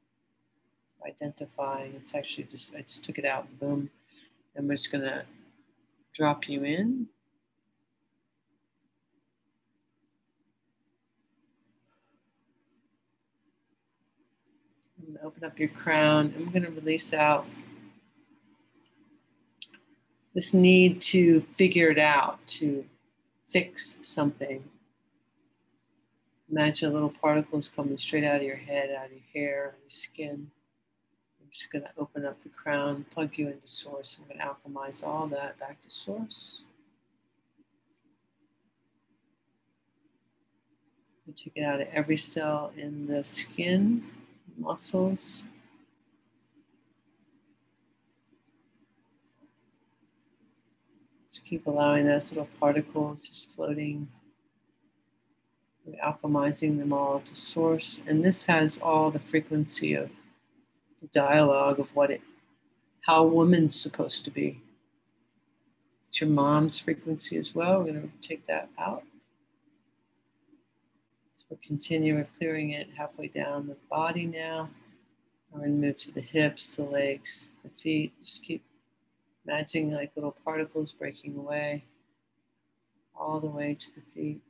identifying. 1.06 1.92
It's 1.94 2.14
actually 2.14 2.44
just, 2.44 2.74
I 2.74 2.80
just 2.80 3.04
took 3.04 3.18
it 3.18 3.26
out, 3.26 3.46
boom, 3.60 3.90
and 4.56 4.66
we're 4.66 4.76
just 4.76 4.90
going 4.90 5.04
to 5.04 5.24
drop 6.14 6.48
you 6.48 6.64
in 6.64 7.06
open 15.22 15.44
up 15.44 15.58
your 15.58 15.68
crown. 15.68 16.32
I'm 16.36 16.50
going 16.50 16.62
to 16.62 16.70
release 16.70 17.12
out 17.12 17.46
this 20.34 20.54
need 20.54 21.00
to 21.00 21.40
figure 21.56 21.90
it 21.90 21.98
out, 21.98 22.38
to 22.46 22.84
fix 23.50 23.98
something. 24.02 24.64
Imagine 26.50 26.92
little 26.92 27.12
particles 27.20 27.68
coming 27.68 27.98
straight 27.98 28.24
out 28.24 28.36
of 28.36 28.42
your 28.42 28.56
head, 28.56 28.90
out 28.98 29.06
of 29.06 29.12
your 29.12 29.20
hair, 29.34 29.66
out 29.68 29.74
of 29.74 29.80
your 29.80 29.90
skin. 29.90 30.50
I'm 31.40 31.48
just 31.50 31.70
going 31.70 31.84
to 31.84 31.90
open 31.98 32.24
up 32.24 32.42
the 32.42 32.48
crown, 32.48 33.04
plug 33.10 33.30
you 33.36 33.48
into 33.48 33.66
source. 33.66 34.16
I'm 34.18 34.26
going 34.26 34.38
to 34.38 34.44
alchemize 34.44 35.06
all 35.06 35.26
that 35.28 35.58
back 35.58 35.80
to 35.82 35.90
source. 35.90 36.60
We 41.26 41.32
take 41.34 41.52
it 41.56 41.62
out 41.62 41.80
of 41.80 41.88
every 41.92 42.16
cell 42.16 42.72
in 42.76 43.06
the 43.06 43.22
skin 43.22 44.04
muscles. 44.58 45.42
Just 51.26 51.44
keep 51.44 51.66
allowing 51.66 52.06
those 52.06 52.30
little 52.30 52.48
particles 52.60 53.26
just 53.26 53.54
floating, 53.54 54.08
alchemizing 56.04 56.78
them 56.78 56.92
all 56.92 57.20
to 57.20 57.34
source. 57.34 58.00
And 58.06 58.24
this 58.24 58.44
has 58.44 58.78
all 58.78 59.10
the 59.10 59.18
frequency 59.18 59.94
of 59.94 60.10
dialogue 61.12 61.80
of 61.80 61.94
what 61.94 62.10
it, 62.10 62.20
how 63.02 63.24
woman's 63.24 63.78
supposed 63.78 64.24
to 64.24 64.30
be. 64.30 64.60
It's 66.04 66.20
your 66.20 66.30
mom's 66.30 66.78
frequency 66.78 67.38
as 67.38 67.54
well. 67.54 67.78
We're 67.78 67.92
going 67.92 68.12
to 68.20 68.28
take 68.28 68.46
that 68.46 68.68
out. 68.78 69.02
We'll 71.52 71.58
continue, 71.62 72.14
we're 72.14 72.26
clearing 72.38 72.70
it 72.70 72.88
halfway 72.96 73.28
down 73.28 73.66
the 73.66 73.76
body 73.90 74.24
now. 74.24 74.70
We're 75.50 75.58
going 75.58 75.72
to 75.82 75.86
move 75.86 75.98
to 75.98 76.10
the 76.10 76.22
hips, 76.22 76.76
the 76.76 76.84
legs, 76.84 77.50
the 77.62 77.68
feet. 77.68 78.14
Just 78.24 78.42
keep 78.42 78.64
imagining 79.46 79.92
like 79.92 80.12
little 80.16 80.34
particles 80.46 80.92
breaking 80.92 81.36
away 81.36 81.84
all 83.14 83.38
the 83.38 83.48
way 83.48 83.74
to 83.74 83.86
the 83.94 84.00
feet. 84.14 84.40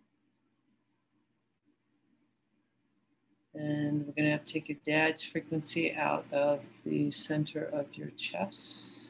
And 3.53 4.07
we're 4.07 4.13
going 4.13 4.27
to 4.27 4.31
have 4.31 4.45
to 4.45 4.53
take 4.53 4.69
your 4.69 4.79
dad's 4.87 5.25
frequency 5.25 5.97
out 5.97 6.25
of 6.31 6.61
the 6.87 7.11
center 7.11 7.65
of 7.73 7.87
your 7.95 8.11
chest. 8.11 9.02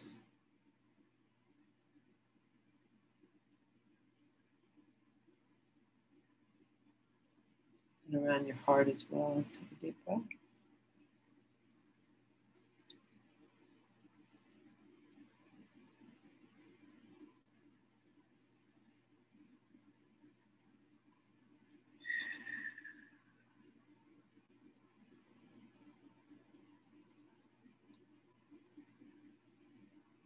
And 8.12 8.26
around 8.26 8.46
your 8.46 8.56
heart 8.56 8.88
as 8.88 9.06
well. 9.10 9.44
Take 9.52 9.62
a 9.72 9.74
deep 9.86 9.96
breath. 10.06 10.20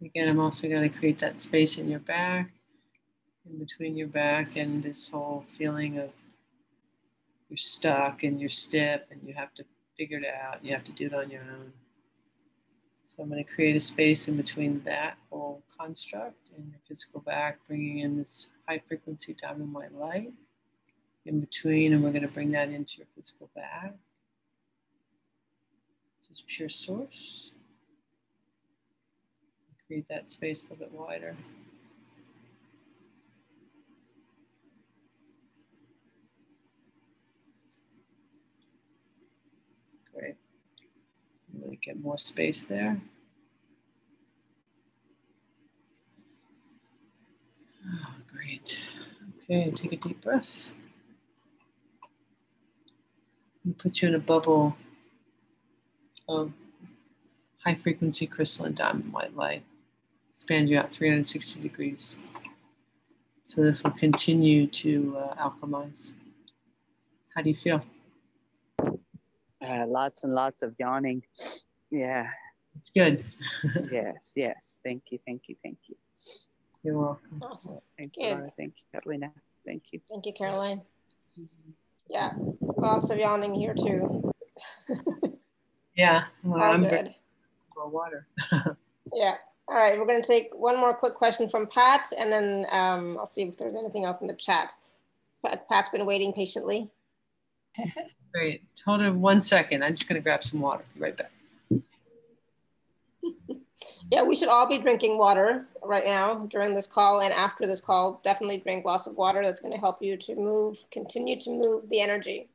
Again, 0.05 0.29
I'm 0.29 0.39
also 0.39 0.69
going 0.69 0.89
to 0.89 0.99
create 0.99 1.19
that 1.19 1.41
space 1.41 1.79
in 1.79 1.89
your 1.89 1.99
back, 1.99 2.53
in 3.51 3.59
between 3.59 3.97
your 3.97 4.07
back 4.07 4.57
and 4.57 4.83
this 4.83 5.09
whole 5.09 5.45
feeling 5.57 5.99
of 5.99 6.11
you're 7.49 7.57
stuck 7.57 8.23
and 8.23 8.41
you're 8.41 8.49
stiff 8.49 9.03
and 9.11 9.21
you 9.25 9.35
have 9.35 9.55
to 9.55 9.65
figure 9.97 10.19
it 10.19 10.27
out. 10.27 10.65
You 10.65 10.73
have 10.75 10.85
to 10.85 10.93
do 10.93 11.07
it 11.07 11.15
on 11.15 11.31
your 11.31 11.43
own. 11.43 11.73
So 13.07 13.23
I'm 13.23 13.29
going 13.29 13.43
to 13.43 13.51
create 13.51 13.77
a 13.77 13.81
space 13.81 14.27
in 14.27 14.37
between 14.37 14.83
that 14.85 15.17
whole 15.31 15.63
construct 15.79 16.51
and 16.57 16.69
your 16.69 16.81
physical 16.89 17.21
back, 17.21 17.59
bringing 17.69 18.01
in 18.01 18.17
this 18.17 18.49
high 18.69 18.83
frequency 18.89 19.37
diamond 19.41 19.73
white 19.73 19.95
light 19.95 20.33
in 21.25 21.41
between, 21.41 21.93
and 21.93 22.03
we're 22.03 22.11
going 22.11 22.23
to 22.23 22.29
bring 22.29 22.51
that 22.53 22.69
into 22.71 22.99
your 22.99 23.07
physical 23.15 23.49
back. 23.55 23.95
Just 26.27 26.47
pure 26.49 26.69
source. 26.69 27.51
Create 29.87 30.09
that 30.09 30.29
space 30.29 30.65
a 30.65 30.73
little 30.73 30.87
bit 30.87 30.93
wider. 30.93 31.37
Really 41.67 41.81
get 41.83 42.01
more 42.01 42.17
space 42.17 42.63
there. 42.63 42.97
Oh, 47.85 48.15
great. 48.33 48.79
Okay, 49.43 49.73
take 49.73 49.93
a 49.93 49.97
deep 49.97 50.21
breath. 50.21 50.71
And 53.65 53.77
put 53.77 54.01
you 54.01 54.09
in 54.09 54.15
a 54.15 54.21
bubble 54.21 54.77
of 56.29 56.53
high 57.65 57.75
frequency 57.75 58.29
crystalline 58.29 58.75
diamond 58.75 59.13
white 59.13 59.35
light. 59.35 59.65
Expand 60.31 60.69
you 60.69 60.79
out 60.79 60.93
360 60.93 61.61
degrees. 61.63 62.15
So 63.43 63.63
this 63.63 63.83
will 63.83 63.91
continue 63.91 64.69
to 64.69 65.17
uh, 65.19 65.51
alchemize. 65.51 66.13
How 67.35 67.43
do 67.43 67.49
you 67.49 67.57
feel? 67.57 67.83
Uh, 69.67 69.87
lots 69.87 70.25
and 70.25 70.35
lots 70.35 70.63
of 70.63 70.75
yawning. 70.79 71.23
Yeah. 71.91 72.29
It's 72.79 72.91
good. 72.91 73.25
yes, 73.93 74.33
yes. 74.37 74.79
Thank 74.85 75.05
you, 75.11 75.19
thank 75.27 75.43
you, 75.49 75.57
thank 75.63 75.79
you. 75.87 75.97
You're 76.83 76.99
welcome. 76.99 77.43
Awesome. 77.43 77.79
Thanks, 77.99 78.17
Good. 78.17 78.37
Laura. 78.37 78.53
Thank 78.57 78.75
you, 78.77 78.85
Catalina. 78.93 79.33
Thank 79.65 79.85
you. 79.93 80.01
Thank 80.09 80.27
you, 80.27 80.33
Caroline. 80.33 80.83
Yeah, 82.09 82.33
lots 82.61 83.11
of 83.11 83.19
yawning 83.19 83.55
here 83.55 83.75
too. 83.75 84.33
Yeah. 85.97 86.25
Well, 86.45 86.63
All 86.63 86.73
I'm 86.73 86.83
good. 86.83 87.15
for 87.75 87.89
water. 87.89 88.27
Yeah. 89.13 89.37
All 89.69 89.77
right, 89.77 89.97
we're 89.99 90.07
going 90.07 90.21
to 90.21 90.27
take 90.27 90.51
one 90.53 90.79
more 90.79 90.93
quick 90.93 91.15
question 91.15 91.49
from 91.49 91.67
Pat, 91.69 92.07
and 92.19 92.31
then 92.33 92.67
um, 92.71 93.17
I'll 93.19 93.27
see 93.27 93.43
if 93.43 93.57
there's 93.57 93.77
anything 93.77 94.05
else 94.05 94.21
in 94.21 94.27
the 94.27 94.35
chat. 94.35 94.73
Pat, 95.45 95.69
Pat's 95.69 95.89
been 95.89 96.07
waiting 96.07 96.33
patiently. 96.33 96.91
Great. 98.33 98.63
Hold 98.85 99.03
on 99.03 99.21
one 99.21 99.43
second. 99.43 99.83
I'm 99.83 99.95
just 99.95 100.09
going 100.09 100.21
to 100.21 100.23
grab 100.23 100.45
some 100.45 100.61
water. 100.61 100.85
Be 100.95 101.01
right 101.01 101.17
back. 101.17 101.31
Yeah, 104.11 104.23
we 104.23 104.35
should 104.35 104.49
all 104.49 104.69
be 104.69 104.79
drinking 104.79 105.19
water 105.19 105.67
right 105.83 106.05
now 106.05 106.47
during 106.47 106.75
this 106.75 106.87
call 106.87 107.21
and 107.21 107.33
after 107.33 107.67
this 107.67 107.81
call. 107.81 108.21
Definitely 108.25 108.59
drink 108.59 108.85
lots 108.85 109.07
of 109.07 109.17
water. 109.17 109.43
That's 109.43 109.61
going 109.61 109.73
to 109.73 109.79
help 109.79 109.97
you 110.01 110.17
to 110.17 110.35
move, 110.35 110.85
continue 110.91 111.39
to 111.41 111.51
move 111.51 111.89
the 111.91 112.01
energy. 112.01 112.49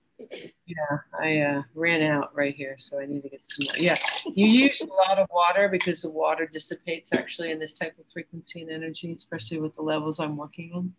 Yeah, 0.65 0.97
I 1.19 1.41
uh, 1.41 1.61
ran 1.73 2.01
out 2.03 2.35
right 2.35 2.55
here, 2.55 2.75
so 2.77 2.99
I 2.99 3.05
need 3.05 3.23
to 3.23 3.29
get 3.29 3.43
some 3.43 3.65
more. 3.65 3.75
Yeah, 3.77 3.97
you 4.35 4.45
use 4.45 4.81
a 4.81 4.85
lot 4.85 5.17
of 5.17 5.27
water 5.31 5.67
because 5.67 6.03
the 6.03 6.11
water 6.11 6.45
dissipates 6.45 7.11
actually 7.11 7.51
in 7.51 7.59
this 7.59 7.73
type 7.73 7.97
of 7.99 8.05
frequency 8.13 8.61
and 8.61 8.71
energy, 8.71 9.11
especially 9.13 9.59
with 9.59 9.75
the 9.75 9.81
levels 9.81 10.19
I'm 10.19 10.37
working 10.37 10.73
on. 10.73 10.93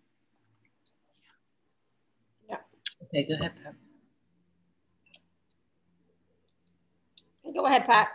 Yeah. 2.49 2.59
Okay, 3.05 3.29
go 3.29 3.35
ahead, 3.35 3.53
Pat. 3.63 3.75
Go 7.55 7.67
ahead, 7.67 7.85
Pat. 7.85 8.09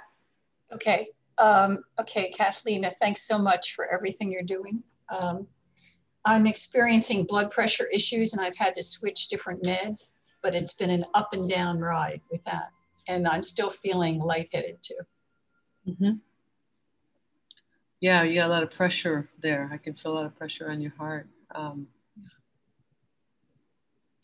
Okay. 0.74 1.10
Um, 1.38 1.84
okay, 2.00 2.32
Kathleen, 2.32 2.86
thanks 3.00 3.28
so 3.28 3.38
much 3.38 3.76
for 3.76 3.92
everything 3.94 4.32
you're 4.32 4.42
doing. 4.42 4.82
Um, 5.10 5.48
I'm 6.26 6.48
experiencing 6.48 7.26
blood 7.26 7.52
pressure 7.52 7.88
issues 7.94 8.34
and 8.34 8.44
I've 8.44 8.56
had 8.56 8.76
to 8.76 8.84
switch 8.84 9.28
different 9.28 9.64
meds, 9.64 10.20
but 10.42 10.56
it's 10.56 10.74
been 10.74 10.90
an 10.90 11.06
up 11.14 11.30
and 11.34 11.50
down 11.50 11.80
ride 11.80 12.22
with 12.32 12.44
that. 12.46 12.70
And 13.08 13.28
I'm 13.28 13.44
still 13.44 13.70
feeling 13.70 14.20
lightheaded 14.20 14.80
too. 14.82 14.96
Mm-hmm. 15.88 16.12
Yeah, 18.02 18.24
you 18.24 18.36
got 18.36 18.50
a 18.50 18.52
lot 18.52 18.64
of 18.64 18.72
pressure 18.72 19.30
there. 19.40 19.70
I 19.72 19.78
can 19.78 19.94
feel 19.94 20.14
a 20.14 20.16
lot 20.16 20.26
of 20.26 20.38
pressure 20.38 20.70
on 20.70 20.82
your 20.82 20.94
heart. 20.98 21.30
Um, 21.56 21.88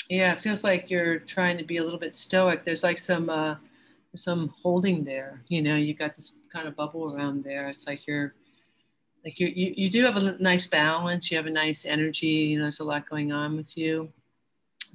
yeah, 0.09 0.33
it 0.33 0.41
feels 0.41 0.63
like 0.63 0.89
you're 0.89 1.19
trying 1.19 1.57
to 1.57 1.63
be 1.63 1.77
a 1.77 1.83
little 1.83 1.99
bit 1.99 2.15
stoic. 2.15 2.63
There's 2.63 2.83
like 2.83 2.97
some 2.97 3.29
uh, 3.29 3.55
some 4.15 4.53
holding 4.61 5.03
there. 5.03 5.43
You 5.47 5.61
know, 5.61 5.75
you 5.75 5.93
got 5.93 6.15
this 6.15 6.33
kind 6.51 6.67
of 6.67 6.75
bubble 6.75 7.15
around 7.15 7.43
there. 7.43 7.69
It's 7.69 7.87
like 7.87 8.07
you're 8.07 8.33
like 9.25 9.39
you 9.39 9.47
you, 9.47 9.73
you 9.75 9.89
do 9.89 10.03
have 10.03 10.17
a 10.17 10.37
nice 10.41 10.67
balance. 10.67 11.31
You 11.31 11.37
have 11.37 11.47
a 11.47 11.51
nice 11.51 11.85
energy. 11.85 12.27
You 12.27 12.57
know, 12.57 12.65
there's 12.65 12.79
a 12.79 12.83
lot 12.83 13.09
going 13.09 13.31
on 13.31 13.55
with 13.55 13.77
you, 13.77 14.11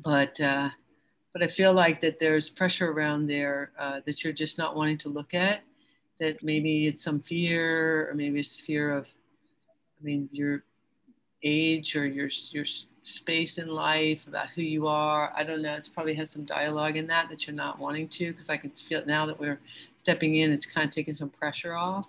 but 0.03 0.39
uh, 0.40 0.70
but 1.32 1.43
I 1.43 1.47
feel 1.47 1.73
like 1.73 2.01
that 2.01 2.19
there's 2.19 2.51
pressure 2.51 2.90
around 2.90 3.27
there 3.27 3.73
uh, 3.78 4.01
that 4.07 4.24
you're 4.24 4.32
just 4.32 4.59
not 4.59 4.77
wanting 4.77 4.99
to 4.99 5.09
look 5.09 5.35
at. 5.35 5.62
That 6.19 6.43
maybe 6.43 6.89
it's 6.89 7.03
some 7.03 7.20
fear, 7.20 8.11
or 8.11 8.15
maybe 8.15 8.40
it's 8.40 8.59
fear 8.59 8.97
of, 8.97 9.07
I 10.01 10.05
mean, 10.05 10.28
your 10.32 10.65
age 11.43 11.97
or 11.97 12.06
your 12.06 12.28
your 12.51 12.65
space 13.02 13.59
in 13.59 13.69
life 13.69 14.27
about 14.27 14.51
who 14.51 14.62
you 14.62 14.86
are. 14.86 15.32
I 15.35 15.44
don't 15.44 15.62
know. 15.62 15.74
It's 15.74 15.89
probably 15.89 16.15
has 16.15 16.31
some 16.31 16.44
dialogue 16.44 16.97
in 16.97 17.06
that 17.06 17.28
that 17.31 17.47
you're 17.47 17.56
not 17.56 17.78
wanting 17.78 18.09
to 18.09 18.32
because 18.32 18.51
I 18.51 18.56
can 18.56 18.70
feel 18.70 19.05
now 19.06 19.24
that 19.27 19.39
we're 19.39 19.60
stepping 19.97 20.36
in. 20.36 20.52
It's 20.52 20.66
kind 20.66 20.85
of 20.85 20.90
taking 20.90 21.15
some 21.15 21.31
pressure 21.31 21.74
off. 21.74 22.09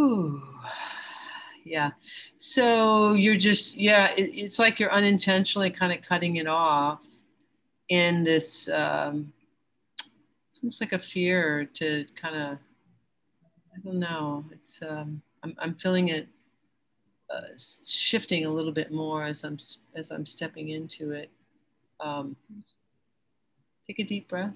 Ooh. 0.00 0.42
Yeah. 1.64 1.90
So 2.36 3.12
you're 3.14 3.36
just, 3.36 3.76
yeah, 3.76 4.12
it, 4.16 4.34
it's 4.34 4.58
like 4.58 4.80
you're 4.80 4.92
unintentionally 4.92 5.70
kind 5.70 5.92
of 5.92 6.02
cutting 6.02 6.36
it 6.36 6.46
off 6.48 7.04
in 7.88 8.24
this, 8.24 8.68
um, 8.68 9.32
it's 10.50 10.60
almost 10.62 10.80
like 10.80 10.92
a 10.92 10.98
fear 10.98 11.68
to 11.74 12.04
kind 12.20 12.36
of, 12.36 12.58
I 13.74 13.78
don't 13.84 13.98
know. 13.98 14.44
It's, 14.50 14.80
um, 14.82 15.22
I'm, 15.44 15.54
I'm 15.58 15.74
feeling 15.74 16.08
it 16.08 16.26
uh, 17.32 17.40
shifting 17.56 18.46
a 18.46 18.50
little 18.50 18.72
bit 18.72 18.92
more 18.92 19.24
as 19.24 19.44
I'm 19.44 19.56
as 19.94 20.10
I'm 20.10 20.26
stepping 20.26 20.70
into 20.70 21.12
it. 21.12 21.30
Um, 22.00 22.36
take 23.86 23.98
a 23.98 24.04
deep 24.04 24.28
breath. 24.28 24.54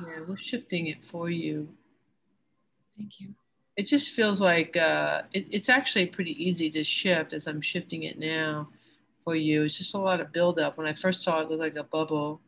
Yeah, 0.00 0.24
we're 0.28 0.36
shifting 0.36 0.86
it 0.88 1.04
for 1.04 1.30
you. 1.30 1.68
Thank 2.96 3.20
you. 3.20 3.34
It 3.76 3.84
just 3.84 4.12
feels 4.12 4.40
like 4.40 4.76
uh, 4.76 5.22
it, 5.32 5.46
it's 5.50 5.68
actually 5.68 6.06
pretty 6.06 6.42
easy 6.42 6.68
to 6.70 6.84
shift 6.84 7.32
as 7.32 7.46
I'm 7.46 7.60
shifting 7.60 8.02
it 8.02 8.18
now 8.18 8.68
for 9.24 9.34
you. 9.34 9.62
It's 9.62 9.78
just 9.78 9.94
a 9.94 9.98
lot 9.98 10.20
of 10.20 10.32
buildup. 10.32 10.76
When 10.76 10.86
I 10.86 10.92
first 10.92 11.22
saw 11.22 11.40
it, 11.40 11.44
it 11.44 11.50
looked 11.50 11.60
like 11.60 11.76
a 11.76 11.84
bubble 11.84 12.40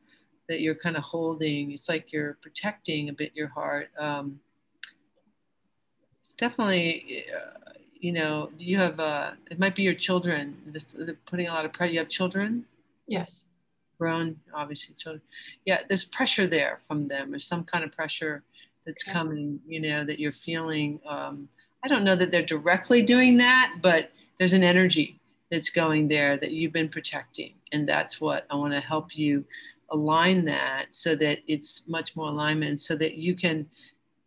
that 0.48 0.61
you're 0.61 0.74
kind 0.74 0.97
of 0.97 1.02
holding. 1.02 1.73
It's 1.73 1.89
like 1.89 2.12
you're 2.12 2.39
protecting 2.43 3.09
a 3.09 3.12
bit 3.12 3.32
your 3.35 3.48
heart. 3.48 3.90
Um, 3.98 4.40
it's 6.24 6.34
definitely, 6.34 7.26
uh, 7.36 7.72
you 8.01 8.10
know, 8.10 8.48
you 8.56 8.78
have, 8.78 8.98
uh, 8.98 9.32
it 9.51 9.59
might 9.59 9.74
be 9.74 9.82
your 9.82 9.92
children, 9.92 10.56
this, 10.66 10.84
putting 11.26 11.48
a 11.48 11.52
lot 11.52 11.66
of 11.66 11.72
pressure. 11.74 11.92
You 11.92 11.98
have 11.98 12.09
children? 12.09 12.64
Yes. 13.06 13.48
Grown, 13.98 14.40
obviously, 14.55 14.94
children. 14.94 15.20
Yeah, 15.66 15.82
there's 15.86 16.06
pressure 16.06 16.46
there 16.46 16.78
from 16.88 17.09
them. 17.09 17.30
There's 17.30 17.46
some 17.46 17.62
kind 17.62 17.84
of 17.84 17.92
pressure 17.92 18.42
that's 18.86 19.05
okay. 19.05 19.12
coming, 19.12 19.60
you 19.68 19.80
know, 19.80 20.02
that 20.02 20.18
you're 20.18 20.32
feeling. 20.32 20.98
Um, 21.06 21.46
I 21.84 21.88
don't 21.88 22.05
know 22.05 22.16
that 22.16 22.30
they're 22.30 22.42
directly 22.42 23.02
doing 23.02 23.36
that, 23.36 23.74
but 23.82 24.10
there's 24.38 24.55
an 24.55 24.64
energy 24.64 25.20
that's 25.51 25.68
going 25.68 26.09
there 26.09 26.38
that 26.38 26.52
you've 26.52 26.72
been 26.72 26.88
protecting. 26.88 27.52
And 27.72 27.86
that's 27.86 28.18
what 28.18 28.46
I 28.51 28.55
want 28.55 28.72
to 28.72 28.80
help 28.80 29.14
you 29.14 29.44
align 29.90 30.46
that 30.46 30.86
so 30.92 31.14
that 31.16 31.40
it's 31.46 31.82
much 31.86 32.16
more 32.16 32.28
alignment 32.28 32.80
so 32.80 32.96
that 32.96 33.16
you 33.16 33.36
can 33.36 33.66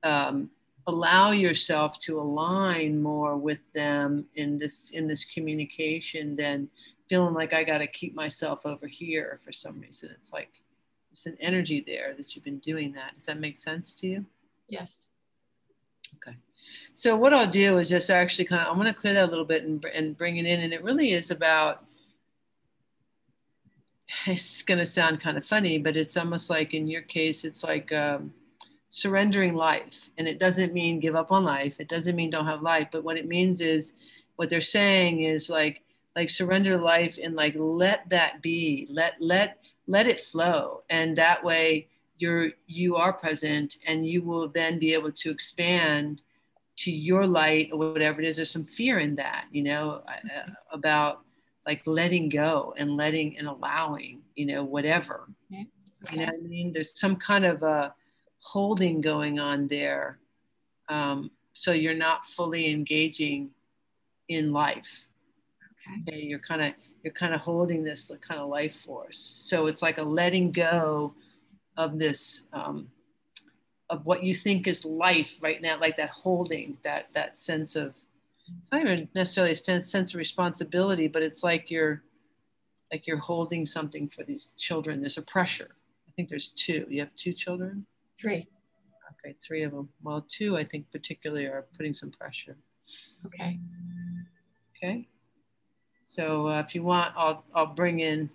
um, 0.03 0.51
allow 0.87 1.31
yourself 1.31 1.97
to 1.99 2.19
align 2.19 3.01
more 3.01 3.37
with 3.37 3.71
them 3.73 4.25
in 4.35 4.57
this 4.57 4.91
in 4.91 5.05
this 5.05 5.25
communication 5.25 6.33
than 6.33 6.69
feeling 7.09 7.33
like 7.33 7.53
I 7.53 7.63
got 7.63 7.79
to 7.79 7.87
keep 7.87 8.15
myself 8.15 8.65
over 8.65 8.87
here 8.87 9.39
for 9.43 9.51
some 9.51 9.79
reason. 9.79 10.09
It's 10.11 10.33
like 10.33 10.49
it's 11.11 11.25
an 11.25 11.37
energy 11.39 11.83
there 11.85 12.13
that 12.15 12.35
you've 12.35 12.45
been 12.45 12.59
doing 12.59 12.93
that. 12.93 13.15
Does 13.15 13.25
that 13.25 13.39
make 13.39 13.57
sense 13.57 13.93
to 13.95 14.07
you? 14.07 14.25
Yes. 14.67 15.11
Okay. 16.15 16.37
So 16.93 17.15
what 17.15 17.33
I'll 17.33 17.47
do 17.47 17.77
is 17.77 17.89
just 17.89 18.09
actually 18.09 18.45
kind 18.45 18.61
of 18.61 18.67
I'm 18.69 18.75
going 18.75 18.93
to 18.93 18.99
clear 18.99 19.13
that 19.13 19.25
a 19.25 19.29
little 19.29 19.45
bit 19.45 19.63
and 19.63 19.83
and 19.85 20.17
bring 20.17 20.37
it 20.37 20.45
in, 20.45 20.61
and 20.61 20.73
it 20.73 20.83
really 20.83 21.11
is 21.11 21.31
about. 21.31 21.83
It's 24.25 24.61
going 24.61 24.77
to 24.77 24.85
sound 24.85 25.19
kind 25.19 25.37
of 25.37 25.43
funny, 25.43 25.77
but 25.77 25.97
it's 25.97 26.15
almost 26.15 26.49
like 26.49 26.73
in 26.73 26.87
your 26.87 27.01
case, 27.01 27.43
it's 27.43 27.61
like. 27.61 27.91
Um, 27.91 28.33
surrendering 28.89 29.53
life. 29.53 30.09
And 30.17 30.27
it 30.27 30.39
doesn't 30.39 30.73
mean 30.73 30.99
give 30.99 31.15
up 31.15 31.31
on 31.31 31.43
life. 31.43 31.79
It 31.79 31.89
doesn't 31.89 32.15
mean 32.15 32.29
don't 32.29 32.45
have 32.45 32.61
life. 32.61 32.87
But 32.91 33.03
what 33.03 33.17
it 33.17 33.27
means 33.27 33.61
is 33.61 33.93
what 34.35 34.49
they're 34.49 34.61
saying 34.61 35.23
is 35.23 35.49
like, 35.49 35.83
like 36.15 36.29
surrender 36.29 36.77
life 36.77 37.19
and 37.21 37.35
like 37.35 37.55
let 37.57 38.09
that 38.09 38.41
be. 38.41 38.87
Let 38.89 39.15
let 39.19 39.59
let 39.87 40.07
it 40.07 40.19
flow. 40.19 40.83
And 40.89 41.15
that 41.15 41.43
way 41.43 41.87
you're 42.17 42.51
you 42.65 42.95
are 42.95 43.13
present 43.13 43.77
and 43.85 44.05
you 44.05 44.21
will 44.21 44.47
then 44.47 44.79
be 44.79 44.93
able 44.93 45.11
to 45.11 45.29
expand 45.29 46.21
to 46.77 46.91
your 46.91 47.25
light 47.25 47.69
or 47.71 47.77
whatever 47.77 48.21
it 48.21 48.27
is. 48.27 48.35
There's 48.35 48.51
some 48.51 48.65
fear 48.65 48.99
in 48.99 49.15
that, 49.15 49.45
you 49.51 49.63
know, 49.63 50.03
uh, 50.07 50.51
about 50.71 51.21
like 51.65 51.85
letting 51.85 52.29
go 52.29 52.73
and 52.77 52.95
letting 52.95 53.37
and 53.37 53.47
allowing, 53.47 54.21
you 54.35 54.45
know, 54.45 54.63
whatever. 54.63 55.27
Okay. 55.51 55.65
You 56.11 56.19
know 56.19 56.25
what 56.25 56.35
I 56.35 56.47
mean? 56.47 56.73
There's 56.73 56.97
some 56.97 57.15
kind 57.15 57.45
of 57.45 57.63
a 57.63 57.93
holding 58.39 59.01
going 59.01 59.39
on 59.39 59.67
there. 59.67 60.19
Um, 60.89 61.31
so 61.53 61.71
you're 61.71 61.93
not 61.93 62.25
fully 62.25 62.69
engaging 62.71 63.51
in 64.29 64.51
life. 64.51 65.07
Okay. 65.87 66.01
okay 66.07 66.21
you're 66.21 66.39
kind 66.39 66.61
of 66.61 66.73
you're 67.03 67.13
kind 67.13 67.33
of 67.33 67.41
holding 67.41 67.83
this 67.83 68.11
kind 68.21 68.39
of 68.39 68.49
life 68.49 68.75
force. 68.81 69.35
So 69.37 69.67
it's 69.67 69.81
like 69.81 69.97
a 69.97 70.03
letting 70.03 70.51
go 70.51 71.13
of 71.77 71.99
this 71.99 72.47
um, 72.53 72.89
of 73.89 74.05
what 74.05 74.23
you 74.23 74.35
think 74.35 74.67
is 74.67 74.83
life 74.83 75.39
right 75.41 75.61
now, 75.61 75.79
like 75.79 75.97
that 75.97 76.09
holding 76.09 76.77
that 76.83 77.13
that 77.13 77.37
sense 77.37 77.75
of 77.75 77.99
it's 78.59 78.71
not 78.71 78.81
even 78.81 79.09
necessarily 79.13 79.51
a 79.51 79.55
sense, 79.55 79.91
sense 79.91 80.13
of 80.13 80.17
responsibility, 80.17 81.07
but 81.07 81.21
it's 81.21 81.43
like 81.43 81.69
you're 81.69 82.03
like 82.91 83.05
you're 83.05 83.17
holding 83.17 83.65
something 83.65 84.07
for 84.07 84.23
these 84.23 84.53
children. 84.57 85.01
There's 85.01 85.17
a 85.17 85.21
pressure. 85.21 85.69
I 86.07 86.11
think 86.15 86.29
there's 86.29 86.49
two. 86.49 86.85
You 86.89 87.01
have 87.01 87.13
two 87.15 87.33
children. 87.33 87.85
Three. 88.19 88.47
Okay, 89.25 89.35
three 89.41 89.63
of 89.63 89.71
them. 89.71 89.89
Well, 90.03 90.25
two, 90.27 90.57
I 90.57 90.63
think 90.63 90.91
particularly 90.91 91.45
are 91.45 91.65
putting 91.75 91.93
some 91.93 92.11
pressure. 92.11 92.57
Okay. 93.25 93.59
Okay. 94.75 95.07
So 96.03 96.47
uh, 96.47 96.59
if 96.59 96.73
you 96.73 96.83
want, 96.83 97.13
I'll, 97.17 97.43
I'll 97.53 97.73
bring 97.73 97.99
in, 97.99 98.29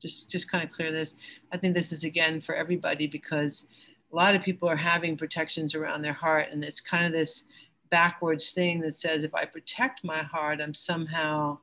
just, 0.00 0.30
just 0.30 0.50
kind 0.50 0.64
of 0.64 0.70
clear 0.70 0.92
this. 0.92 1.14
I 1.52 1.56
think 1.56 1.74
this 1.74 1.92
is 1.92 2.04
again 2.04 2.40
for 2.40 2.54
everybody 2.54 3.06
because 3.06 3.64
a 4.12 4.16
lot 4.16 4.34
of 4.34 4.42
people 4.42 4.68
are 4.68 4.76
having 4.76 5.16
protections 5.16 5.74
around 5.74 6.02
their 6.02 6.12
heart 6.12 6.48
and 6.52 6.64
it's 6.64 6.80
kind 6.80 7.06
of 7.06 7.12
this 7.12 7.44
backwards 7.90 8.52
thing 8.52 8.80
that 8.80 8.96
says 8.96 9.24
if 9.24 9.34
I 9.34 9.44
protect 9.44 10.04
my 10.04 10.22
heart, 10.22 10.60
I'm 10.60 10.74
somehow 10.74 11.58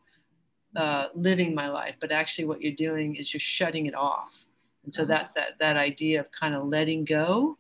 uh, 0.75 1.07
living 1.15 1.55
my 1.55 1.69
life. 1.69 1.95
But 1.99 2.11
actually, 2.11 2.45
what 2.45 2.61
you're 2.61 2.73
doing 2.73 3.15
is 3.15 3.34
you're 3.34 3.39
shutting 3.39 3.85
it 3.85 3.95
off. 3.95 4.47
And 4.88 4.93
so 4.93 5.03
that's 5.03 5.34
that 5.34 5.59
that 5.59 5.76
idea 5.76 6.18
of 6.18 6.31
kind 6.31 6.55
of 6.55 6.65
letting 6.65 7.03
go. 7.03 7.57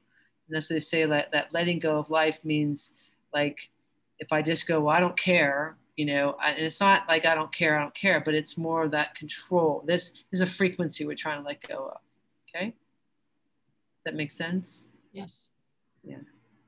And 0.47 0.55
that's 0.55 0.69
what 0.69 0.75
they 0.75 0.79
say 0.79 1.03
that 1.05 1.33
that 1.33 1.53
letting 1.53 1.77
go 1.77 1.97
of 1.97 2.09
life 2.09 2.39
means 2.45 2.93
like 3.33 3.69
if 4.17 4.31
I 4.31 4.41
just 4.41 4.65
go, 4.65 4.79
well, 4.79 4.95
I 4.95 5.01
don't 5.01 5.19
care, 5.19 5.75
you 5.97 6.05
know, 6.05 6.37
and 6.41 6.57
it's 6.57 6.79
not 6.79 7.05
like 7.09 7.25
I 7.25 7.35
don't 7.35 7.53
care, 7.53 7.77
I 7.77 7.81
don't 7.81 7.93
care, 7.93 8.21
but 8.21 8.33
it's 8.33 8.57
more 8.57 8.85
of 8.85 8.91
that 8.91 9.13
control. 9.13 9.83
This 9.85 10.13
is 10.31 10.39
a 10.39 10.45
frequency 10.45 11.05
we're 11.05 11.17
trying 11.17 11.41
to 11.41 11.45
let 11.45 11.67
go 11.67 11.91
of. 11.95 11.99
Okay. 12.47 12.67
Does 12.67 14.03
that 14.05 14.15
make 14.15 14.31
sense? 14.31 14.85
Yes. 15.11 15.51
Yeah. 16.05 16.19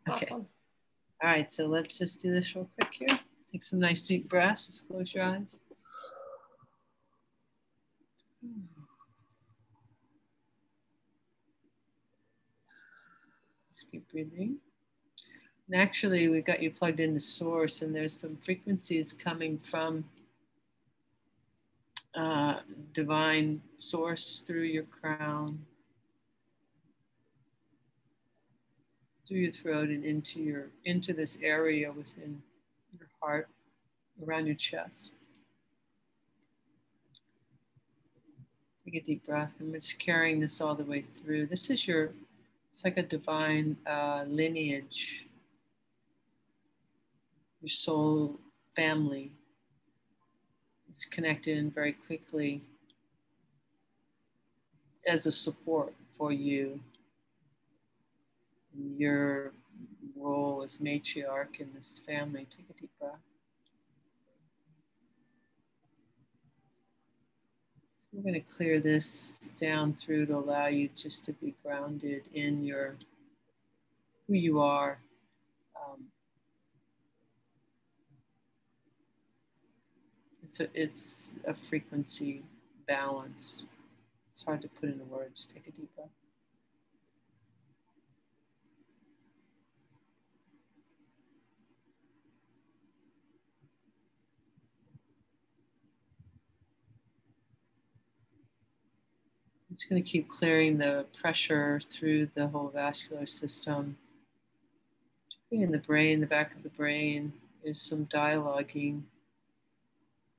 Okay. 0.09 0.25
Awesome. 0.25 0.45
All 1.23 1.29
right, 1.29 1.49
so 1.49 1.67
let's 1.67 1.97
just 1.97 2.21
do 2.21 2.33
this 2.33 2.53
real 2.53 2.69
quick 2.77 2.93
here. 2.93 3.19
Take 3.49 3.63
some 3.63 3.79
nice 3.79 4.05
deep 4.05 4.27
breaths. 4.27 4.65
Just 4.65 4.89
close 4.89 5.13
your 5.13 5.23
eyes. 5.23 5.57
Keep 13.91 14.11
breathing. 14.11 14.57
Naturally, 15.67 16.27
we've 16.29 16.45
got 16.45 16.61
you 16.61 16.71
plugged 16.71 16.99
into 16.99 17.19
source, 17.19 17.81
and 17.81 17.95
there's 17.95 18.13
some 18.13 18.35
frequencies 18.37 19.13
coming 19.13 19.59
from 19.59 20.03
uh, 22.15 22.59
divine 22.93 23.61
source 23.77 24.41
through 24.45 24.63
your 24.63 24.83
crown 24.83 25.59
through 29.29 29.37
your 29.37 29.51
throat 29.51 29.89
and 29.89 30.03
into 30.03 30.41
your 30.41 30.69
into 30.85 31.13
this 31.13 31.37
area 31.43 31.91
within 31.91 32.41
your 32.97 33.07
heart, 33.21 33.47
around 34.25 34.47
your 34.47 34.55
chest. 34.55 35.13
Take 38.83 38.95
a 38.95 39.05
deep 39.05 39.23
breath, 39.27 39.51
and 39.59 39.71
we're 39.71 39.79
just 39.79 39.99
carrying 39.99 40.39
this 40.39 40.59
all 40.59 40.73
the 40.73 40.83
way 40.83 41.01
through. 41.01 41.45
This 41.45 41.69
is 41.69 41.87
your, 41.87 42.09
it's 42.71 42.83
like 42.83 42.97
a 42.97 43.03
divine 43.03 43.77
uh, 43.85 44.23
lineage, 44.27 45.25
your 47.61 47.69
soul 47.69 48.39
family 48.75 49.31
is 50.89 51.05
connected 51.05 51.57
in 51.57 51.71
very 51.71 51.93
quickly 51.93 52.61
as 55.05 55.25
a 55.25 55.31
support 55.31 55.93
for 56.17 56.31
you 56.31 56.79
your 58.97 59.51
role 60.15 60.61
as 60.63 60.77
matriarch 60.77 61.59
in 61.59 61.69
this 61.75 61.99
family. 62.05 62.47
Take 62.49 62.69
a 62.69 62.73
deep 62.73 62.91
breath. 62.99 63.28
We're 68.19 68.33
going 68.33 68.43
to 68.43 68.53
clear 68.53 68.81
this 68.81 69.39
down 69.55 69.93
through 69.93 70.25
to 70.25 70.35
allow 70.35 70.67
you 70.67 70.89
just 70.93 71.23
to 71.23 71.31
be 71.31 71.55
grounded 71.63 72.23
in 72.33 72.65
your 72.65 72.97
who 74.27 74.33
you 74.33 74.59
are. 74.59 74.99
Um, 75.77 76.03
it's 80.43 80.59
a 80.59 80.67
it's 80.73 81.35
a 81.47 81.53
frequency 81.53 82.43
balance. 82.89 83.63
It's 84.29 84.43
hard 84.43 84.63
to 84.63 84.67
put 84.67 84.89
into 84.89 85.05
words. 85.05 85.47
Take 85.53 85.69
a 85.69 85.71
deep 85.71 85.89
breath. 85.95 86.09
Just 99.75 99.89
going 99.89 100.01
to 100.01 100.09
keep 100.09 100.29
clearing 100.29 100.77
the 100.77 101.05
pressure 101.19 101.79
through 101.89 102.29
the 102.35 102.47
whole 102.47 102.69
vascular 102.69 103.25
system. 103.25 103.97
In 105.51 105.71
the 105.71 105.77
brain, 105.79 106.19
the 106.19 106.27
back 106.27 106.55
of 106.55 106.63
the 106.63 106.69
brain, 106.69 107.33
is 107.63 107.81
some 107.81 108.05
dialoguing. 108.05 109.01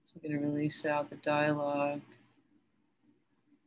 So 0.04 0.14
I'm 0.16 0.28
going 0.30 0.40
to 0.40 0.46
release 0.48 0.86
out 0.86 1.10
the 1.10 1.16
dialogue. 1.16 2.00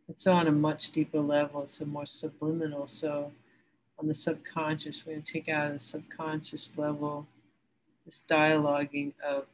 It's 0.10 0.28
on 0.28 0.48
a 0.48 0.52
much 0.52 0.92
deeper 0.92 1.22
level, 1.22 1.64
it's 1.64 1.82
a 1.82 1.86
more 1.86 2.06
subliminal. 2.06 2.88
So 2.88 3.32
on 4.00 4.08
the 4.08 4.14
subconscious, 4.14 5.06
we're 5.06 5.14
going 5.14 5.24
to 5.24 5.34
take 5.34 5.50
out 5.50 5.72
the 5.72 5.80
subconscious 5.80 6.72
level 6.76 7.26
this 8.06 8.24
dialoguing 8.30 9.14
of 9.26 9.46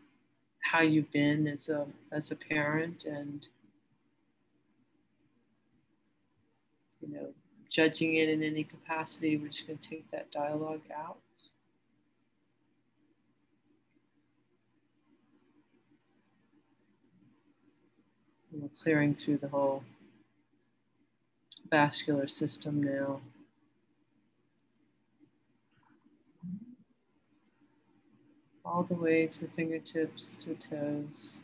how 0.61 0.81
you've 0.81 1.11
been 1.11 1.47
as 1.47 1.69
a 1.69 1.85
as 2.11 2.31
a 2.31 2.35
parent 2.35 3.05
and 3.05 3.47
you 7.01 7.13
know, 7.13 7.27
judging 7.69 8.15
it 8.15 8.29
in 8.29 8.43
any 8.43 8.63
capacity. 8.63 9.37
We're 9.37 9.49
just 9.49 9.67
going 9.67 9.79
to 9.79 9.89
take 9.89 10.09
that 10.11 10.31
dialogue 10.31 10.81
out. 10.95 11.17
We're 18.51 18.69
clearing 18.69 19.13
through 19.13 19.37
the 19.37 19.47
whole 19.47 19.83
vascular 21.69 22.27
system 22.27 22.81
now. 22.81 23.21
All 28.65 28.83
the 28.83 28.95
way 28.95 29.27
to 29.27 29.47
fingertips 29.55 30.35
to 30.41 30.55
toes. 30.55 31.37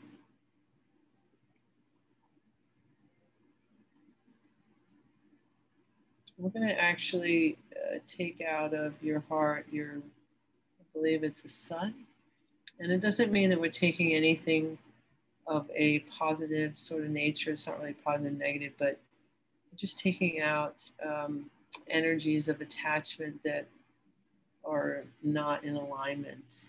We're 6.37 6.49
going 6.49 6.67
to 6.67 6.79
actually 6.79 7.57
uh, 7.73 7.99
take 8.07 8.41
out 8.41 8.73
of 8.73 8.93
your 9.01 9.23
heart 9.29 9.67
your, 9.71 9.93
I 10.79 10.83
believe 10.93 11.23
it's 11.23 11.45
a 11.45 11.49
son. 11.49 11.93
And 12.79 12.91
it 12.91 12.99
doesn't 12.99 13.31
mean 13.31 13.49
that 13.51 13.59
we're 13.59 13.71
taking 13.71 14.13
anything 14.13 14.77
of 15.47 15.69
a 15.73 15.99
positive 15.99 16.77
sort 16.77 17.03
of 17.03 17.09
nature. 17.09 17.51
It's 17.51 17.67
not 17.67 17.79
really 17.79 17.93
positive, 17.93 18.37
negative, 18.37 18.73
but 18.77 18.99
just 19.77 19.97
taking 19.97 20.41
out 20.41 20.83
um, 21.05 21.49
energies 21.89 22.49
of 22.49 22.59
attachment 22.59 23.41
that 23.45 23.65
are 24.65 25.03
not 25.23 25.63
in 25.63 25.75
alignment. 25.77 26.65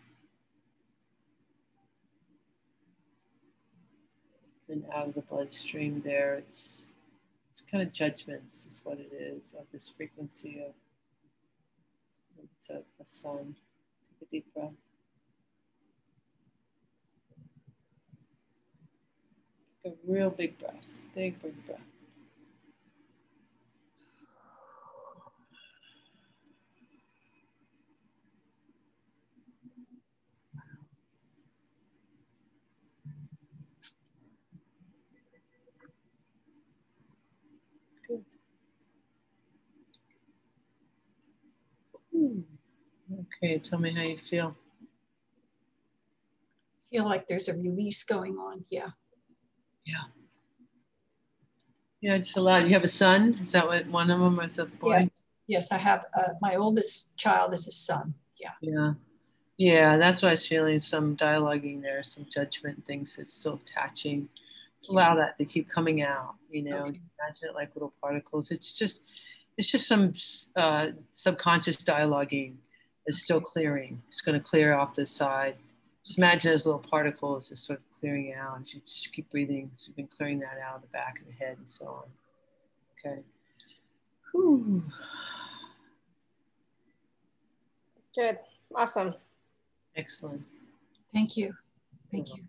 And 4.68 4.84
out 4.94 5.09
of 5.09 5.14
the 5.14 5.22
bloodstream 5.22 6.02
there, 6.05 6.34
it's 6.34 6.93
it's 7.56 7.70
kind 7.70 7.82
of 7.82 7.90
judgments 7.90 8.66
is 8.66 8.82
what 8.84 8.98
it 8.98 9.10
is 9.14 9.54
of 9.58 9.64
this 9.72 9.88
frequency 9.88 10.60
of 10.60 10.74
it's 12.54 12.68
a, 12.68 12.82
a 13.00 13.04
son. 13.04 13.56
Take 14.20 14.28
a 14.28 14.30
deep 14.30 14.54
breath. 14.54 14.72
A 19.86 19.92
real 20.06 20.28
big 20.28 20.58
breath, 20.58 21.00
big, 21.14 21.40
big 21.40 21.66
breath. 21.66 21.80
Okay, 43.42 43.58
tell 43.58 43.78
me 43.78 43.94
how 43.94 44.02
you 44.02 44.18
feel. 44.18 44.56
Feel 46.90 47.04
like 47.04 47.28
there's 47.28 47.48
a 47.48 47.54
release 47.54 48.04
going 48.04 48.36
on. 48.36 48.64
Yeah. 48.70 48.88
Yeah. 49.84 50.04
Yeah, 52.00 52.18
just 52.18 52.36
allow. 52.36 52.58
You 52.58 52.70
have 52.70 52.84
a 52.84 52.88
son. 52.88 53.36
Is 53.40 53.52
that 53.52 53.66
what 53.66 53.86
one 53.88 54.10
of 54.10 54.20
them 54.20 54.36
was 54.36 54.58
a 54.58 54.66
boy? 54.66 54.96
Yes. 54.96 55.08
Yes, 55.48 55.72
I 55.72 55.76
have. 55.76 56.06
Uh, 56.14 56.32
my 56.40 56.56
oldest 56.56 57.16
child 57.16 57.54
is 57.54 57.68
a 57.68 57.72
son. 57.72 58.14
Yeah. 58.40 58.50
Yeah. 58.60 58.92
Yeah, 59.58 59.96
that's 59.96 60.22
what 60.22 60.28
I 60.28 60.32
was 60.32 60.46
feeling. 60.46 60.78
Some 60.78 61.16
dialoguing 61.16 61.80
there, 61.80 62.02
some 62.02 62.26
judgment 62.30 62.84
things 62.84 63.16
that's 63.16 63.32
still 63.32 63.54
attaching. 63.54 64.28
Allow 64.90 65.16
that 65.16 65.34
to 65.36 65.44
keep 65.44 65.68
coming 65.68 66.02
out. 66.02 66.34
You 66.50 66.62
know, 66.62 66.78
okay. 66.78 67.00
imagine 67.18 67.48
it 67.48 67.54
like 67.54 67.74
little 67.74 67.94
particles. 68.00 68.50
It's 68.50 68.74
just 68.74 69.00
it's 69.56 69.70
just 69.70 69.88
some 69.88 70.12
uh, 70.56 70.88
subconscious 71.12 71.78
dialoguing 71.78 72.56
is 73.06 73.22
still 73.22 73.40
clearing. 73.40 74.02
It's 74.08 74.20
going 74.20 74.40
to 74.40 74.48
clear 74.48 74.74
off 74.74 74.94
this 74.94 75.10
side. 75.10 75.56
Just 76.04 76.18
imagine 76.18 76.52
those 76.52 76.66
little 76.66 76.80
particles 76.80 77.48
just 77.48 77.66
sort 77.66 77.80
of 77.80 78.00
clearing 78.00 78.34
out. 78.34 78.66
So 78.66 78.78
just 78.86 79.12
keep 79.12 79.28
breathing. 79.30 79.70
So 79.76 79.88
you've 79.88 79.96
been 79.96 80.06
clearing 80.06 80.38
that 80.40 80.58
out 80.64 80.76
of 80.76 80.82
the 80.82 80.88
back 80.88 81.18
of 81.20 81.26
the 81.26 81.32
head 81.32 81.56
and 81.58 81.68
so 81.68 81.86
on. 81.86 82.04
Okay. 83.12 83.20
Whew. 84.32 84.84
Good. 88.14 88.38
Awesome. 88.74 89.14
Excellent. 89.96 90.42
Thank 91.12 91.36
you. 91.36 91.54
Thank 92.12 92.36
you. 92.36 92.44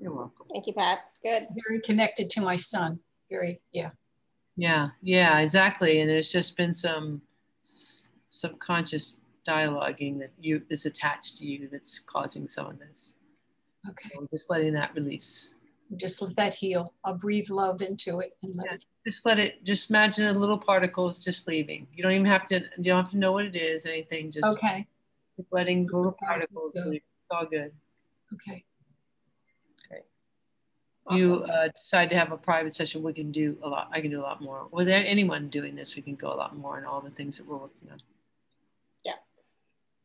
You're 0.00 0.12
welcome. 0.12 0.46
Thank 0.52 0.66
you, 0.66 0.72
Pat. 0.72 0.98
Good. 1.24 1.46
Very 1.66 1.80
connected 1.80 2.30
to 2.30 2.40
my 2.40 2.56
son. 2.56 2.98
Very, 3.30 3.60
yeah. 3.72 3.90
Yeah, 4.56 4.88
yeah, 5.02 5.38
exactly. 5.38 6.00
And 6.00 6.10
there's 6.10 6.30
just 6.30 6.56
been 6.56 6.74
some 6.74 7.22
subconscious 7.60 9.18
dialoguing 9.50 10.18
that 10.20 10.30
you 10.40 10.62
is 10.70 10.86
attached 10.86 11.38
to 11.38 11.46
you 11.46 11.68
that's 11.70 11.98
causing 11.98 12.46
some 12.46 12.66
of 12.66 12.78
this. 12.78 13.14
Okay. 13.88 14.10
So 14.14 14.26
just 14.30 14.50
letting 14.50 14.72
that 14.74 14.94
release. 14.94 15.54
Just 15.96 16.22
let 16.22 16.36
that 16.36 16.54
heal. 16.54 16.94
I'll 17.04 17.16
breathe 17.16 17.50
love 17.50 17.82
into 17.82 18.20
it 18.20 18.36
and 18.42 18.54
let 18.56 18.66
yeah, 18.66 18.74
it. 18.74 18.84
Just 19.04 19.26
let 19.26 19.38
it. 19.40 19.64
Just 19.64 19.90
imagine 19.90 20.28
a 20.28 20.32
little 20.32 20.58
particles 20.58 21.18
just 21.18 21.48
leaving. 21.48 21.88
You 21.92 22.02
don't 22.04 22.12
even 22.12 22.26
have 22.26 22.46
to. 22.46 22.60
You 22.78 22.84
don't 22.84 23.02
have 23.02 23.10
to 23.10 23.18
know 23.18 23.32
what 23.32 23.44
it 23.44 23.56
is. 23.56 23.86
Anything. 23.86 24.30
Just 24.30 24.46
okay. 24.46 24.86
Letting 25.50 25.86
little 25.86 26.16
particles. 26.22 26.76
Leave. 26.86 27.02
It's 27.02 27.30
all 27.30 27.46
good. 27.46 27.72
Okay 28.34 28.64
Great. 29.88 30.02
you 31.18 31.42
uh, 31.44 31.68
decide 31.68 32.10
to 32.10 32.16
have 32.16 32.30
a 32.30 32.36
private 32.36 32.74
session, 32.74 33.02
we 33.02 33.12
can 33.12 33.32
do 33.32 33.56
a 33.62 33.68
lot. 33.68 33.88
I 33.92 34.00
can 34.00 34.10
do 34.10 34.20
a 34.20 34.22
lot 34.22 34.40
more. 34.40 34.68
With 34.70 34.88
anyone 34.88 35.48
doing 35.48 35.74
this, 35.74 35.96
we 35.96 36.02
can 36.02 36.14
go 36.14 36.32
a 36.32 36.36
lot 36.36 36.56
more 36.56 36.76
on 36.76 36.84
all 36.84 37.00
the 37.00 37.10
things 37.10 37.36
that 37.38 37.46
we're 37.46 37.56
working 37.56 37.90
on. 37.90 37.98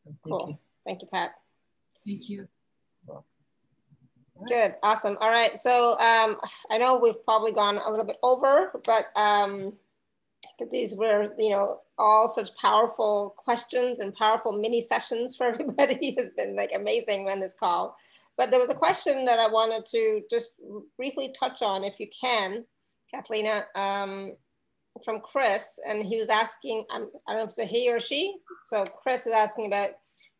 Yeah. 0.05 0.11
So 0.11 0.17
thank 0.23 0.39
cool. 0.39 0.49
You. 0.49 0.57
Thank 0.85 1.01
you, 1.01 1.07
Pat. 1.11 1.35
Thank 2.05 2.29
you. 2.29 2.47
Good, 4.47 4.75
awesome. 4.83 5.17
All 5.21 5.29
right, 5.29 5.57
so 5.57 5.97
um, 5.99 6.37
I 6.69 6.77
know 6.77 6.99
we've 6.99 7.23
probably 7.23 7.53
gone 7.53 7.77
a 7.77 7.89
little 7.89 8.05
bit 8.05 8.17
over, 8.21 8.81
but 8.83 9.05
um, 9.15 9.73
these 10.71 10.93
were, 10.93 11.33
you 11.37 11.51
know, 11.51 11.81
all 11.97 12.27
such 12.27 12.55
powerful 12.57 13.33
questions 13.37 13.99
and 13.99 14.13
powerful 14.13 14.51
mini 14.51 14.81
sessions 14.81 15.35
for 15.35 15.45
everybody. 15.53 16.13
has 16.17 16.29
been 16.35 16.55
like 16.55 16.71
amazing 16.75 17.29
on 17.29 17.39
this 17.39 17.55
call. 17.57 17.95
But 18.37 18.51
there 18.51 18.59
was 18.59 18.69
a 18.69 18.75
question 18.75 19.23
that 19.25 19.39
I 19.39 19.47
wanted 19.47 19.85
to 19.91 20.21
just 20.29 20.49
briefly 20.97 21.33
touch 21.37 21.61
on, 21.61 21.85
if 21.85 21.99
you 22.01 22.07
can, 22.09 22.65
Cathleena, 23.13 23.63
um, 23.75 24.35
from 25.03 25.19
Chris, 25.19 25.79
and 25.87 26.05
he 26.05 26.19
was 26.19 26.29
asking, 26.29 26.85
I 26.91 26.99
don't 26.99 27.11
know 27.27 27.43
if 27.43 27.49
it's 27.49 27.59
a 27.59 27.65
he 27.65 27.91
or 27.91 27.99
she. 27.99 28.35
So 28.67 28.85
Chris 28.85 29.25
is 29.25 29.33
asking 29.33 29.67
about, 29.67 29.89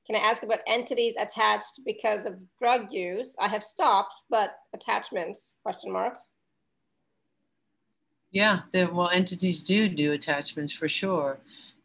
can 0.08 0.16
I 0.16 0.20
ask 0.20 0.44
about 0.44 0.60
entities 0.68 1.16
attached 1.20 1.80
because 1.86 2.26
of 2.26 2.36
drug 2.60 2.92
use? 2.92 3.36
I 3.40 3.48
have 3.48 3.64
stopped, 3.64 4.14
but 4.30 4.56
attachments, 4.74 5.56
question 5.64 5.92
mark. 5.92 6.18
Yeah, 8.32 8.60
well, 8.74 9.10
entities 9.10 9.64
do 9.64 9.88
do 9.88 10.12
attachments 10.12 10.74
for 10.74 10.90
sure. 10.90 11.40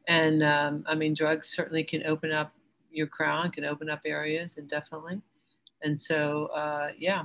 And 0.08 0.42
um, 0.42 0.84
I 0.86 0.94
mean, 0.94 1.14
drugs 1.14 1.48
certainly 1.48 1.84
can 1.84 2.04
open 2.06 2.32
up 2.32 2.52
your 2.90 3.06
crown, 3.06 3.52
can 3.52 3.64
open 3.64 3.88
up 3.88 4.00
areas, 4.04 4.58
and 4.58 4.68
definitely. 4.68 5.20
And 5.82 6.00
so, 6.00 6.46
uh, 6.46 6.88
yeah, 6.98 7.24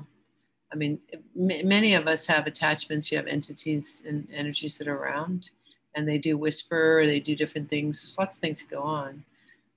I 0.74 0.76
mean, 0.76 1.00
many 1.36 1.94
of 1.94 2.08
us 2.08 2.26
have 2.26 2.48
attachments. 2.48 3.12
You 3.12 3.18
have 3.18 3.28
entities 3.28 4.02
and 4.08 4.28
energies 4.34 4.78
that 4.78 4.88
are 4.88 4.98
around, 4.98 5.52
and 5.96 6.08
they 6.08 6.18
do 6.18 6.38
whisper, 6.38 7.06
they 7.06 7.20
do 7.20 7.36
different 7.36 7.70
things. 7.70 8.02
There's 8.02 8.18
lots 8.18 8.36
of 8.36 8.42
things 8.42 8.60
that 8.60 8.70
go 8.70 8.82
on. 8.82 9.24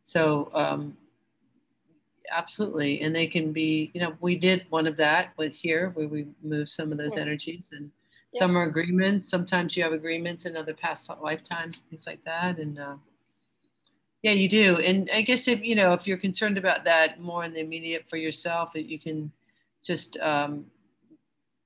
So, 0.03 0.51
um, 0.55 0.97
absolutely. 2.35 3.01
And 3.03 3.15
they 3.15 3.27
can 3.27 3.53
be, 3.53 3.91
you 3.95 4.01
know, 4.01 4.15
we 4.21 4.37
did 4.37 4.67
one 4.71 4.87
of 4.87 4.97
that 4.97 5.33
with 5.37 5.55
here 5.55 5.91
where 5.91 6.09
we 6.09 6.27
moved 6.43 6.71
some 6.71 6.91
of 6.91 6.99
those 6.99 7.17
yeah. 7.17 7.23
energies 7.23 7.69
and 7.73 7.91
yeah. 8.33 8.39
some 8.39 8.57
are 8.57 8.65
agreements. 8.65 9.29
Sometimes 9.29 9.77
you 9.77 9.83
have 9.83 9.93
agreements 9.93 10.47
in 10.47 10.57
other 10.57 10.75
past 10.75 11.11
lifetimes, 11.23 11.79
things 11.91 12.07
like 12.07 12.25
that. 12.25 12.59
And, 12.59 12.79
uh, 12.79 12.95
yeah, 14.23 14.33
you 14.33 14.49
do. 14.49 14.79
And 14.79 15.09
I 15.13 15.23
guess 15.23 15.47
if, 15.47 15.63
you 15.63 15.77
know, 15.77 15.93
if 15.93 16.07
you're 16.07 16.17
concerned 16.17 16.59
about 16.59 16.85
that 16.85 17.21
more 17.21 17.45
in 17.45 17.53
the 17.53 17.61
immediate 17.61 18.09
for 18.09 18.17
yourself, 18.17 18.73
that 18.73 18.87
you 18.91 18.99
can 18.99 19.31
just 19.85 20.19
um, 20.19 20.67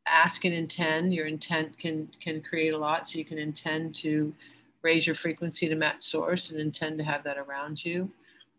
ask 0.06 0.44
and 0.44 0.54
intend. 0.54 1.14
Your 1.14 1.26
intent 1.26 1.78
can, 1.78 2.08
can 2.20 2.40
create 2.40 2.74
a 2.74 2.78
lot. 2.78 3.06
So 3.06 3.18
you 3.18 3.24
can 3.24 3.38
intend 3.38 3.94
to 3.96 4.34
raise 4.82 5.06
your 5.06 5.14
frequency 5.14 5.68
to 5.68 5.74
match 5.74 6.02
source 6.02 6.50
and 6.50 6.58
intend 6.58 6.98
to 6.98 7.04
have 7.04 7.22
that 7.24 7.38
around 7.38 7.84
you, 7.84 8.10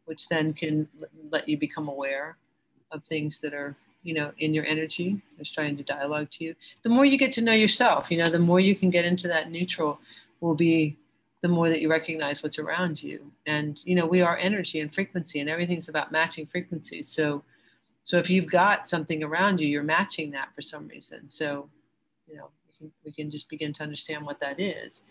which 0.05 0.27
then 0.29 0.53
can 0.53 0.87
let 1.29 1.47
you 1.47 1.57
become 1.57 1.89
aware 1.89 2.37
of 2.91 3.03
things 3.03 3.39
that 3.41 3.53
are, 3.53 3.75
you 4.03 4.13
know, 4.13 4.31
in 4.37 4.53
your 4.53 4.65
energy, 4.65 5.21
that's 5.37 5.51
trying 5.51 5.75
to 5.77 5.83
dialogue 5.83 6.29
to 6.31 6.45
you. 6.45 6.55
The 6.83 6.89
more 6.89 7.05
you 7.05 7.17
get 7.17 7.31
to 7.33 7.41
know 7.41 7.53
yourself, 7.53 8.11
you 8.11 8.17
know, 8.17 8.29
the 8.29 8.39
more 8.39 8.59
you 8.59 8.75
can 8.75 8.89
get 8.89 9.05
into 9.05 9.27
that 9.27 9.51
neutral 9.51 9.99
will 10.39 10.55
be 10.55 10.97
the 11.43 11.49
more 11.49 11.69
that 11.69 11.81
you 11.81 11.91
recognize 11.91 12.41
what's 12.41 12.57
around 12.57 13.03
you. 13.03 13.19
And 13.45 13.81
you 13.85 13.95
know, 13.95 14.05
we 14.05 14.21
are 14.21 14.37
energy 14.37 14.79
and 14.79 14.91
frequency, 14.93 15.41
and 15.41 15.49
everything's 15.49 15.89
about 15.89 16.11
matching 16.11 16.47
frequencies. 16.47 17.07
So, 17.07 17.43
so 18.03 18.17
if 18.17 18.29
you've 18.29 18.49
got 18.49 18.87
something 18.87 19.23
around 19.23 19.61
you, 19.61 19.67
you're 19.67 19.83
matching 19.83 20.31
that 20.31 20.53
for 20.53 20.61
some 20.61 20.87
reason. 20.87 21.27
So, 21.27 21.69
you 22.27 22.37
know, 22.37 22.49
we 22.67 22.77
can, 22.77 22.91
we 23.05 23.11
can 23.11 23.29
just 23.29 23.49
begin 23.49 23.73
to 23.73 23.83
understand 23.83 24.25
what 24.25 24.39
that 24.39 24.59
is. 24.59 25.03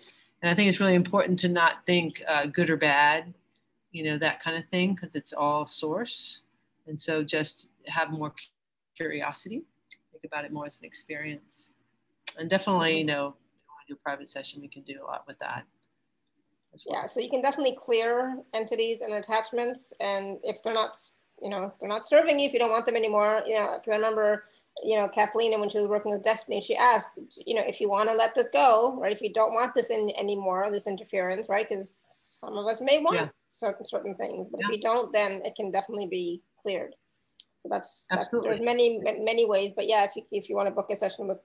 And 0.42 0.50
I 0.50 0.54
think 0.54 0.68
it's 0.68 0.80
really 0.80 0.94
important 0.94 1.38
to 1.40 1.48
not 1.48 1.86
think 1.86 2.22
uh, 2.28 2.46
good 2.46 2.68
or 2.68 2.76
bad, 2.76 3.32
you 3.92 4.04
know, 4.04 4.18
that 4.18 4.40
kind 4.40 4.56
of 4.56 4.68
thing, 4.68 4.94
because 4.94 5.14
it's 5.14 5.32
all 5.32 5.64
source. 5.64 6.40
And 6.86 6.98
so 6.98 7.22
just 7.22 7.68
have 7.86 8.10
more 8.10 8.34
curiosity, 8.96 9.62
think 10.10 10.24
about 10.24 10.44
it 10.44 10.52
more 10.52 10.66
as 10.66 10.78
an 10.80 10.84
experience. 10.84 11.70
And 12.38 12.50
definitely, 12.50 12.98
you 12.98 13.04
know, 13.04 13.34
do 13.88 13.94
a 13.94 13.96
private 13.96 14.28
session, 14.28 14.60
we 14.60 14.68
can 14.68 14.82
do 14.82 15.00
a 15.02 15.04
lot 15.04 15.24
with 15.26 15.38
that 15.40 15.64
well. 16.86 17.02
Yeah, 17.02 17.06
so 17.06 17.20
you 17.20 17.30
can 17.30 17.40
definitely 17.40 17.76
clear 17.78 18.38
entities 18.54 19.00
and 19.00 19.14
attachments, 19.14 19.92
and 20.00 20.38
if 20.42 20.62
they're 20.62 20.72
not, 20.72 20.96
you 21.42 21.50
know, 21.50 21.64
if 21.64 21.78
they're 21.78 21.88
not 21.88 22.06
serving 22.06 22.38
you, 22.38 22.46
if 22.46 22.52
you 22.52 22.58
don't 22.58 22.70
want 22.70 22.86
them 22.86 22.96
anymore, 22.96 23.42
you 23.46 23.54
know, 23.54 23.72
because 23.74 23.92
I 23.92 23.96
remember, 23.96 24.44
you 24.84 24.96
know, 24.96 25.08
Kathleen, 25.08 25.58
when 25.58 25.68
she 25.68 25.78
was 25.78 25.88
working 25.88 26.12
with 26.12 26.22
Destiny, 26.22 26.60
she 26.60 26.76
asked, 26.76 27.18
you 27.36 27.54
know, 27.54 27.64
if 27.66 27.80
you 27.80 27.88
want 27.88 28.08
to 28.08 28.14
let 28.14 28.34
this 28.34 28.48
go, 28.50 28.96
right? 28.98 29.12
If 29.12 29.20
you 29.20 29.32
don't 29.32 29.52
want 29.52 29.74
this 29.74 29.90
in 29.90 30.12
anymore, 30.16 30.70
this 30.70 30.86
interference, 30.86 31.48
right? 31.48 31.68
Because 31.68 32.38
some 32.40 32.56
of 32.56 32.66
us 32.66 32.80
may 32.80 33.00
want 33.00 33.16
yeah. 33.16 33.28
certain 33.50 33.86
certain 33.86 34.14
things, 34.14 34.48
but 34.50 34.60
yeah. 34.60 34.66
if 34.68 34.76
you 34.76 34.80
don't, 34.80 35.12
then 35.12 35.42
it 35.44 35.54
can 35.56 35.70
definitely 35.70 36.06
be 36.06 36.42
cleared. 36.62 36.94
So 37.58 37.68
that's, 37.68 38.06
that's 38.10 38.30
there's 38.30 38.60
many 38.60 39.00
many 39.20 39.46
ways, 39.46 39.72
but 39.74 39.86
yeah, 39.86 40.04
if 40.04 40.16
you 40.16 40.22
if 40.32 40.48
you 40.48 40.56
want 40.56 40.68
to 40.68 40.74
book 40.74 40.90
a 40.90 40.96
session 40.96 41.28
with 41.28 41.38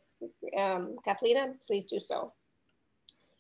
um, 0.58 0.96
Kathleen, 1.06 1.56
please 1.66 1.86
do 1.86 2.00
so. 2.00 2.34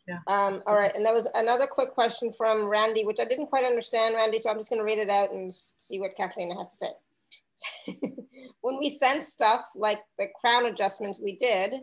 Yeah. 0.07 0.19
Um, 0.27 0.61
all 0.65 0.75
right, 0.75 0.95
and 0.95 1.05
that 1.05 1.13
was 1.13 1.29
another 1.35 1.67
quick 1.67 1.91
question 1.91 2.31
from 2.37 2.65
Randy, 2.67 3.03
which 3.05 3.19
I 3.19 3.25
didn't 3.25 3.47
quite 3.47 3.65
understand, 3.65 4.15
Randy, 4.15 4.39
so 4.39 4.49
I'm 4.49 4.57
just 4.57 4.69
gonna 4.69 4.83
read 4.83 4.99
it 4.99 5.09
out 5.09 5.31
and 5.31 5.53
see 5.53 5.99
what 5.99 6.15
Kathleen 6.15 6.55
has 6.55 6.67
to 6.69 6.75
say. 6.75 7.93
when 8.61 8.77
we 8.79 8.89
sense 8.89 9.27
stuff 9.27 9.65
like 9.75 9.99
the 10.17 10.27
crown 10.39 10.65
adjustments 10.65 11.19
we 11.21 11.35
did, 11.35 11.73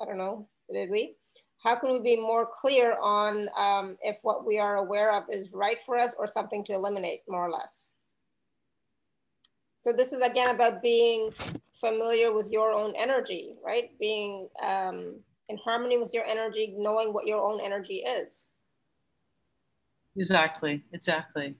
I 0.00 0.04
don't 0.04 0.18
know, 0.18 0.48
did 0.70 0.90
we? 0.90 1.16
How 1.62 1.76
can 1.76 1.92
we 1.92 2.00
be 2.00 2.16
more 2.16 2.46
clear 2.60 2.98
on 3.00 3.48
um, 3.56 3.96
if 4.02 4.18
what 4.22 4.46
we 4.46 4.58
are 4.58 4.76
aware 4.76 5.12
of 5.12 5.24
is 5.30 5.50
right 5.54 5.78
for 5.86 5.96
us 5.96 6.14
or 6.18 6.26
something 6.26 6.62
to 6.64 6.74
eliminate 6.74 7.20
more 7.26 7.46
or 7.46 7.50
less? 7.50 7.86
So 9.78 9.92
this 9.92 10.12
is 10.12 10.22
again 10.22 10.54
about 10.54 10.82
being 10.82 11.30
familiar 11.72 12.32
with 12.32 12.50
your 12.50 12.72
own 12.72 12.94
energy, 12.96 13.54
right? 13.64 13.90
Being 13.98 14.48
um, 14.62 15.20
in 15.48 15.58
harmony 15.58 15.98
with 15.98 16.12
your 16.14 16.24
energy, 16.24 16.74
knowing 16.76 17.12
what 17.12 17.26
your 17.26 17.42
own 17.42 17.60
energy 17.60 17.96
is. 17.96 18.44
Exactly, 20.16 20.82
exactly. 20.92 21.54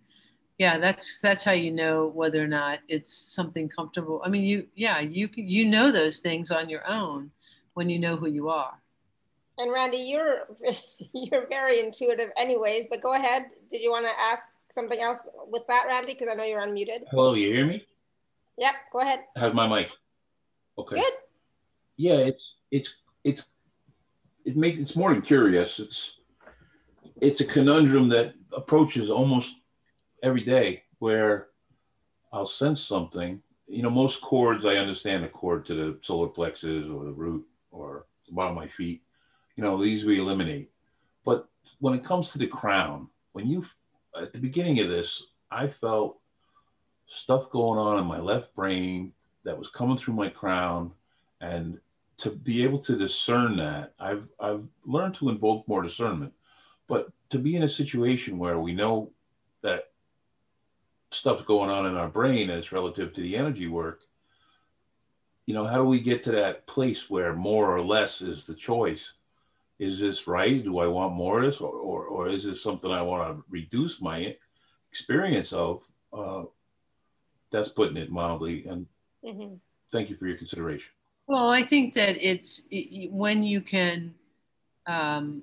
Yeah, 0.58 0.78
that's 0.78 1.20
that's 1.20 1.42
how 1.42 1.52
you 1.52 1.72
know 1.72 2.06
whether 2.14 2.42
or 2.42 2.46
not 2.46 2.78
it's 2.88 3.12
something 3.12 3.68
comfortable. 3.68 4.22
I 4.24 4.28
mean, 4.28 4.44
you 4.44 4.66
yeah, 4.76 5.00
you 5.00 5.28
you 5.34 5.64
know 5.68 5.90
those 5.90 6.20
things 6.20 6.50
on 6.50 6.68
your 6.68 6.88
own 6.88 7.32
when 7.74 7.88
you 7.88 7.98
know 7.98 8.16
who 8.16 8.28
you 8.28 8.48
are. 8.48 8.78
And 9.58 9.72
Randy, 9.72 9.98
you're 9.98 10.46
you're 11.12 11.48
very 11.48 11.80
intuitive, 11.80 12.30
anyways. 12.36 12.86
But 12.88 13.02
go 13.02 13.14
ahead. 13.14 13.46
Did 13.68 13.82
you 13.82 13.90
want 13.90 14.06
to 14.06 14.20
ask 14.20 14.48
something 14.70 15.00
else 15.00 15.18
with 15.48 15.66
that, 15.66 15.86
Randy? 15.88 16.12
Because 16.12 16.28
I 16.30 16.34
know 16.34 16.44
you're 16.44 16.60
unmuted. 16.62 17.02
Hello, 17.10 17.34
you 17.34 17.52
hear 17.52 17.66
me? 17.66 17.84
Yep. 18.56 18.74
Go 18.92 19.00
ahead. 19.00 19.24
Have 19.36 19.54
my 19.54 19.66
mic. 19.66 19.88
Okay. 20.78 20.96
Good. 20.96 21.12
Yeah, 21.96 22.14
it's 22.14 22.54
it's 22.70 22.94
it's 23.24 23.42
it 24.44 24.56
makes 24.56 24.80
it's 24.80 24.96
more 24.96 25.12
than 25.12 25.22
curious. 25.22 25.78
It's 25.78 26.18
it's 27.20 27.40
a 27.40 27.44
conundrum 27.44 28.08
that 28.10 28.34
approaches 28.52 29.10
almost 29.10 29.54
every 30.22 30.42
day 30.42 30.82
where 30.98 31.48
I'll 32.32 32.46
sense 32.46 32.82
something. 32.82 33.40
You 33.66 33.82
know, 33.82 33.90
most 33.90 34.20
cords 34.20 34.66
I 34.66 34.76
understand 34.76 35.24
a 35.24 35.28
cord 35.28 35.64
to 35.66 35.74
the 35.74 35.98
solar 36.02 36.28
plexus 36.28 36.88
or 36.88 37.04
the 37.04 37.12
root 37.12 37.46
or 37.70 38.06
the 38.26 38.34
bottom 38.34 38.56
of 38.56 38.62
my 38.62 38.68
feet. 38.68 39.02
You 39.56 39.62
know, 39.62 39.80
these 39.80 40.04
we 40.04 40.18
eliminate. 40.18 40.70
But 41.24 41.48
when 41.78 41.94
it 41.94 42.04
comes 42.04 42.30
to 42.30 42.38
the 42.38 42.46
crown, 42.46 43.08
when 43.32 43.46
you 43.46 43.64
at 44.20 44.32
the 44.32 44.38
beginning 44.38 44.80
of 44.80 44.88
this, 44.88 45.22
I 45.50 45.68
felt 45.68 46.18
stuff 47.06 47.50
going 47.50 47.78
on 47.78 47.98
in 47.98 48.06
my 48.06 48.18
left 48.18 48.54
brain 48.54 49.12
that 49.44 49.58
was 49.58 49.68
coming 49.68 49.96
through 49.96 50.14
my 50.14 50.28
crown, 50.28 50.92
and 51.40 51.78
to 52.18 52.30
be 52.30 52.62
able 52.62 52.78
to 52.80 52.96
discern 52.96 53.56
that, 53.56 53.94
I've 53.98 54.28
I've 54.40 54.64
learned 54.84 55.14
to 55.16 55.28
invoke 55.28 55.66
more 55.66 55.82
discernment. 55.82 56.32
But 56.86 57.08
to 57.30 57.38
be 57.38 57.56
in 57.56 57.62
a 57.62 57.68
situation 57.68 58.38
where 58.38 58.58
we 58.58 58.74
know 58.74 59.10
that 59.62 59.90
stuff's 61.10 61.44
going 61.44 61.70
on 61.70 61.86
in 61.86 61.96
our 61.96 62.08
brain 62.08 62.50
as 62.50 62.72
relative 62.72 63.12
to 63.12 63.20
the 63.20 63.36
energy 63.36 63.66
work, 63.66 64.00
you 65.46 65.54
know, 65.54 65.64
how 65.64 65.78
do 65.78 65.84
we 65.84 66.00
get 66.00 66.22
to 66.24 66.32
that 66.32 66.66
place 66.66 67.08
where 67.08 67.34
more 67.34 67.74
or 67.74 67.82
less 67.82 68.20
is 68.20 68.46
the 68.46 68.54
choice? 68.54 69.14
Is 69.78 69.98
this 69.98 70.26
right? 70.26 70.62
Do 70.62 70.78
I 70.78 70.86
want 70.86 71.14
more 71.14 71.40
of 71.40 71.46
this, 71.46 71.60
or 71.60 71.72
or, 71.72 72.04
or 72.06 72.28
is 72.28 72.44
this 72.44 72.62
something 72.62 72.90
I 72.90 73.02
want 73.02 73.36
to 73.36 73.44
reduce 73.50 74.00
my 74.00 74.36
experience 74.90 75.52
of? 75.52 75.82
Uh, 76.12 76.44
that's 77.54 77.68
putting 77.68 77.96
it 77.96 78.10
mildly. 78.10 78.66
And 78.66 78.86
mm-hmm. 79.24 79.54
thank 79.92 80.10
you 80.10 80.16
for 80.16 80.26
your 80.26 80.36
consideration. 80.36 80.90
Well, 81.26 81.48
I 81.48 81.62
think 81.62 81.94
that 81.94 82.16
it's 82.20 82.62
it, 82.70 83.10
when 83.10 83.42
you 83.42 83.60
can 83.60 84.14
um, 84.86 85.42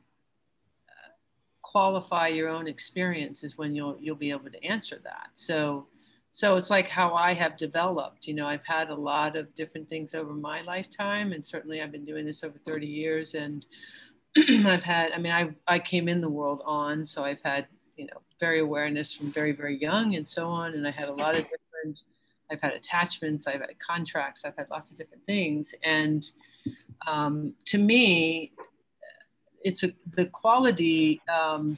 qualify 1.61 2.27
your 2.27 2.49
own 2.49 2.67
experience 2.67 3.43
is 3.43 3.57
when 3.57 3.73
you'll 3.75 3.97
you'll 3.99 4.15
be 4.15 4.31
able 4.31 4.49
to 4.51 4.63
answer 4.63 4.99
that. 5.03 5.29
So 5.35 5.87
so 6.31 6.55
it's 6.55 6.69
like 6.69 6.87
how 6.87 7.13
I 7.13 7.33
have 7.33 7.57
developed. 7.57 8.27
You 8.27 8.33
know, 8.35 8.47
I've 8.47 8.65
had 8.65 8.89
a 8.89 8.95
lot 8.95 9.35
of 9.35 9.53
different 9.55 9.89
things 9.89 10.13
over 10.15 10.33
my 10.33 10.61
lifetime, 10.61 11.33
and 11.33 11.43
certainly 11.45 11.81
I've 11.81 11.91
been 11.91 12.05
doing 12.05 12.25
this 12.25 12.43
over 12.43 12.57
30 12.59 12.87
years. 12.87 13.33
And 13.33 13.65
I've 14.65 14.83
had, 14.83 15.11
I 15.13 15.17
mean, 15.17 15.33
I 15.33 15.49
I 15.67 15.79
came 15.79 16.07
in 16.09 16.21
the 16.21 16.29
world 16.29 16.61
on, 16.65 17.05
so 17.05 17.23
I've 17.23 17.41
had 17.43 17.67
you 17.97 18.05
know 18.07 18.21
very 18.39 18.59
awareness 18.59 19.13
from 19.13 19.31
very 19.31 19.51
very 19.51 19.77
young 19.79 20.15
and 20.15 20.27
so 20.27 20.47
on, 20.47 20.73
and 20.73 20.87
I 20.87 20.91
had 20.91 21.09
a 21.09 21.13
lot 21.13 21.35
of 21.35 21.43
different 21.43 21.99
I've 22.51 22.61
had 22.61 22.73
attachments, 22.73 23.47
I've 23.47 23.61
had 23.61 23.79
contracts, 23.79 24.43
I've 24.43 24.57
had 24.57 24.69
lots 24.69 24.91
of 24.91 24.97
different 24.97 25.25
things. 25.25 25.73
And 25.83 26.29
um, 27.07 27.53
to 27.65 27.77
me, 27.77 28.51
it's 29.63 29.83
a, 29.83 29.93
the 30.11 30.25
quality 30.25 31.21
um, 31.31 31.77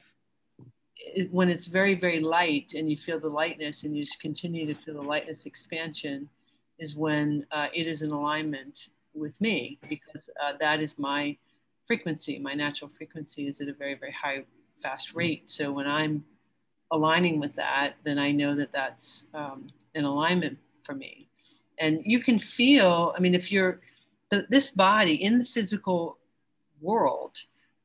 when 1.31 1.49
it's 1.49 1.67
very, 1.67 1.95
very 1.95 2.19
light 2.19 2.73
and 2.75 2.89
you 2.89 2.97
feel 2.97 3.19
the 3.19 3.27
lightness 3.27 3.83
and 3.83 3.95
you 3.95 4.03
just 4.03 4.19
continue 4.19 4.65
to 4.65 4.73
feel 4.73 4.95
the 4.95 5.01
lightness 5.01 5.45
expansion 5.45 6.29
is 6.79 6.95
when 6.95 7.45
uh, 7.51 7.67
it 7.73 7.87
is 7.87 8.01
in 8.01 8.11
alignment 8.11 8.89
with 9.13 9.39
me 9.41 9.77
because 9.87 10.29
uh, 10.43 10.53
that 10.59 10.81
is 10.81 10.97
my 10.97 11.37
frequency. 11.85 12.39
My 12.39 12.53
natural 12.53 12.89
frequency 12.97 13.47
is 13.47 13.61
at 13.61 13.67
a 13.67 13.73
very, 13.73 13.95
very 13.95 14.13
high, 14.13 14.43
fast 14.81 15.13
rate. 15.13 15.49
So 15.49 15.71
when 15.71 15.87
I'm 15.87 16.23
aligning 16.93 17.39
with 17.39 17.53
that, 17.55 17.95
then 18.05 18.17
I 18.17 18.31
know 18.31 18.55
that 18.55 18.71
that's 18.71 19.25
um, 19.33 19.67
in 19.95 20.05
alignment 20.05 20.57
for 20.83 20.93
me. 20.93 21.27
And 21.79 22.01
you 22.05 22.19
can 22.19 22.39
feel, 22.39 23.13
I 23.17 23.19
mean, 23.19 23.35
if 23.35 23.51
you're 23.51 23.81
the, 24.29 24.45
this 24.49 24.69
body 24.69 25.15
in 25.15 25.39
the 25.39 25.45
physical 25.45 26.19
world, 26.81 27.41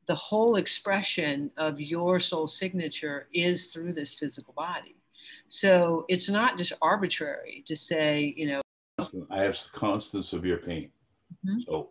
the 0.06 0.14
whole 0.14 0.56
expression 0.56 1.50
of 1.56 1.80
your 1.80 2.20
soul 2.20 2.46
signature 2.46 3.28
is 3.32 3.68
through 3.72 3.94
this 3.94 4.14
physical 4.14 4.54
body. 4.54 4.96
So 5.48 6.04
it's 6.08 6.28
not 6.28 6.56
just 6.56 6.72
arbitrary 6.80 7.64
to 7.66 7.74
say, 7.74 8.34
you 8.36 8.46
know, 8.48 8.60
I 9.30 9.42
have 9.42 9.58
constant 9.72 10.24
severe 10.24 10.58
pain. 10.58 10.90
Mm-hmm. 11.46 11.60
So 11.66 11.90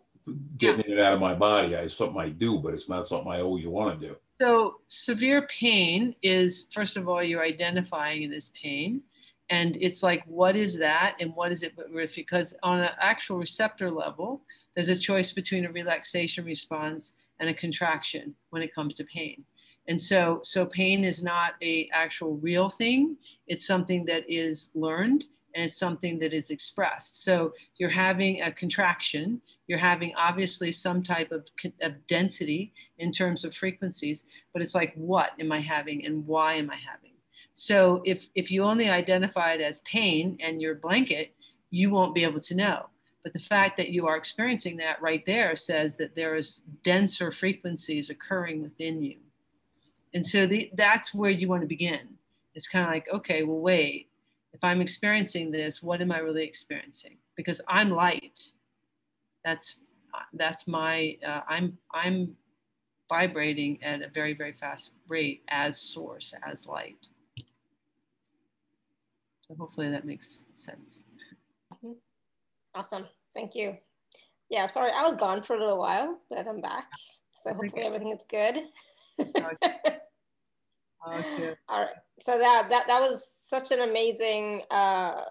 getting 0.56 0.84
yeah. 0.88 0.96
it 0.96 1.00
out 1.00 1.14
of 1.14 1.20
my 1.20 1.34
body 1.34 1.74
is 1.74 1.96
something 1.96 2.20
I 2.20 2.28
do, 2.28 2.58
but 2.58 2.74
it's 2.74 2.88
not 2.88 3.08
something 3.08 3.30
I 3.30 3.40
owe 3.40 3.56
you 3.56 3.70
want 3.70 4.00
to 4.00 4.08
do. 4.08 4.16
So 4.40 4.76
severe 4.86 5.42
pain 5.48 6.14
is, 6.22 6.66
first 6.72 6.96
of 6.96 7.08
all, 7.08 7.22
you're 7.22 7.42
identifying 7.42 8.22
it 8.22 8.32
as 8.32 8.50
pain. 8.50 9.02
And 9.50 9.76
it's 9.80 10.02
like, 10.02 10.22
what 10.26 10.56
is 10.56 10.78
that? 10.78 11.16
And 11.20 11.34
what 11.34 11.50
is 11.52 11.62
it? 11.62 11.72
Because 12.14 12.54
on 12.62 12.80
an 12.80 12.90
actual 13.00 13.38
receptor 13.38 13.90
level, 13.90 14.42
there's 14.74 14.90
a 14.90 14.96
choice 14.96 15.32
between 15.32 15.64
a 15.64 15.72
relaxation 15.72 16.44
response 16.44 17.14
and 17.40 17.48
a 17.48 17.54
contraction 17.54 18.34
when 18.50 18.62
it 18.62 18.74
comes 18.74 18.94
to 18.94 19.04
pain. 19.04 19.44
And 19.88 20.00
so, 20.00 20.40
so 20.42 20.66
pain 20.66 21.02
is 21.02 21.22
not 21.22 21.54
a 21.62 21.88
actual 21.92 22.36
real 22.36 22.68
thing. 22.68 23.16
It's 23.46 23.66
something 23.66 24.04
that 24.04 24.24
is 24.28 24.68
learned 24.74 25.24
and 25.54 25.64
it's 25.64 25.78
something 25.78 26.18
that 26.18 26.32
is 26.32 26.50
expressed. 26.50 27.24
So 27.24 27.52
you're 27.76 27.88
having 27.88 28.42
a 28.42 28.52
contraction, 28.52 29.40
you're 29.66 29.78
having 29.78 30.14
obviously 30.16 30.70
some 30.72 31.02
type 31.02 31.32
of, 31.32 31.48
of 31.82 32.06
density 32.06 32.72
in 32.98 33.12
terms 33.12 33.44
of 33.44 33.54
frequencies, 33.54 34.24
but 34.52 34.62
it's 34.62 34.74
like, 34.74 34.94
what 34.94 35.30
am 35.40 35.52
I 35.52 35.60
having 35.60 36.04
and 36.04 36.26
why 36.26 36.54
am 36.54 36.70
I 36.70 36.76
having? 36.76 37.12
So 37.54 38.02
if, 38.04 38.28
if 38.34 38.50
you 38.50 38.62
only 38.62 38.88
identify 38.88 39.52
it 39.52 39.60
as 39.60 39.80
pain 39.80 40.38
and 40.40 40.62
your 40.62 40.76
blanket, 40.76 41.34
you 41.70 41.90
won't 41.90 42.14
be 42.14 42.22
able 42.22 42.40
to 42.40 42.54
know. 42.54 42.86
But 43.22 43.32
the 43.32 43.40
fact 43.40 43.76
that 43.78 43.90
you 43.90 44.06
are 44.06 44.16
experiencing 44.16 44.76
that 44.76 45.02
right 45.02 45.24
there 45.26 45.56
says 45.56 45.96
that 45.96 46.14
there 46.14 46.36
is 46.36 46.62
denser 46.82 47.32
frequencies 47.32 48.10
occurring 48.10 48.62
within 48.62 49.02
you. 49.02 49.16
And 50.14 50.24
so 50.24 50.46
the, 50.46 50.70
that's 50.74 51.12
where 51.12 51.30
you 51.30 51.48
want 51.48 51.62
to 51.62 51.66
begin. 51.66 52.16
It's 52.54 52.66
kind 52.66 52.84
of 52.84 52.90
like, 52.90 53.08
okay, 53.12 53.42
well, 53.42 53.60
wait, 53.60 54.07
if 54.52 54.64
I'm 54.64 54.80
experiencing 54.80 55.50
this, 55.50 55.82
what 55.82 56.00
am 56.00 56.12
I 56.12 56.18
really 56.18 56.44
experiencing? 56.44 57.18
Because 57.36 57.60
I'm 57.68 57.90
light. 57.90 58.52
That's 59.44 59.76
that's 60.34 60.66
my 60.66 61.16
uh, 61.26 61.40
I'm 61.48 61.78
I'm 61.92 62.36
vibrating 63.08 63.82
at 63.82 64.02
a 64.02 64.08
very 64.08 64.34
very 64.34 64.52
fast 64.52 64.90
rate 65.08 65.42
as 65.48 65.80
source 65.80 66.34
as 66.46 66.66
light. 66.66 67.08
So 69.42 69.54
hopefully 69.54 69.90
that 69.90 70.04
makes 70.04 70.44
sense. 70.54 71.04
Mm-hmm. 71.74 71.92
Awesome, 72.74 73.06
thank 73.34 73.54
you. 73.54 73.76
Yeah, 74.50 74.66
sorry, 74.66 74.90
I 74.94 75.06
was 75.06 75.16
gone 75.16 75.42
for 75.42 75.56
a 75.56 75.58
little 75.58 75.78
while, 75.78 76.18
but 76.30 76.46
I'm 76.46 76.60
back. 76.60 76.86
So 77.34 77.50
That's 77.50 77.62
hopefully 77.62 77.82
okay. 77.82 77.86
everything 77.86 78.16
is 78.16 78.24
good. 78.28 78.64
okay. 81.06 81.18
okay. 81.18 81.54
All 81.68 81.80
right. 81.80 81.94
So 82.20 82.38
that 82.38 82.68
that 82.70 82.86
that 82.88 83.00
was 83.00 83.26
such 83.48 83.70
an 83.70 83.80
amazing 83.80 84.62
uh, 84.70 85.22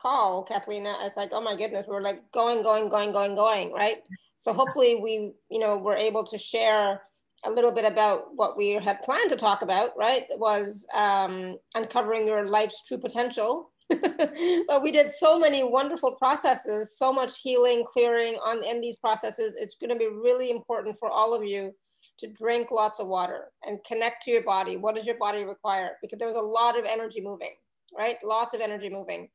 call, 0.00 0.44
Cathleena. 0.44 0.94
It's 1.02 1.16
like, 1.16 1.30
oh 1.32 1.40
my 1.40 1.56
goodness, 1.56 1.86
we're 1.86 2.00
like 2.00 2.30
going, 2.32 2.62
going, 2.62 2.88
going, 2.88 3.10
going, 3.10 3.34
going, 3.34 3.72
right? 3.72 3.98
So 4.38 4.52
hopefully 4.52 4.96
we, 4.96 5.32
you 5.50 5.58
know, 5.58 5.78
were 5.78 5.96
able 5.96 6.24
to 6.24 6.38
share 6.38 7.02
a 7.44 7.50
little 7.50 7.72
bit 7.72 7.84
about 7.84 8.34
what 8.34 8.56
we 8.56 8.70
had 8.70 9.02
planned 9.02 9.30
to 9.30 9.36
talk 9.36 9.62
about, 9.62 9.90
right? 9.96 10.24
It 10.28 10.38
was 10.38 10.86
um, 10.94 11.56
uncovering 11.74 12.26
your 12.26 12.46
life's 12.46 12.82
true 12.86 12.98
potential. 12.98 13.70
but 13.90 14.82
we 14.82 14.92
did 14.92 15.08
so 15.08 15.38
many 15.38 15.64
wonderful 15.64 16.12
processes, 16.12 16.96
so 16.96 17.12
much 17.12 17.40
healing, 17.40 17.84
clearing 17.84 18.34
on 18.44 18.62
in 18.64 18.80
these 18.80 18.96
processes. 18.96 19.54
It's 19.56 19.74
going 19.74 19.90
to 19.90 19.96
be 19.96 20.06
really 20.06 20.50
important 20.50 20.96
for 20.98 21.10
all 21.10 21.34
of 21.34 21.42
you 21.42 21.74
to 22.20 22.28
drink 22.28 22.70
lots 22.70 23.00
of 23.00 23.06
water 23.06 23.46
and 23.64 23.82
connect 23.84 24.22
to 24.24 24.30
your 24.30 24.42
body. 24.42 24.76
What 24.76 24.94
does 24.94 25.06
your 25.06 25.18
body 25.18 25.44
require? 25.44 25.96
Because 26.02 26.18
there 26.18 26.28
was 26.28 26.36
a 26.36 26.40
lot 26.40 26.78
of 26.78 26.84
energy 26.84 27.20
moving, 27.20 27.54
right? 27.96 28.16
Lots 28.22 28.54
of 28.54 28.60
energy 28.60 28.90
moving. 28.90 29.28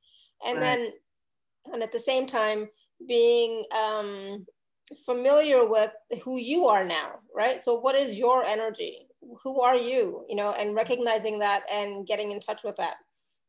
And 0.46 0.60
right. 0.60 0.62
then, 0.64 0.92
and 1.74 1.84
at 1.84 1.92
the 1.92 2.00
same 2.00 2.28
time, 2.28 2.70
being 3.08 3.66
um, 3.72 4.46
familiar 5.06 5.66
with 5.66 5.92
who 6.24 6.38
you 6.38 6.68
are 6.68 6.84
now, 6.84 7.20
right? 7.36 7.62
So, 7.62 7.80
what 7.80 7.96
is 7.96 8.18
your 8.18 8.44
energy? 8.44 9.08
Who 9.44 9.62
are 9.62 9.76
you? 9.76 10.26
You 10.30 10.36
know, 10.36 10.52
and 10.52 10.76
recognizing 10.76 11.40
that 11.40 11.64
and 11.72 12.06
getting 12.06 12.32
in 12.32 12.40
touch 12.40 12.64
with 12.64 12.78
that. 12.78 12.96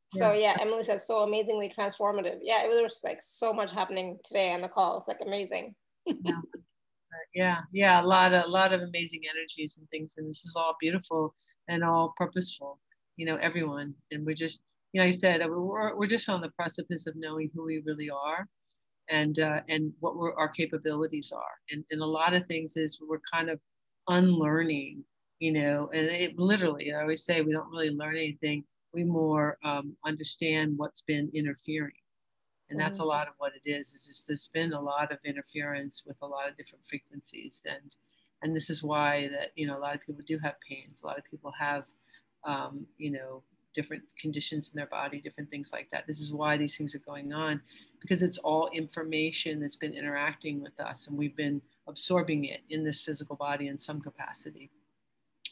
So 0.09 0.33
yeah, 0.33 0.57
Emily 0.61 0.85
says 0.85 1.05
so 1.05 1.19
amazingly 1.25 1.69
transformative. 1.69 2.39
Yeah, 2.41 2.63
it 2.65 2.69
was 2.69 3.01
like 3.03 3.21
so 3.21 3.53
much 3.53 3.73
happening 3.73 4.19
today 4.23 4.53
on 4.53 4.61
the 4.61 4.69
call. 4.69 4.99
It's 4.99 5.09
like 5.09 5.19
amazing. 5.21 5.75
yeah 6.07 6.41
yeah 7.35 7.59
yeah 7.73 8.03
a 8.03 8.07
lot 8.07 8.33
of 8.33 8.45
a 8.45 8.49
lot 8.49 8.73
of 8.73 8.83
amazing 8.83 9.21
energies 9.31 9.79
and 9.79 9.89
things 9.91 10.15
and 10.17 10.29
this 10.29 10.45
is 10.45 10.55
all 10.57 10.77
beautiful 10.81 11.35
and 11.69 11.83
all 11.85 12.15
purposeful 12.17 12.79
you 13.17 13.27
know 13.27 13.37
everyone 13.37 13.95
and 14.11 14.25
we're 14.25 14.35
just 14.35 14.63
you 14.93 15.01
know 15.01 15.07
i 15.07 15.11
said 15.11 15.43
uh, 15.43 15.49
we're, 15.49 15.97
we're 15.97 16.07
just 16.07 16.29
on 16.29 16.41
the 16.41 16.51
precipice 16.51 17.07
of 17.07 17.15
knowing 17.17 17.51
who 17.55 17.65
we 17.65 17.83
really 17.87 18.11
are 18.11 18.47
and 19.09 19.39
uh, 19.39 19.61
and 19.69 19.93
what 20.01 20.17
we're, 20.17 20.35
our 20.35 20.49
capabilities 20.49 21.33
are 21.35 21.55
and, 21.71 21.85
and 21.91 22.03
a 22.03 22.07
lot 22.07 22.35
of 22.35 22.45
things 22.47 22.77
is 22.77 23.01
we're 23.01 23.21
kind 23.33 23.51
of 23.51 23.61
unlearning 24.09 25.03
you 25.39 25.53
know 25.53 25.91
and 25.93 26.07
it 26.07 26.39
literally 26.39 26.93
i 26.93 27.01
always 27.01 27.25
say 27.25 27.41
we 27.41 27.53
don't 27.53 27.71
really 27.71 27.91
learn 27.91 28.17
anything 28.17 28.65
we 28.95 29.05
more 29.05 29.59
um, 29.65 29.95
understand 30.07 30.73
what's 30.77 31.03
been 31.03 31.31
interfering 31.35 31.93
and 32.71 32.81
that's 32.81 32.99
a 32.99 33.01
mm-hmm. 33.01 33.11
lot 33.11 33.29
of 33.29 33.35
what 33.39 33.53
it 33.55 33.69
is 33.69 33.95
is 33.95 34.07
just 34.07 34.27
there's 34.27 34.49
been 34.49 34.73
a 34.73 34.81
lot 34.81 35.13
of 35.13 35.19
interference 35.25 36.03
with 36.07 36.19
a 36.23 36.27
lot 36.27 36.49
of 36.49 36.57
different 36.57 36.85
frequencies 36.85 37.63
and 37.67 37.97
and 38.43 38.55
this 38.55 38.71
is 38.71 38.83
why 38.83 39.29
that 39.29 39.53
you 39.57 39.67
know 39.67 39.79
a 39.79 39.81
lot 39.81 39.95
of 39.95 40.01
people 40.01 40.23
do 40.27 40.39
have 40.39 40.55
pains 40.61 41.01
a 41.03 41.07
lot 41.07 41.19
of 41.19 41.25
people 41.25 41.53
have 41.59 41.85
um, 42.45 42.87
you 42.99 43.11
know 43.11 43.43
different 43.75 44.03
conditions 44.19 44.71
in 44.73 44.77
their 44.77 44.87
body 44.87 45.21
different 45.21 45.51
things 45.51 45.71
like 45.73 45.89
that 45.91 46.07
this 46.07 46.21
is 46.21 46.33
why 46.33 46.57
these 46.57 46.77
things 46.77 46.95
are 46.95 47.01
going 47.01 47.33
on 47.33 47.61
because 48.01 48.23
it's 48.23 48.39
all 48.39 48.71
information 48.73 49.61
that's 49.61 49.77
been 49.77 49.93
interacting 49.93 50.63
with 50.63 50.81
us 50.81 51.09
and 51.09 51.19
we've 51.19 51.37
been 51.37 51.61
absorbing 51.87 52.47
it 52.47 52.61
in 52.71 52.85
this 52.85 53.03
physical 53.03 53.37
body 53.37 53.69
in 53.69 53.77
some 53.77 54.01
capacity 54.01 54.71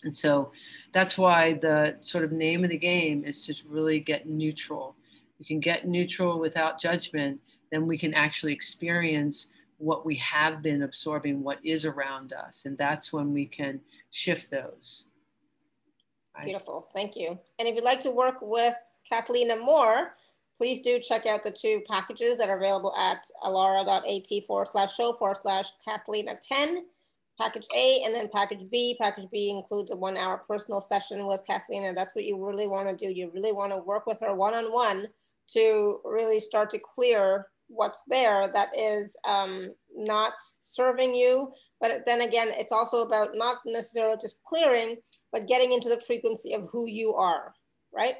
And 0.04 0.14
so 0.16 0.52
that's 0.92 1.18
why 1.18 1.54
the 1.54 1.96
sort 2.00 2.24
of 2.24 2.32
name 2.32 2.64
of 2.64 2.70
the 2.70 2.78
game 2.78 3.24
is 3.24 3.44
to 3.46 3.54
really 3.66 4.00
get 4.00 4.28
neutral. 4.28 4.96
We 5.38 5.44
can 5.44 5.60
get 5.60 5.86
neutral 5.86 6.38
without 6.38 6.80
judgment, 6.80 7.40
then 7.70 7.86
we 7.86 7.98
can 7.98 8.14
actually 8.14 8.52
experience 8.52 9.46
what 9.78 10.06
we 10.06 10.16
have 10.16 10.62
been 10.62 10.82
absorbing, 10.82 11.42
what 11.42 11.58
is 11.64 11.84
around 11.84 12.32
us. 12.32 12.64
And 12.64 12.78
that's 12.78 13.12
when 13.12 13.32
we 13.32 13.46
can 13.46 13.80
shift 14.10 14.50
those. 14.50 15.06
Right? 16.36 16.46
Beautiful, 16.46 16.88
thank 16.92 17.16
you. 17.16 17.38
And 17.58 17.68
if 17.68 17.74
you'd 17.74 17.84
like 17.84 18.00
to 18.00 18.10
work 18.10 18.36
with 18.40 18.74
Cathleena 19.10 19.60
more, 19.60 20.14
please 20.56 20.80
do 20.80 20.98
check 20.98 21.26
out 21.26 21.42
the 21.42 21.50
two 21.50 21.82
packages 21.88 22.38
that 22.38 22.48
are 22.48 22.56
available 22.56 22.94
at 22.96 23.24
alara.at 23.44 24.44
forward 24.46 24.68
slash 24.70 24.94
show 24.94 25.12
forward 25.12 25.36
slash 25.36 25.66
Cathleena 25.86 26.36
10 26.40 26.84
package 27.40 27.66
A 27.74 28.02
and 28.04 28.14
then 28.14 28.28
package 28.32 28.70
B. 28.70 28.96
Package 29.00 29.28
B 29.30 29.50
includes 29.50 29.90
a 29.90 29.96
one 29.96 30.16
hour 30.16 30.42
personal 30.48 30.80
session 30.80 31.26
with 31.26 31.44
Kathleen 31.46 31.84
and 31.84 31.96
that's 31.96 32.14
what 32.14 32.24
you 32.24 32.42
really 32.44 32.68
wanna 32.68 32.96
do. 32.96 33.06
You 33.06 33.30
really 33.34 33.52
wanna 33.52 33.82
work 33.82 34.06
with 34.06 34.20
her 34.20 34.34
one-on-one 34.34 34.96
-on 34.96 35.06
-one 35.06 35.10
to 35.52 36.00
really 36.04 36.40
start 36.40 36.70
to 36.70 36.78
clear 36.78 37.46
what's 37.68 38.02
there 38.08 38.48
that 38.48 38.68
is 38.78 39.16
um, 39.26 39.74
not 39.94 40.34
serving 40.60 41.14
you. 41.14 41.52
But 41.80 42.04
then 42.06 42.22
again, 42.22 42.48
it's 42.52 42.72
also 42.72 43.02
about 43.02 43.30
not 43.34 43.58
necessarily 43.66 44.16
just 44.20 44.42
clearing, 44.44 44.96
but 45.32 45.48
getting 45.48 45.72
into 45.72 45.88
the 45.88 46.00
frequency 46.00 46.54
of 46.54 46.68
who 46.70 46.86
you 46.86 47.14
are, 47.14 47.52
right? 47.94 48.16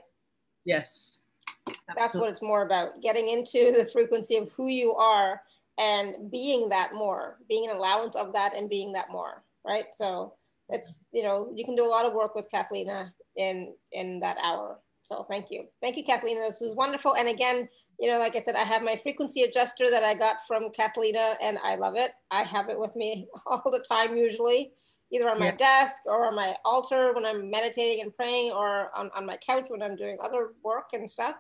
Yes. 0.65 1.19
Absolutely. 1.67 1.95
That's 1.97 2.15
what 2.15 2.31
it's 2.31 2.43
more 2.43 2.63
about, 2.63 3.01
getting 3.03 3.29
into 3.29 3.73
the 3.77 3.87
frequency 3.87 4.37
of 4.37 4.51
who 4.57 4.69
you 4.69 4.95
are 4.95 5.41
and 5.79 6.31
being 6.31 6.69
that 6.69 6.95
more, 6.95 7.39
being 7.49 7.69
an 7.69 7.77
allowance 7.77 8.17
of 8.17 8.33
that 8.33 8.55
and 8.55 8.71
being 8.71 8.93
that 8.93 9.11
more, 9.11 9.45
right? 9.67 9.87
So 9.93 10.35
it's, 10.69 11.05
you 11.13 11.23
know, 11.23 11.51
you 11.55 11.65
can 11.65 11.77
do 11.77 11.85
a 11.85 11.89
lot 11.89 12.07
of 12.07 12.13
work 12.13 12.35
with 12.35 12.49
Cathleena 12.53 13.13
in, 13.37 13.75
in 13.93 14.21
that 14.21 14.37
hour. 14.43 14.79
So 15.05 15.27
thank 15.29 15.51
you. 15.51 15.67
Thank 15.83 15.99
you, 15.99 16.05
Cathleena. 16.05 16.49
This 16.49 16.63
was 16.63 16.75
wonderful. 16.75 17.15
And 17.15 17.29
again, 17.29 17.69
you 18.01 18.11
know, 18.11 18.19
like 18.19 18.35
I 18.37 18.41
said, 18.41 18.57
I 18.57 18.63
have 18.63 18.83
my 18.83 18.97
frequency 18.97 19.43
adjuster 19.43 19.91
that 19.91 20.03
I 20.03 20.15
got 20.15 20.37
from 20.49 20.71
Cathleena 20.71 21.37
and 21.43 21.59
I 21.63 21.75
love 21.77 21.95
it. 21.97 22.13
I 22.31 22.43
have 22.43 22.71
it 22.71 22.79
with 22.79 22.97
me 22.97 23.29
all 23.47 23.63
the 23.71 23.85
time 23.87 24.17
usually, 24.17 24.73
either 25.13 25.29
on 25.29 25.39
my 25.39 25.47
yeah. 25.47 25.57
desk 25.57 26.03
or 26.07 26.27
on 26.27 26.35
my 26.35 26.57
altar 26.65 27.13
when 27.13 27.27
I'm 27.27 27.51
meditating 27.51 28.03
and 28.03 28.17
praying 28.17 28.53
or 28.53 28.91
on, 28.97 29.11
on 29.15 29.27
my 29.27 29.37
couch 29.37 29.67
when 29.69 29.83
I'm 29.83 29.95
doing 29.95 30.17
other 30.25 30.55
work 30.65 30.87
and 30.95 31.09
stuff, 31.09 31.35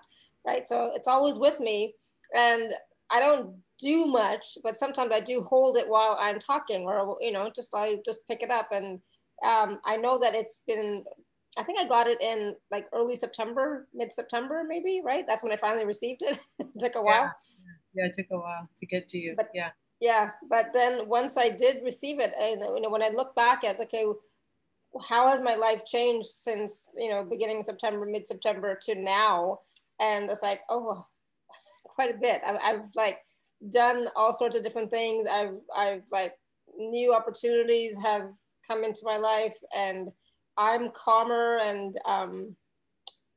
right? 0.46 0.68
So 0.68 0.92
it's 0.94 1.08
always 1.08 1.36
with 1.36 1.58
me. 1.58 1.94
And 2.36 2.70
I 3.10 3.18
don't 3.18 3.56
do 3.78 4.06
much, 4.06 4.58
but 4.62 4.76
sometimes 4.76 5.10
I 5.10 5.20
do 5.20 5.40
hold 5.40 5.78
it 5.78 5.88
while 5.88 6.18
I'm 6.20 6.38
talking 6.38 6.84
or, 6.84 7.16
you 7.22 7.32
know, 7.32 7.50
just 7.56 7.70
I 7.74 7.96
just 8.04 8.28
pick 8.28 8.42
it 8.42 8.50
up. 8.50 8.72
And 8.72 9.00
um, 9.42 9.80
I 9.86 9.96
know 9.96 10.18
that 10.18 10.34
it's 10.34 10.62
been, 10.66 11.04
I 11.56 11.62
think 11.62 11.78
I 11.78 11.84
got 11.84 12.06
it 12.06 12.20
in 12.20 12.56
like 12.70 12.86
early 12.92 13.16
September, 13.16 13.86
mid 13.94 14.12
September, 14.12 14.64
maybe, 14.66 15.02
right? 15.04 15.24
That's 15.26 15.42
when 15.42 15.52
I 15.52 15.56
finally 15.56 15.84
received 15.84 16.22
it. 16.22 16.38
it 16.58 16.66
took 16.78 16.96
a 16.96 17.02
while. 17.02 17.32
Yeah. 17.94 18.04
yeah, 18.04 18.06
it 18.06 18.14
took 18.16 18.26
a 18.32 18.38
while 18.38 18.68
to 18.76 18.86
get 18.86 19.08
to 19.10 19.18
you. 19.18 19.34
But, 19.36 19.50
yeah. 19.54 19.70
Yeah. 20.00 20.30
But 20.48 20.72
then 20.72 21.08
once 21.08 21.36
I 21.36 21.50
did 21.50 21.84
receive 21.84 22.18
it, 22.18 22.32
and 22.38 22.60
you 22.60 22.80
know, 22.80 22.90
when 22.90 23.02
I 23.02 23.10
look 23.10 23.34
back 23.36 23.62
at, 23.62 23.80
okay, 23.80 24.04
how 25.08 25.28
has 25.28 25.40
my 25.40 25.54
life 25.54 25.84
changed 25.84 26.28
since, 26.28 26.88
you 26.96 27.10
know, 27.10 27.24
beginning 27.24 27.62
September, 27.62 28.04
mid 28.04 28.26
September 28.26 28.78
to 28.82 28.94
now? 28.94 29.60
And 30.00 30.28
it's 30.28 30.42
like, 30.42 30.60
oh, 30.68 31.06
quite 31.84 32.14
a 32.14 32.18
bit. 32.18 32.42
I, 32.44 32.56
I've 32.56 32.82
like, 32.96 33.18
done 33.70 34.08
all 34.16 34.32
sorts 34.32 34.56
of 34.56 34.62
different 34.62 34.90
things. 34.90 35.26
I've, 35.30 35.54
I've 35.74 36.02
like 36.10 36.34
new 36.76 37.14
opportunities 37.14 37.96
have 38.02 38.30
come 38.66 38.84
into 38.84 39.00
my 39.04 39.16
life 39.16 39.56
and 39.74 40.10
I'm 40.56 40.90
calmer 40.90 41.58
and 41.62 41.98
um, 42.04 42.56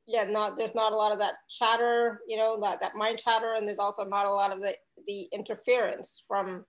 yeah, 0.07 0.23
not, 0.23 0.57
there's 0.57 0.75
not 0.75 0.93
a 0.93 0.95
lot 0.95 1.11
of 1.11 1.19
that 1.19 1.33
chatter, 1.49 2.21
you 2.27 2.37
know, 2.37 2.59
that, 2.61 2.79
that 2.81 2.95
mind 2.95 3.19
chatter. 3.19 3.53
And 3.55 3.67
there's 3.67 3.79
also 3.79 4.05
not 4.05 4.25
a 4.25 4.31
lot 4.31 4.53
of 4.53 4.61
the, 4.61 4.73
the 5.05 5.27
interference 5.33 6.23
from 6.27 6.65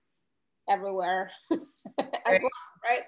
everywhere 0.69 1.31
as 1.51 1.57
right. 1.97 2.41
well, 2.41 2.83
right? 2.83 3.01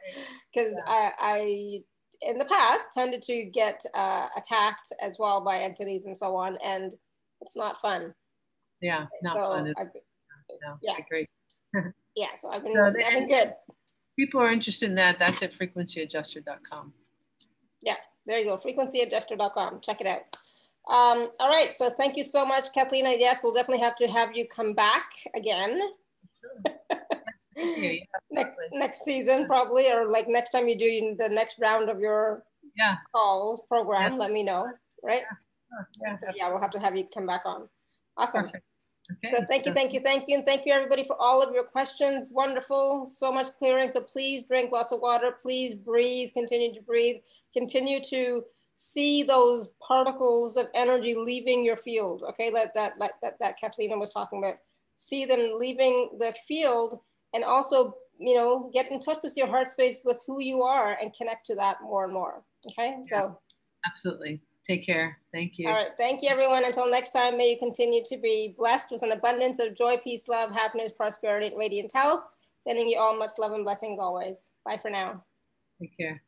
Because 0.54 0.74
yeah. 0.74 0.84
I, 0.88 1.12
I, 1.20 1.80
in 2.22 2.38
the 2.38 2.46
past 2.46 2.90
tended 2.94 3.22
to 3.24 3.46
get 3.46 3.84
uh, 3.94 4.28
attacked 4.38 4.94
as 5.04 5.18
well 5.20 5.44
by 5.44 5.58
entities 5.58 6.06
and 6.06 6.18
so 6.18 6.36
on. 6.36 6.58
And 6.64 6.94
it's 7.42 7.58
not 7.58 7.82
fun. 7.82 8.14
Yeah, 8.82 9.08
not 9.22 9.36
so 9.36 9.44
fun. 9.44 9.74
I've, 9.78 9.88
no, 10.64 10.78
yeah. 10.82 10.96
great. 11.10 11.28
yeah, 12.16 12.28
so 12.40 12.50
I've 12.50 12.64
been, 12.64 12.76
so 12.76 12.86
I've 12.86 12.94
been 12.94 13.28
good. 13.28 13.54
People 14.18 14.42
are 14.42 14.52
interested 14.52 14.90
in 14.90 14.96
that. 14.96 15.20
That's 15.20 15.42
at 15.44 15.54
frequencyadjuster.com. 15.54 16.94
Yeah, 17.82 17.96
there 18.26 18.40
you 18.40 18.46
go, 18.46 18.58
frequencyadjuster.com. 18.58 19.82
Check 19.82 20.02
it 20.02 20.08
out. 20.08 20.22
Um, 20.90 21.30
all 21.40 21.50
right, 21.50 21.74
so 21.74 21.90
thank 21.90 22.18
you 22.18 22.24
so 22.24 22.46
much, 22.46 22.74
Cathleena. 22.76 23.16
Yes, 23.18 23.40
we'll 23.44 23.54
definitely 23.54 23.84
have 23.84 23.96
to 23.98 24.08
have 24.08 24.36
you 24.36 24.48
come 24.48 24.74
back 24.74 25.12
again. 25.36 25.80
next, 28.32 28.58
next 28.72 29.06
season, 29.06 29.46
probably, 29.46 29.92
or 29.92 30.10
like 30.10 30.28
next 30.28 30.50
time 30.50 30.68
you 30.68 30.78
do 30.78 31.16
the 31.18 31.30
next 31.30 31.60
round 31.60 31.90
of 31.90 32.00
your 32.00 32.44
yeah. 32.78 32.96
calls 33.14 33.62
program, 33.68 34.18
let 34.18 34.32
me 34.32 34.44
know, 34.44 34.72
right? 35.04 35.22
Yeah, 36.02 36.18
so, 36.18 36.28
yeah, 36.36 36.50
we'll 36.50 36.60
have 36.60 36.72
to 36.72 36.80
have 36.80 36.98
you 36.98 37.06
come 37.14 37.28
back 37.28 37.44
on. 37.46 37.70
Awesome. 38.18 38.46
Perfect. 38.46 38.66
Okay. 39.10 39.36
So 39.36 39.46
thank 39.46 39.66
you, 39.66 39.74
thank 39.74 39.94
you, 39.94 40.00
thank 40.00 40.26
you. 40.28 40.38
And 40.38 40.46
thank 40.46 40.66
you 40.66 40.74
everybody 40.74 41.04
for 41.04 41.16
all 41.20 41.42
of 41.42 41.54
your 41.54 41.64
questions. 41.64 42.30
Wonderful, 42.32 43.10
so 43.10 43.32
much 43.32 43.48
clearing. 43.58 43.90
So 43.90 44.02
please 44.02 44.44
drink 44.44 44.72
lots 44.72 44.92
of 44.92 45.02
water, 45.02 45.36
please 45.42 45.74
breathe, 45.74 46.30
continue 46.34 46.74
to 46.74 46.82
breathe, 46.82 47.18
continue 47.54 48.00
to 48.10 48.44
see 48.76 49.24
those 49.24 49.70
particles 49.86 50.58
of 50.58 50.68
energy 50.74 51.16
leaving 51.16 51.64
your 51.64 51.76
field. 51.76 52.24
Okay, 52.30 52.50
that, 52.52 52.74
that, 52.76 52.94
that, 53.00 53.12
that, 53.22 53.34
that 53.40 53.56
Cathleena 53.62 54.00
was 54.00 54.10
talking 54.10 54.40
about. 54.40 54.56
See 54.96 55.26
them 55.26 55.54
leaving 55.58 56.18
the 56.20 56.34
field 56.48 57.00
and 57.34 57.44
also, 57.44 57.96
you 58.20 58.36
know, 58.36 58.70
get 58.74 58.92
in 58.92 59.00
touch 59.00 59.20
with 59.24 59.36
your 59.36 59.48
heart 59.48 59.68
space 59.68 59.98
with 60.04 60.22
who 60.28 60.42
you 60.42 60.62
are 60.62 60.98
and 61.02 61.14
connect 61.14 61.46
to 61.48 61.56
that 61.56 61.78
more 61.82 62.04
and 62.06 62.14
more. 62.14 62.44
Okay, 62.68 62.98
yeah, 63.00 63.20
so. 63.20 63.40
Absolutely. 63.86 64.42
Take 64.64 64.86
care. 64.86 65.18
Thank 65.34 65.58
you. 65.58 65.68
All 65.68 65.74
right. 65.74 65.92
Thank 65.98 66.22
you, 66.22 66.30
everyone. 66.30 66.64
Until 66.66 66.90
next 66.90 67.12
time, 67.12 67.38
may 67.38 67.50
you 67.52 67.58
continue 67.58 68.04
to 68.06 68.18
be 68.18 68.54
blessed 68.58 68.92
with 68.92 69.02
an 69.02 69.12
abundance 69.12 69.60
of 69.60 69.76
joy, 69.76 69.98
peace, 69.98 70.28
love, 70.28 70.52
happiness, 70.52 70.92
prosperity, 70.92 71.48
and 71.48 71.58
radiant 71.58 71.92
health. 71.94 72.24
Sending 72.64 72.88
you 72.88 73.00
all 73.00 73.18
much 73.18 73.32
love 73.40 73.54
and 73.54 73.64
blessings 73.64 74.00
always. 74.00 74.52
Bye 74.64 74.78
for 74.78 74.92
now. 74.92 75.24
Take 75.82 75.98
care. 75.98 76.22